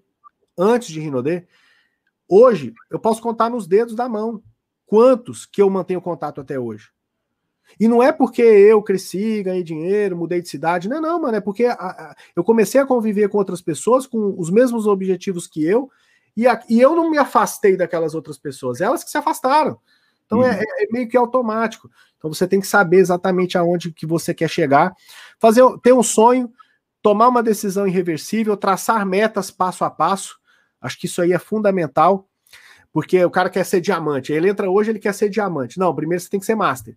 antes 0.56 0.86
de 0.86 1.00
Rinodê, 1.00 1.48
hoje 2.28 2.72
eu 2.88 3.00
posso 3.00 3.20
contar 3.20 3.50
nos 3.50 3.66
dedos 3.66 3.96
da 3.96 4.08
mão 4.08 4.40
quantos 4.86 5.44
que 5.44 5.60
eu 5.60 5.68
mantenho 5.68 6.00
contato 6.00 6.40
até 6.40 6.60
hoje. 6.60 6.92
E 7.80 7.88
não 7.88 8.00
é 8.00 8.12
porque 8.12 8.40
eu 8.40 8.80
cresci, 8.84 9.42
ganhei 9.42 9.64
dinheiro, 9.64 10.16
mudei 10.16 10.40
de 10.40 10.48
cidade, 10.48 10.88
não 10.88 10.98
é 10.98 11.00
não, 11.00 11.20
mano, 11.20 11.36
é 11.36 11.40
porque 11.40 11.64
a, 11.64 11.72
a, 11.72 12.16
eu 12.36 12.44
comecei 12.44 12.80
a 12.80 12.86
conviver 12.86 13.28
com 13.30 13.36
outras 13.36 13.60
pessoas 13.60 14.06
com 14.06 14.36
os 14.38 14.48
mesmos 14.48 14.86
objetivos 14.86 15.48
que 15.48 15.64
eu 15.64 15.90
e, 16.38 16.46
a, 16.46 16.62
e 16.70 16.80
eu 16.80 16.94
não 16.94 17.10
me 17.10 17.18
afastei 17.18 17.76
daquelas 17.76 18.14
outras 18.14 18.38
pessoas, 18.38 18.80
elas 18.80 19.02
que 19.02 19.10
se 19.10 19.18
afastaram. 19.18 19.76
Então 20.24 20.40
é, 20.44 20.50
uhum. 20.50 20.54
é, 20.54 20.84
é, 20.84 20.86
meio 20.92 21.08
que 21.08 21.16
automático. 21.16 21.90
Então 22.16 22.32
você 22.32 22.46
tem 22.46 22.60
que 22.60 22.66
saber 22.68 22.98
exatamente 22.98 23.58
aonde 23.58 23.92
que 23.92 24.06
você 24.06 24.32
quer 24.32 24.48
chegar, 24.48 24.94
fazer 25.40 25.64
ter 25.82 25.92
um 25.92 26.02
sonho, 26.02 26.48
tomar 27.02 27.26
uma 27.26 27.42
decisão 27.42 27.88
irreversível, 27.88 28.56
traçar 28.56 29.04
metas 29.04 29.50
passo 29.50 29.84
a 29.84 29.90
passo. 29.90 30.38
Acho 30.80 31.00
que 31.00 31.06
isso 31.06 31.20
aí 31.20 31.32
é 31.32 31.40
fundamental, 31.40 32.28
porque 32.92 33.24
o 33.24 33.30
cara 33.30 33.50
quer 33.50 33.64
ser 33.64 33.80
diamante. 33.80 34.32
Ele 34.32 34.48
entra 34.48 34.70
hoje, 34.70 34.92
ele 34.92 35.00
quer 35.00 35.14
ser 35.14 35.28
diamante. 35.28 35.76
Não, 35.76 35.92
primeiro 35.92 36.22
você 36.22 36.30
tem 36.30 36.38
que 36.38 36.46
ser 36.46 36.54
master. 36.54 36.96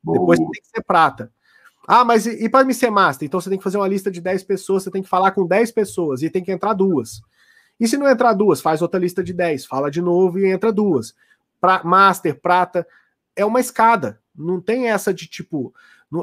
Depois 0.00 0.38
você 0.38 0.44
tem 0.44 0.62
que 0.62 0.68
ser 0.68 0.84
prata. 0.84 1.32
Ah, 1.88 2.04
mas 2.04 2.24
e, 2.24 2.44
e 2.44 2.48
para 2.48 2.64
me 2.64 2.72
ser 2.72 2.90
master? 2.90 3.26
Então 3.26 3.40
você 3.40 3.50
tem 3.50 3.58
que 3.58 3.64
fazer 3.64 3.78
uma 3.78 3.88
lista 3.88 4.12
de 4.12 4.20
10 4.20 4.44
pessoas, 4.44 4.84
você 4.84 4.92
tem 4.92 5.02
que 5.02 5.08
falar 5.08 5.32
com 5.32 5.44
10 5.44 5.72
pessoas 5.72 6.22
e 6.22 6.30
tem 6.30 6.44
que 6.44 6.52
entrar 6.52 6.72
duas. 6.72 7.20
E 7.78 7.86
se 7.86 7.96
não 7.96 8.08
entrar 8.08 8.32
duas, 8.32 8.60
faz 8.60 8.80
outra 8.82 8.98
lista 8.98 9.22
de 9.22 9.32
10, 9.32 9.66
fala 9.66 9.90
de 9.90 10.00
novo 10.00 10.38
e 10.38 10.46
entra 10.46 10.72
duas. 10.72 11.14
Pra, 11.60 11.82
master, 11.84 12.40
prata, 12.40 12.86
é 13.34 13.44
uma 13.44 13.60
escada. 13.60 14.20
Não 14.34 14.60
tem 14.60 14.88
essa 14.88 15.12
de 15.12 15.26
tipo. 15.26 15.74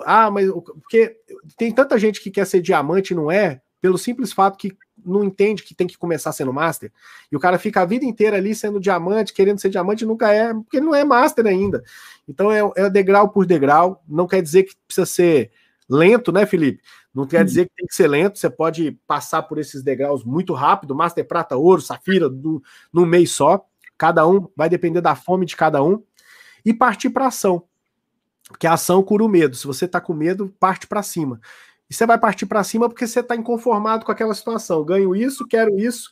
Ah, 0.06 0.32
mas. 0.32 0.49
Porque 0.51 1.18
tem 1.58 1.72
tanta 1.72 1.97
gente 1.97 2.22
que 2.22 2.32
quer 2.32 2.45
ser 2.45 2.62
diamante 2.62 3.12
e 3.12 3.16
não 3.16 3.32
é, 3.32 3.62
pelo 3.82 3.97
simples 3.97 4.32
fato 4.32 4.58
que 4.58 4.76
não 5.06 5.24
entende 5.24 5.64
que 5.64 5.76
tem 5.76 5.88
que 5.88 5.97
começar 5.97 6.32
sendo 6.32 6.54
master. 6.54 6.91
E 7.32 7.36
o 7.36 7.39
cara 7.39 7.60
fica 7.60 7.82
a 7.82 7.86
vida 7.86 8.06
inteira 8.06 8.38
ali 8.38 8.56
sendo 8.56 8.80
diamante, 8.80 9.34
querendo 9.34 9.60
ser 9.60 9.70
diamante, 9.70 10.04
e 10.04 10.08
nunca 10.08 10.32
é, 10.32 10.54
porque 10.54 10.78
ele 10.78 10.86
não 10.86 10.95
é 10.95 11.04
master 11.04 11.45
ainda. 11.45 11.84
Então 12.28 12.51
é, 12.51 12.62
é 12.78 12.89
degrau 12.89 13.30
por 13.30 13.45
degrau. 13.45 14.01
Não 14.08 14.28
quer 14.28 14.41
dizer 14.41 14.64
que 14.64 14.76
precisa 14.88 15.06
ser 15.06 15.51
lento, 15.89 16.32
né, 16.32 16.45
Felipe? 16.45 16.82
Não 17.14 17.28
quer 17.28 17.45
dizer 17.45 17.66
que 17.66 17.76
tem 17.76 17.86
que 17.86 17.93
ser 17.93 18.07
lento, 18.07 18.39
você 18.39 18.49
pode 18.49 18.93
passar 19.05 19.43
por 19.43 19.59
esses 19.59 19.84
degraus 19.84 20.24
muito 20.24 20.53
rápido, 20.53 20.95
Master 20.95 21.28
Prata, 21.28 21.55
Ouro, 21.55 21.82
Safira, 21.82 22.28
no, 22.28 22.61
num 22.91 23.05
mês 23.05 23.32
só. 23.32 23.66
Cada 23.97 24.28
um 24.28 24.47
vai 24.55 24.68
depender 24.68 25.01
da 25.01 25.16
fome 25.16 25.45
de 25.45 25.55
cada 25.55 25.84
um. 25.84 26.03
E 26.66 26.74
partir 26.74 27.11
para 27.11 27.28
ação. 27.28 27.64
Porque 28.47 28.66
a 28.66 28.74
ação 28.74 29.03
cura 29.03 29.24
o 29.24 29.30
medo. 29.30 29.55
Se 29.55 29.68
você 29.68 29.86
está 29.86 30.01
com 30.01 30.14
medo, 30.14 30.53
parte 30.59 30.88
para 30.88 31.03
cima. 31.03 31.39
E 31.89 31.93
você 31.93 32.05
vai 32.07 32.18
partir 32.18 32.47
para 32.47 32.64
cima 32.64 32.89
porque 32.89 33.05
você 33.05 33.20
está 33.20 33.36
inconformado 33.36 34.05
com 34.05 34.11
aquela 34.11 34.34
situação. 34.34 34.84
Ganho 34.84 35.16
isso, 35.16 35.47
quero 35.47 35.78
isso, 35.80 36.11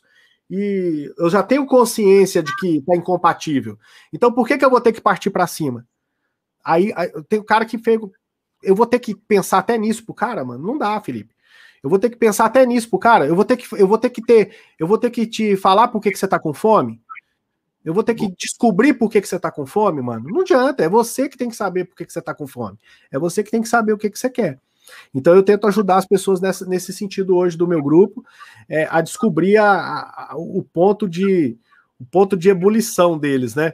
e 0.49 1.12
eu 1.18 1.30
já 1.30 1.41
tenho 1.41 1.66
consciência 1.66 2.43
de 2.43 2.56
que 2.58 2.78
está 2.78 2.95
incompatível. 2.95 3.80
Então 4.12 4.32
por 4.32 4.47
que, 4.47 4.58
que 4.58 4.66
eu 4.66 4.70
vou 4.70 4.82
ter 4.82 4.91
que 4.91 5.02
partir 5.02 5.30
para 5.30 5.47
cima? 5.47 5.88
Aí, 6.64 6.91
aí 6.95 7.10
tem 7.28 7.39
o 7.39 7.43
cara 7.43 7.66
que 7.66 7.78
fez, 7.78 7.99
eu 8.64 8.76
vou 8.76 8.86
ter 8.86 8.99
que 8.99 9.16
pensar 9.16 9.59
até 9.59 9.78
nisso 9.78 10.05
pro 10.05 10.14
cara, 10.14 10.43
mano. 10.43 10.66
Não 10.66 10.78
dá, 10.78 10.99
Felipe. 11.01 11.34
Eu 11.84 11.89
vou 11.89 11.97
ter 11.97 12.09
que 12.09 12.16
pensar 12.16 12.45
até 12.45 12.66
nisso 12.66 12.89
pro 12.89 12.99
cara. 12.99 13.26
Eu 13.26 13.36
vou 13.36 13.43
ter 13.43 13.57
que, 13.57 13.66
eu 13.76 13.88
vou 13.88 13.97
ter 13.97 14.09
que 14.09 14.22
ter, 14.22 14.55
eu 14.78 14.86
vou 14.86 14.97
ter 14.97 15.09
que 15.09 15.26
te 15.26 15.55
falar 15.57 15.88
por 15.88 15.99
que, 15.99 16.12
que 16.12 16.18
você 16.18 16.28
tá 16.28 16.39
com 16.39 16.53
fome. 16.53 17.01
Eu 17.84 17.93
vou 17.93 18.03
ter 18.03 18.14
que 18.14 18.32
descobrir 18.38 18.93
por 18.93 19.09
que, 19.09 19.20
que 19.20 19.28
você 19.28 19.39
tá 19.39 19.49
com 19.51 19.66
fome, 19.66 20.01
mano. 20.01 20.30
Não 20.30 20.41
adianta, 20.41 20.84
é 20.84 20.89
você 20.89 21.28
que 21.28 21.38
tem 21.38 21.49
que 21.49 21.55
saber 21.55 21.86
por 21.86 21.95
que, 21.95 22.05
que 22.05 22.14
você 22.14 22.22
tá 22.22 22.34
com 22.34 22.45
fome. 22.45 22.78
É 23.12 23.18
você 23.18 23.43
que 23.43 23.49
tem 23.49 23.62
que 23.62 23.68
saber 23.68 23.93
o 23.93 23.97
que, 23.97 24.09
que 24.09 24.20
você 24.20 24.30
quer. 24.30 24.59
Então 25.14 25.34
eu 25.34 25.41
tento 25.41 25.66
ajudar 25.68 25.97
as 25.97 26.05
pessoas 26.05 26.39
nessa, 26.39 26.66
nesse 26.66 26.93
sentido 26.93 27.36
hoje 27.36 27.57
do 27.57 27.68
meu 27.68 27.82
grupo 27.82 28.24
é, 28.70 28.88
a 28.91 29.01
descobrir 29.01 29.57
a, 29.57 29.72
a, 29.72 30.36
o 30.36 30.64
ponto 30.64 31.09
de 31.09 31.57
o 31.99 32.05
ponto 32.05 32.36
de 32.36 32.49
ebulição 32.49 33.18
deles, 33.18 33.55
né? 33.55 33.74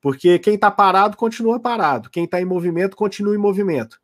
Porque 0.00 0.38
quem 0.38 0.54
está 0.54 0.70
parado 0.70 1.16
continua 1.16 1.60
parado, 1.60 2.10
quem 2.10 2.24
está 2.24 2.40
em 2.40 2.44
movimento 2.44 2.96
continua 2.96 3.34
em 3.34 3.38
movimento 3.38 4.00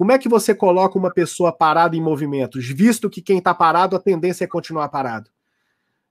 Como 0.00 0.12
é 0.12 0.18
que 0.18 0.30
você 0.30 0.54
coloca 0.54 0.98
uma 0.98 1.12
pessoa 1.12 1.52
parada 1.52 1.94
em 1.94 2.00
movimentos, 2.00 2.66
visto 2.66 3.10
que 3.10 3.20
quem 3.20 3.36
está 3.36 3.52
parado, 3.52 3.94
a 3.94 4.00
tendência 4.00 4.44
é 4.44 4.46
continuar 4.46 4.88
parado? 4.88 5.28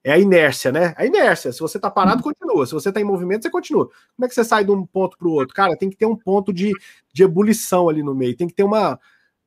É 0.04 0.12
a 0.12 0.20
inércia, 0.20 0.72
né? 0.72 0.94
A 0.96 1.08
inércia. 1.08 1.52
Se 1.52 1.60
você 1.60 1.80
está 1.80 1.90
parado, 1.90 2.22
continua. 2.22 2.68
Se 2.68 2.74
você 2.74 2.90
está 2.90 3.02
em 3.02 3.04
movimento, 3.04 3.42
você 3.42 3.50
continua. 3.50 3.90
Como 4.16 4.26
é 4.26 4.28
que 4.28 4.36
você 4.36 4.44
sai 4.44 4.64
de 4.64 4.70
um 4.70 4.86
ponto 4.86 5.18
para 5.18 5.28
o 5.28 5.32
outro? 5.32 5.56
Cara, 5.56 5.76
tem 5.76 5.90
que 5.90 5.98
ter 5.98 6.06
um 6.06 6.16
ponto 6.16 6.54
de, 6.54 6.72
de 7.12 7.24
ebulição 7.24 7.90
ali 7.90 8.04
no 8.04 8.14
meio. 8.14 8.38
Tem 8.38 8.48
que 8.48 8.54
ter 8.54 8.62
uma, 8.62 9.00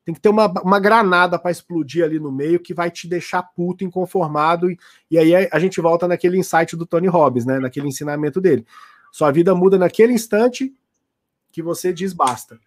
tem 0.05 0.13
que 0.13 0.21
ter 0.21 0.29
uma, 0.29 0.49
uma 0.61 0.81
granada 0.81 1.39
para 1.39 1.53
explodir 1.53 2.05
ali 2.05 2.19
no 2.19 2.33
meio 2.33 2.59
que 2.59 2.75
vai 2.75 2.91
te 2.91 3.07
deixar 3.07 3.45
puto, 3.45 3.85
inconformado. 3.85 4.69
E, 4.69 4.77
e 5.09 5.19
aí 5.19 5.49
a 5.53 5.59
gente 5.61 5.81
volta 5.81 6.09
naquele 6.09 6.37
insight 6.37 6.75
do 6.75 6.85
Tony 6.85 7.07
Robbins, 7.07 7.47
né? 7.47 7.61
Naquele 7.61 7.87
ensinamento 7.87 8.41
dele. 8.41 8.67
Sua 9.13 9.31
vida 9.31 9.55
muda 9.55 9.79
naquele 9.79 10.13
instante 10.13 10.75
que 11.53 11.63
você 11.63 11.93
diz 11.93 12.13
basta. 12.13 12.59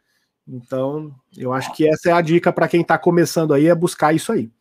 Então, 0.48 1.14
eu 1.36 1.52
acho 1.52 1.74
que 1.74 1.88
essa 1.88 2.10
é 2.10 2.14
a 2.14 2.22
dica 2.22 2.54
para 2.54 2.68
quem 2.68 2.82
está 2.82 2.98
começando 2.98 3.54
aí, 3.54 3.68
é 3.68 3.76
buscar 3.76 4.14
isso 4.14 4.32
aí. 4.32 4.52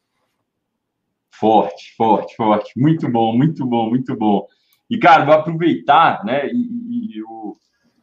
Forte, 1.33 1.95
forte, 1.97 2.35
forte. 2.37 2.73
Muito 2.77 3.11
bom, 3.11 3.37
muito 3.37 3.67
bom, 3.67 3.91
muito 3.91 4.17
bom. 4.17 4.47
E, 4.89 4.99
cara, 4.99 5.25
vou 5.25 5.35
aproveitar, 5.35 6.25
né? 6.25 6.47
E, 6.47 6.57
e, 6.57 7.17
e 7.17 7.23
o, 7.23 7.57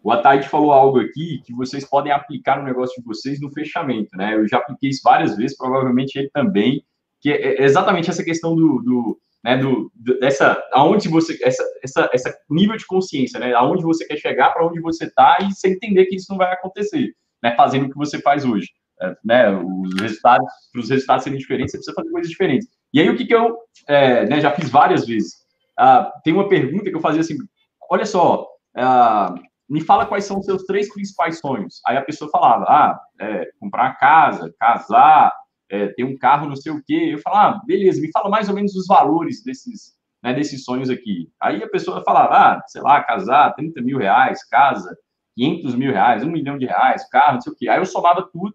o 0.03 0.11
Ataíde 0.11 0.47
falou 0.47 0.71
algo 0.71 0.99
aqui 0.99 1.41
que 1.45 1.53
vocês 1.53 1.88
podem 1.88 2.11
aplicar 2.11 2.57
no 2.57 2.65
negócio 2.65 3.01
de 3.01 3.07
vocês 3.07 3.39
no 3.39 3.51
fechamento, 3.51 4.15
né? 4.15 4.36
Eu 4.36 4.47
já 4.47 4.57
apliquei 4.57 4.89
isso 4.89 5.01
várias 5.03 5.36
vezes, 5.36 5.57
provavelmente 5.57 6.17
ele 6.17 6.29
também, 6.29 6.84
que 7.19 7.32
é, 7.32 7.61
é 7.61 7.63
exatamente 7.63 8.09
essa 8.09 8.23
questão 8.23 8.55
do, 8.55 8.82
do 8.82 9.19
né, 9.43 9.57
do, 9.57 9.91
dessa, 10.19 10.61
aonde 10.71 11.09
você, 11.09 11.38
essa, 11.41 11.63
essa, 11.84 12.09
essa 12.13 12.38
nível 12.49 12.77
de 12.77 12.86
consciência, 12.86 13.39
né, 13.39 13.53
aonde 13.53 13.84
você 13.84 14.05
quer 14.05 14.17
chegar, 14.17 14.51
para 14.51 14.65
onde 14.65 14.79
você 14.79 15.05
está 15.05 15.38
e 15.41 15.51
você 15.51 15.69
entender 15.69 16.05
que 16.05 16.15
isso 16.15 16.27
não 16.29 16.38
vai 16.38 16.53
acontecer, 16.53 17.13
né, 17.41 17.55
fazendo 17.55 17.85
o 17.85 17.89
que 17.89 17.97
você 17.97 18.21
faz 18.21 18.45
hoje, 18.45 18.69
é, 19.01 19.15
né, 19.23 19.49
os 19.49 19.99
resultados, 19.99 20.47
para 20.71 20.81
os 20.81 20.89
resultados 20.89 21.23
serem 21.23 21.39
diferentes, 21.39 21.71
você 21.71 21.77
precisa 21.77 21.95
fazer 21.95 22.11
coisas 22.11 22.29
diferentes. 22.29 22.67
E 22.93 22.99
aí 22.99 23.09
o 23.09 23.15
que 23.15 23.25
que 23.25 23.35
eu, 23.35 23.57
é, 23.87 24.25
né, 24.27 24.39
já 24.39 24.51
fiz 24.51 24.69
várias 24.69 25.05
vezes, 25.05 25.41
ah, 25.77 26.11
tem 26.23 26.33
uma 26.33 26.47
pergunta 26.47 26.89
que 26.89 26.95
eu 26.95 27.01
fazia 27.01 27.21
assim, 27.21 27.37
olha 27.89 28.05
só, 28.05 28.47
ah, 28.75 29.33
me 29.69 29.81
fala 29.81 30.05
quais 30.05 30.25
são 30.25 30.39
os 30.39 30.45
seus 30.45 30.63
três 30.65 30.93
principais 30.93 31.39
sonhos. 31.39 31.81
Aí 31.87 31.95
a 31.95 32.03
pessoa 32.03 32.29
falava, 32.29 32.65
ah, 32.65 32.99
é, 33.19 33.49
comprar 33.59 33.97
casa, 33.97 34.53
casar, 34.59 35.33
é, 35.69 35.87
ter 35.87 36.03
um 36.03 36.17
carro, 36.17 36.49
não 36.49 36.55
sei 36.57 36.73
o 36.73 36.83
quê. 36.83 37.11
Eu 37.13 37.19
falo, 37.19 37.37
ah, 37.37 37.61
beleza, 37.65 38.01
me 38.01 38.11
fala 38.11 38.29
mais 38.29 38.49
ou 38.49 38.55
menos 38.55 38.75
os 38.75 38.85
valores 38.85 39.41
desses, 39.43 39.93
né, 40.21 40.33
desses 40.33 40.65
sonhos 40.65 40.89
aqui. 40.89 41.31
Aí 41.41 41.63
a 41.63 41.69
pessoa 41.69 42.03
falava, 42.03 42.33
ah, 42.33 42.63
sei 42.67 42.81
lá, 42.81 43.01
casar, 43.01 43.55
30 43.55 43.81
mil 43.81 43.97
reais, 43.97 44.43
casa, 44.43 44.93
500 45.36 45.75
mil 45.75 45.91
reais, 45.91 46.23
um 46.23 46.32
milhão 46.32 46.57
de 46.57 46.65
reais, 46.65 47.07
carro, 47.09 47.36
não 47.36 47.41
sei 47.41 47.53
o 47.53 47.55
quê. 47.55 47.69
Aí 47.69 47.79
eu 47.79 47.86
somava 47.86 48.27
tudo, 48.32 48.53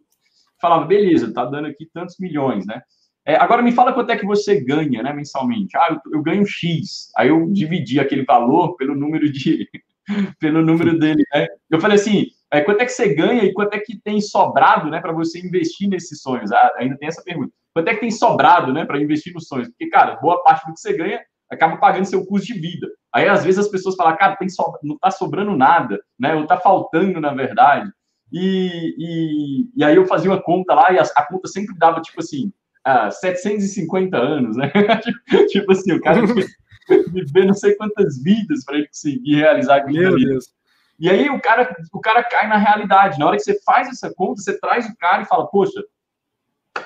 falava, 0.60 0.84
beleza, 0.84 1.32
tá 1.32 1.44
dando 1.44 1.66
aqui 1.66 1.88
tantos 1.92 2.16
milhões, 2.18 2.66
né? 2.66 2.82
É, 3.26 3.34
agora 3.36 3.60
me 3.60 3.72
fala 3.72 3.92
quanto 3.92 4.10
é 4.10 4.16
que 4.16 4.24
você 4.24 4.60
ganha, 4.60 5.02
né, 5.02 5.12
mensalmente. 5.12 5.76
Ah, 5.76 5.88
eu, 5.90 6.12
eu 6.14 6.22
ganho 6.22 6.46
X. 6.46 7.10
Aí 7.16 7.28
eu 7.28 7.50
dividi 7.50 7.98
aquele 7.98 8.24
valor 8.24 8.76
pelo 8.76 8.94
número 8.94 9.30
de, 9.30 9.68
pelo 10.38 10.62
número 10.62 10.96
dele, 10.98 11.24
né? 11.34 11.46
Eu 11.68 11.80
falei 11.80 11.96
assim, 11.96 12.26
é, 12.52 12.60
quanto 12.60 12.80
é 12.82 12.84
que 12.84 12.92
você 12.92 13.14
ganha 13.14 13.42
e 13.42 13.52
quanto 13.52 13.74
é 13.74 13.80
que 13.80 14.00
tem 14.00 14.20
sobrado, 14.20 14.88
né, 14.88 15.00
para 15.00 15.12
você 15.12 15.40
investir 15.40 15.88
nesses 15.88 16.20
sonhos? 16.20 16.52
Ah, 16.52 16.70
ainda 16.76 16.96
tem 16.96 17.08
essa 17.08 17.22
pergunta. 17.22 17.52
Quanto 17.74 17.88
é 17.88 17.94
que 17.94 18.00
tem 18.00 18.10
sobrado, 18.10 18.72
né, 18.72 18.84
para 18.84 19.00
investir 19.00 19.34
nos 19.34 19.48
sonhos? 19.48 19.68
Porque, 19.68 19.88
cara, 19.88 20.16
boa 20.16 20.42
parte 20.44 20.64
do 20.66 20.72
que 20.72 20.80
você 20.80 20.96
ganha 20.96 21.20
acaba 21.50 21.76
pagando 21.78 22.04
seu 22.04 22.24
custo 22.24 22.46
de 22.46 22.60
vida. 22.60 22.88
Aí, 23.16 23.26
às 23.26 23.42
vezes, 23.42 23.60
as 23.60 23.68
pessoas 23.68 23.96
falam, 23.96 24.14
cara, 24.14 24.36
tem 24.36 24.46
so... 24.46 24.78
não 24.82 24.96
está 24.96 25.10
sobrando 25.10 25.56
nada, 25.56 25.98
né, 26.18 26.34
ou 26.34 26.42
está 26.42 26.58
faltando, 26.58 27.18
na 27.18 27.32
verdade. 27.32 27.90
E, 28.30 28.94
e, 28.98 29.70
e, 29.74 29.82
aí 29.82 29.96
eu 29.96 30.04
fazia 30.04 30.30
uma 30.30 30.42
conta 30.42 30.74
lá 30.74 30.92
e 30.92 30.98
a, 30.98 31.02
a 31.02 31.26
conta 31.26 31.48
sempre 31.48 31.74
dava, 31.78 32.02
tipo 32.02 32.20
assim, 32.20 32.52
ah, 32.84 33.10
750 33.10 34.18
anos, 34.18 34.58
né? 34.58 34.70
tipo 35.48 35.72
assim, 35.72 35.92
o 35.92 36.00
cara 36.02 36.20
viver 37.10 37.46
não 37.46 37.54
sei 37.54 37.74
quantas 37.76 38.22
vidas 38.22 38.66
para 38.66 38.76
ele 38.76 38.88
conseguir 38.88 39.36
realizar 39.36 39.76
aquilo. 39.76 40.18
Meu 40.18 40.28
Deus. 40.28 40.54
E 41.00 41.08
aí 41.08 41.30
o 41.30 41.40
cara, 41.40 41.74
o 41.94 42.00
cara 42.00 42.22
cai 42.22 42.46
na 42.46 42.58
realidade. 42.58 43.18
Na 43.18 43.28
hora 43.28 43.36
que 43.36 43.44
você 43.44 43.58
faz 43.62 43.88
essa 43.88 44.12
conta, 44.12 44.42
você 44.42 44.60
traz 44.60 44.86
o 44.86 44.96
cara 44.98 45.22
e 45.22 45.26
fala, 45.26 45.46
poxa, 45.46 45.82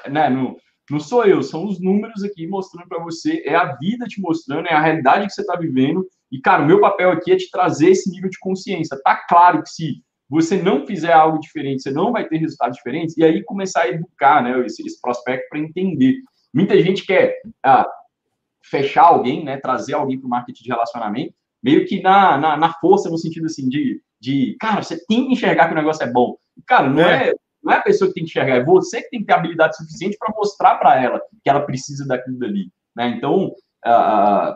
né, 0.09 0.31
não, 0.31 0.57
não 0.89 1.01
sou 1.01 1.25
eu, 1.25 1.43
são 1.43 1.67
os 1.67 1.81
números 1.81 2.23
aqui 2.23 2.47
mostrando 2.47 2.89
para 2.89 3.03
você, 3.03 3.43
é 3.45 3.57
a 3.57 3.75
vida 3.77 4.07
te 4.07 4.21
mostrando, 4.21 4.69
é 4.69 4.75
a 4.75 4.81
realidade 4.81 5.27
que 5.27 5.33
você 5.33 5.41
está 5.41 5.57
vivendo. 5.57 6.07
E, 6.31 6.41
cara, 6.41 6.63
o 6.63 6.67
meu 6.67 6.81
papel 6.81 7.11
aqui 7.11 7.33
é 7.33 7.37
te 7.37 7.51
trazer 7.51 7.91
esse 7.91 8.11
nível 8.11 8.31
de 8.31 8.39
consciência. 8.39 9.01
Tá 9.03 9.17
claro 9.29 9.63
que 9.63 9.71
se 9.71 10.03
você 10.29 10.63
não 10.63 10.87
fizer 10.87 11.13
algo 11.13 11.41
diferente, 11.41 11.83
você 11.83 11.91
não 11.91 12.13
vai 12.13 12.29
ter 12.29 12.39
resultados 12.39 12.77
diferentes, 12.77 13.17
e 13.17 13.25
aí 13.25 13.43
começar 13.43 13.83
a 13.83 13.89
educar 13.89 14.43
né, 14.43 14.65
esse, 14.65 14.87
esse 14.87 15.01
prospecto 15.01 15.49
para 15.49 15.59
entender. 15.59 16.17
Muita 16.55 16.81
gente 16.81 17.05
quer 17.05 17.37
ah, 17.65 17.85
fechar 18.63 19.03
alguém, 19.03 19.45
né, 19.45 19.57
trazer 19.57 19.95
alguém 19.95 20.19
para 20.19 20.27
o 20.27 20.31
marketing 20.31 20.63
de 20.63 20.71
relacionamento, 20.71 21.35
meio 21.61 21.85
que 21.85 22.01
na, 22.01 22.39
na, 22.39 22.57
na, 22.57 22.73
força, 22.75 23.11
no 23.11 23.19
sentido 23.19 23.47
assim, 23.47 23.69
de, 23.69 24.01
de, 24.21 24.57
cara, 24.61 24.83
você 24.83 25.05
tem 25.07 25.27
que 25.27 25.33
enxergar 25.33 25.67
que 25.67 25.73
o 25.73 25.77
negócio 25.77 26.05
é 26.05 26.11
bom. 26.11 26.37
Cara, 26.65 26.89
não 26.89 27.03
é. 27.03 27.31
é 27.31 27.35
não 27.63 27.75
é 27.75 27.77
a 27.77 27.83
pessoa 27.83 28.09
que 28.09 28.15
tem 28.15 28.25
que 28.25 28.31
enxergar, 28.31 28.57
é 28.57 28.65
você 28.65 29.03
que 29.03 29.11
tem 29.11 29.21
que 29.21 29.27
ter 29.27 29.35
habilidade 29.35 29.77
suficiente 29.77 30.17
para 30.19 30.35
mostrar 30.35 30.77
para 30.77 31.03
ela 31.03 31.21
que 31.43 31.51
ela 31.51 31.61
precisa 31.61 32.07
daquilo 32.07 32.39
dali. 32.39 32.71
Né? 32.97 33.09
Então, 33.09 33.55
uh, 33.87 34.53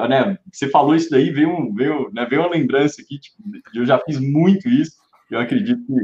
uh, 0.00 0.08
né, 0.08 0.38
você 0.52 0.68
falou 0.68 0.94
isso 0.94 1.10
daí, 1.10 1.30
veio, 1.30 1.50
um, 1.50 1.74
veio, 1.74 2.10
né, 2.12 2.26
veio 2.26 2.42
uma 2.42 2.50
lembrança 2.50 3.00
aqui, 3.00 3.18
tipo, 3.18 3.38
eu 3.74 3.86
já 3.86 3.98
fiz 3.98 4.18
muito 4.18 4.68
isso, 4.68 4.96
eu 5.30 5.38
acredito 5.38 5.84
que 5.86 5.94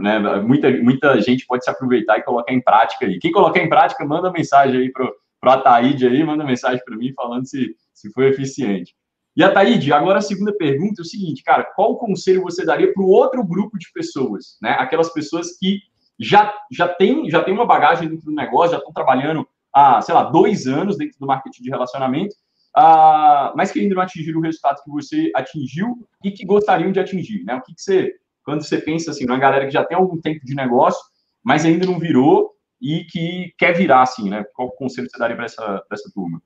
né, 0.00 0.18
muita, 0.40 0.70
muita 0.70 1.20
gente 1.20 1.46
pode 1.46 1.64
se 1.64 1.70
aproveitar 1.70 2.18
e 2.18 2.22
colocar 2.22 2.52
em 2.52 2.60
prática 2.60 3.06
aí. 3.06 3.18
Quem 3.18 3.32
colocar 3.32 3.60
em 3.60 3.68
prática, 3.68 4.04
manda 4.04 4.30
mensagem 4.30 4.80
aí 4.80 4.92
para 4.92 5.06
o 5.06 5.50
Ataíde 5.50 6.06
aí, 6.06 6.22
manda 6.22 6.44
mensagem 6.44 6.82
para 6.84 6.96
mim 6.96 7.12
falando 7.14 7.46
se, 7.46 7.74
se 7.94 8.12
foi 8.12 8.28
eficiente. 8.28 8.94
E 9.36 9.44
a 9.44 9.52
Taíde, 9.52 9.92
agora 9.92 10.18
a 10.18 10.22
segunda 10.22 10.52
pergunta 10.56 11.00
é 11.00 11.02
o 11.02 11.06
seguinte, 11.06 11.42
cara, 11.42 11.64
qual 11.64 11.98
conselho 11.98 12.42
você 12.42 12.64
daria 12.64 12.92
para 12.92 13.02
o 13.02 13.08
outro 13.08 13.44
grupo 13.44 13.78
de 13.78 13.92
pessoas, 13.92 14.56
né? 14.62 14.76
Aquelas 14.78 15.12
pessoas 15.12 15.58
que 15.58 15.80
já, 16.18 16.54
já 16.72 16.88
têm 16.88 17.28
já 17.28 17.44
tem 17.44 17.52
uma 17.52 17.66
bagagem 17.66 18.08
dentro 18.08 18.24
do 18.24 18.32
negócio, 18.32 18.72
já 18.72 18.78
estão 18.78 18.94
trabalhando 18.94 19.46
há, 19.76 20.00
sei 20.00 20.14
lá, 20.14 20.22
dois 20.22 20.66
anos 20.66 20.96
dentro 20.96 21.18
do 21.20 21.26
marketing 21.26 21.62
de 21.62 21.68
relacionamento, 21.68 22.34
uh, 22.74 23.52
mas 23.54 23.70
que 23.70 23.78
ainda 23.78 23.94
não 23.94 24.02
atingiram 24.02 24.40
o 24.40 24.42
resultado 24.42 24.82
que 24.82 24.90
você 24.90 25.30
atingiu 25.34 26.08
e 26.24 26.30
que 26.30 26.46
gostariam 26.46 26.90
de 26.90 26.98
atingir, 26.98 27.44
né? 27.44 27.56
O 27.56 27.62
que, 27.62 27.74
que 27.74 27.82
você, 27.82 28.14
quando 28.42 28.64
você 28.64 28.78
pensa 28.78 29.10
assim, 29.10 29.26
uma 29.26 29.38
galera 29.38 29.66
que 29.66 29.72
já 29.72 29.84
tem 29.84 29.94
algum 29.94 30.18
tempo 30.18 30.46
de 30.46 30.54
negócio, 30.54 31.04
mas 31.44 31.66
ainda 31.66 31.84
não 31.84 31.98
virou 31.98 32.56
e 32.80 33.04
que 33.04 33.54
quer 33.58 33.76
virar, 33.76 34.00
assim, 34.00 34.30
né? 34.30 34.44
Qual 34.54 34.70
conselho 34.70 35.10
você 35.10 35.18
daria 35.18 35.36
para 35.36 35.44
essa, 35.44 35.84
essa 35.92 36.10
turma? 36.14 36.42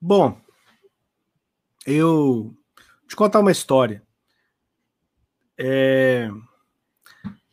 Bom, 0.00 0.36
eu 1.86 2.52
te 3.06 3.14
contar 3.14 3.38
uma 3.38 3.52
história. 3.52 4.02
É... 5.56 6.28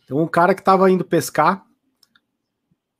Tem 0.07 0.17
um 0.17 0.27
cara 0.27 0.55
que 0.55 0.61
estava 0.61 0.89
indo 0.89 1.05
pescar 1.05 1.68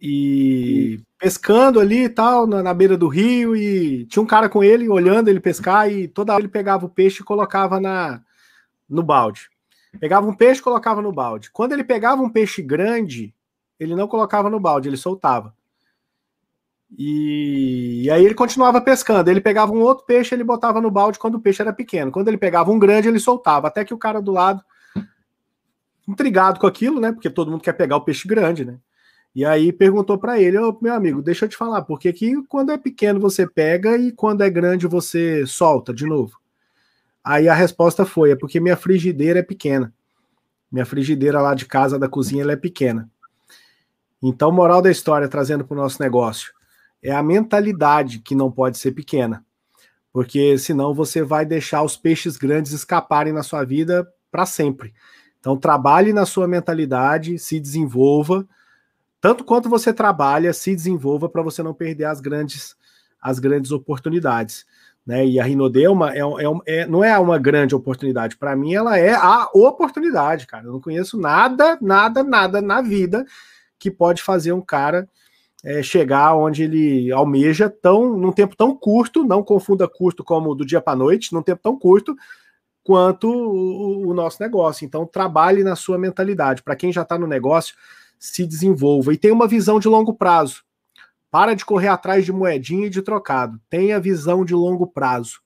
e 0.02 1.02
pescando 1.18 1.80
ali 1.80 2.06
e 2.06 2.10
tal, 2.10 2.48
na, 2.48 2.64
na, 2.64 2.74
beira 2.74 2.98
do 2.98 3.08
rio, 3.08 3.56
e 3.56 4.06
tinha 4.06 4.24
um 4.24 4.28
cara 4.28 4.48
com 4.48 4.64
ele 4.64 4.88
olhando 4.88 5.28
ele 5.28 5.40
pescar, 5.40 5.92
e 5.92 6.08
toda 6.08 6.34
hora 6.34 6.42
ele 6.42 6.48
pegava 6.48 6.86
o 6.86 6.90
peixe 6.90 7.22
e 7.22 7.26
colocava 7.26 7.80
na, 7.80 8.22
no 8.90 9.04
balde. 9.04 9.50
Pegava 10.00 10.28
um 10.28 10.34
peixe 10.34 10.62
colocava 10.62 11.02
no 11.02 11.12
balde. 11.12 11.52
Quando 11.52 11.74
ele 11.74 11.84
pegava 11.84 12.22
um 12.22 12.30
peixe 12.30 12.62
grande, 12.62 13.34
ele 13.80 13.96
não 13.96 14.08
colocava 14.08 14.50
no 14.50 14.60
balde, 14.60 14.88
ele 14.88 14.98
soltava. 14.98 15.54
E, 16.98 18.04
e, 18.04 18.12
aí 18.12 18.24
ele 18.24 18.34
continuava 18.34 18.82
pescando. 18.82 19.30
Ele 19.30 19.42
pegava 19.42 19.72
um 19.72 19.82
outro 19.82 20.06
peixe, 20.06 20.34
ele 20.34 20.44
botava 20.44 20.82
no 20.82 20.90
balde 20.90 21.20
quando 21.20 21.36
o 21.36 21.40
peixe 21.40 21.62
era 21.62 21.74
pequeno. 21.74 22.12
Quando 22.12 22.28
ele 22.28 22.38
pegava 22.38 22.72
um 22.72 22.80
grande, 22.80 23.08
ele 23.08 23.20
soltava. 23.20 23.68
Até 23.68 23.84
que 23.84 23.94
o 23.94 23.98
cara 23.98 24.22
do 24.22 24.32
lado, 24.32 24.64
intrigado 26.08 26.60
com 26.60 26.68
aquilo, 26.68 27.00
né? 27.00 27.12
Porque 27.12 27.30
todo 27.30 27.52
mundo 27.52 27.62
quer 27.62 27.74
pegar 27.74 27.98
o 27.98 28.02
peixe 28.02 28.28
grande, 28.28 28.66
né? 28.66 28.80
E 29.36 29.46
aí 29.46 29.72
perguntou 29.72 30.18
para 30.18 30.40
ele, 30.40 30.58
oh, 30.58 30.78
meu 30.82 30.94
amigo, 30.94 31.22
deixa 31.22 31.46
eu 31.46 31.50
te 31.50 31.56
falar, 31.56 31.84
porque 31.84 32.12
que 32.12 32.42
quando 32.48 32.72
é 32.72 32.78
pequeno 32.78 33.20
você 33.20 33.48
pega 33.48 33.98
e 33.98 34.12
quando 34.12 34.42
é 34.42 34.50
grande 34.50 34.88
você 34.88 35.46
solta 35.46 35.94
de 35.94 36.06
novo? 36.06 36.38
Aí 37.24 37.48
a 37.48 37.54
resposta 37.54 38.06
foi, 38.06 38.32
é 38.32 38.36
porque 38.36 38.60
minha 38.60 38.76
frigideira 38.76 39.40
é 39.40 39.44
pequena. 39.44 39.94
Minha 40.72 40.86
frigideira 40.86 41.42
lá 41.42 41.54
de 41.54 41.66
casa 41.66 42.00
da 42.00 42.10
cozinha 42.10 42.44
ela 42.44 42.54
é 42.54 42.56
pequena. 42.56 43.10
Então, 44.22 44.52
moral 44.52 44.82
da 44.82 44.92
história, 44.92 45.28
trazendo 45.28 45.64
para 45.64 45.76
o 45.76 45.82
nosso 45.82 46.02
negócio 46.02 46.54
é 47.02 47.12
a 47.12 47.24
mentalidade 47.24 48.20
que 48.20 48.36
não 48.36 48.52
pode 48.52 48.78
ser 48.78 48.92
pequena, 48.92 49.44
porque 50.12 50.58
senão 50.58 50.94
você 50.94 51.24
vai 51.24 51.46
deixar 51.46 51.82
os 51.84 51.96
peixes 51.96 52.38
grandes 52.38 52.72
escaparem 52.72 53.34
na 53.34 53.44
sua 53.44 53.64
vida 53.64 54.08
para 54.32 54.46
sempre. 54.46 54.94
Então 55.40 55.58
trabalhe 55.58 56.12
na 56.12 56.26
sua 56.26 56.48
mentalidade, 56.48 57.40
se 57.40 57.60
desenvolva, 57.60 58.46
tanto 59.22 59.44
quanto 59.44 59.70
você 59.70 59.94
trabalha, 59.94 60.54
se 60.54 60.76
desenvolva 60.76 61.30
para 61.30 61.41
você 61.41 61.62
não 61.62 61.74
perder 61.74 62.06
as 62.06 62.20
grandes 62.20 62.76
as 63.22 63.38
grandes 63.38 63.72
oportunidades. 63.72 64.66
Né? 65.06 65.26
E 65.26 65.40
a 65.40 65.44
Rinode 65.44 65.88
uma, 65.88 66.14
é, 66.14 66.20
é, 66.20 66.82
é, 66.82 66.86
não 66.86 67.04
é 67.04 67.18
uma 67.18 67.38
grande 67.38 67.76
oportunidade. 67.76 68.38
Para 68.38 68.56
mim, 68.56 68.74
ela 68.74 68.98
é 68.98 69.14
a 69.14 69.50
oportunidade, 69.54 70.48
cara. 70.48 70.66
Eu 70.66 70.74
não 70.74 70.82
conheço 70.82 71.20
nada, 71.20 71.78
nada, 71.82 72.24
nada 72.24 72.62
na 72.62 72.82
vida 72.82 73.26
que 73.78 73.90
pode 73.90 74.22
fazer 74.22 74.52
um 74.52 74.62
cara 74.62 75.10
é, 75.64 75.82
chegar 75.84 76.36
onde 76.36 76.64
ele 76.64 77.12
almeja 77.12 77.70
tão 77.70 78.18
num 78.18 78.32
tempo 78.32 78.56
tão 78.56 78.76
curto, 78.76 79.26
não 79.26 79.44
confunda 79.44 79.88
curto 79.88 80.24
como 80.24 80.56
do 80.56 80.66
dia 80.66 80.80
para 80.80 80.96
noite, 80.96 81.34
num 81.34 81.41
tempo 81.41 81.62
tão 81.62 81.78
curto 81.78 82.16
quanto 82.84 83.30
o, 83.30 84.08
o 84.10 84.14
nosso 84.14 84.41
negócio. 84.41 84.86
Então, 84.86 85.06
trabalhe 85.06 85.64
na 85.64 85.76
sua 85.76 85.98
mentalidade. 85.98 86.64
Para 86.64 86.76
quem 86.76 86.91
já 86.91 87.02
está 87.02 87.18
no 87.18 87.28
negócio, 87.28 87.76
se 88.20 88.46
desenvolva 88.46 89.14
e 89.14 89.18
tenha 89.18 89.34
uma 89.34 89.48
visão 89.48 89.80
de 89.80 89.88
longo 89.88 90.14
prazo. 90.14 90.64
Para 91.32 91.54
de 91.54 91.64
correr 91.64 91.88
atrás 91.88 92.26
de 92.26 92.34
moedinha 92.34 92.88
e 92.88 92.90
de 92.90 93.02
trocado. 93.02 93.60
Tenha 93.70 94.00
visão 94.00 94.44
de 94.44 94.54
longo 94.54 94.86
prazo. 94.86 95.40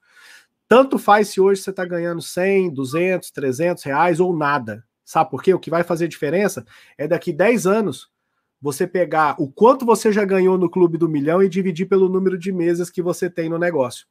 Tanto 0.68 0.98
faz 0.98 1.28
se 1.28 1.40
hoje 1.40 1.62
você 1.62 1.70
está 1.70 1.86
ganhando 1.86 2.22
100, 2.22 2.74
200, 2.74 3.32
300 3.32 3.84
reais 3.84 4.20
ou 4.20 4.36
nada. 4.36 4.84
Sabe 5.06 5.30
por 5.30 5.44
quê? 5.44 5.54
O 5.54 5.60
que 5.60 5.70
vai 5.70 5.84
fazer 5.84 6.08
diferença 6.08 6.66
é 6.98 7.08
daqui 7.08 7.32
10 7.32 7.68
anos 7.68 8.12
você 8.62 8.88
pegar 8.88 9.36
o 9.38 9.52
quanto 9.52 9.86
você 9.86 10.12
já 10.12 10.24
ganhou 10.24 10.58
no 10.58 10.70
Clube 10.70 10.98
do 10.98 11.10
Milhão 11.10 11.44
e 11.44 11.50
dividir 11.50 11.86
pelo 11.86 12.08
número 12.08 12.38
de 12.38 12.52
meses 12.52 12.90
que 12.90 13.02
você 13.02 13.30
tem 13.30 13.50
no 13.50 13.60
negócio. 13.60 14.08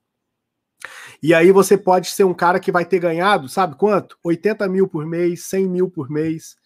E 1.22 1.32
aí 1.32 1.50
você 1.50 1.78
pode 1.78 2.10
ser 2.10 2.24
um 2.24 2.34
cara 2.34 2.60
que 2.60 2.70
vai 2.70 2.84
ter 2.84 2.98
ganhado, 2.98 3.48
sabe 3.48 3.76
quanto? 3.76 4.18
80 4.22 4.68
mil 4.68 4.86
por 4.86 5.06
mês, 5.06 5.44
100 5.46 5.68
mil 5.68 5.90
por 5.90 6.10
mês, 6.10 6.56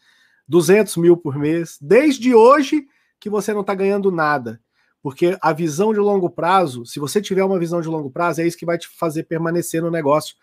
200 0.48 0.96
mil 0.96 1.16
por 1.16 1.36
mês, 1.36 1.78
desde 1.80 2.34
hoje 2.34 2.86
que 3.18 3.30
você 3.30 3.52
não 3.52 3.62
está 3.62 3.74
ganhando 3.74 4.10
nada. 4.10 4.60
Porque 5.02 5.36
a 5.40 5.52
visão 5.52 5.92
de 5.92 6.00
longo 6.00 6.28
prazo, 6.28 6.84
se 6.84 6.98
você 6.98 7.20
tiver 7.20 7.44
uma 7.44 7.58
visão 7.58 7.80
de 7.80 7.88
longo 7.88 8.10
prazo, 8.10 8.40
é 8.40 8.46
isso 8.46 8.58
que 8.58 8.66
vai 8.66 8.76
te 8.76 8.88
fazer 8.88 9.24
permanecer 9.24 9.80
no 9.80 9.90
negócio 9.90 10.34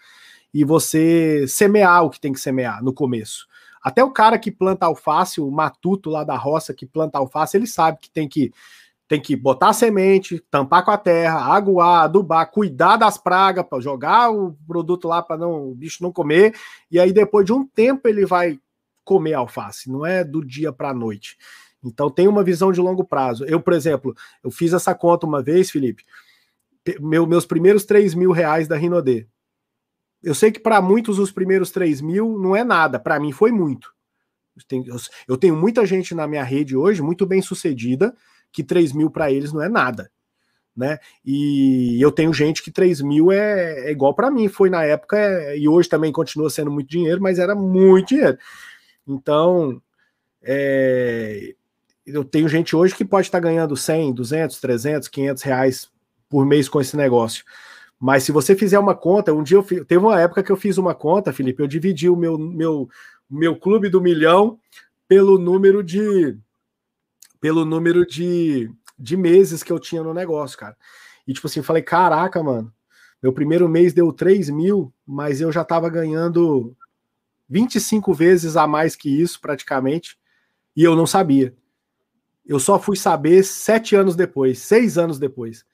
e 0.53 0.63
você 0.63 1.45
semear 1.47 2.03
o 2.03 2.09
que 2.09 2.19
tem 2.19 2.31
que 2.31 2.39
semear 2.39 2.84
no 2.84 2.93
começo. 2.93 3.47
Até 3.84 4.03
o 4.03 4.11
cara 4.11 4.39
que 4.39 4.51
planta 4.51 4.85
alface, 4.85 5.41
o 5.41 5.51
matuto 5.51 6.09
lá 6.09 6.23
da 6.23 6.38
roça 6.38 6.73
que 6.73 6.85
planta 6.85 7.17
alface, 7.17 7.57
ele 7.57 7.67
sabe 7.67 7.97
que 8.01 8.09
tem 8.09 8.27
que 8.27 8.51
tem 9.05 9.21
que 9.21 9.35
botar 9.35 9.69
a 9.69 9.73
semente, 9.73 10.39
tampar 10.49 10.84
com 10.84 10.89
a 10.89 10.97
terra, 10.97 11.53
aguar, 11.53 12.03
adubar, 12.03 12.49
cuidar 12.49 12.95
das 12.95 13.17
pragas 13.17 13.65
para 13.69 13.81
jogar 13.81 14.31
o 14.31 14.53
produto 14.65 15.07
lá 15.07 15.21
para 15.21 15.38
não 15.38 15.71
o 15.71 15.75
bicho 15.75 16.01
não 16.01 16.11
comer, 16.11 16.55
e 16.89 16.97
aí 16.97 17.11
depois 17.11 17.45
de 17.45 17.51
um 17.51 17.67
tempo 17.67 18.07
ele 18.07 18.25
vai 18.25 18.57
comer 19.03 19.34
alface, 19.34 19.89
não 19.89 20.05
é 20.05 20.23
do 20.23 20.43
dia 20.43 20.71
para 20.71 20.89
a 20.89 20.93
noite. 20.93 21.38
Então 21.84 22.09
tem 22.09 22.27
uma 22.27 22.43
visão 22.43 22.71
de 22.71 22.80
longo 22.80 23.03
prazo. 23.03 23.43
Eu, 23.45 23.61
por 23.61 23.73
exemplo, 23.73 24.15
eu 24.43 24.49
fiz 24.49 24.73
essa 24.73 24.95
conta 24.95 25.27
uma 25.27 25.41
vez, 25.41 25.69
Felipe, 25.69 26.03
meu, 26.99 27.27
meus 27.27 27.45
primeiros 27.45 27.85
3 27.85 28.13
mil 28.13 28.31
reais 28.31 28.67
da 28.67 28.77
Rinodê. 28.77 29.27
Eu 30.21 30.34
sei 30.34 30.51
que 30.51 30.59
para 30.59 30.81
muitos 30.81 31.19
os 31.19 31.31
primeiros 31.31 31.69
3 31.71 31.99
mil 31.99 32.38
não 32.39 32.55
é 32.55 32.63
nada, 32.63 32.99
para 32.99 33.19
mim 33.19 33.31
foi 33.31 33.51
muito. 33.51 33.93
Eu 34.55 34.63
tenho, 34.67 34.85
eu 35.27 35.38
tenho, 35.38 35.55
muita 35.55 35.85
gente 35.85 36.13
na 36.13 36.27
minha 36.27 36.43
rede 36.43 36.77
hoje, 36.77 37.01
muito 37.01 37.25
bem 37.25 37.41
sucedida, 37.41 38.15
que 38.51 38.63
3 38.63 38.93
mil 38.93 39.09
para 39.09 39.31
eles 39.31 39.51
não 39.51 39.61
é 39.61 39.67
nada. 39.67 40.11
Né? 40.75 40.97
E 41.23 41.99
eu 42.01 42.11
tenho 42.11 42.34
gente 42.34 42.63
que 42.63 42.71
3 42.71 43.01
mil 43.01 43.31
é, 43.31 43.88
é 43.88 43.91
igual 43.91 44.13
para 44.13 44.31
mim, 44.31 44.47
foi 44.47 44.69
na 44.69 44.84
época, 44.84 45.17
é, 45.17 45.57
e 45.57 45.67
hoje 45.67 45.89
também 45.89 46.11
continua 46.11 46.49
sendo 46.49 46.71
muito 46.71 46.89
dinheiro, 46.89 47.21
mas 47.21 47.38
era 47.38 47.53
muito 47.55 48.09
dinheiro. 48.09 48.38
Então, 49.07 49.81
é, 50.41 51.55
eu 52.05 52.23
tenho 52.23 52.49
gente 52.49 52.75
hoje 52.75 52.95
que 52.95 53.05
pode 53.05 53.27
estar 53.27 53.39
ganhando 53.39 53.75
100, 53.75 54.13
200, 54.13 54.59
300, 54.59 55.07
500 55.07 55.43
reais 55.43 55.91
por 56.30 56.45
mês 56.45 56.67
com 56.67 56.81
esse 56.81 56.97
negócio. 56.97 57.43
Mas 57.99 58.23
se 58.23 58.31
você 58.31 58.55
fizer 58.55 58.77
uma 58.77 58.95
conta, 58.95 59.34
um 59.34 59.43
dia 59.43 59.57
eu 59.57 59.63
fiz, 59.63 59.85
teve 59.85 60.03
uma 60.03 60.19
época 60.19 60.43
que 60.43 60.51
eu 60.51 60.57
fiz 60.57 60.77
uma 60.77 60.93
conta, 60.93 61.31
Felipe, 61.31 61.61
eu 61.61 61.67
dividi 61.67 62.09
o 62.09 62.15
meu, 62.17 62.38
meu, 62.38 62.89
meu 63.30 63.55
clube 63.55 63.88
do 63.88 64.01
milhão 64.01 64.59
pelo 65.07 65.38
número 65.38 65.84
de 65.84 66.38
pelo 67.39 67.65
número 67.65 68.05
de, 68.05 68.71
de 68.97 69.17
meses 69.17 69.63
que 69.63 69.71
eu 69.71 69.80
tinha 69.80 70.01
no 70.01 70.13
negócio, 70.13 70.57
cara. 70.57 70.75
E 71.27 71.34
tipo 71.34 71.47
assim, 71.47 71.61
falei, 71.61 71.81
caraca, 71.81 72.41
mano, 72.41 72.73
meu 73.21 73.31
primeiro 73.31 73.69
mês 73.69 73.93
deu 73.93 74.11
3 74.11 74.49
mil, 74.49 74.93
mas 75.05 75.39
eu 75.39 75.51
já 75.51 75.63
tava 75.63 75.89
ganhando 75.89 76.75
25 77.49 78.13
vezes 78.13 78.55
a 78.57 78.67
mais 78.67 78.95
que 78.95 79.09
isso, 79.09 79.39
praticamente, 79.39 80.17
e 80.75 80.83
eu 80.83 80.95
não 80.95 81.05
sabia. 81.05 81.55
Eu 82.45 82.59
só 82.59 82.79
fui 82.79 82.97
saber 82.97 83.43
sete 83.43 83.95
anos 83.95 84.15
depois, 84.15 84.59
seis 84.59 84.97
anos 84.97 85.19
depois. 85.19 85.65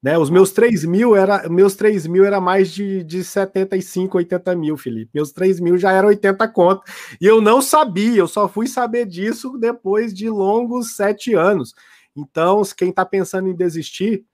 Né, 0.00 0.16
os 0.16 0.30
meus 0.30 0.52
3 0.52 0.84
mil 0.84 1.16
era, 1.16 1.48
meus 1.48 1.74
3 1.74 2.06
mil 2.06 2.24
era 2.24 2.40
mais 2.40 2.70
de, 2.70 3.02
de 3.02 3.24
75, 3.24 4.16
80 4.16 4.54
mil, 4.54 4.76
Felipe. 4.76 5.10
Meus 5.12 5.32
3 5.32 5.58
mil 5.58 5.76
já 5.76 5.90
era 5.90 6.06
80 6.06 6.46
conto. 6.48 6.82
E 7.20 7.26
eu 7.26 7.40
não 7.40 7.60
sabia, 7.60 8.18
eu 8.18 8.28
só 8.28 8.48
fui 8.48 8.68
saber 8.68 9.06
disso 9.06 9.58
depois 9.58 10.14
de 10.14 10.30
longos 10.30 10.94
sete 10.94 11.34
anos. 11.34 11.74
Então, 12.14 12.62
quem 12.76 12.90
está 12.90 13.04
pensando 13.04 13.48
em 13.48 13.56
desistir, 13.56 14.24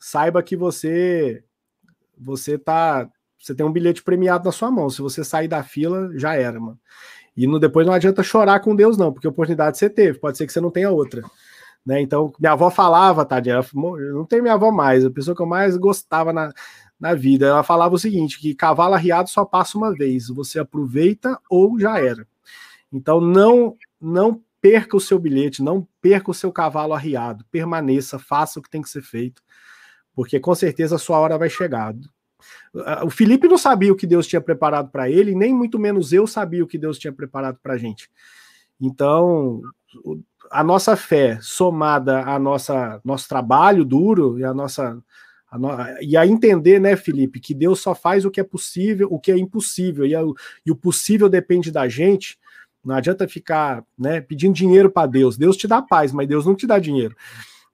saiba 0.00 0.42
que 0.42 0.56
você 0.56 1.44
você 2.16 2.58
tá 2.58 3.08
você 3.38 3.54
tem 3.54 3.64
um 3.64 3.72
bilhete 3.72 4.02
premiado 4.02 4.44
na 4.44 4.52
sua 4.52 4.70
mão. 4.70 4.90
Se 4.90 5.00
você 5.00 5.22
sair 5.24 5.48
da 5.48 5.62
fila, 5.62 6.10
já 6.18 6.34
era, 6.34 6.58
mano. 6.58 6.78
E 7.36 7.46
no, 7.46 7.58
depois 7.58 7.86
não 7.86 7.94
adianta 7.94 8.22
chorar 8.22 8.60
com 8.60 8.74
Deus, 8.74 8.98
não, 8.98 9.12
porque 9.12 9.28
oportunidade 9.28 9.78
você 9.78 9.88
teve. 9.88 10.18
Pode 10.18 10.36
ser 10.36 10.46
que 10.46 10.52
você 10.52 10.60
não 10.60 10.70
tenha 10.70 10.90
outra. 10.90 11.22
Né? 11.86 12.00
Então, 12.00 12.32
minha 12.38 12.52
avó 12.52 12.68
falava, 12.68 13.24
Tadinha, 13.24 13.60
não 13.72 14.24
tem 14.24 14.42
minha 14.42 14.54
avó 14.54 14.70
mais, 14.70 15.04
a 15.04 15.10
pessoa 15.10 15.34
que 15.36 15.40
eu 15.40 15.46
mais 15.46 15.76
gostava 15.76 16.32
na, 16.32 16.52
na 16.98 17.14
vida. 17.14 17.46
Ela 17.46 17.62
falava 17.62 17.94
o 17.94 17.98
seguinte: 17.98 18.40
que 18.40 18.54
cavalo 18.54 18.94
arriado 18.94 19.28
só 19.28 19.44
passa 19.44 19.78
uma 19.78 19.94
vez, 19.94 20.28
você 20.28 20.58
aproveita 20.58 21.38
ou 21.48 21.78
já 21.78 21.98
era. 21.98 22.26
Então, 22.92 23.20
não, 23.20 23.76
não 24.00 24.42
perca 24.60 24.96
o 24.96 25.00
seu 25.00 25.18
bilhete, 25.18 25.62
não 25.62 25.86
perca 26.00 26.30
o 26.30 26.34
seu 26.34 26.52
cavalo 26.52 26.92
arriado, 26.92 27.44
permaneça, 27.50 28.18
faça 28.18 28.58
o 28.58 28.62
que 28.62 28.70
tem 28.70 28.82
que 28.82 28.88
ser 28.88 29.02
feito, 29.02 29.42
porque 30.14 30.40
com 30.40 30.54
certeza 30.54 30.96
a 30.96 30.98
sua 30.98 31.18
hora 31.18 31.38
vai 31.38 31.48
chegar. 31.48 31.94
O 33.04 33.10
Felipe 33.10 33.48
não 33.48 33.58
sabia 33.58 33.92
o 33.92 33.96
que 33.96 34.06
Deus 34.06 34.26
tinha 34.26 34.40
preparado 34.40 34.90
para 34.90 35.10
ele, 35.10 35.34
nem 35.34 35.54
muito 35.54 35.78
menos 35.78 36.12
eu 36.12 36.26
sabia 36.26 36.62
o 36.62 36.66
que 36.66 36.78
Deus 36.78 36.98
tinha 36.98 37.12
preparado 37.12 37.58
para 37.62 37.74
a 37.74 37.78
gente. 37.78 38.10
Então, 38.80 39.60
a 40.50 40.62
nossa 40.62 40.96
fé 40.96 41.38
somada 41.40 42.22
a 42.22 42.38
nossa 42.38 43.00
nosso 43.04 43.28
trabalho 43.28 43.84
duro 43.84 44.38
e 44.38 44.44
a 44.44 44.54
nossa 44.54 44.98
a 45.50 45.58
no, 45.58 45.70
e 46.02 46.16
a 46.16 46.26
entender, 46.26 46.78
né, 46.78 46.94
Felipe, 46.94 47.40
que 47.40 47.54
Deus 47.54 47.80
só 47.80 47.94
faz 47.94 48.24
o 48.24 48.30
que 48.30 48.40
é 48.40 48.44
possível, 48.44 49.08
o 49.10 49.18
que 49.18 49.32
é 49.32 49.38
impossível 49.38 50.06
e, 50.06 50.14
a, 50.14 50.20
e 50.64 50.70
o 50.70 50.76
possível 50.76 51.28
depende 51.28 51.70
da 51.70 51.88
gente. 51.88 52.38
Não 52.84 52.94
adianta 52.94 53.26
ficar, 53.26 53.82
né, 53.98 54.20
pedindo 54.20 54.54
dinheiro 54.54 54.90
para 54.90 55.06
Deus. 55.06 55.38
Deus 55.38 55.56
te 55.56 55.66
dá 55.66 55.80
paz, 55.80 56.12
mas 56.12 56.28
Deus 56.28 56.44
não 56.44 56.54
te 56.54 56.66
dá 56.66 56.78
dinheiro. 56.78 57.16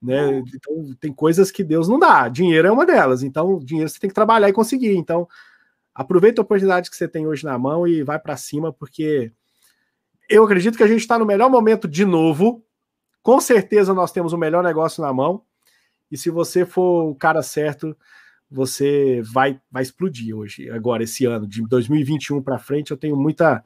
Né? 0.04 0.42
Então, 0.54 0.94
tem 1.00 1.12
coisas 1.12 1.50
que 1.50 1.64
Deus 1.64 1.88
não 1.88 1.98
dá. 1.98 2.28
Dinheiro 2.28 2.68
é 2.68 2.70
uma 2.70 2.84
delas. 2.84 3.22
Então, 3.22 3.58
dinheiro 3.58 3.88
você 3.88 3.98
tem 3.98 4.08
que 4.08 4.14
trabalhar 4.14 4.48
e 4.48 4.52
conseguir. 4.52 4.94
Então, 4.94 5.26
aproveita 5.94 6.40
a 6.40 6.44
oportunidade 6.44 6.90
que 6.90 6.96
você 6.96 7.08
tem 7.08 7.26
hoje 7.26 7.44
na 7.44 7.58
mão 7.58 7.88
e 7.88 8.02
vai 8.02 8.18
para 8.18 8.36
cima, 8.36 8.72
porque 8.72 9.32
eu 10.28 10.44
acredito 10.44 10.76
que 10.76 10.82
a 10.82 10.88
gente 10.88 11.00
está 11.00 11.18
no 11.18 11.24
melhor 11.24 11.50
momento 11.50 11.88
de 11.88 12.04
novo. 12.04 12.62
Com 13.22 13.40
certeza 13.40 13.94
nós 13.94 14.12
temos 14.12 14.32
o 14.32 14.38
melhor 14.38 14.62
negócio 14.62 15.02
na 15.02 15.12
mão. 15.12 15.42
E 16.10 16.18
se 16.18 16.28
você 16.28 16.66
for 16.66 17.10
o 17.10 17.14
cara 17.14 17.42
certo, 17.42 17.96
você 18.50 19.22
vai, 19.22 19.58
vai 19.70 19.82
explodir 19.82 20.36
hoje, 20.36 20.70
agora, 20.70 21.02
esse 21.02 21.24
ano, 21.24 21.46
de 21.46 21.66
2021 21.66 22.42
para 22.42 22.58
frente. 22.58 22.90
Eu 22.90 22.96
tenho 22.96 23.16
muita, 23.16 23.64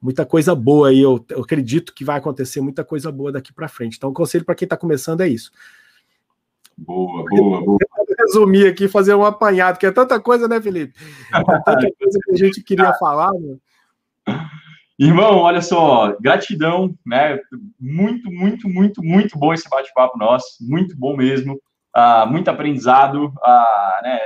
muita 0.00 0.24
coisa 0.24 0.54
boa 0.54 0.88
aí. 0.88 1.00
Eu, 1.00 1.24
eu 1.30 1.42
acredito 1.42 1.94
que 1.94 2.04
vai 2.04 2.18
acontecer 2.18 2.60
muita 2.60 2.84
coisa 2.84 3.10
boa 3.10 3.32
daqui 3.32 3.52
para 3.52 3.68
frente. 3.68 3.96
Então, 3.96 4.10
o 4.10 4.14
conselho 4.14 4.44
para 4.44 4.54
quem 4.54 4.66
está 4.66 4.76
começando 4.76 5.20
é 5.20 5.28
isso. 5.28 5.50
Boa, 6.76 7.24
boa, 7.28 7.64
boa. 7.64 7.78
Resumir 8.18 8.66
aqui, 8.66 8.88
fazer 8.88 9.14
um 9.14 9.24
apanhado, 9.24 9.78
que 9.78 9.86
é 9.86 9.90
tanta 9.90 10.20
coisa, 10.20 10.46
né, 10.46 10.60
Felipe? 10.60 10.94
É 11.34 11.42
tanta 11.42 11.92
coisa 11.98 12.18
que 12.24 12.32
a 12.32 12.36
gente 12.36 12.62
queria 12.62 12.92
falar, 12.94 13.32
mano. 13.32 13.60
Irmão, 14.98 15.38
olha 15.38 15.62
só, 15.62 16.16
gratidão, 16.20 16.94
né? 17.06 17.38
Muito, 17.80 18.30
muito, 18.32 18.68
muito, 18.68 19.02
muito 19.02 19.38
bom 19.38 19.52
esse 19.52 19.68
bate-papo 19.68 20.18
nosso, 20.18 20.58
muito 20.60 20.96
bom 20.96 21.16
mesmo, 21.16 21.60
uh, 21.96 22.28
muito 22.28 22.48
aprendizado, 22.48 23.26
uh, 23.26 24.02
né? 24.02 24.18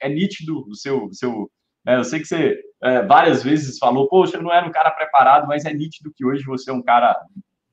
É 0.00 0.08
nítido 0.08 0.64
o 0.68 0.74
seu, 0.74 1.08
seu 1.12 1.50
né? 1.84 1.96
eu 1.96 2.04
sei 2.04 2.20
que 2.20 2.26
você 2.26 2.58
é, 2.82 3.02
várias 3.02 3.42
vezes 3.42 3.78
falou, 3.78 4.08
poxa, 4.08 4.36
eu 4.36 4.42
não 4.42 4.52
era 4.52 4.66
um 4.66 4.72
cara 4.72 4.90
preparado, 4.90 5.46
mas 5.46 5.64
é 5.64 5.72
nítido 5.72 6.12
que 6.14 6.24
hoje 6.24 6.44
você 6.44 6.70
é 6.70 6.74
um 6.74 6.82
cara 6.82 7.16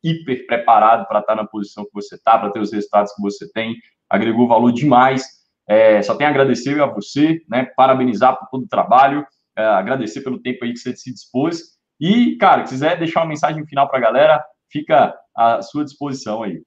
hiper 0.04 0.46
preparado 0.46 1.08
para 1.08 1.20
estar 1.20 1.36
na 1.36 1.46
posição 1.46 1.86
que 1.86 1.94
você 1.94 2.16
está, 2.16 2.38
para 2.38 2.52
ter 2.52 2.60
os 2.60 2.72
resultados 2.72 3.14
que 3.14 3.22
você 3.22 3.50
tem, 3.52 3.76
agregou 4.10 4.48
valor 4.48 4.72
demais. 4.72 5.44
É, 5.68 6.02
só 6.02 6.16
tenho 6.16 6.30
a 6.30 6.32
agradecer 6.32 6.82
a 6.82 6.86
você, 6.86 7.42
né? 7.50 7.66
Parabenizar 7.76 8.38
por 8.38 8.50
todo 8.50 8.64
o 8.64 8.68
trabalho, 8.68 9.26
é, 9.56 9.64
agradecer 9.64 10.22
pelo 10.22 10.42
tempo 10.42 10.66
aí 10.66 10.74
que 10.74 10.80
você 10.80 10.96
se 10.96 11.14
dispôs 11.14 11.74
e, 12.00 12.36
cara, 12.38 12.64
quiser 12.64 12.98
deixar 12.98 13.22
uma 13.22 13.30
mensagem 13.30 13.66
final 13.66 13.88
para 13.88 13.98
a 13.98 14.02
galera, 14.02 14.46
fica 14.70 15.16
à 15.36 15.62
sua 15.62 15.86
disposição 15.86 16.44
aí. 16.44 16.62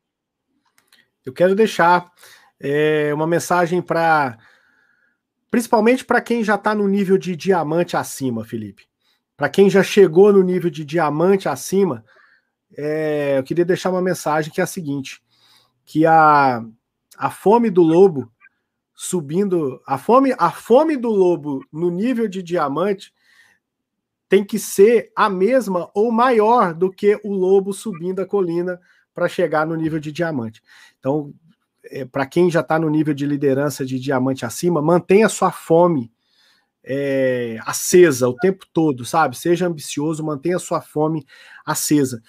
Eu 1.24 1.32
quero 1.32 1.54
deixar 1.54 2.10
é, 2.60 3.12
uma 3.12 3.26
mensagem 3.26 3.82
para. 3.82 4.38
Principalmente 5.56 6.04
para 6.04 6.20
quem 6.20 6.44
já 6.44 6.56
está 6.56 6.74
no 6.74 6.86
nível 6.86 7.16
de 7.16 7.34
diamante 7.34 7.96
acima, 7.96 8.44
Felipe. 8.44 8.86
Para 9.38 9.48
quem 9.48 9.70
já 9.70 9.82
chegou 9.82 10.30
no 10.30 10.42
nível 10.42 10.68
de 10.68 10.84
diamante 10.84 11.48
acima, 11.48 12.04
é, 12.76 13.38
eu 13.38 13.42
queria 13.42 13.64
deixar 13.64 13.88
uma 13.88 14.02
mensagem 14.02 14.52
que 14.52 14.60
é 14.60 14.64
a 14.64 14.66
seguinte: 14.66 15.22
que 15.82 16.04
a, 16.04 16.62
a 17.16 17.30
fome 17.30 17.70
do 17.70 17.82
lobo 17.82 18.30
subindo, 18.94 19.80
a 19.86 19.96
fome, 19.96 20.34
a 20.38 20.50
fome 20.50 20.94
do 20.94 21.08
lobo 21.08 21.64
no 21.72 21.88
nível 21.88 22.28
de 22.28 22.42
diamante 22.42 23.14
tem 24.28 24.44
que 24.44 24.58
ser 24.58 25.10
a 25.16 25.30
mesma 25.30 25.90
ou 25.94 26.12
maior 26.12 26.74
do 26.74 26.92
que 26.92 27.18
o 27.24 27.32
lobo 27.32 27.72
subindo 27.72 28.20
a 28.20 28.26
colina 28.26 28.78
para 29.14 29.26
chegar 29.26 29.66
no 29.66 29.74
nível 29.74 29.98
de 29.98 30.12
diamante. 30.12 30.62
Então, 30.98 31.32
é, 31.90 32.04
para 32.04 32.26
quem 32.26 32.50
já 32.50 32.60
está 32.60 32.78
no 32.78 32.88
nível 32.88 33.14
de 33.14 33.26
liderança 33.26 33.84
de 33.84 33.98
diamante 33.98 34.44
acima, 34.44 34.82
mantenha 34.82 35.28
sua 35.28 35.50
fome 35.50 36.10
é, 36.84 37.58
acesa 37.66 38.28
o 38.28 38.36
tempo 38.36 38.64
todo, 38.72 39.04
sabe? 39.04 39.36
Seja 39.36 39.66
ambicioso, 39.66 40.24
mantenha 40.24 40.58
sua 40.58 40.80
fome 40.80 41.26
acesa. 41.64 42.22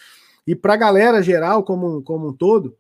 E 0.48 0.56
para 0.56 0.74
a 0.74 0.78
galera 0.78 1.22
geral, 1.22 1.64
como, 1.64 2.02
como 2.02 2.30
um 2.30 2.34
todo, 2.34 2.76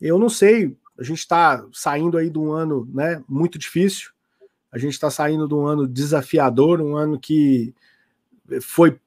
eu 0.00 0.18
não 0.18 0.28
sei, 0.28 0.76
a 0.98 1.04
gente 1.04 1.18
está 1.18 1.64
saindo 1.72 2.18
aí 2.18 2.28
de 2.28 2.38
um 2.38 2.50
ano 2.50 2.88
né, 2.92 3.22
muito 3.28 3.58
difícil, 3.58 4.10
a 4.72 4.78
gente 4.78 4.94
está 4.94 5.10
saindo 5.10 5.46
de 5.46 5.54
um 5.54 5.66
ano 5.66 5.86
desafiador, 5.86 6.80
um 6.80 6.96
ano 6.96 7.20
que 7.20 7.74
foi 8.60 8.98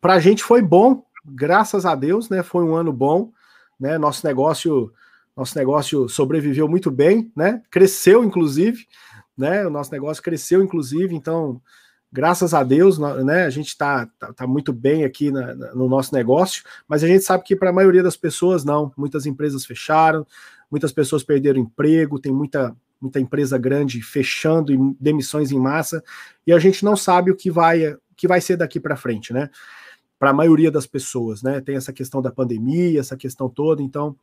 para 0.00 0.14
a 0.14 0.20
gente 0.20 0.42
foi 0.42 0.62
bom, 0.62 1.04
graças 1.24 1.86
a 1.86 1.94
Deus, 1.94 2.28
né? 2.28 2.42
Foi 2.42 2.64
um 2.64 2.74
ano 2.74 2.92
bom, 2.92 3.30
né? 3.78 3.98
Nosso 3.98 4.26
negócio, 4.26 4.92
nosso 5.40 5.56
negócio 5.56 6.06
sobreviveu 6.06 6.68
muito 6.68 6.90
bem, 6.90 7.32
né? 7.34 7.62
Cresceu, 7.70 8.22
inclusive, 8.22 8.86
né? 9.36 9.66
O 9.66 9.70
nosso 9.70 9.90
negócio 9.90 10.22
cresceu, 10.22 10.62
inclusive, 10.62 11.14
então, 11.14 11.60
graças 12.12 12.52
a 12.52 12.62
Deus, 12.62 12.98
né? 12.98 13.44
A 13.44 13.50
gente 13.50 13.68
está 13.68 14.06
tá, 14.18 14.34
tá, 14.34 14.46
muito 14.46 14.70
bem 14.70 15.02
aqui 15.02 15.30
na, 15.30 15.54
no 15.74 15.88
nosso 15.88 16.14
negócio, 16.14 16.62
mas 16.86 17.02
a 17.02 17.06
gente 17.06 17.24
sabe 17.24 17.42
que 17.44 17.56
para 17.56 17.70
a 17.70 17.72
maioria 17.72 18.02
das 18.02 18.18
pessoas 18.18 18.64
não. 18.64 18.92
Muitas 18.98 19.24
empresas 19.24 19.64
fecharam, 19.64 20.26
muitas 20.70 20.92
pessoas 20.92 21.24
perderam 21.24 21.60
emprego, 21.60 22.20
tem 22.20 22.32
muita 22.32 22.76
muita 23.00 23.18
empresa 23.18 23.56
grande 23.56 24.02
fechando 24.02 24.74
e 24.74 24.78
demissões 25.00 25.50
em 25.50 25.58
massa, 25.58 26.04
e 26.46 26.52
a 26.52 26.58
gente 26.58 26.84
não 26.84 26.94
sabe 26.94 27.30
o 27.30 27.34
que 27.34 27.50
vai 27.50 27.96
que 28.14 28.28
vai 28.28 28.42
ser 28.42 28.58
daqui 28.58 28.78
para 28.78 28.94
frente, 28.94 29.32
né? 29.32 29.48
Para 30.18 30.28
a 30.28 30.34
maioria 30.34 30.70
das 30.70 30.86
pessoas, 30.86 31.42
né? 31.42 31.62
Tem 31.62 31.76
essa 31.76 31.94
questão 31.94 32.20
da 32.20 32.30
pandemia, 32.30 33.00
essa 33.00 33.16
questão 33.16 33.48
toda, 33.48 33.82
então 33.82 34.14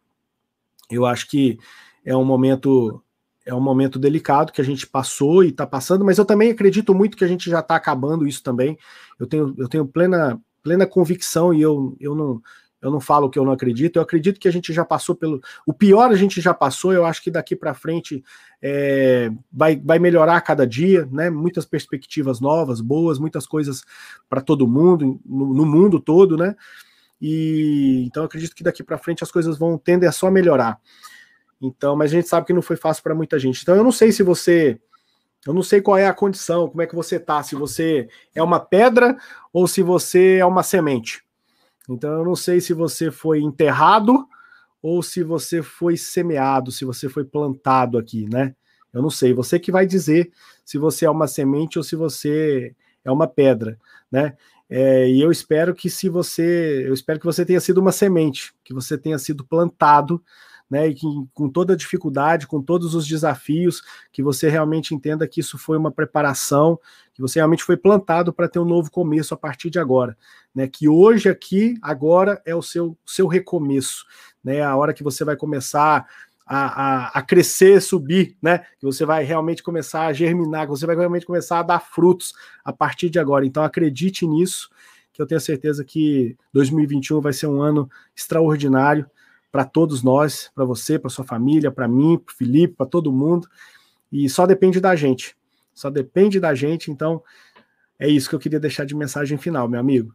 eu 0.90 1.06
acho 1.06 1.30
que 1.30 1.58
é 2.06 2.16
um 2.16 2.26
momento 2.26 3.04
é 3.46 3.54
um 3.54 3.62
momento 3.62 3.98
delicado 3.98 4.52
que 4.52 4.60
a 4.60 4.64
gente 4.64 4.86
passou 4.86 5.42
e 5.42 5.50
está 5.50 5.66
passando, 5.66 6.04
mas 6.04 6.18
eu 6.18 6.26
também 6.26 6.52
acredito 6.52 6.94
muito 6.94 7.16
que 7.16 7.24
a 7.24 7.28
gente 7.28 7.50
já 7.50 7.62
está 7.62 7.78
acabando 7.78 8.28
isso 8.28 8.44
também. 8.44 8.78
Eu 9.18 9.26
tenho, 9.26 9.56
eu 9.58 9.70
tenho 9.70 9.88
plena, 9.88 10.38
plena 10.62 10.86
convicção 10.86 11.54
e 11.54 11.62
eu, 11.62 11.96
eu 11.98 12.14
não 12.14 12.42
eu 12.80 12.92
não 12.92 13.00
falo 13.00 13.30
que 13.30 13.40
eu 13.40 13.44
não 13.44 13.52
acredito, 13.52 13.96
eu 13.96 14.04
acredito 14.04 14.40
que 14.40 14.48
a 14.48 14.52
gente 14.52 14.72
já 14.72 14.86
passou 14.86 15.16
pelo. 15.16 15.42
O 15.66 15.74
pior 15.74 16.12
a 16.12 16.16
gente 16.16 16.40
já 16.40 16.54
passou, 16.54 16.94
eu 16.94 17.06
acho 17.06 17.24
que 17.24 17.32
daqui 17.32 17.56
para 17.56 17.74
frente 17.74 18.24
é, 18.62 19.32
vai, 19.52 19.76
vai 19.76 19.98
melhorar 19.98 20.38
a 20.38 20.42
cada 20.42 20.66
dia, 20.66 21.08
né? 21.12 21.30
Muitas 21.30 21.66
perspectivas 21.66 22.40
novas, 22.40 22.80
boas, 22.80 23.18
muitas 23.18 23.48
coisas 23.48 23.84
para 24.30 24.42
todo 24.42 24.68
mundo, 24.68 25.20
no, 25.26 25.54
no, 25.56 25.66
mundo 25.66 26.00
todo, 26.00 26.38
né? 26.38 26.56
E 27.22 28.04
então 28.06 28.24
acredito 28.24 28.56
que 28.56 28.64
daqui 28.64 28.84
para 28.84 28.98
frente 28.98 29.24
as 29.24 29.32
coisas 29.32 29.58
vão 29.58 29.78
tender 29.78 30.08
a 30.08 30.12
só 30.12 30.30
melhorar. 30.30 30.80
Então, 31.62 31.96
mas 31.96 32.12
a 32.12 32.16
gente 32.16 32.28
sabe 32.28 32.46
que 32.46 32.54
não 32.54 32.62
foi 32.62 32.76
fácil 32.76 33.04
para 33.04 33.16
muita 33.16 33.40
gente. 33.40 33.62
Então 33.62 33.76
eu 33.76 33.84
não 33.84 33.92
sei 33.92 34.12
se 34.12 34.24
você. 34.24 34.80
Eu 35.46 35.54
não 35.54 35.64
sei 35.64 35.82
qual 35.82 35.98
é 35.98 36.06
a 36.06 36.14
condição, 36.14 36.68
como 36.68 36.82
é 36.82 36.88
que 36.88 36.96
você 36.96 37.20
tá, 37.20 37.42
se 37.42 37.56
você 37.56 38.10
é 38.36 38.44
uma 38.44 38.60
pedra 38.60 39.16
ou 39.54 39.68
se 39.68 39.82
você 39.82 40.38
é 40.38 40.46
uma 40.46 40.62
semente. 40.62 41.24
Então 41.90 42.12
eu 42.12 42.26
não 42.26 42.36
sei 42.36 42.60
se 42.60 42.74
você 42.74 43.10
foi 43.10 43.40
enterrado 43.40 44.28
ou 44.82 45.02
se 45.02 45.24
você 45.24 45.64
foi 45.64 45.96
semeado, 45.96 46.72
se 46.72 46.84
você 46.84 47.08
foi 47.08 47.24
plantado 47.24 47.98
aqui, 47.98 48.28
né? 48.30 48.56
Eu 48.94 49.02
não 49.02 49.10
sei, 49.10 49.34
você 49.34 49.60
que 49.60 49.72
vai 49.72 49.86
dizer 49.86 50.32
se 50.66 50.78
você 50.78 51.06
é 51.06 51.10
uma 51.10 51.28
semente 51.28 51.78
ou 51.78 51.84
se 51.84 51.96
você 51.96 52.76
é 53.06 53.12
uma 53.12 53.28
pedra, 53.28 53.80
né? 54.12 54.36
É, 54.70 55.10
e 55.10 55.22
eu 55.22 55.32
espero 55.32 55.74
que 55.74 55.90
se 55.90 56.10
você, 56.10 56.86
eu 56.86 56.94
espero 56.94 57.20
que 57.20 57.26
você 57.26 57.46
tenha 57.46 57.60
sido 57.60 57.80
uma 57.80 57.92
semente, 57.92 58.54
que 58.64 58.74
você 58.74 58.98
tenha 58.98 59.18
sido 59.18 59.46
plantado 59.46 60.22
né, 60.70 60.88
e 60.90 60.94
que 60.94 61.08
com 61.34 61.50
toda 61.50 61.74
a 61.74 61.78
dificuldade, 61.78 62.48
com 62.48 62.62
todos 62.62 62.94
os 62.94 63.08
desafios, 63.08 63.82
que 64.12 64.22
você 64.22 64.50
realmente 64.50 64.94
entenda 64.94 65.28
que 65.28 65.40
isso 65.40 65.58
foi 65.58 65.78
uma 65.78 65.92
preparação, 65.92 66.80
que 67.14 67.22
você 67.22 67.40
realmente 67.40 67.64
foi 67.64 67.78
plantado 67.78 68.34
para 68.34 68.50
ter 68.50 68.60
um 68.60 68.66
novo 68.66 68.92
começo 68.92 69.34
a 69.34 69.38
partir 69.38 69.70
de 69.70 69.80
agora, 69.80 70.18
né, 70.54 70.68
que 70.68 70.88
hoje 70.88 71.30
aqui, 71.30 71.76
agora 71.82 72.42
é 72.46 72.56
o 72.56 72.62
seu, 72.62 72.98
seu 73.06 73.28
recomeço, 73.28 74.06
né, 74.44 74.62
a 74.62 74.76
hora 74.76 74.94
que 74.94 75.04
você 75.04 75.24
vai 75.24 75.36
começar 75.36 76.06
a, 76.48 76.68
a, 76.68 77.08
a, 77.20 77.22
crescer, 77.22 77.82
subir, 77.82 78.38
né? 78.42 78.60
Que 78.80 78.86
você 78.86 79.06
vai 79.06 79.24
realmente 79.24 79.62
começar 79.62 80.06
a 80.06 80.14
germinar, 80.14 80.66
que 80.66 80.70
você 80.70 80.86
vai 80.86 80.96
realmente 80.96 81.26
começar 81.26 81.60
a 81.60 81.64
dar 81.64 81.80
frutos 81.80 82.34
a 82.64 82.72
partir 82.72 83.10
de 83.10 83.20
agora. 83.20 83.46
Então 83.46 83.64
acredite 83.64 84.26
nisso, 84.26 84.70
que 85.12 85.22
eu 85.22 85.28
tenho 85.28 85.42
certeza 85.42 85.84
que 85.84 86.38
2021 86.54 87.20
vai 87.20 87.34
ser 87.34 87.48
um 87.48 87.62
ano 87.62 87.90
extraordinário 88.16 89.06
para 89.52 89.66
todos 89.66 90.02
nós, 90.02 90.50
para 90.56 90.64
você, 90.64 90.98
para 90.98 91.10
sua 91.10 91.26
família, 91.26 91.70
para 91.70 91.88
mim, 91.88 92.18
para 92.18 92.34
Felipe, 92.34 92.76
para 92.76 92.86
todo 92.86 93.12
mundo. 93.12 93.48
E 94.12 94.30
só 94.30 94.46
depende 94.46 94.80
da 94.80 94.96
gente. 94.96 95.36
Só 95.74 95.90
depende 95.90 96.40
da 96.40 96.56
gente. 96.56 96.90
Então, 96.90 97.22
é 98.00 98.08
isso 98.08 98.30
que 98.30 98.36
eu 98.36 98.40
queria 98.40 98.60
deixar 98.60 98.86
de 98.86 98.96
mensagem 98.96 99.38
final, 99.38 99.68
meu 99.68 99.80
amigo. 99.80 100.14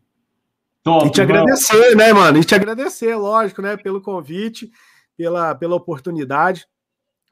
Top, 0.82 1.06
e 1.06 1.10
te 1.10 1.20
agradecer, 1.20 1.94
né, 1.94 2.12
mano? 2.12 2.38
E 2.38 2.44
te 2.44 2.54
agradecer, 2.54 3.14
lógico, 3.14 3.62
né, 3.62 3.76
pelo 3.76 4.00
convite, 4.00 4.72
pela, 5.16 5.54
pela 5.54 5.76
oportunidade. 5.76 6.66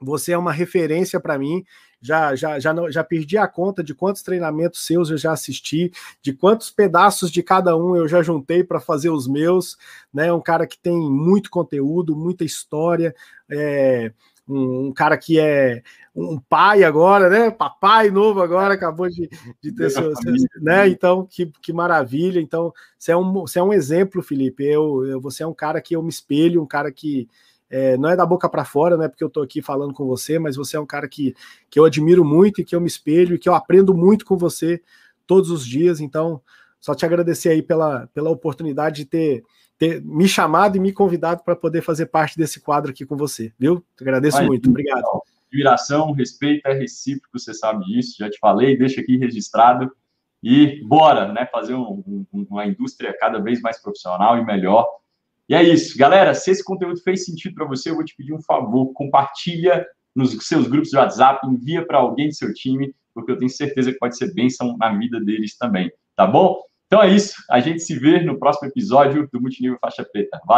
Você 0.00 0.32
é 0.32 0.38
uma 0.38 0.52
referência 0.52 1.20
para 1.20 1.38
mim. 1.38 1.62
Já, 2.00 2.34
já, 2.34 2.58
já, 2.58 2.72
não, 2.72 2.90
já 2.90 3.04
perdi 3.04 3.36
a 3.36 3.46
conta 3.46 3.84
de 3.84 3.94
quantos 3.94 4.22
treinamentos 4.22 4.86
seus 4.86 5.10
eu 5.10 5.18
já 5.18 5.32
assisti, 5.32 5.92
de 6.22 6.32
quantos 6.32 6.70
pedaços 6.70 7.30
de 7.30 7.42
cada 7.42 7.76
um 7.76 7.94
eu 7.94 8.08
já 8.08 8.22
juntei 8.22 8.64
para 8.64 8.80
fazer 8.80 9.10
os 9.10 9.28
meus. 9.28 9.76
Né? 10.12 10.32
Um 10.32 10.40
cara 10.40 10.66
que 10.66 10.78
tem 10.78 10.98
muito 10.98 11.50
conteúdo, 11.50 12.16
muita 12.16 12.42
história, 12.42 13.14
é, 13.50 14.12
um, 14.48 14.86
um, 14.86 14.92
cara 14.92 15.18
que 15.18 15.38
é 15.38 15.82
um 16.14 16.40
pai 16.40 16.82
agora, 16.82 17.28
né? 17.28 17.50
Papai 17.50 18.10
novo 18.10 18.42
agora, 18.42 18.74
acabou 18.74 19.08
de, 19.08 19.28
de 19.62 19.72
ter 19.72 19.90
seu, 19.90 20.16
seu, 20.16 20.32
né? 20.60 20.88
Então, 20.88 21.26
que, 21.26 21.52
que 21.62 21.72
maravilha. 21.72 22.40
Então, 22.40 22.72
você 22.98 23.12
é 23.12 23.16
um, 23.16 23.32
você 23.32 23.58
é 23.58 23.62
um 23.62 23.72
exemplo, 23.72 24.22
Felipe. 24.22 24.64
Eu, 24.64 25.06
eu, 25.06 25.20
você 25.20 25.42
é 25.42 25.46
um 25.46 25.54
cara 25.54 25.80
que 25.82 25.94
eu 25.94 26.02
me 26.02 26.08
espelho, 26.08 26.62
um 26.62 26.66
cara 26.66 26.90
que 26.90 27.28
é, 27.70 27.96
não 27.96 28.10
é 28.10 28.16
da 28.16 28.26
boca 28.26 28.48
para 28.48 28.64
fora, 28.64 28.96
né? 28.96 29.08
Porque 29.08 29.22
eu 29.22 29.28
estou 29.28 29.42
aqui 29.42 29.62
falando 29.62 29.94
com 29.94 30.04
você, 30.04 30.38
mas 30.38 30.56
você 30.56 30.76
é 30.76 30.80
um 30.80 30.86
cara 30.86 31.08
que, 31.08 31.34
que 31.70 31.78
eu 31.78 31.84
admiro 31.84 32.24
muito 32.24 32.60
e 32.60 32.64
que 32.64 32.74
eu 32.74 32.80
me 32.80 32.88
espelho 32.88 33.36
e 33.36 33.38
que 33.38 33.48
eu 33.48 33.54
aprendo 33.54 33.94
muito 33.94 34.24
com 34.24 34.36
você 34.36 34.82
todos 35.26 35.50
os 35.50 35.64
dias. 35.64 36.00
Então, 36.00 36.42
só 36.80 36.94
te 36.94 37.06
agradecer 37.06 37.50
aí 37.50 37.62
pela, 37.62 38.08
pela 38.08 38.30
oportunidade 38.30 38.96
de 38.96 39.04
ter, 39.04 39.44
ter 39.78 40.02
me 40.02 40.26
chamado 40.26 40.76
e 40.76 40.80
me 40.80 40.92
convidado 40.92 41.44
para 41.44 41.54
poder 41.54 41.82
fazer 41.82 42.06
parte 42.06 42.36
desse 42.36 42.60
quadro 42.60 42.90
aqui 42.90 43.06
com 43.06 43.16
você, 43.16 43.52
viu? 43.56 43.84
Te 43.96 44.02
agradeço 44.02 44.38
Vai, 44.38 44.46
muito, 44.46 44.68
obrigado. 44.68 45.04
Admiração, 45.46 46.12
respeito 46.12 46.66
é 46.66 46.72
recíproco, 46.72 47.38
você 47.38 47.54
sabe 47.54 47.84
disso, 47.84 48.16
já 48.18 48.28
te 48.28 48.38
falei, 48.40 48.76
deixa 48.76 49.00
aqui 49.00 49.16
registrado. 49.16 49.90
E 50.42 50.82
bora, 50.86 51.32
né? 51.32 51.46
Fazer 51.52 51.74
um, 51.74 52.24
um, 52.32 52.46
uma 52.48 52.66
indústria 52.66 53.14
cada 53.18 53.38
vez 53.38 53.60
mais 53.60 53.80
profissional 53.80 54.38
e 54.38 54.44
melhor 54.44 54.88
e 55.50 55.54
é 55.54 55.64
isso, 55.64 55.98
galera. 55.98 56.32
Se 56.32 56.52
esse 56.52 56.62
conteúdo 56.62 57.02
fez 57.02 57.24
sentido 57.24 57.56
para 57.56 57.66
você, 57.66 57.90
eu 57.90 57.96
vou 57.96 58.04
te 58.04 58.14
pedir 58.16 58.32
um 58.32 58.40
favor: 58.40 58.92
compartilha 58.92 59.84
nos 60.14 60.30
seus 60.46 60.68
grupos 60.68 60.90
de 60.90 60.96
WhatsApp, 60.96 61.44
envia 61.44 61.84
para 61.84 61.98
alguém 61.98 62.28
do 62.28 62.34
seu 62.36 62.54
time, 62.54 62.94
porque 63.12 63.32
eu 63.32 63.36
tenho 63.36 63.50
certeza 63.50 63.92
que 63.92 63.98
pode 63.98 64.16
ser 64.16 64.32
bênção 64.32 64.76
na 64.78 64.96
vida 64.96 65.20
deles 65.20 65.56
também, 65.56 65.90
tá 66.14 66.24
bom? 66.24 66.56
Então 66.86 67.02
é 67.02 67.08
isso. 67.08 67.34
A 67.50 67.58
gente 67.58 67.80
se 67.80 67.98
vê 67.98 68.22
no 68.22 68.38
próximo 68.38 68.68
episódio 68.68 69.28
do 69.32 69.40
Multinível 69.40 69.76
Faixa 69.80 70.04
Preta. 70.04 70.40
Valeu! 70.46 70.48